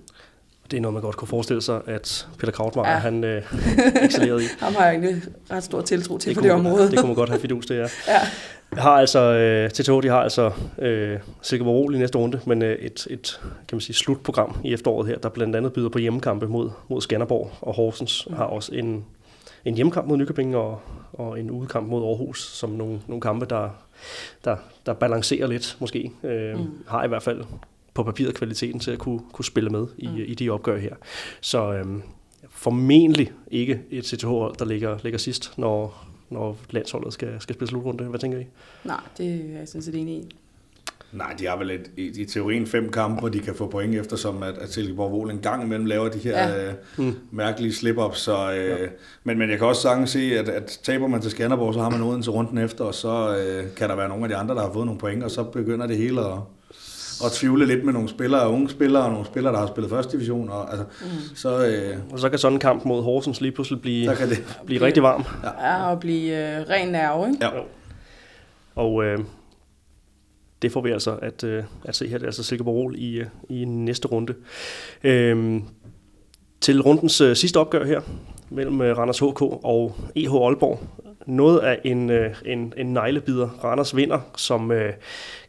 Det 0.71 0.77
er 0.77 0.81
noget, 0.81 0.93
man 0.93 1.03
godt 1.03 1.17
kunne 1.17 1.29
forestille 1.29 1.63
sig, 1.63 1.81
at 1.87 2.29
Peter 2.39 2.53
Krautmeier, 2.53 2.91
ja. 2.91 2.97
han 2.97 3.25
øh, 3.25 3.43
excellerede 4.05 4.45
i. 4.45 4.47
Ham 4.59 4.75
har 4.75 4.85
jeg 4.85 4.95
egentlig 4.95 5.23
ret 5.51 5.65
stor 5.65 5.81
tiltro 5.81 6.19
til 6.19 6.29
det 6.29 6.37
på 6.37 6.43
det 6.43 6.53
område. 6.53 6.91
Det 6.91 6.99
kunne 6.99 7.07
man 7.07 7.17
godt 7.17 7.29
have 7.29 7.41
fidus, 7.41 7.67
det 7.67 7.79
er. 7.79 7.89
ja. 8.09 8.21
Har 8.73 8.91
altså, 8.91 9.19
øh, 9.19 9.71
TTH, 9.71 10.03
de 10.03 10.09
har 10.09 10.21
altså 10.21 10.51
øh, 10.79 11.19
Silkeborg 11.43 11.95
i 11.95 11.99
næste 11.99 12.19
runde, 12.19 12.41
men 12.47 12.63
øh, 12.63 12.79
et, 12.79 13.07
et 13.11 13.41
kan 13.43 13.77
man 13.77 13.81
sige, 13.81 13.97
slutprogram 13.97 14.57
i 14.65 14.73
efteråret 14.73 15.09
her, 15.09 15.19
der 15.19 15.29
blandt 15.29 15.57
andet 15.57 15.73
byder 15.73 15.89
på 15.89 15.99
hjemmekampe 15.99 16.47
mod, 16.47 16.71
mod 16.89 17.01
Skanderborg, 17.01 17.51
og 17.61 17.75
Horsens 17.75 18.27
mm. 18.31 18.37
har 18.37 18.45
også 18.45 18.75
en, 18.75 19.05
en 19.65 19.75
hjemmekamp 19.75 20.09
mod 20.09 20.17
Nykøbing 20.17 20.57
og, 20.57 20.81
og 21.13 21.41
en 21.41 21.51
udekamp 21.51 21.89
mod 21.89 22.05
Aarhus, 22.05 22.41
som 22.41 22.71
nogle, 22.71 23.01
nogle 23.07 23.21
kampe, 23.21 23.47
der, 23.47 23.71
der, 24.45 24.57
der 24.87 24.93
balancerer 24.93 25.47
lidt 25.47 25.77
måske. 25.81 26.11
Øh, 26.25 26.59
mm. 26.59 26.67
Har 26.89 27.05
i 27.05 27.09
hvert 27.09 27.23
fald 27.23 27.45
på 27.95 28.03
papiret 28.03 28.35
kvaliteten 28.35 28.81
til 28.81 28.91
at 28.91 28.99
kunne, 28.99 29.21
kunne 29.33 29.45
spille 29.45 29.71
med 29.71 29.87
i, 29.99 30.09
mm. 30.09 30.17
i 30.17 30.35
de 30.35 30.51
opgør 30.51 30.79
her. 30.79 30.95
Så 31.41 31.73
øh, 31.73 31.87
formentlig 32.51 33.33
ikke 33.51 33.81
et 33.91 34.07
CTH-hold, 34.07 34.57
der 34.57 34.65
ligger, 34.65 34.99
ligger 35.03 35.19
sidst, 35.19 35.59
når, 35.59 36.08
når 36.31 36.57
landsholdet 36.71 37.13
skal, 37.13 37.41
skal 37.41 37.55
spille 37.55 37.69
slutrunde. 37.69 38.05
Hvad 38.05 38.21
tænker 38.21 38.39
I? 38.39 38.47
Nej, 38.85 39.01
det 39.19 39.27
er 39.27 39.59
jeg 39.59 39.69
sådan 39.69 39.83
set 39.83 39.95
enig 39.95 40.15
i. 40.15 40.37
Nej, 41.13 41.35
de 41.39 41.47
har 41.47 41.57
vel 41.57 41.71
et, 41.71 41.91
i, 41.97 42.21
i 42.21 42.25
teorien 42.25 42.67
fem 42.67 42.91
kampe, 42.91 43.21
hvor 43.21 43.29
de 43.29 43.41
kan 43.41 43.55
få 43.55 43.67
point, 43.67 43.95
eftersom 43.95 44.43
at, 44.43 44.59
at 44.59 44.73
Silkeborg 44.73 45.13
Vol 45.13 45.31
en 45.31 45.39
gang 45.39 45.65
imellem 45.65 45.87
laver 45.87 46.09
de 46.09 46.19
her 46.19 46.49
ja. 46.49 46.69
øh, 46.69 46.75
mm. 46.99 47.15
mærkelige 47.31 47.73
slip-ups. 47.73 48.15
Så, 48.15 48.53
øh, 48.53 48.81
ja. 48.81 48.87
men, 49.25 49.39
men 49.39 49.51
jeg 49.51 49.59
kan 49.59 49.67
også 49.67 49.83
sagtens 49.83 50.11
se, 50.11 50.39
at, 50.39 50.49
at 50.49 50.81
taber 50.83 51.07
man 51.07 51.21
til 51.21 51.31
Skanderborg, 51.31 51.75
så 51.75 51.81
har 51.81 51.91
man 51.91 52.03
uden 52.03 52.23
til 52.23 52.33
runden 52.33 52.59
efter, 52.59 52.85
og 52.85 52.95
så 52.95 53.37
øh, 53.37 53.75
kan 53.77 53.89
der 53.89 53.97
være 53.97 54.09
nogle 54.09 54.25
af 54.25 54.29
de 54.29 54.37
andre, 54.37 54.55
der 54.55 54.61
har 54.61 54.73
fået 54.73 54.87
nogle 54.87 55.01
point, 55.01 55.25
og 55.25 55.31
så 55.31 55.43
begynder 55.43 55.87
det 55.87 55.97
hele 55.97 56.21
at, 56.21 56.39
at 57.25 57.33
tvivle 57.33 57.67
lidt 57.67 57.85
med 57.85 57.93
nogle 57.93 58.09
spillere, 58.09 58.51
unge 58.51 58.71
spillere, 58.71 59.05
og 59.05 59.11
nogle 59.11 59.27
spillere, 59.27 59.53
der 59.53 59.59
har 59.59 59.67
spillet 59.67 59.91
første 59.91 60.13
division. 60.13 60.51
Og, 60.51 60.71
altså, 60.71 60.85
mm. 61.01 61.37
så, 61.37 61.67
øh, 61.67 61.99
og 62.13 62.19
så 62.19 62.29
kan 62.29 62.39
sådan 62.39 62.57
en 62.57 62.61
kamp 62.61 62.85
mod 62.85 63.03
Horsens 63.03 63.41
lige 63.41 63.53
pludselig 63.53 63.81
blive, 63.81 64.17
kan 64.17 64.29
det. 64.29 64.59
blive 64.67 64.81
rigtig 64.81 65.03
varm. 65.03 65.25
Ja, 65.45 65.69
ja 65.69 65.91
og 65.91 66.01
blive 66.01 66.59
øh, 66.59 66.69
ren 66.69 66.89
nerve, 66.89 67.29
ikke? 67.29 67.45
Ja. 67.45 67.51
Og 68.75 69.05
øh, 69.05 69.19
det 70.63 70.73
får 70.73 70.81
vi 70.81 70.91
altså 70.91 71.17
at, 71.23 71.45
øh, 71.45 71.65
at 71.85 71.97
se 71.97 72.09
her. 72.09 72.19
Det 72.19 72.25
er 72.25 72.29
altså 72.29 72.43
Silkeborg 72.43 72.95
i, 72.95 73.19
øh, 73.19 73.27
i 73.49 73.65
næste 73.65 74.09
runde. 74.09 74.35
Øh, 75.05 75.61
til 76.61 76.83
rundens 76.83 77.21
øh, 77.21 77.37
sidste 77.37 77.57
opgør 77.57 77.85
her, 77.85 78.01
mellem 78.51 78.81
øh, 78.81 78.99
Randers 78.99 79.19
HK 79.19 79.43
og 79.43 79.97
EH 80.17 80.35
Aalborg. 80.35 80.81
Noget 81.29 81.59
af 81.59 81.79
en, 81.85 82.11
øh, 82.11 82.35
en, 82.45 82.73
en 82.77 82.87
neglebider. 82.87 83.49
Randers 83.65 83.97
vinder, 83.97 84.21
som 84.37 84.73
øh, 84.73 84.85
kan 84.85 84.95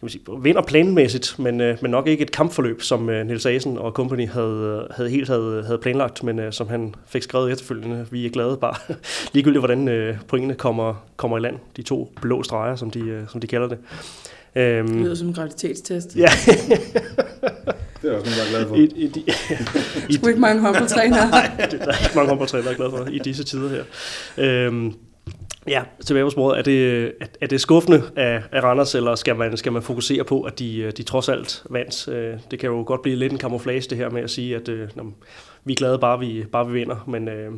man 0.01 0.09
sige, 0.09 0.23
vinder 0.41 0.61
planmæssigt, 0.61 1.39
men, 1.39 1.61
øh, 1.61 1.77
men 1.82 1.91
nok 1.91 2.07
ikke 2.07 2.21
et 2.21 2.32
kampforløb, 2.32 2.82
som 2.82 3.09
øh, 3.09 3.25
Niels 3.25 3.45
Asen 3.45 3.77
og 3.77 3.91
company 3.91 4.27
havde, 4.27 4.88
havde 4.91 5.09
helt 5.09 5.27
havde, 5.27 5.63
havde 5.65 5.77
planlagt, 5.77 6.23
men 6.23 6.39
øh, 6.39 6.53
som 6.53 6.67
han 6.67 6.95
fik 7.07 7.23
skrevet 7.23 7.51
efterfølgende. 7.51 8.07
Vi 8.11 8.25
er 8.25 8.30
glade 8.30 8.57
bare 8.57 8.75
ligegyldigt, 9.34 9.61
hvordan 9.61 9.88
øh, 9.88 10.17
pointene 10.27 10.55
kommer, 10.55 11.05
kommer 11.17 11.38
i 11.38 11.41
land. 11.41 11.55
De 11.77 11.82
to 11.82 12.13
blå 12.21 12.43
streger, 12.43 12.75
som 12.75 12.91
de, 12.91 12.99
øh, 12.99 13.23
som 13.27 13.41
de 13.41 13.47
kalder 13.47 13.67
det. 13.67 13.77
Øhm, 14.55 14.88
det 14.88 14.95
lyder 14.95 15.15
som 15.15 15.27
en 15.27 15.34
graviditetstest. 15.34 16.15
Ja. 16.15 16.30
det 18.01 18.11
er 18.11 18.17
også 18.17 18.25
nogen, 18.25 18.25
der 18.25 18.45
er 18.45 18.49
glad 18.49 18.67
for. 18.67 18.75
I, 18.75 18.84
i, 18.84 19.05
i, 19.05 19.25
i, 20.09 20.13
Sgu 20.13 20.27
ikke 20.27 20.39
mange 20.39 20.61
håndboldtrænere. 20.61 21.30
Nej, 21.32 21.51
det, 21.71 21.80
der 21.80 21.88
er 21.88 22.05
ikke 22.05 22.15
mange 22.15 22.30
håndboldtrænere, 22.30 22.65
der 22.65 22.71
er 22.71 22.77
glad 22.77 22.89
for 22.89 23.11
i 23.11 23.19
disse 23.19 23.43
tider 23.43 23.69
her. 23.69 23.84
Øhm, 24.38 24.93
Ja, 25.70 25.84
tilbage 26.05 26.26
på 26.26 26.30
sporet. 26.30 26.59
Er 26.59 26.61
det, 26.61 27.11
er 27.41 27.47
det 27.47 27.61
skuffende 27.61 28.03
af, 28.15 28.43
af 28.51 28.63
Randers, 28.63 28.95
eller 28.95 29.15
skal 29.15 29.36
man, 29.36 29.57
skal 29.57 29.72
man 29.72 29.82
fokusere 29.82 30.24
på, 30.24 30.41
at 30.41 30.59
de, 30.59 30.91
de 30.97 31.03
trods 31.03 31.30
alt 31.30 31.63
vandt? 31.70 32.07
Øh, 32.07 32.38
det 32.51 32.59
kan 32.59 32.70
jo 32.70 32.84
godt 32.88 33.01
blive 33.01 33.15
lidt 33.15 33.34
en 33.34 33.39
camouflage, 33.39 33.82
det 33.89 33.97
her 33.97 34.09
med 34.09 34.22
at 34.22 34.30
sige, 34.30 34.55
at 34.55 34.70
øh, 34.70 34.89
vi 35.63 35.74
er 35.74 35.78
glade, 35.78 35.99
bare 35.99 36.20
vi, 36.20 36.45
bare 36.51 36.67
vi 36.67 36.74
vinder. 36.74 37.05
Men 37.07 37.28
øh, 37.28 37.51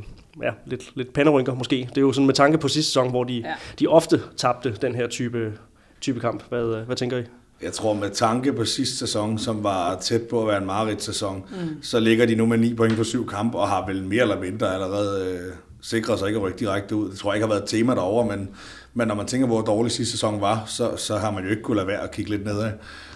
ja, 0.43 0.51
lidt, 0.65 0.91
lidt 0.95 1.13
panderynker 1.13 1.53
måske. 1.53 1.87
Det 1.89 1.97
er 1.97 2.01
jo 2.01 2.11
sådan 2.11 2.25
med 2.25 2.33
tanke 2.33 2.57
på 2.57 2.67
sidste 2.67 2.89
sæson, 2.89 3.09
hvor 3.09 3.23
de, 3.23 3.33
ja. 3.33 3.53
de 3.79 3.87
ofte 3.87 4.21
tabte 4.37 4.75
den 4.81 4.95
her 4.95 5.07
type, 5.07 5.53
type 6.01 6.19
kamp. 6.19 6.43
Hvad, 6.49 6.85
hvad 6.85 6.95
tænker 6.95 7.17
I? 7.17 7.23
Jeg 7.61 7.73
tror 7.73 7.93
med 7.93 8.09
tanke 8.09 8.53
på 8.53 8.65
sidste 8.65 8.97
sæson, 8.97 9.37
som 9.37 9.63
var 9.63 9.97
tæt 9.99 10.21
på 10.21 10.41
at 10.41 10.47
være 10.47 10.57
en 10.57 10.65
Marit-sæson, 10.65 11.43
mm. 11.49 11.83
så 11.83 11.99
ligger 11.99 12.25
de 12.25 12.35
nu 12.35 12.45
med 12.45 12.57
9 12.57 12.73
point 12.73 12.97
på 12.97 13.03
syv 13.03 13.27
kampe 13.27 13.57
og 13.57 13.67
har 13.67 13.85
vel 13.85 14.03
mere 14.03 14.21
eller 14.21 14.39
mindre 14.39 14.73
allerede 14.73 15.33
øh, 15.33 15.53
sikret 15.81 16.19
sig 16.19 16.27
ikke 16.27 16.37
at 16.37 16.43
rykke 16.43 16.59
direkte 16.59 16.95
ud. 16.95 17.09
Det 17.09 17.17
tror 17.19 17.31
jeg 17.31 17.35
ikke 17.35 17.47
har 17.47 17.53
været 17.53 17.63
et 17.63 17.69
tema 17.69 17.95
derovre, 17.95 18.37
men, 18.37 18.49
men 18.93 19.07
når 19.07 19.15
man 19.15 19.25
tænker, 19.25 19.47
hvor 19.47 19.61
dårlig 19.61 19.91
sidste 19.91 20.11
sæson 20.11 20.41
var, 20.41 20.63
så, 20.67 20.97
så 20.97 21.17
har 21.17 21.31
man 21.31 21.43
jo 21.43 21.49
ikke 21.49 21.61
kunne 21.61 21.77
lade 21.77 21.87
være 21.87 22.01
at 22.01 22.11
kigge 22.11 22.31
lidt 22.31 22.45
nedad. 22.45 22.71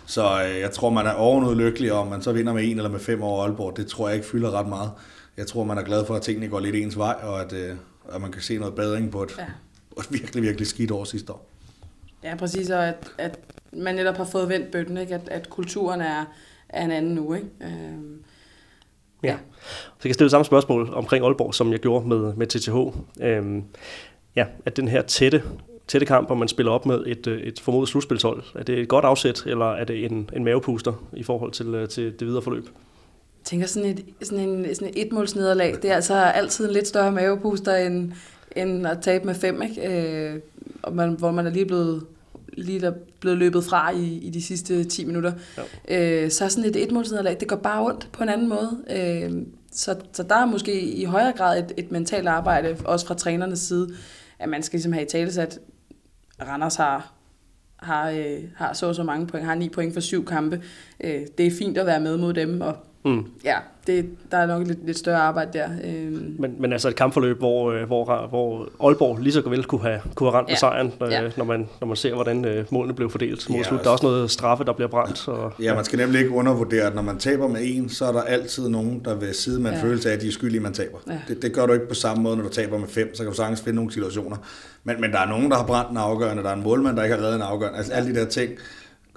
Så 0.05 0.43
øh, 0.43 0.59
jeg 0.59 0.71
tror, 0.71 0.89
man 0.89 1.05
er 1.05 1.13
ovenud 1.13 1.55
lykkelig, 1.55 1.91
om 1.91 2.07
man 2.07 2.21
så 2.21 2.31
vinder 2.31 2.53
med 2.53 2.63
en 2.63 2.77
eller 2.77 2.89
med 2.89 2.99
fem 2.99 3.21
over 3.21 3.43
Aalborg. 3.43 3.77
Det 3.77 3.87
tror 3.87 4.07
jeg 4.07 4.15
ikke 4.15 4.27
fylder 4.27 4.51
ret 4.51 4.67
meget. 4.67 4.91
Jeg 5.37 5.47
tror, 5.47 5.63
man 5.63 5.77
er 5.77 5.83
glad 5.83 6.05
for, 6.05 6.15
at 6.15 6.21
tingene 6.21 6.47
går 6.47 6.59
lidt 6.59 6.75
ens 6.75 6.97
vej, 6.97 7.15
og 7.23 7.41
at, 7.41 7.53
øh, 7.53 7.75
at 8.13 8.21
man 8.21 8.31
kan 8.31 8.41
se 8.41 8.57
noget 8.57 8.75
bedring 8.75 9.11
på 9.11 9.23
et, 9.23 9.37
ja. 9.37 9.45
et 10.01 10.07
virkelig, 10.09 10.43
virkelig 10.43 10.67
skidt 10.67 10.91
år 10.91 11.03
sidste 11.03 11.33
år. 11.33 11.49
Ja, 12.23 12.35
præcis, 12.35 12.69
og 12.69 12.87
at, 12.87 13.11
at 13.17 13.39
man 13.73 13.95
netop 13.95 14.17
har 14.17 14.25
fået 14.25 14.49
vendt 14.49 14.71
bøtten, 14.71 14.97
ikke? 14.97 15.15
At, 15.15 15.29
at 15.29 15.49
kulturen 15.49 16.01
er, 16.01 16.25
er 16.69 16.85
en 16.85 16.91
anden 16.91 17.15
nu. 17.15 17.33
Ikke? 17.33 17.47
Øhm, 17.61 18.23
ja. 19.25 19.31
ja. 19.31 19.37
Så 19.65 19.99
jeg 20.03 20.09
kan 20.09 20.13
stille 20.13 20.29
samme 20.29 20.45
spørgsmål 20.45 20.89
omkring 20.93 21.25
Aalborg, 21.25 21.53
som 21.53 21.71
jeg 21.71 21.79
gjorde 21.79 22.07
med, 22.07 22.33
med 22.33 22.47
TTH. 22.47 22.75
Øhm, 23.21 23.63
ja, 24.35 24.45
at 24.65 24.77
den 24.77 24.87
her 24.87 25.01
tætte, 25.01 25.43
tætte 25.87 26.05
kamp, 26.05 26.27
hvor 26.27 26.35
man 26.35 26.47
spiller 26.47 26.71
op 26.71 26.85
med 26.85 27.03
et, 27.07 27.27
øh, 27.27 27.41
et 27.41 27.59
formodet 27.59 27.89
slutspilshold, 27.89 28.43
er 28.55 28.63
det 28.63 28.79
et 28.79 28.87
godt 28.87 29.05
afsæt, 29.05 29.43
eller 29.45 29.65
er 29.65 29.83
det 29.83 30.05
en, 30.05 30.29
en 30.35 30.43
mavepuster 30.43 30.93
i 31.13 31.23
forhold 31.23 31.51
til, 31.51 31.67
øh, 31.67 31.89
til 31.89 32.19
det 32.19 32.27
videre 32.27 32.41
forløb? 32.41 32.63
Jeg 32.65 33.45
tænker 33.45 33.67
sådan 33.67 33.89
et, 33.89 34.05
sådan 34.21 34.49
en, 34.49 34.75
sådan 34.75 34.93
et 34.95 35.01
etmålsnederlag, 35.05 35.75
det 35.81 35.91
er 35.91 35.95
altså 35.95 36.15
altid 36.15 36.67
en 36.67 36.73
lidt 36.73 36.87
større 36.87 37.11
mavepuster 37.11 37.75
end, 37.75 38.11
end 38.55 38.87
at 38.87 38.97
tabe 39.01 39.25
med 39.25 39.35
fem, 39.35 39.61
ikke? 39.61 39.87
Øh, 39.89 40.39
og 40.83 40.95
man, 40.95 41.09
hvor 41.09 41.31
man 41.31 41.45
er 41.45 41.51
lige 41.51 41.65
blevet 41.65 42.05
lige 42.57 42.79
der 42.79 42.91
blevet 43.19 43.37
løbet 43.37 43.63
fra 43.63 43.91
i, 43.91 44.17
i 44.17 44.29
de 44.29 44.41
sidste 44.41 44.83
10 44.83 45.05
minutter. 45.05 45.33
Ja. 45.87 46.23
Øh, 46.23 46.31
så 46.31 46.49
sådan 46.49 46.69
et 46.69 46.75
etmålsnederlag, 46.75 47.37
det 47.39 47.47
går 47.47 47.55
bare 47.55 47.85
ondt 47.85 48.09
på 48.11 48.23
en 48.23 48.29
anden 48.29 48.49
måde. 48.49 48.77
Øh, 48.89 49.45
så, 49.71 49.95
så 50.13 50.23
der 50.23 50.35
er 50.35 50.45
måske 50.45 50.81
i 50.81 51.03
højere 51.03 51.33
grad 51.37 51.59
et, 51.59 51.73
et 51.77 51.91
mentalt 51.91 52.27
arbejde, 52.27 52.77
også 52.85 53.07
fra 53.07 53.13
trænernes 53.13 53.59
side, 53.59 53.89
at 54.39 54.49
man 54.49 54.63
skal 54.63 54.77
ligesom 54.77 54.93
have 54.93 55.05
i 55.05 55.09
tale 55.09 55.41
at 55.41 55.59
Randers 56.47 56.75
har, 56.75 57.13
har, 57.75 58.09
øh, 58.09 58.43
har 58.55 58.73
så 58.73 58.93
så 58.93 59.03
mange 59.03 59.27
point, 59.27 59.45
har 59.45 59.55
ni 59.55 59.69
point 59.69 59.93
for 59.93 60.01
syv 60.01 60.25
kampe. 60.25 60.63
Øh, 60.99 61.21
det 61.37 61.47
er 61.47 61.51
fint 61.51 61.77
at 61.77 61.85
være 61.85 61.99
med 61.99 62.17
mod 62.17 62.33
dem, 62.33 62.61
og 62.61 62.77
Mm. 63.05 63.25
Ja, 63.43 63.55
det, 63.87 64.09
der 64.31 64.37
er 64.37 64.45
nok 64.45 64.67
lidt, 64.67 64.85
lidt 64.85 64.97
større 64.97 65.17
arbejde 65.17 65.49
der. 65.53 65.69
Øhm. 65.83 66.35
Men, 66.39 66.55
men 66.59 66.71
altså 66.71 66.87
et 66.87 66.95
kampforløb, 66.95 67.37
hvor, 67.37 67.71
øh, 67.71 67.83
hvor, 67.83 68.27
hvor 68.27 68.69
Aalborg 68.87 69.17
lige 69.17 69.33
så 69.33 69.49
vel 69.49 69.63
kunne 69.63 69.81
have, 69.81 70.01
kunne 70.15 70.29
have 70.29 70.37
ramt 70.37 70.49
ja. 70.49 70.51
med 70.51 70.57
sejren, 70.57 70.93
øh, 71.01 71.11
ja. 71.11 71.29
når, 71.37 71.45
man, 71.45 71.69
når 71.79 71.87
man 71.87 71.97
ser, 71.97 72.13
hvordan 72.13 72.45
øh, 72.45 72.65
målene 72.69 72.93
blev 72.93 73.09
fordelt 73.09 73.49
mod 73.49 73.57
ja, 73.57 73.63
slut. 73.63 73.79
Der 73.79 73.87
er 73.87 73.91
også 73.91 74.05
noget 74.05 74.31
straffe, 74.31 74.63
der 74.63 74.73
bliver 74.73 74.87
brændt. 74.87 75.27
Og, 75.27 75.53
ja, 75.59 75.63
ja, 75.63 75.75
man 75.75 75.85
skal 75.85 75.99
nemlig 75.99 76.19
ikke 76.19 76.31
undervurdere, 76.31 76.83
at 76.83 76.95
når 76.95 77.01
man 77.01 77.17
taber 77.17 77.47
med 77.47 77.61
en, 77.63 77.89
så 77.89 78.05
er 78.05 78.11
der 78.11 78.21
altid 78.21 78.69
nogen, 78.69 79.01
der 79.05 79.15
vil 79.15 79.33
sidde 79.33 79.61
med 79.61 79.71
en 79.71 79.77
ja. 79.77 79.83
følelse 79.83 80.09
af, 80.09 80.13
at 80.13 80.21
de 80.21 80.27
er 80.27 80.31
skyldige, 80.31 80.61
man 80.61 80.73
taber. 80.73 80.97
Ja. 81.07 81.19
Det, 81.27 81.41
det 81.41 81.53
gør 81.53 81.65
du 81.65 81.73
ikke 81.73 81.87
på 81.87 81.95
samme 81.95 82.23
måde, 82.23 82.37
når 82.37 82.43
du 82.43 82.49
taber 82.49 82.77
med 82.77 82.87
fem, 82.87 83.15
så 83.15 83.23
kan 83.23 83.31
du 83.31 83.35
sagtens 83.37 83.61
finde 83.61 83.75
nogle 83.75 83.91
situationer. 83.91 84.37
Men, 84.83 85.01
men 85.01 85.11
der 85.11 85.19
er 85.19 85.29
nogen, 85.29 85.51
der 85.51 85.57
har 85.57 85.65
brændt 85.65 85.91
en 85.91 85.97
afgørende, 85.97 86.43
der 86.43 86.49
er 86.49 86.53
en 86.53 86.63
målmand, 86.63 86.97
der 86.97 87.03
ikke 87.03 87.15
har 87.15 87.23
reddet 87.23 87.35
en 87.35 87.41
afgørende. 87.41 87.77
Altså 87.77 87.93
alle 87.93 88.13
de 88.13 88.19
der 88.19 88.25
ting, 88.25 88.51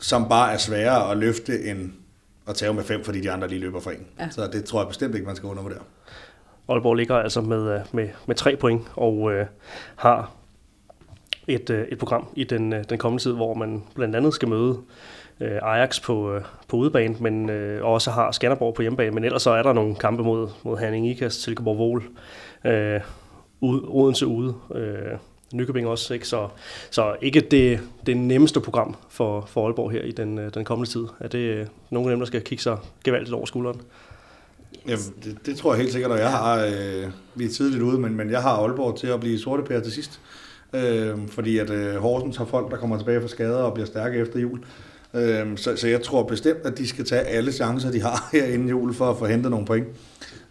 som 0.01 0.28
bare 0.28 0.53
er 0.53 0.59
sværere 0.59 1.11
at 1.11 1.16
løfte 1.16 1.64
end 1.64 1.91
at 2.49 2.55
tage 2.55 2.74
med 2.74 2.84
fem, 2.84 3.05
fordi 3.05 3.20
de 3.20 3.30
andre 3.30 3.49
lige 3.49 3.61
løber 3.61 3.80
for 3.80 3.90
en. 3.90 4.07
Ja. 4.18 4.30
Så 4.30 4.46
det 4.53 4.64
tror 4.64 4.80
jeg 4.80 4.88
bestemt 4.88 5.14
ikke, 5.14 5.26
man 5.26 5.36
skal 5.36 5.46
undervurdere. 5.46 5.82
Aalborg 6.68 6.94
ligger 6.94 7.16
altså 7.16 7.40
med, 7.40 7.74
øh, 7.74 7.80
med, 7.92 8.09
med 8.26 8.36
tre 8.36 8.57
point 8.57 8.82
og 8.94 9.32
øh, 9.32 9.46
har 9.96 10.32
et, 11.49 11.70
øh, 11.70 11.88
et 11.88 11.99
program 11.99 12.28
i 12.36 12.44
den, 12.44 12.72
øh, 12.72 12.84
den 12.90 12.99
kommende 12.99 13.22
tid, 13.22 13.32
hvor 13.32 13.55
man 13.55 13.82
blandt 13.94 14.16
andet 14.16 14.34
skal 14.34 14.49
møde 14.49 14.78
øh, 15.40 15.59
Ajax 15.62 16.03
på, 16.03 16.34
øh, 16.34 16.42
på 16.68 16.76
udebane, 16.76 17.16
men 17.20 17.51
øh, 17.51 17.84
også 17.84 18.11
har 18.11 18.30
Skanderborg 18.30 18.74
på 18.74 18.82
hjemmebane. 18.82 19.11
Men 19.11 19.24
ellers 19.24 19.42
så 19.42 19.51
er 19.51 19.62
der 19.62 19.72
nogle 19.72 19.94
kampe 19.94 20.22
mod, 20.22 20.49
mod 20.62 20.78
Herning 20.78 21.09
Ikast, 21.09 21.42
Silkeborg 21.42 21.78
Vol, 21.78 22.03
øh, 22.64 23.01
ude, 23.61 23.82
Odense 23.88 24.26
ude, 24.26 24.55
øh, 24.74 25.18
Nykøbing 25.53 25.86
også. 25.86 26.14
Ikke? 26.14 26.28
Så, 26.28 26.49
så 26.90 27.16
ikke 27.22 27.40
det, 27.40 27.80
det 28.07 28.16
nemmeste 28.16 28.61
program 28.61 28.96
for, 29.09 29.46
for 29.46 29.66
Aalborg 29.66 29.90
her 29.90 30.03
i 30.03 30.11
den, 30.11 30.38
øh, 30.38 30.55
den 30.55 30.64
kommende 30.64 30.90
tid. 30.90 31.07
Er 31.20 31.28
det 31.28 31.38
øh, 31.38 31.57
nogen 31.57 31.68
nogle 31.90 32.11
af 32.11 32.12
dem, 32.12 32.20
der 32.20 32.26
skal 32.26 32.42
kigge 32.42 32.62
sig 32.62 32.78
gevaldigt 33.05 33.34
over 33.34 33.46
skulderen? 33.46 33.80
Jamen, 34.86 35.05
det, 35.24 35.38
det 35.46 35.57
tror 35.57 35.72
jeg 35.72 35.80
helt 35.80 35.92
sikkert, 35.92 36.11
og 36.11 36.18
jeg 36.18 36.30
har, 36.30 36.64
øh, 36.64 37.11
vi 37.34 37.44
er 37.44 37.49
tidligt 37.49 37.82
ude, 37.82 37.99
men, 37.99 38.16
men 38.16 38.30
jeg 38.30 38.42
har 38.42 38.51
Aalborg 38.51 38.99
til 38.99 39.07
at 39.07 39.20
blive 39.20 39.38
sorte 39.38 39.62
pære 39.62 39.80
til 39.80 39.92
sidst. 39.92 40.20
Øh, 40.72 41.28
fordi 41.28 41.59
at 41.59 41.70
øh, 41.70 41.96
Horsens 41.96 42.36
har 42.36 42.44
folk, 42.44 42.70
der 42.70 42.76
kommer 42.76 42.99
tilbage 42.99 43.20
fra 43.20 43.28
skader 43.28 43.59
og 43.59 43.74
bliver 43.74 43.86
stærke 43.86 44.18
efter 44.18 44.40
jul. 44.40 44.61
Øh, 45.14 45.59
så, 45.59 45.76
så 45.76 45.88
jeg 45.88 46.03
tror 46.03 46.22
bestemt, 46.22 46.59
at 46.64 46.78
de 46.78 46.88
skal 46.88 47.05
tage 47.05 47.22
alle 47.22 47.53
chancer, 47.53 47.90
de 47.90 48.01
har 48.01 48.28
her 48.32 48.44
inden 48.44 48.68
jul, 48.68 48.94
for 48.94 49.11
at 49.11 49.18
få 49.18 49.26
hentet 49.26 49.51
nogle 49.51 49.66
point. 49.66 49.86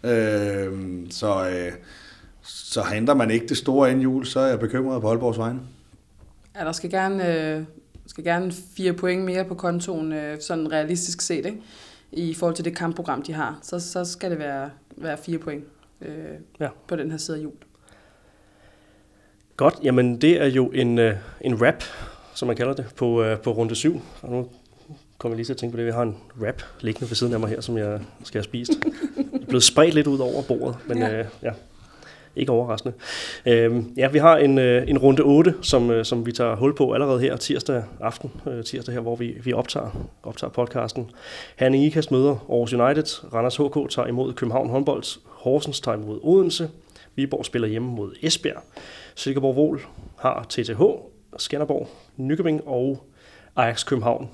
Øh, 0.04 0.72
så, 1.10 1.48
øh, 1.50 1.72
så 2.48 2.82
henter 2.82 3.14
man 3.14 3.30
ikke 3.30 3.46
det 3.46 3.56
store 3.56 3.90
inden 3.90 4.02
jul, 4.02 4.26
så 4.26 4.40
er 4.40 4.46
jeg 4.46 4.58
bekymret 4.60 5.00
på 5.02 5.08
Aalborgs 5.08 5.38
vegne. 5.38 5.60
Ja, 6.56 6.64
der 6.64 6.72
skal 6.72 6.90
gerne, 6.90 7.34
øh, 7.56 7.62
skal 8.06 8.24
gerne 8.24 8.52
fire 8.76 8.92
point 8.92 9.24
mere 9.24 9.44
på 9.44 9.54
kontoen, 9.54 10.12
øh, 10.12 10.40
sådan 10.40 10.72
realistisk 10.72 11.20
set, 11.20 11.46
ikke? 11.46 11.58
i 12.12 12.34
forhold 12.34 12.54
til 12.56 12.64
det 12.64 12.76
kampprogram, 12.76 13.22
de 13.22 13.32
har. 13.32 13.58
Så, 13.62 13.80
så 13.80 14.04
skal 14.04 14.30
det 14.30 14.38
være, 14.38 14.70
være 14.96 15.16
fire 15.18 15.38
point 15.38 15.64
øh, 16.02 16.14
Ja. 16.60 16.68
på 16.88 16.96
den 16.96 17.10
her 17.10 17.18
side 17.18 17.36
af 17.38 17.42
jul. 17.42 17.52
Godt, 19.56 19.74
jamen 19.82 20.20
det 20.20 20.42
er 20.42 20.46
jo 20.46 20.66
en, 20.66 20.98
øh, 20.98 21.14
en 21.40 21.62
rap, 21.66 21.82
som 22.34 22.46
man 22.48 22.56
kalder 22.56 22.72
det, 22.74 22.86
på, 22.96 23.22
øh, 23.22 23.38
på 23.38 23.52
runde 23.52 23.74
7. 23.74 24.00
Og 24.22 24.30
nu 24.32 24.48
kommer 25.18 25.34
jeg 25.34 25.36
lige 25.36 25.46
til 25.46 25.52
at 25.52 25.56
tænke 25.56 25.72
på 25.72 25.76
det. 25.76 25.86
Vi 25.86 25.90
har 25.90 26.02
en 26.02 26.16
rap 26.46 26.62
liggende 26.80 27.10
ved 27.10 27.16
siden 27.16 27.32
af 27.34 27.40
mig 27.40 27.48
her, 27.48 27.60
som 27.60 27.78
jeg 27.78 28.00
skal 28.24 28.38
have 28.38 28.44
spist. 28.44 28.70
Det 29.16 29.42
er 29.42 29.46
blevet 29.46 29.62
spredt 29.62 29.94
lidt 29.94 30.06
ud 30.06 30.18
over 30.18 30.42
bordet, 30.42 30.76
men 30.86 30.98
Ja. 30.98 31.18
øh, 31.18 31.26
ja 31.42 31.50
ikke 32.38 32.52
overraskende. 32.52 32.94
Øh, 33.46 33.82
ja, 33.96 34.08
vi 34.08 34.18
har 34.18 34.36
en, 34.36 34.58
øh, 34.58 34.88
en 34.88 34.98
runde 34.98 35.22
8, 35.22 35.54
som, 35.62 35.90
øh, 35.90 36.04
som 36.04 36.26
vi 36.26 36.32
tager 36.32 36.56
hul 36.56 36.76
på 36.76 36.92
allerede 36.92 37.20
her 37.20 37.36
tirsdag 37.36 37.82
aften, 38.00 38.30
øh, 38.46 38.64
tirsdag 38.64 38.94
her, 38.94 39.00
hvor 39.00 39.16
vi, 39.16 39.36
vi 39.44 39.52
optager, 39.52 40.08
optager 40.22 40.50
podcasten. 40.50 41.10
Herning 41.56 41.84
Ikast 41.84 42.10
møder 42.10 42.46
Aarhus 42.50 42.72
United, 42.72 43.32
Randers 43.34 43.56
HK 43.56 43.90
tager 43.90 44.08
imod 44.08 44.32
København 44.32 44.70
håndbold, 44.70 45.20
Horsens 45.26 45.80
tager 45.80 45.96
imod 45.96 46.20
Odense, 46.22 46.68
Viborg 47.16 47.44
spiller 47.44 47.68
hjemme 47.68 47.88
mod 47.88 48.12
Esbjerg, 48.22 48.62
Silkeborg 49.14 49.56
Vol 49.56 49.80
har 50.18 50.46
TTH, 50.48 50.82
Skanderborg, 51.36 51.88
Nykøbing 52.16 52.62
og 52.66 53.06
Ajax 53.56 53.86
København. 53.86 54.28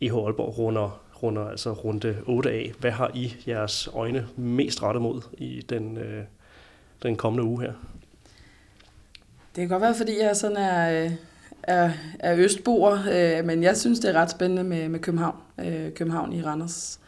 i 0.00 0.08
Aalborg 0.08 0.58
runder, 0.58 1.02
runder 1.22 1.48
altså 1.48 1.72
runde 1.72 2.16
8 2.26 2.50
af. 2.50 2.72
Hvad 2.78 2.90
har 2.90 3.10
I 3.14 3.34
jeres 3.46 3.88
øjne 3.94 4.26
mest 4.36 4.82
rettet 4.82 5.02
mod 5.02 5.22
i 5.38 5.62
den, 5.68 5.98
øh, 5.98 6.24
den 7.02 7.16
kommende 7.16 7.44
uge 7.44 7.60
her? 7.62 7.72
Det 9.56 9.60
kan 9.62 9.68
godt 9.68 9.82
være, 9.82 9.94
fordi 9.94 10.20
jeg 10.20 10.36
sådan 10.36 10.56
er, 10.56 11.04
øh, 11.04 11.12
er, 11.62 11.90
er 12.18 12.36
østboer, 12.36 12.98
øh, 13.12 13.44
men 13.44 13.62
jeg 13.62 13.76
synes, 13.76 14.00
det 14.00 14.10
er 14.10 14.14
ret 14.14 14.30
spændende 14.30 14.64
med, 14.64 14.88
med 14.88 15.00
København. 15.00 15.36
Øh, 15.58 15.92
København 15.92 16.32
i 16.32 16.42
Randers. 16.42 17.00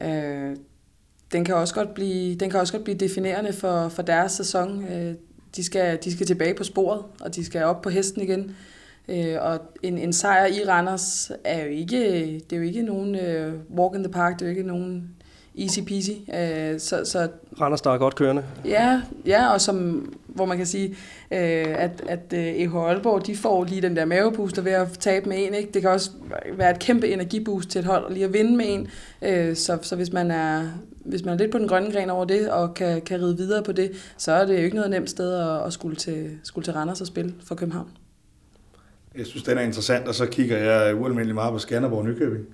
Øh, 0.00 0.56
den 1.32 1.44
kan 1.44 1.54
også 1.54 1.74
godt 1.74 1.94
blive, 1.94 2.34
den 2.34 2.50
kan 2.50 2.60
også 2.60 2.72
godt 2.72 2.84
blive 2.84 2.98
definerende 2.98 3.52
for, 3.52 3.88
for 3.88 4.02
deres 4.02 4.32
sæson. 4.32 4.84
Øh, 4.84 5.14
de, 5.56 5.64
skal, 5.64 5.98
de 6.04 6.12
skal 6.12 6.26
tilbage 6.26 6.54
på 6.54 6.64
sporet, 6.64 7.02
og 7.20 7.34
de 7.34 7.44
skal 7.44 7.64
op 7.64 7.82
på 7.82 7.90
hesten 7.90 8.22
igen. 8.22 8.56
Øh, 9.08 9.36
og 9.40 9.60
en, 9.82 9.98
en 9.98 10.12
sejr 10.12 10.46
i 10.46 10.64
Randers 10.68 11.30
er 11.44 11.62
jo 11.64 11.68
ikke, 11.68 12.24
det 12.50 12.52
er 12.52 12.56
jo 12.56 12.62
ikke 12.62 12.82
nogen 12.82 13.14
øh, 13.14 13.54
walk 13.76 13.94
in 13.94 14.02
the 14.02 14.12
park, 14.12 14.34
det 14.34 14.42
er 14.42 14.46
jo 14.46 14.56
ikke 14.56 14.68
nogen 14.68 15.10
easy 15.58 15.80
peasy. 15.80 16.10
Øh, 16.10 16.80
så, 16.80 17.04
så 17.04 17.28
Randers, 17.60 17.80
der 17.80 17.90
er 17.90 17.98
godt 17.98 18.14
kørende. 18.14 18.44
Ja, 18.64 19.02
ja, 19.26 19.52
og 19.52 19.60
som, 19.60 20.08
hvor 20.26 20.44
man 20.44 20.56
kan 20.56 20.66
sige, 20.66 20.88
øh, 21.30 21.66
at, 21.78 22.02
at 22.08 22.32
EH 22.32 22.74
Aalborg, 22.74 23.26
de 23.26 23.36
får 23.36 23.64
lige 23.64 23.82
den 23.82 23.96
der 23.96 24.04
mavebooster 24.04 24.62
ved 24.62 24.72
at 24.72 24.88
tabe 24.88 25.28
med 25.28 25.46
en. 25.46 25.54
Ikke? 25.54 25.70
Det 25.74 25.82
kan 25.82 25.90
også 25.90 26.10
være 26.52 26.70
et 26.70 26.78
kæmpe 26.78 27.08
energiboost 27.08 27.68
til 27.68 27.78
et 27.78 27.84
hold, 27.84 28.12
lige 28.12 28.24
at 28.24 28.32
vinde 28.32 28.56
med 28.56 28.64
en. 28.68 28.88
Øh, 29.22 29.56
så, 29.56 29.78
så 29.82 29.96
hvis 29.96 30.12
man 30.12 30.30
er 30.30 30.62
hvis 31.08 31.24
man 31.24 31.34
er 31.34 31.38
lidt 31.38 31.52
på 31.52 31.58
den 31.58 31.68
grønne 31.68 31.92
gren 31.92 32.10
over 32.10 32.24
det, 32.24 32.50
og 32.50 32.74
kan, 32.74 33.00
kan 33.00 33.20
ride 33.20 33.36
videre 33.36 33.62
på 33.62 33.72
det, 33.72 34.12
så 34.16 34.32
er 34.32 34.46
det 34.46 34.54
jo 34.54 34.58
ikke 34.58 34.76
noget 34.76 34.90
nemt 34.90 35.10
sted 35.10 35.34
at, 35.34 35.66
at 35.66 35.72
skulle, 35.72 35.96
til, 35.96 36.30
skulle 36.42 36.64
til 36.64 36.72
Randers 36.72 37.00
og 37.00 37.06
spille 37.06 37.34
for 37.44 37.54
København. 37.54 37.88
Jeg 39.16 39.26
synes, 39.26 39.42
den 39.42 39.58
er 39.58 39.62
interessant, 39.62 40.08
og 40.08 40.14
så 40.14 40.26
kigger 40.26 40.58
jeg 40.58 40.96
ualmindelig 40.96 41.34
meget 41.34 41.52
på 41.52 41.58
Skanderborg 41.58 41.98
og 41.98 42.04
Nykøbing. 42.04 42.44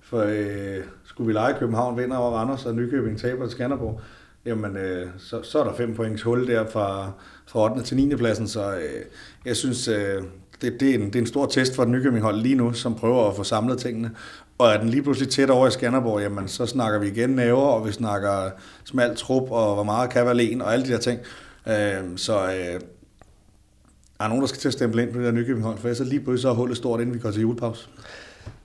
For 0.00 0.18
øh, 0.18 0.84
skulle 1.04 1.26
vi 1.26 1.32
lege 1.32 1.54
København 1.58 1.98
vinder 1.98 2.16
over 2.16 2.30
Randers, 2.30 2.66
og 2.66 2.74
Nykøbing 2.74 3.18
taber 3.18 3.44
til 3.44 3.52
Skanderborg, 3.52 4.00
jamen 4.46 4.76
øh, 4.76 5.06
så, 5.18 5.42
så 5.42 5.58
er 5.58 5.64
der 5.64 5.74
fem 5.74 5.94
points 5.94 6.22
hul 6.22 6.46
der 6.46 6.66
fra, 6.66 7.12
fra 7.46 7.70
8. 7.70 7.82
til 7.82 7.96
9. 7.96 8.16
pladsen, 8.16 8.48
så 8.48 8.74
øh, 8.74 9.04
jeg 9.44 9.56
synes, 9.56 9.88
øh, 9.88 10.22
det, 10.62 10.80
det, 10.80 10.90
er 10.90 10.94
en, 10.94 11.06
det 11.06 11.16
er 11.16 11.20
en 11.20 11.26
stor 11.26 11.46
test 11.46 11.76
for 11.76 11.84
den 11.84 11.92
Nykøbing 11.92 12.22
hold 12.22 12.36
lige 12.36 12.54
nu, 12.54 12.72
som 12.72 12.94
prøver 12.94 13.28
at 13.28 13.36
få 13.36 13.44
samlet 13.44 13.78
tingene. 13.78 14.10
Og 14.58 14.68
er 14.68 14.80
den 14.80 14.88
lige 14.88 15.02
pludselig 15.02 15.28
tæt 15.28 15.50
over 15.50 15.66
i 15.66 15.70
Skanderborg, 15.70 16.22
jamen 16.22 16.48
så 16.48 16.66
snakker 16.66 16.98
vi 16.98 17.08
igen 17.08 17.30
næver, 17.30 17.62
og 17.62 17.86
vi 17.86 17.92
snakker 17.92 18.50
smalt 18.84 19.18
trup, 19.18 19.50
og 19.50 19.74
hvor 19.74 19.82
meget 19.82 20.10
kan 20.10 20.24
være 20.24 20.36
len, 20.36 20.62
og 20.62 20.72
alle 20.72 20.86
de 20.86 20.92
der 20.92 20.98
ting. 20.98 21.20
Øh, 21.68 22.16
så 22.16 22.38
øh, 22.38 22.80
der 24.18 24.24
er 24.24 24.28
nogen, 24.28 24.40
der 24.40 24.48
skal 24.48 24.60
til 24.60 24.68
at 24.68 24.72
stemple 24.72 25.02
ind 25.02 25.12
på 25.12 25.18
det 25.18 25.26
der 25.26 25.32
Nykøbing 25.32 25.64
hold, 25.64 25.78
for 25.78 25.88
ellers 25.88 25.98
så 25.98 26.04
lige 26.04 26.20
pludselig 26.20 26.42
så 26.42 26.48
er 26.48 26.54
hullet 26.54 26.76
stort, 26.76 27.00
inden 27.00 27.14
vi 27.14 27.18
går 27.18 27.30
til 27.30 27.40
julepause. 27.40 27.88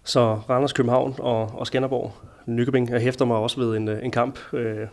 Så 0.03 0.33
Randers, 0.49 0.73
København 0.73 1.15
og, 1.19 1.41
og 1.41 1.67
Skanderborg. 1.67 2.13
Nykøbing 2.45 2.89
jeg 2.89 3.01
hæfter 3.01 3.25
mig 3.25 3.37
også 3.37 3.59
ved 3.59 3.77
en, 3.77 3.87
øh, 3.87 4.05
en 4.05 4.11
kamp 4.11 4.39
øh, 4.53 4.87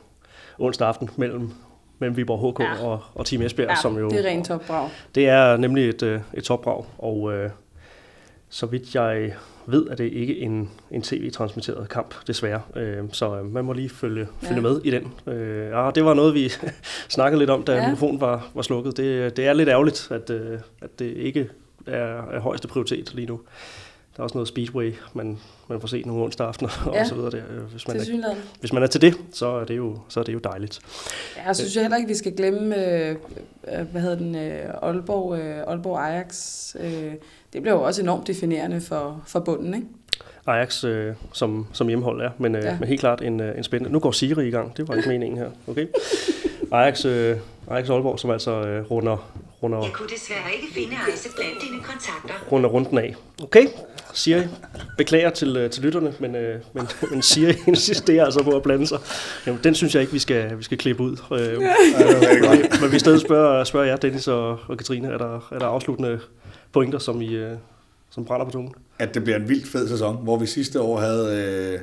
onsdag 0.58 0.88
aften 0.88 1.10
mellem, 1.16 1.50
mellem 1.98 2.16
Viborg 2.16 2.52
HK 2.52 2.60
Ja. 2.60 2.86
og, 2.86 3.00
og 3.14 3.26
Team 3.26 3.42
Esbjerg, 3.42 3.68
Ja, 3.68 3.74
som 3.82 3.98
jo 3.98 4.08
det 4.10 4.26
er 4.26 4.30
rent 4.30 4.46
topbrag. 4.46 4.88
Det 5.14 5.28
er 5.28 5.56
nemlig 5.56 5.88
et, 5.88 6.02
øh, 6.02 6.20
et 6.34 6.44
topbrag, 6.44 6.84
og 6.98 7.32
øh, 7.32 7.50
så 8.48 8.66
vidt 8.66 8.94
jeg 8.94 9.32
ved, 9.66 9.86
er 9.86 9.94
det 9.94 10.12
ikke 10.12 10.38
en, 10.40 10.70
en 10.90 11.02
tv-transmitteret 11.02 11.88
kamp, 11.88 12.14
desværre. 12.26 12.60
Øh, 12.76 13.04
så 13.12 13.36
øh, 13.36 13.52
man 13.52 13.64
må 13.64 13.72
lige 13.72 13.88
følge, 13.88 14.26
følge 14.42 14.54
Ja. 14.54 14.60
med 14.60 14.80
i 14.84 14.90
den. 14.90 15.12
Øh, 15.34 15.70
ja, 15.70 15.90
det 15.94 16.04
var 16.04 16.14
noget, 16.14 16.34
vi 16.34 16.48
snakkede 17.08 17.38
lidt 17.38 17.50
om, 17.50 17.62
da 17.62 17.72
ja. 17.72 17.78
Ja. 17.78 17.84
mikrofonen 17.88 18.20
var, 18.20 18.48
var 18.54 18.62
slukket. 18.62 18.96
Det, 18.96 19.36
det 19.36 19.46
er 19.46 19.52
lidt 19.52 19.68
ærgerligt, 19.68 20.08
at, 20.10 20.30
øh, 20.30 20.58
at 20.82 20.98
det 20.98 21.04
ikke 21.16 21.48
er, 21.86 22.30
er 22.30 22.40
højeste 22.40 22.68
prioritet 22.68 23.14
lige 23.14 23.26
nu. 23.26 23.40
Der 24.16 24.20
er 24.20 24.24
også 24.24 24.34
noget 24.38 24.48
Speedway, 24.48 24.94
man, 25.14 25.38
man 25.68 25.80
får 25.80 25.88
set 25.88 26.06
nogle 26.06 26.22
onsdag 26.24 26.46
aftener 26.46 26.70
og 26.86 26.94
Ja. 26.94 27.04
så 27.04 27.14
videre 27.14 27.30
der. 27.30 27.36
øh, 27.50 27.62
Hvis 27.72 27.88
man, 27.88 27.96
er, 27.96 28.34
hvis 28.60 28.72
man 28.72 28.82
er 28.82 28.86
til 28.86 29.00
det, 29.00 29.14
så 29.32 29.46
er 29.46 29.64
det 29.64 29.76
jo, 29.76 29.98
så 30.08 30.20
er 30.20 30.24
det 30.24 30.32
jo 30.34 30.38
dejligt. 30.38 30.80
Ja, 31.36 31.46
jeg 31.46 31.56
synes 31.56 31.76
jo 31.76 31.80
heller 31.80 31.96
ikke, 31.96 32.08
vi 32.08 32.14
skal 32.14 32.36
glemme, 32.36 32.86
øh, 32.88 33.16
øh, 33.78 33.86
hvad 33.92 34.00
hedder 34.00 34.16
den, 34.16 34.34
øh, 34.34 34.70
Aalborg, 34.82 35.38
øh, 35.38 35.56
Aalborg 35.66 36.00
Ajax. 36.00 36.60
Øh, 36.80 37.12
det 37.52 37.62
bliver 37.62 37.74
jo 37.74 37.82
også 37.82 38.02
enormt 38.02 38.26
definerende 38.26 38.80
for, 38.80 39.22
for 39.26 39.40
bunden, 39.40 39.74
ikke? 39.74 39.86
Ajax 40.46 40.84
øh, 40.84 41.14
som, 41.32 41.66
som 41.72 41.88
hjemmehold 41.88 42.20
er, 42.20 42.30
men, 42.38 42.54
øh, 42.54 42.62
ja. 42.62 42.70
Ja. 42.70 42.76
men 42.80 42.88
helt 42.88 43.00
klart 43.00 43.22
en, 43.22 43.40
øh, 43.40 43.58
en 43.58 43.64
spændende. 43.64 43.92
Nu 43.92 43.98
går 43.98 44.10
Siri 44.10 44.48
i 44.48 44.50
gang, 44.50 44.76
det 44.76 44.88
var 44.88 44.94
ikke 44.94 45.08
meningen 45.08 45.38
her. 45.38 45.50
Okay. 45.68 45.86
Ajax, 46.72 47.04
øh, 47.04 47.36
Ajax 47.70 47.90
Aalborg, 47.90 48.18
som 48.20 48.30
altså 48.30 48.50
øh, 48.50 48.90
runder, 48.90 49.32
runder, 49.62 49.82
Jeg 49.82 49.92
kunne 49.92 50.08
desværre 50.08 50.52
ikke 50.54 50.74
finde 50.74 50.96
Ejse 51.10 51.28
blandt 51.36 51.62
dine 51.62 51.82
kontakter. 51.82 52.34
runder 52.52 52.68
runden 52.68 52.98
af. 52.98 53.14
Okay, 53.42 53.66
Siri, 54.14 54.42
beklager 54.96 55.30
til, 55.30 55.56
øh, 55.56 55.70
til 55.70 55.82
lytterne, 55.82 56.14
men, 56.20 56.34
øh, 56.36 56.60
men, 56.72 56.88
men 57.10 57.22
Siri 57.22 57.54
insisterer 57.66 58.24
altså 58.24 58.42
på 58.42 58.50
at 58.50 58.62
blande 58.62 58.86
sig. 58.86 58.98
Jamen, 59.46 59.60
den 59.64 59.74
synes 59.74 59.94
jeg 59.94 60.00
ikke, 60.00 60.12
vi 60.12 60.18
skal, 60.18 60.58
vi 60.58 60.62
skal 60.62 60.78
klippe 60.78 61.02
ud. 61.02 61.16
Øh, 61.32 61.38
Ja, 61.62 61.74
rigtig 61.74 62.70
godt. 62.70 62.80
men 62.82 62.92
vi 62.92 62.98
stadig 62.98 63.20
spørger, 63.20 63.64
spørger 63.64 63.86
jer, 63.86 63.96
Dennis 63.96 64.28
og, 64.28 64.58
og 64.68 64.76
Katrine, 64.78 65.08
er 65.08 65.18
der, 65.18 65.48
er 65.52 65.58
der 65.58 65.66
afsluttende 65.66 66.20
pointer, 66.72 66.98
som, 66.98 67.20
I, 67.22 67.34
øh, 67.34 67.56
som 68.10 68.24
brænder 68.24 68.46
på 68.46 68.52
tungen? 68.52 68.74
at 68.98 69.14
det 69.14 69.24
bliver 69.24 69.36
en 69.38 69.48
vildt 69.48 69.68
fed 69.68 69.88
sæson, 69.88 70.16
hvor 70.22 70.36
vi 70.38 70.46
sidste 70.46 70.80
år 70.80 70.98
havde 71.00 71.42
øh, 71.74 71.80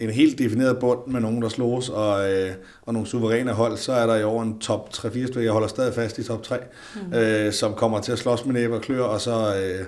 en 0.00 0.10
helt 0.10 0.38
defineret 0.38 0.78
bund 0.78 1.06
med 1.06 1.20
nogen, 1.20 1.42
der 1.42 1.48
slås, 1.48 1.88
og, 1.88 2.32
øh, 2.32 2.50
og 2.82 2.92
nogle 2.92 3.08
suveræne 3.08 3.52
hold, 3.52 3.76
så 3.76 3.92
er 3.92 4.06
der 4.06 4.16
i 4.16 4.22
år 4.22 4.42
en 4.42 4.58
top 4.58 4.88
3-4 4.94 5.08
stykker, 5.08 5.40
jeg 5.40 5.52
holder 5.52 5.68
stadig 5.68 5.94
fast 5.94 6.18
i 6.18 6.22
top 6.22 6.42
3, 6.42 6.58
mm. 6.94 7.14
øh, 7.14 7.52
som 7.52 7.74
kommer 7.74 8.00
til 8.00 8.12
at 8.12 8.18
slås 8.18 8.44
med 8.44 8.54
næb 8.54 8.70
og 8.70 8.82
klør, 8.82 9.02
og 9.02 9.20
så 9.20 9.56
øh, 9.56 9.86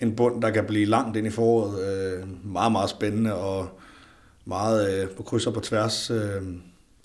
en 0.00 0.16
bund, 0.16 0.42
der 0.42 0.50
kan 0.50 0.64
blive 0.64 0.86
langt 0.86 1.16
ind 1.16 1.26
i 1.26 1.30
foråret. 1.30 1.80
Øh, 1.80 2.28
meget, 2.44 2.72
meget 2.72 2.90
spændende, 2.90 3.34
og 3.34 3.68
meget 4.44 5.02
øh, 5.02 5.08
på 5.08 5.22
kryds 5.22 5.46
og 5.46 5.54
på 5.54 5.60
tværs, 5.60 6.10
øh, 6.10 6.42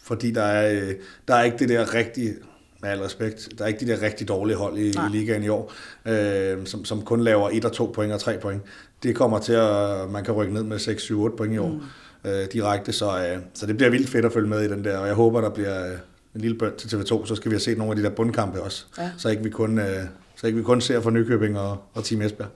fordi 0.03 0.31
der 0.31 0.43
er, 0.43 0.81
øh, 0.81 0.93
der 1.27 1.35
er 1.35 1.43
ikke 1.43 1.57
det 1.57 1.69
der 1.69 1.93
rigtige 1.93 2.35
med 2.81 2.89
al 2.89 2.99
respekt, 2.99 3.49
der 3.57 3.63
er 3.63 3.67
ikke 3.67 3.85
de 3.85 3.91
der 3.91 4.01
rigtig 4.01 4.27
dårlige 4.27 4.57
hold 4.57 4.77
i, 4.77 4.87
i 4.87 4.93
ligaen 5.11 5.43
i 5.43 5.49
år, 5.49 5.73
øh, 6.05 6.65
som, 6.65 6.85
som 6.85 7.01
kun 7.01 7.21
laver 7.21 7.49
1 7.49 7.65
og 7.65 7.71
2 7.71 7.85
point 7.95 8.13
og 8.13 8.19
3 8.19 8.37
point. 8.37 8.61
Det 9.03 9.15
kommer 9.15 9.39
til 9.39 9.53
at, 9.53 10.09
man 10.09 10.23
kan 10.23 10.33
rykke 10.33 10.53
ned 10.53 10.63
med 10.63 10.79
6, 10.79 11.03
7, 11.03 11.21
8 11.21 11.37
point 11.37 11.53
i 11.53 11.57
år 11.57 11.69
mm. 11.69 11.81
Øh, 12.25 12.47
direkte, 12.53 12.93
så, 12.93 13.05
øh, 13.05 13.37
så 13.53 13.65
det 13.65 13.77
bliver 13.77 13.89
vildt 13.89 14.09
fedt 14.09 14.25
at 14.25 14.33
følge 14.33 14.49
med 14.49 14.61
i 14.61 14.67
den 14.67 14.83
der, 14.83 14.97
og 14.97 15.07
jeg 15.07 15.15
håber, 15.15 15.41
der 15.41 15.49
bliver 15.49 15.85
øh, 15.85 15.97
en 16.35 16.41
lille 16.41 16.57
bønd 16.57 16.73
til 16.73 16.87
TV2, 16.87 17.25
så 17.25 17.35
skal 17.35 17.51
vi 17.51 17.53
have 17.53 17.59
set 17.59 17.77
nogle 17.77 17.91
af 17.91 17.97
de 17.97 18.03
der 18.03 18.09
bundkampe 18.09 18.61
også, 18.61 18.85
ja. 18.97 19.09
så 19.17 19.29
ikke 19.29 19.43
vi 19.43 19.49
kun, 19.49 19.79
øh, 19.79 20.03
så 20.35 20.47
ikke 20.47 20.57
vi 20.57 20.63
kun 20.63 20.81
ser 20.81 21.01
for 21.01 21.09
Nykøbing 21.09 21.59
og, 21.59 21.77
og 21.93 22.03
Team 22.03 22.21
Esbjerg. 22.21 22.49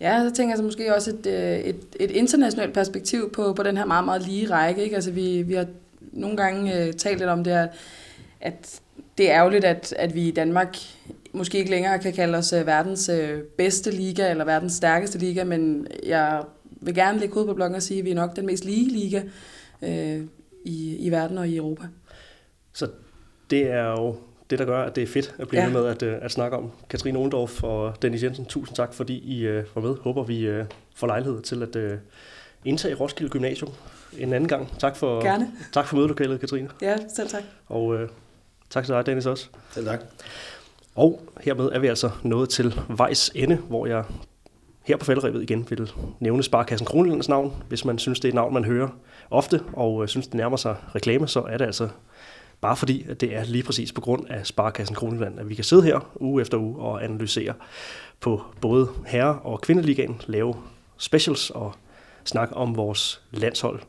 Ja, 0.00 0.28
så 0.28 0.34
tænker 0.34 0.52
jeg 0.52 0.58
så 0.58 0.64
måske 0.64 0.94
også 0.94 1.10
et, 1.10 1.26
øh, 1.26 1.58
et, 1.58 1.76
et 2.00 2.10
internationalt 2.10 2.74
perspektiv 2.74 3.32
på, 3.32 3.52
på 3.52 3.62
den 3.62 3.76
her 3.76 3.84
meget, 3.84 4.04
meget 4.04 4.22
lige 4.22 4.50
række. 4.50 4.82
Ikke? 4.82 4.94
Altså 4.94 5.10
vi, 5.10 5.42
vi 5.42 5.54
har 5.54 5.66
nogle 6.00 6.36
gange 6.36 6.88
uh, 6.88 6.94
talt 6.94 7.18
lidt 7.18 7.30
om 7.30 7.44
det, 7.44 7.50
at, 7.50 7.68
at 8.40 8.80
det 9.18 9.30
er 9.30 9.36
ærgerligt, 9.36 9.64
at, 9.64 9.94
at 9.98 10.14
vi 10.14 10.28
i 10.28 10.30
Danmark 10.30 10.76
måske 11.32 11.58
ikke 11.58 11.70
længere 11.70 11.98
kan 11.98 12.12
kalde 12.12 12.38
os 12.38 12.52
uh, 12.52 12.66
verdens 12.66 13.10
bedste 13.56 13.90
liga 13.90 14.30
eller 14.30 14.44
verdens 14.44 14.72
stærkeste 14.72 15.18
liga, 15.18 15.44
men 15.44 15.86
jeg 16.06 16.42
vil 16.82 16.94
gerne 16.94 17.18
lægge 17.18 17.36
ud 17.36 17.46
på 17.46 17.54
bloggen 17.54 17.74
og 17.74 17.82
sige, 17.82 17.98
at 17.98 18.04
vi 18.04 18.10
er 18.10 18.14
nok 18.14 18.36
den 18.36 18.46
mest 18.46 18.64
lige 18.64 18.90
liga 18.90 19.22
uh, 19.82 20.26
i, 20.64 20.96
i 20.96 21.10
verden 21.10 21.38
og 21.38 21.48
i 21.48 21.56
Europa. 21.56 21.82
Så 22.72 22.88
det 23.50 23.70
er 23.70 23.90
jo 23.90 24.16
det, 24.50 24.58
der 24.58 24.64
gør, 24.64 24.82
at 24.82 24.96
det 24.96 25.02
er 25.02 25.06
fedt 25.06 25.34
at 25.38 25.48
blive 25.48 25.62
ja. 25.62 25.68
med 25.68 25.86
at, 25.86 26.02
at 26.02 26.30
snakke 26.30 26.56
om. 26.56 26.70
Katrine 26.90 27.18
Ohlendorf 27.18 27.62
og 27.62 28.02
Dennis 28.02 28.22
Jensen, 28.22 28.44
tusind 28.44 28.76
tak, 28.76 28.94
fordi 28.94 29.18
I 29.18 29.48
uh, 29.48 29.64
var 29.74 29.82
med. 29.82 29.96
Håber, 30.00 30.22
vi 30.24 30.58
uh, 30.58 30.66
får 30.94 31.06
lejlighed 31.06 31.42
til 31.42 31.62
at 31.62 31.76
uh, 31.76 31.98
indtage 32.64 32.94
Roskilde 32.94 33.30
Gymnasium 33.30 33.70
en 34.18 34.32
anden 34.32 34.48
gang. 34.48 34.78
Tak 34.78 34.96
for, 34.96 35.22
Gerne. 35.22 35.50
tak 35.72 35.86
for 35.86 35.96
mødelokalet, 35.96 36.40
Katrine. 36.40 36.68
Ja, 36.82 36.96
selv 37.14 37.28
tak. 37.28 37.42
Og 37.66 37.86
uh, 37.86 38.00
tak 38.70 38.84
til 38.84 38.94
dig, 38.94 39.06
Dennis, 39.06 39.26
også. 39.26 39.48
Selv 39.70 39.86
tak. 39.86 40.00
Og 40.94 41.22
hermed 41.40 41.66
er 41.72 41.78
vi 41.78 41.86
altså 41.86 42.10
nået 42.22 42.48
til 42.48 42.74
vejs 42.88 43.32
ende, 43.34 43.56
hvor 43.56 43.86
jeg 43.86 44.04
her 44.82 44.96
på 44.96 45.04
fælderevet 45.04 45.42
igen 45.42 45.66
vil 45.70 45.92
nævne 46.20 46.42
Sparkassen 46.42 46.86
Kronlands 46.86 47.28
navn. 47.28 47.62
Hvis 47.68 47.84
man 47.84 47.98
synes, 47.98 48.20
det 48.20 48.28
er 48.28 48.32
et 48.32 48.34
navn, 48.34 48.54
man 48.54 48.64
hører 48.64 48.88
ofte, 49.30 49.60
og 49.72 50.02
øh, 50.02 50.08
synes, 50.08 50.26
det 50.26 50.34
nærmer 50.34 50.56
sig 50.56 50.76
reklame, 50.94 51.28
så 51.28 51.40
er 51.40 51.58
det 51.58 51.64
altså 51.64 51.88
Bare 52.62 52.76
fordi, 52.76 53.06
at 53.08 53.20
det 53.20 53.36
er 53.36 53.44
lige 53.44 53.62
præcis 53.62 53.92
på 53.92 54.00
grund 54.00 54.26
af 54.30 54.46
Sparkassen 54.46 54.96
Kronland, 54.96 55.40
at 55.40 55.48
vi 55.48 55.54
kan 55.54 55.64
sidde 55.64 55.82
her 55.82 56.10
uge 56.20 56.42
efter 56.42 56.58
uge 56.58 56.78
og 56.78 57.04
analysere 57.04 57.54
på 58.20 58.42
både 58.60 58.88
herre- 59.06 59.38
og 59.38 59.60
kvindeligaen, 59.60 60.20
lave 60.26 60.54
specials 60.96 61.50
og 61.50 61.74
snakke 62.24 62.54
om 62.54 62.76
vores 62.76 63.22
landshold. 63.30 63.80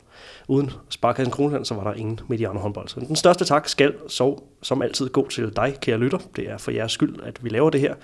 Uden 0.48 0.70
Sparkassen 0.90 1.32
Kronland, 1.32 1.64
så 1.64 1.74
var 1.74 1.84
der 1.84 1.94
ingen 1.94 2.20
Mediano 2.28 2.58
håndbold. 2.58 2.88
Så 2.88 3.00
den 3.00 3.16
største 3.16 3.44
tak 3.44 3.68
skal 3.68 3.94
så 4.08 4.42
som 4.62 4.82
altid 4.82 5.08
gå 5.08 5.28
til 5.28 5.52
dig, 5.56 5.76
kære 5.80 5.98
lytter. 5.98 6.18
Det 6.36 6.50
er 6.50 6.58
for 6.58 6.70
jeres 6.70 6.92
skyld, 6.92 7.16
at 7.22 7.44
vi 7.44 7.48
laver 7.48 7.70
det 7.70 7.80
her, 7.80 7.94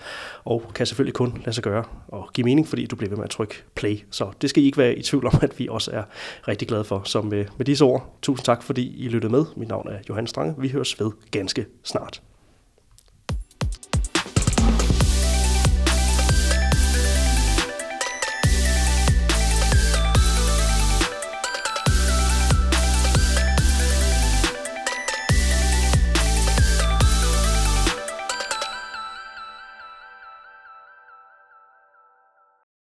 og 0.44 0.62
kan 0.74 0.86
selvfølgelig 0.86 1.14
kun 1.14 1.42
lade 1.44 1.52
sig 1.52 1.64
gøre 1.64 1.84
og 2.08 2.28
give 2.34 2.44
mening, 2.44 2.68
fordi 2.68 2.86
du 2.86 2.96
bliver 2.96 3.10
ved 3.10 3.16
med 3.16 3.24
at 3.24 3.30
trykke 3.30 3.54
play. 3.74 3.98
Så 4.10 4.30
det 4.42 4.50
skal 4.50 4.62
I 4.62 4.66
ikke 4.66 4.78
være 4.78 4.94
i 4.94 5.02
tvivl 5.02 5.26
om, 5.26 5.32
at 5.42 5.58
vi 5.58 5.68
også 5.68 5.90
er 5.90 6.02
rigtig 6.48 6.68
glade 6.68 6.84
for. 6.84 7.02
Så 7.04 7.22
med, 7.22 7.44
med 7.56 7.66
disse 7.66 7.84
ord, 7.84 8.16
tusind 8.22 8.44
tak, 8.44 8.62
fordi 8.62 9.04
I 9.04 9.08
lyttede 9.08 9.32
med. 9.32 9.44
Mit 9.56 9.68
navn 9.68 9.88
er 9.88 9.98
Johan 10.08 10.26
Strange. 10.26 10.54
Vi 10.58 10.68
høres 10.68 11.00
ved 11.00 11.10
ganske 11.30 11.66
snart. 11.84 12.22